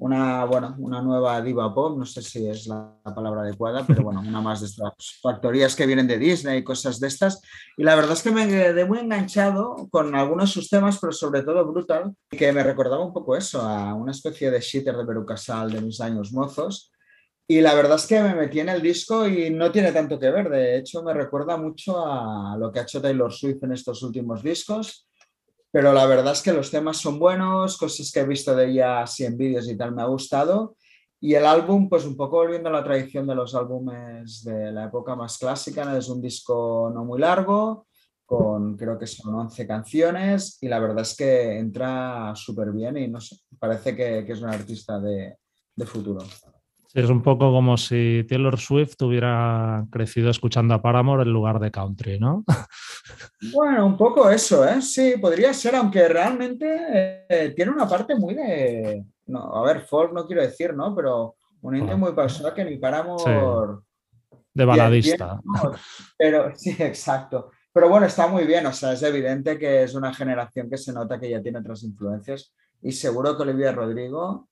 una, 0.00 0.46
bueno, 0.46 0.74
una 0.78 1.02
nueva 1.02 1.40
diva 1.42 1.74
pop, 1.74 1.98
no 1.98 2.06
sé 2.06 2.22
si 2.22 2.48
es 2.48 2.66
la, 2.66 2.96
palabra 3.14 3.42
adecuada, 3.42 3.84
pero 3.86 4.02
bueno, 4.02 4.20
una 4.20 4.40
más 4.40 4.60
de 4.60 4.66
estas 4.66 4.92
factorías 5.20 5.76
que 5.76 5.84
vienen 5.84 6.06
de 6.06 6.18
Disney 6.18 6.58
y 6.58 6.64
cosas 6.64 6.98
de 7.00 7.08
estas. 7.08 7.42
Y 7.76 7.82
la 7.82 7.94
verdad 7.94 8.12
es 8.12 8.22
que 8.22 8.30
me 8.30 8.48
quedé 8.48 8.84
muy 8.86 8.98
enganchado 8.98 9.88
con 9.90 10.14
algunos 10.14 10.48
de 10.48 10.54
sus 10.54 10.70
temas, 10.70 10.98
pero 10.98 11.12
sobre 11.12 11.42
todo 11.42 11.70
Brutal, 11.70 12.14
que 12.30 12.50
me 12.52 12.62
recordaba 12.62 13.04
un 13.04 13.12
poco 13.12 13.36
eso, 13.36 13.60
a 13.60 13.94
una 13.94 14.12
especie 14.12 14.50
de 14.50 14.60
shitter 14.60 14.96
de 14.96 15.04
Beru 15.04 15.26
Casal 15.26 15.70
de 15.70 15.82
mis 15.82 16.00
años 16.00 16.32
mozos. 16.32 16.90
Y 17.46 17.60
la 17.60 17.74
verdad 17.74 17.96
es 17.96 18.06
que 18.06 18.22
me 18.22 18.34
metí 18.34 18.60
en 18.60 18.70
el 18.70 18.80
disco 18.80 19.28
y 19.28 19.50
no 19.50 19.70
tiene 19.70 19.92
tanto 19.92 20.18
que 20.18 20.30
ver. 20.30 20.48
De 20.48 20.78
hecho, 20.78 21.02
me 21.02 21.12
recuerda 21.12 21.58
mucho 21.58 22.06
a 22.06 22.56
lo 22.56 22.72
que 22.72 22.78
ha 22.78 22.82
hecho 22.84 23.02
Taylor 23.02 23.32
Swift 23.32 23.64
en 23.64 23.72
estos 23.72 24.02
últimos 24.02 24.42
discos. 24.42 25.09
Pero 25.72 25.92
la 25.92 26.06
verdad 26.06 26.32
es 26.32 26.42
que 26.42 26.52
los 26.52 26.70
temas 26.70 26.96
son 26.96 27.18
buenos, 27.18 27.76
cosas 27.76 28.10
que 28.10 28.20
he 28.20 28.26
visto 28.26 28.54
de 28.54 28.70
ella 28.70 29.02
así 29.02 29.24
en 29.24 29.36
vídeos 29.36 29.68
y 29.68 29.76
tal 29.76 29.94
me 29.94 30.02
ha 30.02 30.06
gustado. 30.06 30.76
Y 31.20 31.34
el 31.34 31.46
álbum, 31.46 31.88
pues 31.88 32.06
un 32.06 32.16
poco 32.16 32.36
volviendo 32.36 32.70
a 32.70 32.72
la 32.72 32.82
tradición 32.82 33.26
de 33.26 33.34
los 33.34 33.54
álbumes 33.54 34.42
de 34.42 34.72
la 34.72 34.86
época 34.86 35.14
más 35.14 35.36
clásica, 35.38 35.96
es 35.96 36.08
un 36.08 36.20
disco 36.20 36.90
no 36.92 37.04
muy 37.04 37.20
largo, 37.20 37.86
con 38.24 38.76
creo 38.76 38.98
que 38.98 39.06
son 39.06 39.34
11 39.34 39.66
canciones 39.66 40.58
y 40.62 40.68
la 40.68 40.78
verdad 40.78 41.02
es 41.02 41.14
que 41.14 41.58
entra 41.58 42.32
súper 42.34 42.70
bien 42.72 42.96
y 42.96 43.08
no 43.08 43.20
sé, 43.20 43.36
parece 43.58 43.94
que, 43.94 44.20
es 44.20 44.40
un 44.40 44.48
artista 44.48 44.98
de, 44.98 45.36
de 45.76 45.86
futuro 45.86 46.20
es 46.92 47.08
un 47.08 47.22
poco 47.22 47.52
como 47.52 47.76
si 47.76 48.24
Taylor 48.28 48.58
Swift 48.58 49.00
hubiera 49.02 49.86
crecido 49.90 50.30
escuchando 50.30 50.74
a 50.74 50.82
Paramore 50.82 51.22
en 51.22 51.32
lugar 51.32 51.60
de 51.60 51.70
country, 51.70 52.18
¿no? 52.18 52.44
Bueno, 53.54 53.86
un 53.86 53.96
poco 53.96 54.28
eso, 54.28 54.68
¿eh? 54.68 54.82
Sí, 54.82 55.14
podría 55.18 55.54
ser, 55.54 55.74
aunque 55.74 56.06
realmente 56.08 57.24
eh, 57.26 57.54
tiene 57.56 57.70
una 57.70 57.88
parte 57.88 58.14
muy 58.14 58.34
de. 58.34 59.02
No, 59.26 59.56
a 59.56 59.62
ver, 59.62 59.80
folk 59.80 60.12
no 60.12 60.26
quiero 60.26 60.42
decir, 60.42 60.74
¿no? 60.74 60.94
Pero 60.94 61.36
un 61.62 61.76
indie 61.76 61.96
muy 61.96 62.12
pausado 62.12 62.52
que 62.52 62.64
ni 62.64 62.76
Paramore. 62.76 63.78
De 64.52 64.64
baladista. 64.64 65.40
pero 66.18 66.52
sí, 66.54 66.76
exacto. 66.78 67.50
Pero 67.72 67.88
bueno, 67.88 68.06
está 68.06 68.26
muy 68.26 68.44
bien, 68.44 68.66
o 68.66 68.72
sea, 68.72 68.92
es 68.92 69.02
evidente 69.02 69.58
que 69.58 69.84
es 69.84 69.94
una 69.94 70.12
generación 70.12 70.68
que 70.68 70.76
se 70.76 70.92
nota 70.92 71.18
que 71.18 71.30
ya 71.30 71.40
tiene 71.40 71.60
otras 71.60 71.82
influencias 71.84 72.52
y 72.82 72.92
seguro 72.92 73.36
que 73.36 73.42
Olivia 73.44 73.72
Rodrigo 73.72 74.48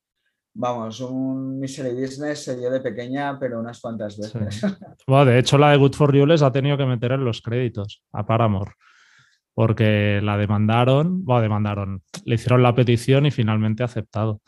vamos, 0.58 1.00
un 1.00 1.58
Misery 1.60 1.94
Business 1.94 2.42
se 2.42 2.56
dio 2.56 2.68
de 2.70 2.80
pequeña, 2.80 3.38
pero 3.38 3.60
unas 3.60 3.80
cuantas 3.80 4.18
veces. 4.18 4.60
Bueno, 5.06 5.26
de 5.26 5.38
hecho, 5.38 5.56
la 5.56 5.70
de 5.70 5.76
Good 5.76 5.94
for 5.94 6.12
You 6.14 6.26
les 6.26 6.42
ha 6.42 6.50
tenido 6.52 6.76
que 6.76 6.84
meter 6.84 7.12
en 7.12 7.24
los 7.24 7.40
créditos 7.40 8.02
a 8.12 8.26
Paramore, 8.26 8.72
porque 9.54 10.20
la 10.22 10.36
demandaron, 10.36 11.24
bueno, 11.24 11.42
demandaron, 11.42 12.02
le 12.24 12.34
hicieron 12.34 12.62
la 12.62 12.74
petición 12.74 13.24
y 13.26 13.30
finalmente 13.30 13.84
aceptado. 13.84 14.42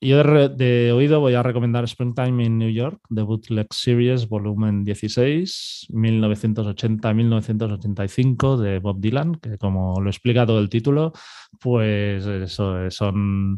Yo 0.00 0.22
de, 0.22 0.92
oído 0.92 1.20
voy 1.20 1.32
a 1.32 1.42
recomendar 1.42 1.84
Springtime 1.84 2.44
in 2.44 2.58
New 2.58 2.70
York, 2.70 3.00
The 3.08 3.22
Bootleg 3.22 3.68
Series, 3.70 4.28
volumen 4.28 4.84
16, 4.84 5.86
1980-1985, 5.90 8.58
de 8.58 8.80
Bob 8.80 9.00
Dylan, 9.00 9.36
que 9.36 9.56
como 9.56 9.98
lo 10.02 10.10
explica 10.10 10.44
todo 10.44 10.60
el 10.60 10.68
título, 10.68 11.14
pues 11.58 12.26
eso, 12.26 12.90
son 12.90 13.56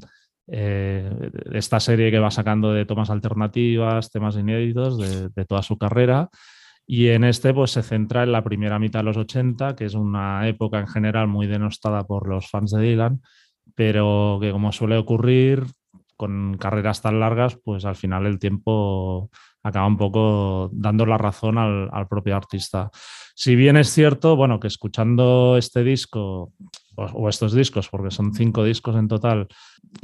eh, 0.49 1.31
esta 1.53 1.81
serie 1.81 2.11
que 2.11 2.19
va 2.19 2.31
sacando 2.31 2.73
de 2.73 2.87
tomas 2.87 3.11
alternativas, 3.11 4.11
temas 4.11 4.37
inéditos 4.37 4.99
de, 5.35 5.45
toda 5.45 5.63
su 5.63 5.77
carrera. 5.79 6.29
Y 6.87 7.09
en 7.09 7.25
este 7.25 7.53
pues 7.53 7.73
se 7.73 7.83
centra 7.83 8.23
en 8.23 8.33
la 8.33 8.45
primera 8.45 8.79
mitad 8.79 9.01
de 9.01 9.05
los 9.05 9.17
80, 9.17 9.75
que 9.75 9.87
es 9.87 9.95
una 9.95 10.47
época 10.47 10.79
en 10.79 10.87
general 10.87 11.27
muy 11.27 11.47
denostada 11.49 12.05
por 12.07 12.29
los 12.29 12.49
fans 12.49 12.71
de 12.71 12.83
Dylan, 12.83 13.21
pero 13.75 14.39
que 14.41 14.53
como 14.53 14.71
suele 14.71 14.97
ocurrir 14.97 15.65
con 16.17 16.57
carreras 16.59 17.03
tan 17.03 17.19
largas, 17.19 17.59
pues 17.63 17.85
al 17.85 17.97
final 17.97 18.25
el 18.25 18.39
tiempo 18.39 19.31
acaba 19.65 19.87
un 19.87 19.97
poco 19.97 20.71
dando 20.73 21.05
la 21.07 21.19
razón 21.19 21.59
al, 21.59 21.91
al 21.93 22.07
propio 22.07 22.37
artista. 22.37 22.89
Si 23.35 23.57
bien 23.57 23.77
es 23.77 23.93
cierto, 23.93 24.37
bueno, 24.37 24.61
que 24.61 24.69
escuchando 24.69 25.57
este 25.59 25.83
disco 25.83 26.53
o, 26.97 27.29
estos 27.29 27.53
discos, 27.53 27.89
porque 27.89 28.11
son 28.11 28.35
cinco 28.35 28.65
discos 28.65 28.97
en 28.97 29.09
total, 29.09 29.49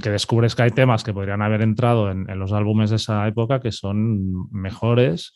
que 0.03 0.11
descubres 0.11 0.55
que 0.55 0.63
hay 0.63 0.71
temas 0.71 1.03
que 1.03 1.15
podrían 1.15 1.43
haber 1.43 1.63
entrado 1.63 2.11
en, 2.11 2.27
los 2.39 2.53
álbumes 2.53 2.91
de 2.91 2.97
esa 2.97 3.27
época 3.27 3.61
que 3.61 3.73
son 3.73 4.51
mejores. 4.51 5.33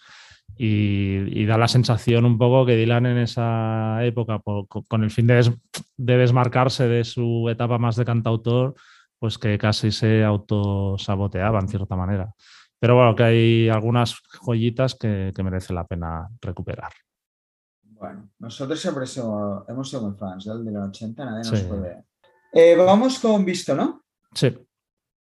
Y, 0.59 1.45
da 1.45 1.59
la 1.59 1.69
sensación 1.69 2.25
un 2.25 2.39
poco 2.39 2.65
que 2.65 2.77
Dylan 2.77 3.07
en 3.07 3.19
esa 3.19 4.05
época, 4.05 4.41
con 4.89 5.05
el 5.05 5.11
fin 5.11 5.27
de, 5.27 5.53
de, 5.97 6.17
desmarcarse 6.17 6.87
de 6.89 7.05
su 7.05 7.49
etapa 7.51 7.79
más 7.79 7.97
de 7.97 8.05
cantautor, 8.05 8.75
pues 9.19 9.39
que 9.39 9.59
casi 9.59 9.91
se 9.91 10.25
autosaboteaba 10.25 11.59
en 11.61 11.69
cierta 11.69 11.97
manera. 11.97 12.33
Pero 12.79 12.95
bueno, 12.95 13.15
que 13.15 13.25
hay 13.25 13.69
algunas 13.69 14.17
joyitas 14.45 14.95
que, 14.95 15.33
que 15.35 15.43
merece 15.43 15.73
la 15.75 15.87
pena 15.87 16.29
recuperar. 16.41 16.93
Bueno, 17.99 18.31
nosotros 18.39 18.79
siempre 18.81 19.05
hemos 19.69 19.91
sido 19.91 20.03
muy 20.03 20.19
fans 20.19 20.45
del 20.45 20.65
de 20.65 20.73
los 20.73 20.89
80, 20.89 21.25
nadie 21.25 21.51
nos 21.51 21.63
puede. 21.63 22.05
Eh, 22.53 22.77
vamos 22.77 23.19
con 23.19 23.45
Visto, 23.45 23.75
¿no? 23.75 24.05
Sí. 24.35 24.55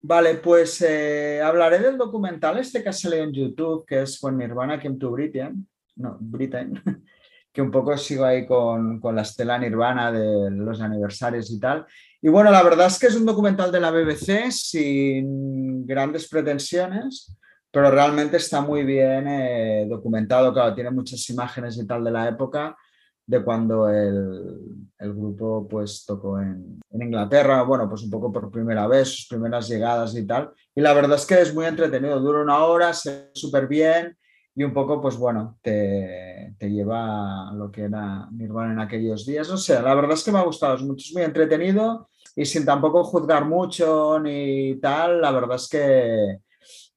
Vale, 0.01 0.35
pues 0.37 0.81
eh, 0.83 1.41
hablaré 1.43 1.79
del 1.79 1.99
documental 1.99 2.59
este 2.59 2.83
que 2.83 2.91
ha 2.91 2.93
salido 2.93 3.25
en 3.25 3.33
YouTube, 3.33 3.85
que 3.87 4.03
es 4.03 4.23
When 4.23 4.39
Nirvana 4.39 4.81
Came 4.81 4.97
to 4.97 5.11
Britain. 5.11 5.67
No, 5.97 6.17
Britain. 6.21 6.81
que 7.53 7.63
un 7.63 7.71
poco 7.71 7.97
sigo 7.97 8.25
ahí 8.25 8.47
con, 8.47 9.01
con 9.01 9.17
la 9.17 9.23
estela 9.23 9.59
nirvana 9.59 10.13
de 10.13 10.51
los 10.51 10.81
aniversarios 10.81 11.51
y 11.51 11.59
tal. 11.59 11.87
Y 12.21 12.29
bueno, 12.29 12.51
la 12.51 12.63
verdad 12.63 12.87
es 12.87 12.99
que 12.99 13.07
es 13.07 13.17
un 13.17 13.27
documental 13.27 13.73
de 13.73 13.81
la 13.81 13.91
BBC 13.91 14.51
sin 14.51 15.87
grandes 15.87 16.29
pretensiones, 16.29 17.37
pero 17.79 17.93
realmente 17.93 18.39
está 18.39 18.61
muy 18.61 18.83
bien 18.83 19.29
eh, 19.29 19.87
documentado, 19.89 20.53
claro, 20.53 20.75
tiene 20.75 20.91
muchas 20.91 21.31
imágenes 21.31 21.79
y 21.79 21.87
tal 21.87 22.03
de 22.03 22.11
la 22.11 22.29
época 22.29 22.77
de 23.25 23.45
cuando 23.45 23.89
el, 23.89 24.59
el 24.99 25.15
grupo 25.15 25.69
pues 25.71 26.05
tocó 26.05 26.41
en, 26.41 26.81
en, 26.91 27.03
Inglaterra, 27.03 27.63
bueno, 27.63 27.89
pues 27.89 28.03
un 28.03 28.11
poco 28.11 28.33
por 28.33 28.51
primera 28.51 28.89
vez, 28.89 29.11
sus 29.11 29.29
primeras 29.29 29.69
llegadas 29.69 30.17
y 30.17 30.27
tal. 30.27 30.51
Y 30.75 30.81
la 30.81 30.93
verdad 30.93 31.19
es 31.19 31.25
que 31.25 31.41
es 31.41 31.55
muy 31.55 31.67
entretenido, 31.67 32.19
dura 32.19 32.43
una 32.43 32.65
hora, 32.65 32.93
se 32.93 33.31
súper 33.33 33.69
bien 33.69 34.19
y 34.57 34.65
un 34.65 34.73
poco, 34.73 35.01
pues 35.01 35.17
bueno, 35.17 35.57
te, 35.63 36.57
te, 36.59 36.69
lleva 36.69 37.49
a 37.49 37.53
lo 37.53 37.71
que 37.71 37.83
era 37.83 38.29
Nirvana 38.33 38.73
en 38.73 38.81
aquellos 38.81 39.25
días. 39.25 39.49
O 39.51 39.57
sea, 39.57 39.83
la 39.83 39.95
verdad 39.95 40.15
es 40.15 40.25
que 40.25 40.33
me 40.33 40.41
ha 40.41 40.43
gustado, 40.43 40.75
es, 40.75 40.83
mucho, 40.83 41.05
es 41.07 41.15
muy 41.15 41.23
entretenido 41.23 42.09
y 42.35 42.45
sin 42.45 42.65
tampoco 42.65 43.05
juzgar 43.05 43.45
mucho 43.45 44.19
ni 44.19 44.81
tal, 44.81 45.21
la 45.21 45.31
verdad 45.31 45.55
es 45.55 45.69
que, 45.69 46.39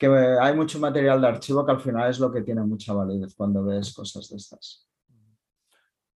que 0.01 0.07
hay 0.07 0.55
mucho 0.55 0.79
material 0.79 1.21
de 1.21 1.27
archivo 1.27 1.63
que 1.63 1.73
al 1.73 1.79
final 1.79 2.09
es 2.09 2.19
lo 2.19 2.31
que 2.31 2.41
tiene 2.41 2.63
mucha 2.63 2.91
validez 2.91 3.35
cuando 3.35 3.63
ves 3.63 3.93
cosas 3.93 4.27
de 4.29 4.37
estas. 4.37 4.89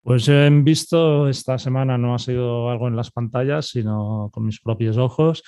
Pues 0.05 0.29
he 0.29 0.49
visto 0.51 1.29
esta 1.29 1.59
semana, 1.59 1.99
no 1.99 2.15
ha 2.15 2.21
sido 2.21 2.71
algo 2.71 2.87
en 2.87 2.95
las 2.95 3.11
pantallas, 3.11 3.67
sino 3.67 4.31
con 4.33 4.47
mis 4.47 4.61
propios 4.61 4.99
ojos, 4.99 5.43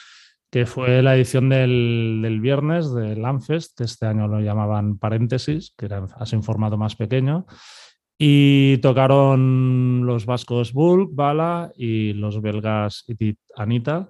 que 0.50 0.66
fue 0.66 1.00
la 1.00 1.14
edición 1.14 1.48
del, 1.48 2.40
viernes 2.42 2.92
del 2.92 3.24
Amfest, 3.24 3.78
que 3.78 3.84
este 3.84 4.06
año 4.06 4.26
lo 4.26 4.40
llamaban 4.40 4.98
paréntesis, 4.98 5.72
que 5.78 5.86
era 5.86 6.04
así 6.16 6.34
un 6.34 6.42
formato 6.42 6.76
más 6.76 6.96
pequeño, 6.96 7.46
y 8.18 8.78
tocaron 8.78 10.04
los 10.06 10.26
vascos 10.26 10.72
Bulk, 10.72 11.10
Bala 11.14 11.70
y 11.76 12.14
los 12.14 12.42
belgas 12.42 13.04
Itit 13.06 13.38
Anita. 13.54 14.08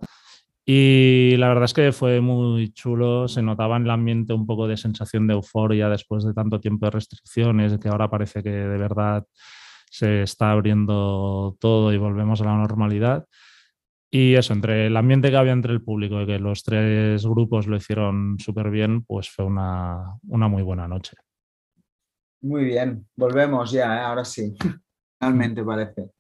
Y 0.67 1.37
la 1.37 1.49
verdad 1.49 1.65
es 1.65 1.75
que 1.75 1.93
fue 1.93 2.23
muy 2.23 2.73
chulo, 2.73 3.29
se 3.29 3.43
notaba 3.43 3.77
en 3.77 3.85
el 3.85 3.91
ambiente 3.91 4.33
un 4.33 4.47
poco 4.47 4.67
de 4.67 4.79
sensación 4.79 5.27
de 5.27 5.35
euforia 5.35 5.91
después 5.91 6.25
de 6.25 6.33
tanto 6.33 6.59
tiempo 6.59 6.87
de 6.87 6.93
restricciones, 6.93 7.79
que 7.79 7.89
ahora 7.89 8.09
parece 8.09 8.43
que 8.43 8.51
de 8.51 8.79
verdad 8.79 9.27
se 9.91 10.23
está 10.23 10.53
abriendo 10.53 11.57
todo 11.61 11.93
y 11.93 11.99
volvemos 11.99 12.41
a 12.41 12.47
la 12.47 12.57
normalidad. 12.57 13.27
Y 14.11 14.37
eso, 14.37 14.55
entre 14.55 14.87
el 14.87 14.97
ambiente 14.97 15.31
que 15.31 15.37
había 15.37 15.53
entre 15.53 15.73
el 15.73 15.83
público 15.83 16.23
y 16.23 16.27
que 16.27 16.39
los 16.39 16.63
tres 16.63 17.27
grupos 17.27 17.67
lo 17.67 17.77
hicieron 17.77 18.39
súper 18.39 18.71
bien, 18.71 19.05
pues 19.05 19.29
fue 19.29 19.45
una, 19.45 20.17
una, 20.29 20.49
muy 20.49 20.63
buena 20.63 20.89
noche. 20.89 21.17
Muy 22.41 22.65
bien, 22.65 23.07
volvemos 23.17 23.71
ya, 23.71 23.97
¿eh? 23.97 24.01
ahora 24.01 24.25
sí, 24.25 24.55
realmente 25.21 25.63
parece. 25.63 26.11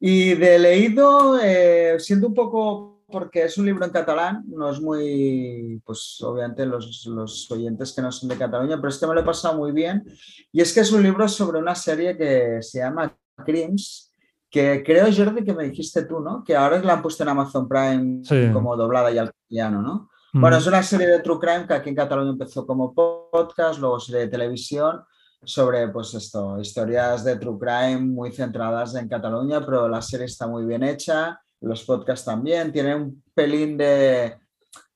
Y 0.00 0.34
de 0.34 0.58
leído, 0.58 1.38
eh, 1.40 2.00
siento 2.00 2.28
un 2.28 2.34
poco 2.34 2.91
porque 3.12 3.44
es 3.44 3.58
un 3.58 3.66
libro 3.66 3.84
en 3.84 3.92
catalán, 3.92 4.42
no 4.48 4.70
es 4.70 4.80
muy, 4.80 5.80
pues 5.84 6.18
obviamente 6.22 6.66
los, 6.66 7.06
los, 7.06 7.48
oyentes 7.50 7.92
que 7.92 8.02
no 8.02 8.10
son 8.10 8.28
de 8.28 8.36
Cataluña, 8.36 8.76
pero 8.76 8.88
es 8.88 8.98
que 8.98 9.06
me 9.06 9.14
lo 9.14 9.20
he 9.20 9.24
pasado 9.24 9.56
muy 9.56 9.70
bien. 9.70 10.02
Y 10.50 10.60
es 10.60 10.72
que 10.72 10.80
es 10.80 10.90
un 10.90 11.02
libro 11.02 11.28
sobre 11.28 11.58
una 11.58 11.74
serie 11.74 12.16
que 12.16 12.58
se 12.62 12.78
llama 12.78 13.16
Crims, 13.44 14.12
que 14.50 14.82
creo, 14.84 15.06
Jordi, 15.14 15.44
que 15.44 15.54
me 15.54 15.68
dijiste 15.68 16.04
tú, 16.04 16.20
¿no? 16.20 16.42
Que 16.42 16.56
ahora 16.56 16.82
la 16.82 16.94
han 16.94 17.02
puesto 17.02 17.22
en 17.22 17.28
Amazon 17.28 17.68
Prime 17.68 18.24
sí. 18.24 18.50
como 18.52 18.76
doblada 18.76 19.10
y 19.12 19.18
al 19.18 19.30
castellano, 19.30 19.82
¿no? 19.82 20.10
Mm. 20.32 20.40
Bueno, 20.40 20.56
es 20.56 20.66
una 20.66 20.82
serie 20.82 21.06
de 21.06 21.20
True 21.20 21.38
Crime 21.38 21.66
que 21.66 21.74
aquí 21.74 21.90
en 21.90 21.96
Cataluña 21.96 22.30
empezó 22.30 22.66
como 22.66 22.94
podcast, 22.94 23.78
luego 23.78 24.00
serie 24.00 24.22
de 24.22 24.28
televisión 24.28 25.04
sobre, 25.44 25.88
pues 25.88 26.14
esto, 26.14 26.58
historias 26.58 27.24
de 27.24 27.36
True 27.36 27.58
Crime 27.58 28.00
muy 28.00 28.32
centradas 28.32 28.94
en 28.94 29.08
Cataluña, 29.08 29.64
pero 29.64 29.88
la 29.88 30.00
serie 30.00 30.26
está 30.26 30.46
muy 30.46 30.64
bien 30.64 30.82
hecha 30.82 31.40
los 31.62 31.84
podcasts 31.84 32.24
también, 32.24 32.72
tiene 32.72 32.94
un 32.94 33.22
pelín 33.34 33.76
de, 33.76 34.36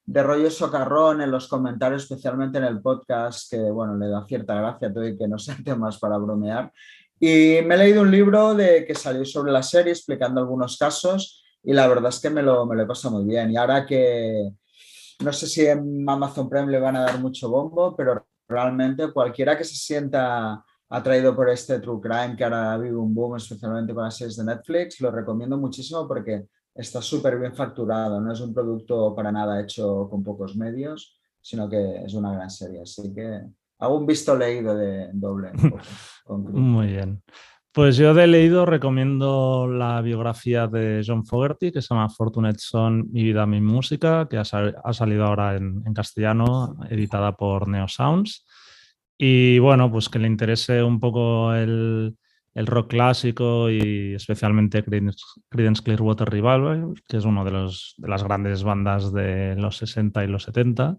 de 0.05 0.23
rollo 0.23 0.51
socarrón 0.51 1.21
en 1.21 1.31
los 1.31 1.49
comentarios, 1.49 2.03
especialmente 2.03 2.59
en 2.59 2.65
el 2.65 2.81
podcast, 2.81 3.51
que 3.51 3.59
bueno, 3.59 3.97
le 3.97 4.09
da 4.09 4.25
cierta 4.27 4.55
gracia 4.55 4.93
todo 4.93 5.07
y 5.07 5.17
que 5.17 5.29
no 5.29 5.39
sean 5.39 5.65
temas 5.65 5.99
para 5.99 6.17
bromear. 6.17 6.73
Y 7.19 7.61
me 7.65 7.75
he 7.75 7.79
leído 7.79 8.03
un 8.03 8.11
libro 8.11 8.55
de, 8.55 8.85
que 8.85 8.95
salió 8.95 9.25
sobre 9.25 9.51
la 9.51 9.63
serie 9.63 9.93
explicando 9.93 10.41
algunos 10.41 10.77
casos 10.77 11.43
y 11.63 11.73
la 11.73 11.89
verdad 11.89 12.11
es 12.11 12.21
que 12.21 12.31
me 12.31 12.43
lo, 12.43 12.67
me 12.67 12.77
lo 12.77 12.83
he 12.83 12.87
pasado 12.87 13.17
muy 13.17 13.25
bien. 13.25 13.51
Y 13.51 13.57
ahora 13.57 13.87
que 13.87 14.51
no 15.25 15.33
sé 15.33 15.47
si 15.47 15.67
en 15.67 16.09
Amazon 16.09 16.49
Prime 16.49 16.71
le 16.71 16.79
van 16.79 16.97
a 16.97 17.03
dar 17.03 17.19
mucho 17.19 17.49
bombo, 17.49 17.97
pero 17.97 18.27
realmente 18.47 19.11
cualquiera 19.13 19.57
que 19.57 19.65
se 19.65 19.75
sienta 19.75 20.63
atraído 20.89 21.35
por 21.35 21.49
este 21.49 21.81
True 21.81 22.01
Crime 22.01 22.37
que 22.37 22.45
ahora 22.45 22.77
vive 22.79 22.97
un 22.97 23.15
boom, 23.15 23.37
especialmente 23.37 23.95
con 23.95 24.05
las 24.05 24.17
series 24.17 24.37
de 24.37 24.45
Netflix, 24.45 25.01
lo 25.01 25.11
recomiendo 25.11 25.57
muchísimo 25.57 26.07
porque 26.07 26.47
está 26.77 27.01
súper 27.01 27.39
bien 27.39 27.55
facturado, 27.55 28.21
no 28.21 28.33
es 28.33 28.41
un 28.41 28.53
producto 28.53 29.15
para 29.15 29.33
nada 29.33 29.61
hecho 29.61 30.09
con 30.09 30.23
pocos 30.23 30.57
medios, 30.57 31.21
sino 31.41 31.69
que 31.69 32.05
es 32.05 32.15
una 32.15 32.33
gran 32.33 32.51
serie. 32.51 32.83
Así 32.83 33.15
que 33.15 33.43
hago 33.79 33.99
un 33.99 34.07
visto 34.07 34.37
leído 34.37 34.77
de 34.77 35.11
doble. 35.13 35.53
Muy 36.29 36.89
bien. 36.89 37.23
Pues 37.73 37.99
yo 37.99 38.15
de 38.15 38.27
leído 38.27 38.65
recomiendo 38.65 39.69
la 39.69 40.01
biografía 40.01 40.67
de 40.67 41.03
John 41.07 41.27
Fogerty 41.27 41.71
que 41.71 41.83
se 41.83 41.89
llama 41.95 42.09
Fortunate 42.09 42.59
Son, 42.59 43.07
Mi 43.13 43.23
vida, 43.23 43.45
mi 43.45 43.61
música, 43.61 44.27
que 44.31 44.39
ha, 44.39 44.45
sal 44.45 44.77
ha 44.83 44.93
salido 44.95 45.27
ahora 45.27 45.57
en, 45.57 45.83
en, 45.85 45.93
castellano, 45.93 46.79
editada 46.89 47.37
por 47.37 47.69
Neo 47.69 47.87
Sounds. 47.87 48.47
Y 49.19 49.59
bueno, 49.59 49.93
pues 49.93 50.09
que 50.09 50.19
le 50.19 50.27
interese 50.27 50.83
un 50.83 50.99
poco 50.99 51.53
el, 51.53 52.17
el 52.57 52.67
rock 52.67 52.89
clásico 52.89 53.71
y 53.71 54.15
especialmente 54.15 54.83
Creedence 54.83 55.83
Clearwater 55.85 56.29
Revival, 56.29 56.95
que 57.07 57.19
es 57.19 57.27
una 57.27 57.45
de, 57.45 57.51
de 57.53 58.09
las 58.09 58.25
grandes 58.25 58.65
bandas 58.65 59.13
de 59.13 59.55
los 59.57 59.77
60 59.77 60.25
y 60.25 60.27
los 60.27 60.45
70, 60.45 60.97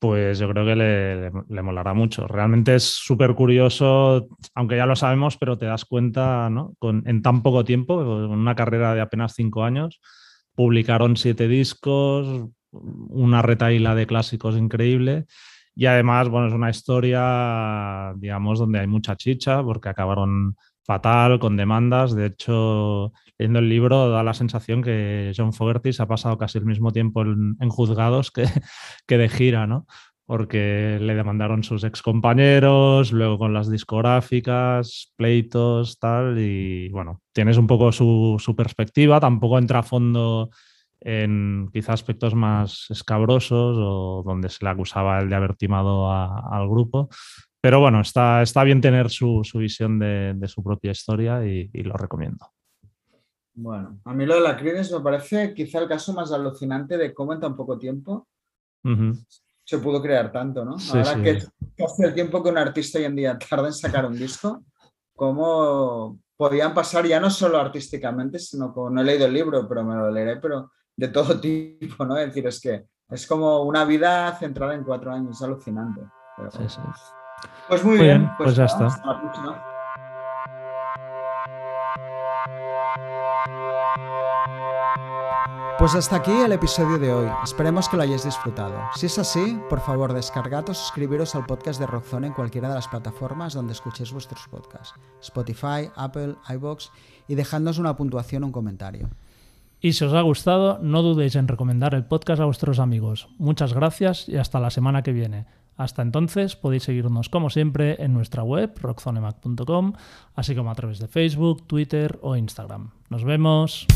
pues 0.00 0.40
yo 0.40 0.48
creo 0.50 0.64
que 0.64 0.74
le, 0.74 1.20
le, 1.20 1.32
le 1.48 1.62
molará 1.62 1.94
mucho. 1.94 2.26
Realmente 2.26 2.74
es 2.74 2.82
súper 2.82 3.36
curioso, 3.36 4.26
aunque 4.56 4.76
ya 4.76 4.86
lo 4.86 4.96
sabemos, 4.96 5.36
pero 5.36 5.56
te 5.56 5.66
das 5.66 5.84
cuenta, 5.84 6.50
¿no? 6.50 6.74
Con, 6.80 7.04
en 7.06 7.22
tan 7.22 7.44
poco 7.44 7.64
tiempo, 7.64 8.00
en 8.02 8.30
una 8.30 8.56
carrera 8.56 8.92
de 8.92 9.00
apenas 9.00 9.34
cinco 9.36 9.62
años, 9.62 10.00
publicaron 10.56 11.16
siete 11.16 11.46
discos, 11.46 12.48
una 12.72 13.42
retaíla 13.42 13.94
de 13.94 14.08
clásicos 14.08 14.56
increíble. 14.56 15.26
Y 15.76 15.86
además, 15.86 16.28
bueno, 16.28 16.48
es 16.48 16.52
una 16.52 16.70
historia, 16.70 18.12
digamos, 18.16 18.58
donde 18.58 18.80
hay 18.80 18.88
mucha 18.88 19.14
chicha, 19.14 19.62
porque 19.62 19.88
acabaron 19.88 20.56
fatal, 20.90 21.38
con 21.38 21.56
demandas. 21.56 22.16
De 22.16 22.26
hecho, 22.26 23.12
leyendo 23.38 23.60
el 23.60 23.68
libro 23.68 24.10
da 24.10 24.24
la 24.24 24.34
sensación 24.34 24.82
que 24.82 25.32
John 25.36 25.52
Fogerty 25.52 25.92
se 25.92 26.02
ha 26.02 26.08
pasado 26.08 26.36
casi 26.36 26.58
el 26.58 26.66
mismo 26.66 26.90
tiempo 26.90 27.22
en, 27.22 27.68
juzgados 27.68 28.32
que, 29.06 29.18
de 29.18 29.28
gira, 29.28 29.68
¿no? 29.68 29.86
Porque 30.26 30.98
le 31.00 31.14
demandaron 31.14 31.62
sus 31.62 31.84
excompañeros, 31.84 33.12
luego 33.12 33.38
con 33.38 33.54
las 33.54 33.70
discográficas, 33.70 35.12
pleitos, 35.14 36.00
tal. 36.00 36.36
Y 36.40 36.88
bueno, 36.88 37.20
tienes 37.32 37.56
un 37.56 37.68
poco 37.68 37.92
su, 37.92 38.36
su 38.40 38.56
perspectiva, 38.56 39.20
tampoco 39.20 39.58
entra 39.58 39.78
a 39.80 39.84
fondo 39.84 40.50
en 41.00 41.70
quizá 41.72 41.92
aspectos 41.92 42.34
más 42.34 42.86
escabrosos 42.90 43.76
o 43.78 44.24
donde 44.26 44.48
se 44.48 44.64
le 44.64 44.70
acusaba 44.70 45.20
el 45.20 45.28
de 45.28 45.36
haber 45.36 45.54
timado 45.54 46.10
a, 46.10 46.48
al 46.50 46.68
grupo, 46.68 47.08
pero 47.60 47.80
bueno, 47.80 48.00
está, 48.00 48.42
está 48.42 48.64
bien 48.64 48.80
tener 48.80 49.10
su, 49.10 49.42
su 49.44 49.58
visión 49.58 49.98
de, 49.98 50.34
de, 50.34 50.48
su 50.48 50.62
propia 50.62 50.92
historia 50.92 51.44
y, 51.44 51.70
y, 51.72 51.82
lo 51.82 51.94
recomiendo. 51.94 52.46
Bueno, 53.54 54.00
a 54.04 54.14
mí 54.14 54.24
lo 54.24 54.36
de 54.36 54.40
la 54.40 54.56
Creedence 54.56 54.96
me 54.96 55.02
parece 55.02 55.52
quizá 55.52 55.80
el 55.80 55.88
caso 55.88 56.14
más 56.14 56.32
alucinante 56.32 56.96
de 56.96 57.12
cómo 57.12 57.34
en 57.34 57.40
tan 57.40 57.56
poco 57.56 57.78
tiempo 57.78 58.26
uh 58.84 58.88
-huh. 58.88 59.26
se 59.62 59.78
pudo 59.78 60.00
crear 60.00 60.32
tanto, 60.32 60.64
¿no? 60.64 60.78
Sí, 60.78 60.96
Ahora 60.96 61.14
sí. 61.14 61.22
que 61.22 61.84
hace 61.84 62.06
el 62.06 62.14
tiempo 62.14 62.42
que 62.42 62.48
un 62.48 62.58
artista 62.58 62.98
hoy 62.98 63.04
en 63.04 63.16
día 63.16 63.38
tarda 63.38 63.66
en 63.66 63.74
sacar 63.74 64.06
un 64.06 64.16
disco, 64.16 64.64
cómo 65.14 66.18
podían 66.36 66.72
pasar 66.72 67.06
ya 67.06 67.20
no 67.20 67.28
solo 67.28 67.58
artísticamente, 67.58 68.38
sino 68.38 68.72
como 68.72 68.88
no 68.88 69.02
he 69.02 69.04
leído 69.04 69.26
el 69.26 69.34
libro, 69.34 69.68
pero 69.68 69.84
me 69.84 69.94
lo 69.94 70.10
leeré, 70.10 70.36
pero 70.36 70.70
de 70.96 71.08
todo 71.08 71.38
tipo, 71.40 72.06
¿no? 72.06 72.16
Es 72.16 72.28
decir, 72.28 72.46
es 72.46 72.58
que 72.58 72.86
es 73.10 73.26
como 73.26 73.64
una 73.64 73.84
vida 73.84 74.34
centrada 74.38 74.74
en 74.74 74.84
cuatro 74.84 75.12
años, 75.12 75.36
es 75.36 75.42
alucinante. 75.42 76.00
Pero... 76.38 76.50
Sí, 76.52 76.64
sí. 76.66 76.80
Pues 77.68 77.84
muy, 77.84 77.96
muy 77.96 78.06
bien, 78.06 78.18
bien, 78.22 78.32
pues, 78.36 78.46
pues 78.48 78.56
ya 78.56 78.64
está. 78.64 78.88
Pues 85.80 85.94
hasta 85.94 86.16
aquí 86.16 86.30
el 86.30 86.52
episodio 86.52 86.98
de 86.98 87.10
hoy. 87.10 87.26
Esperemos 87.42 87.88
que 87.88 87.96
lo 87.96 88.02
hayáis 88.02 88.24
disfrutado. 88.24 88.78
Si 88.94 89.06
es 89.06 89.18
así, 89.18 89.58
por 89.70 89.80
favor, 89.80 90.12
descargad 90.12 90.68
o 90.68 90.74
suscribiros 90.74 91.34
al 91.34 91.46
podcast 91.46 91.80
de 91.80 91.86
Rockzone 91.86 92.26
en 92.26 92.32
cualquiera 92.34 92.68
de 92.68 92.74
las 92.74 92.86
plataformas 92.86 93.54
donde 93.54 93.72
escuchéis 93.72 94.12
vuestros 94.12 94.46
podcasts. 94.48 94.92
Spotify, 95.22 95.88
Apple, 95.96 96.34
iBox 96.50 96.90
y 97.28 97.34
dejadnos 97.34 97.78
una 97.78 97.96
puntuación 97.96 98.42
o 98.42 98.46
un 98.48 98.52
comentario. 98.52 99.08
Y 99.80 99.94
si 99.94 100.04
os 100.04 100.12
ha 100.12 100.20
gustado, 100.20 100.78
no 100.82 101.00
dudéis 101.00 101.34
en 101.36 101.48
recomendar 101.48 101.94
el 101.94 102.04
podcast 102.04 102.42
a 102.42 102.44
vuestros 102.44 102.78
amigos. 102.78 103.30
Muchas 103.38 103.72
gracias 103.72 104.28
y 104.28 104.36
hasta 104.36 104.60
la 104.60 104.68
semana 104.68 105.02
que 105.02 105.12
viene. 105.12 105.46
Hasta 105.80 106.02
entonces 106.02 106.56
podéis 106.56 106.82
seguirnos 106.82 107.30
como 107.30 107.48
siempre 107.48 107.96
en 108.04 108.12
nuestra 108.12 108.42
web 108.42 108.70
rockzonemac.com, 108.82 109.94
así 110.34 110.54
como 110.54 110.70
a 110.70 110.74
través 110.74 110.98
de 110.98 111.08
Facebook, 111.08 111.66
Twitter 111.66 112.18
o 112.20 112.36
Instagram. 112.36 112.90
Nos 113.08 113.24
vemos. 113.24 113.86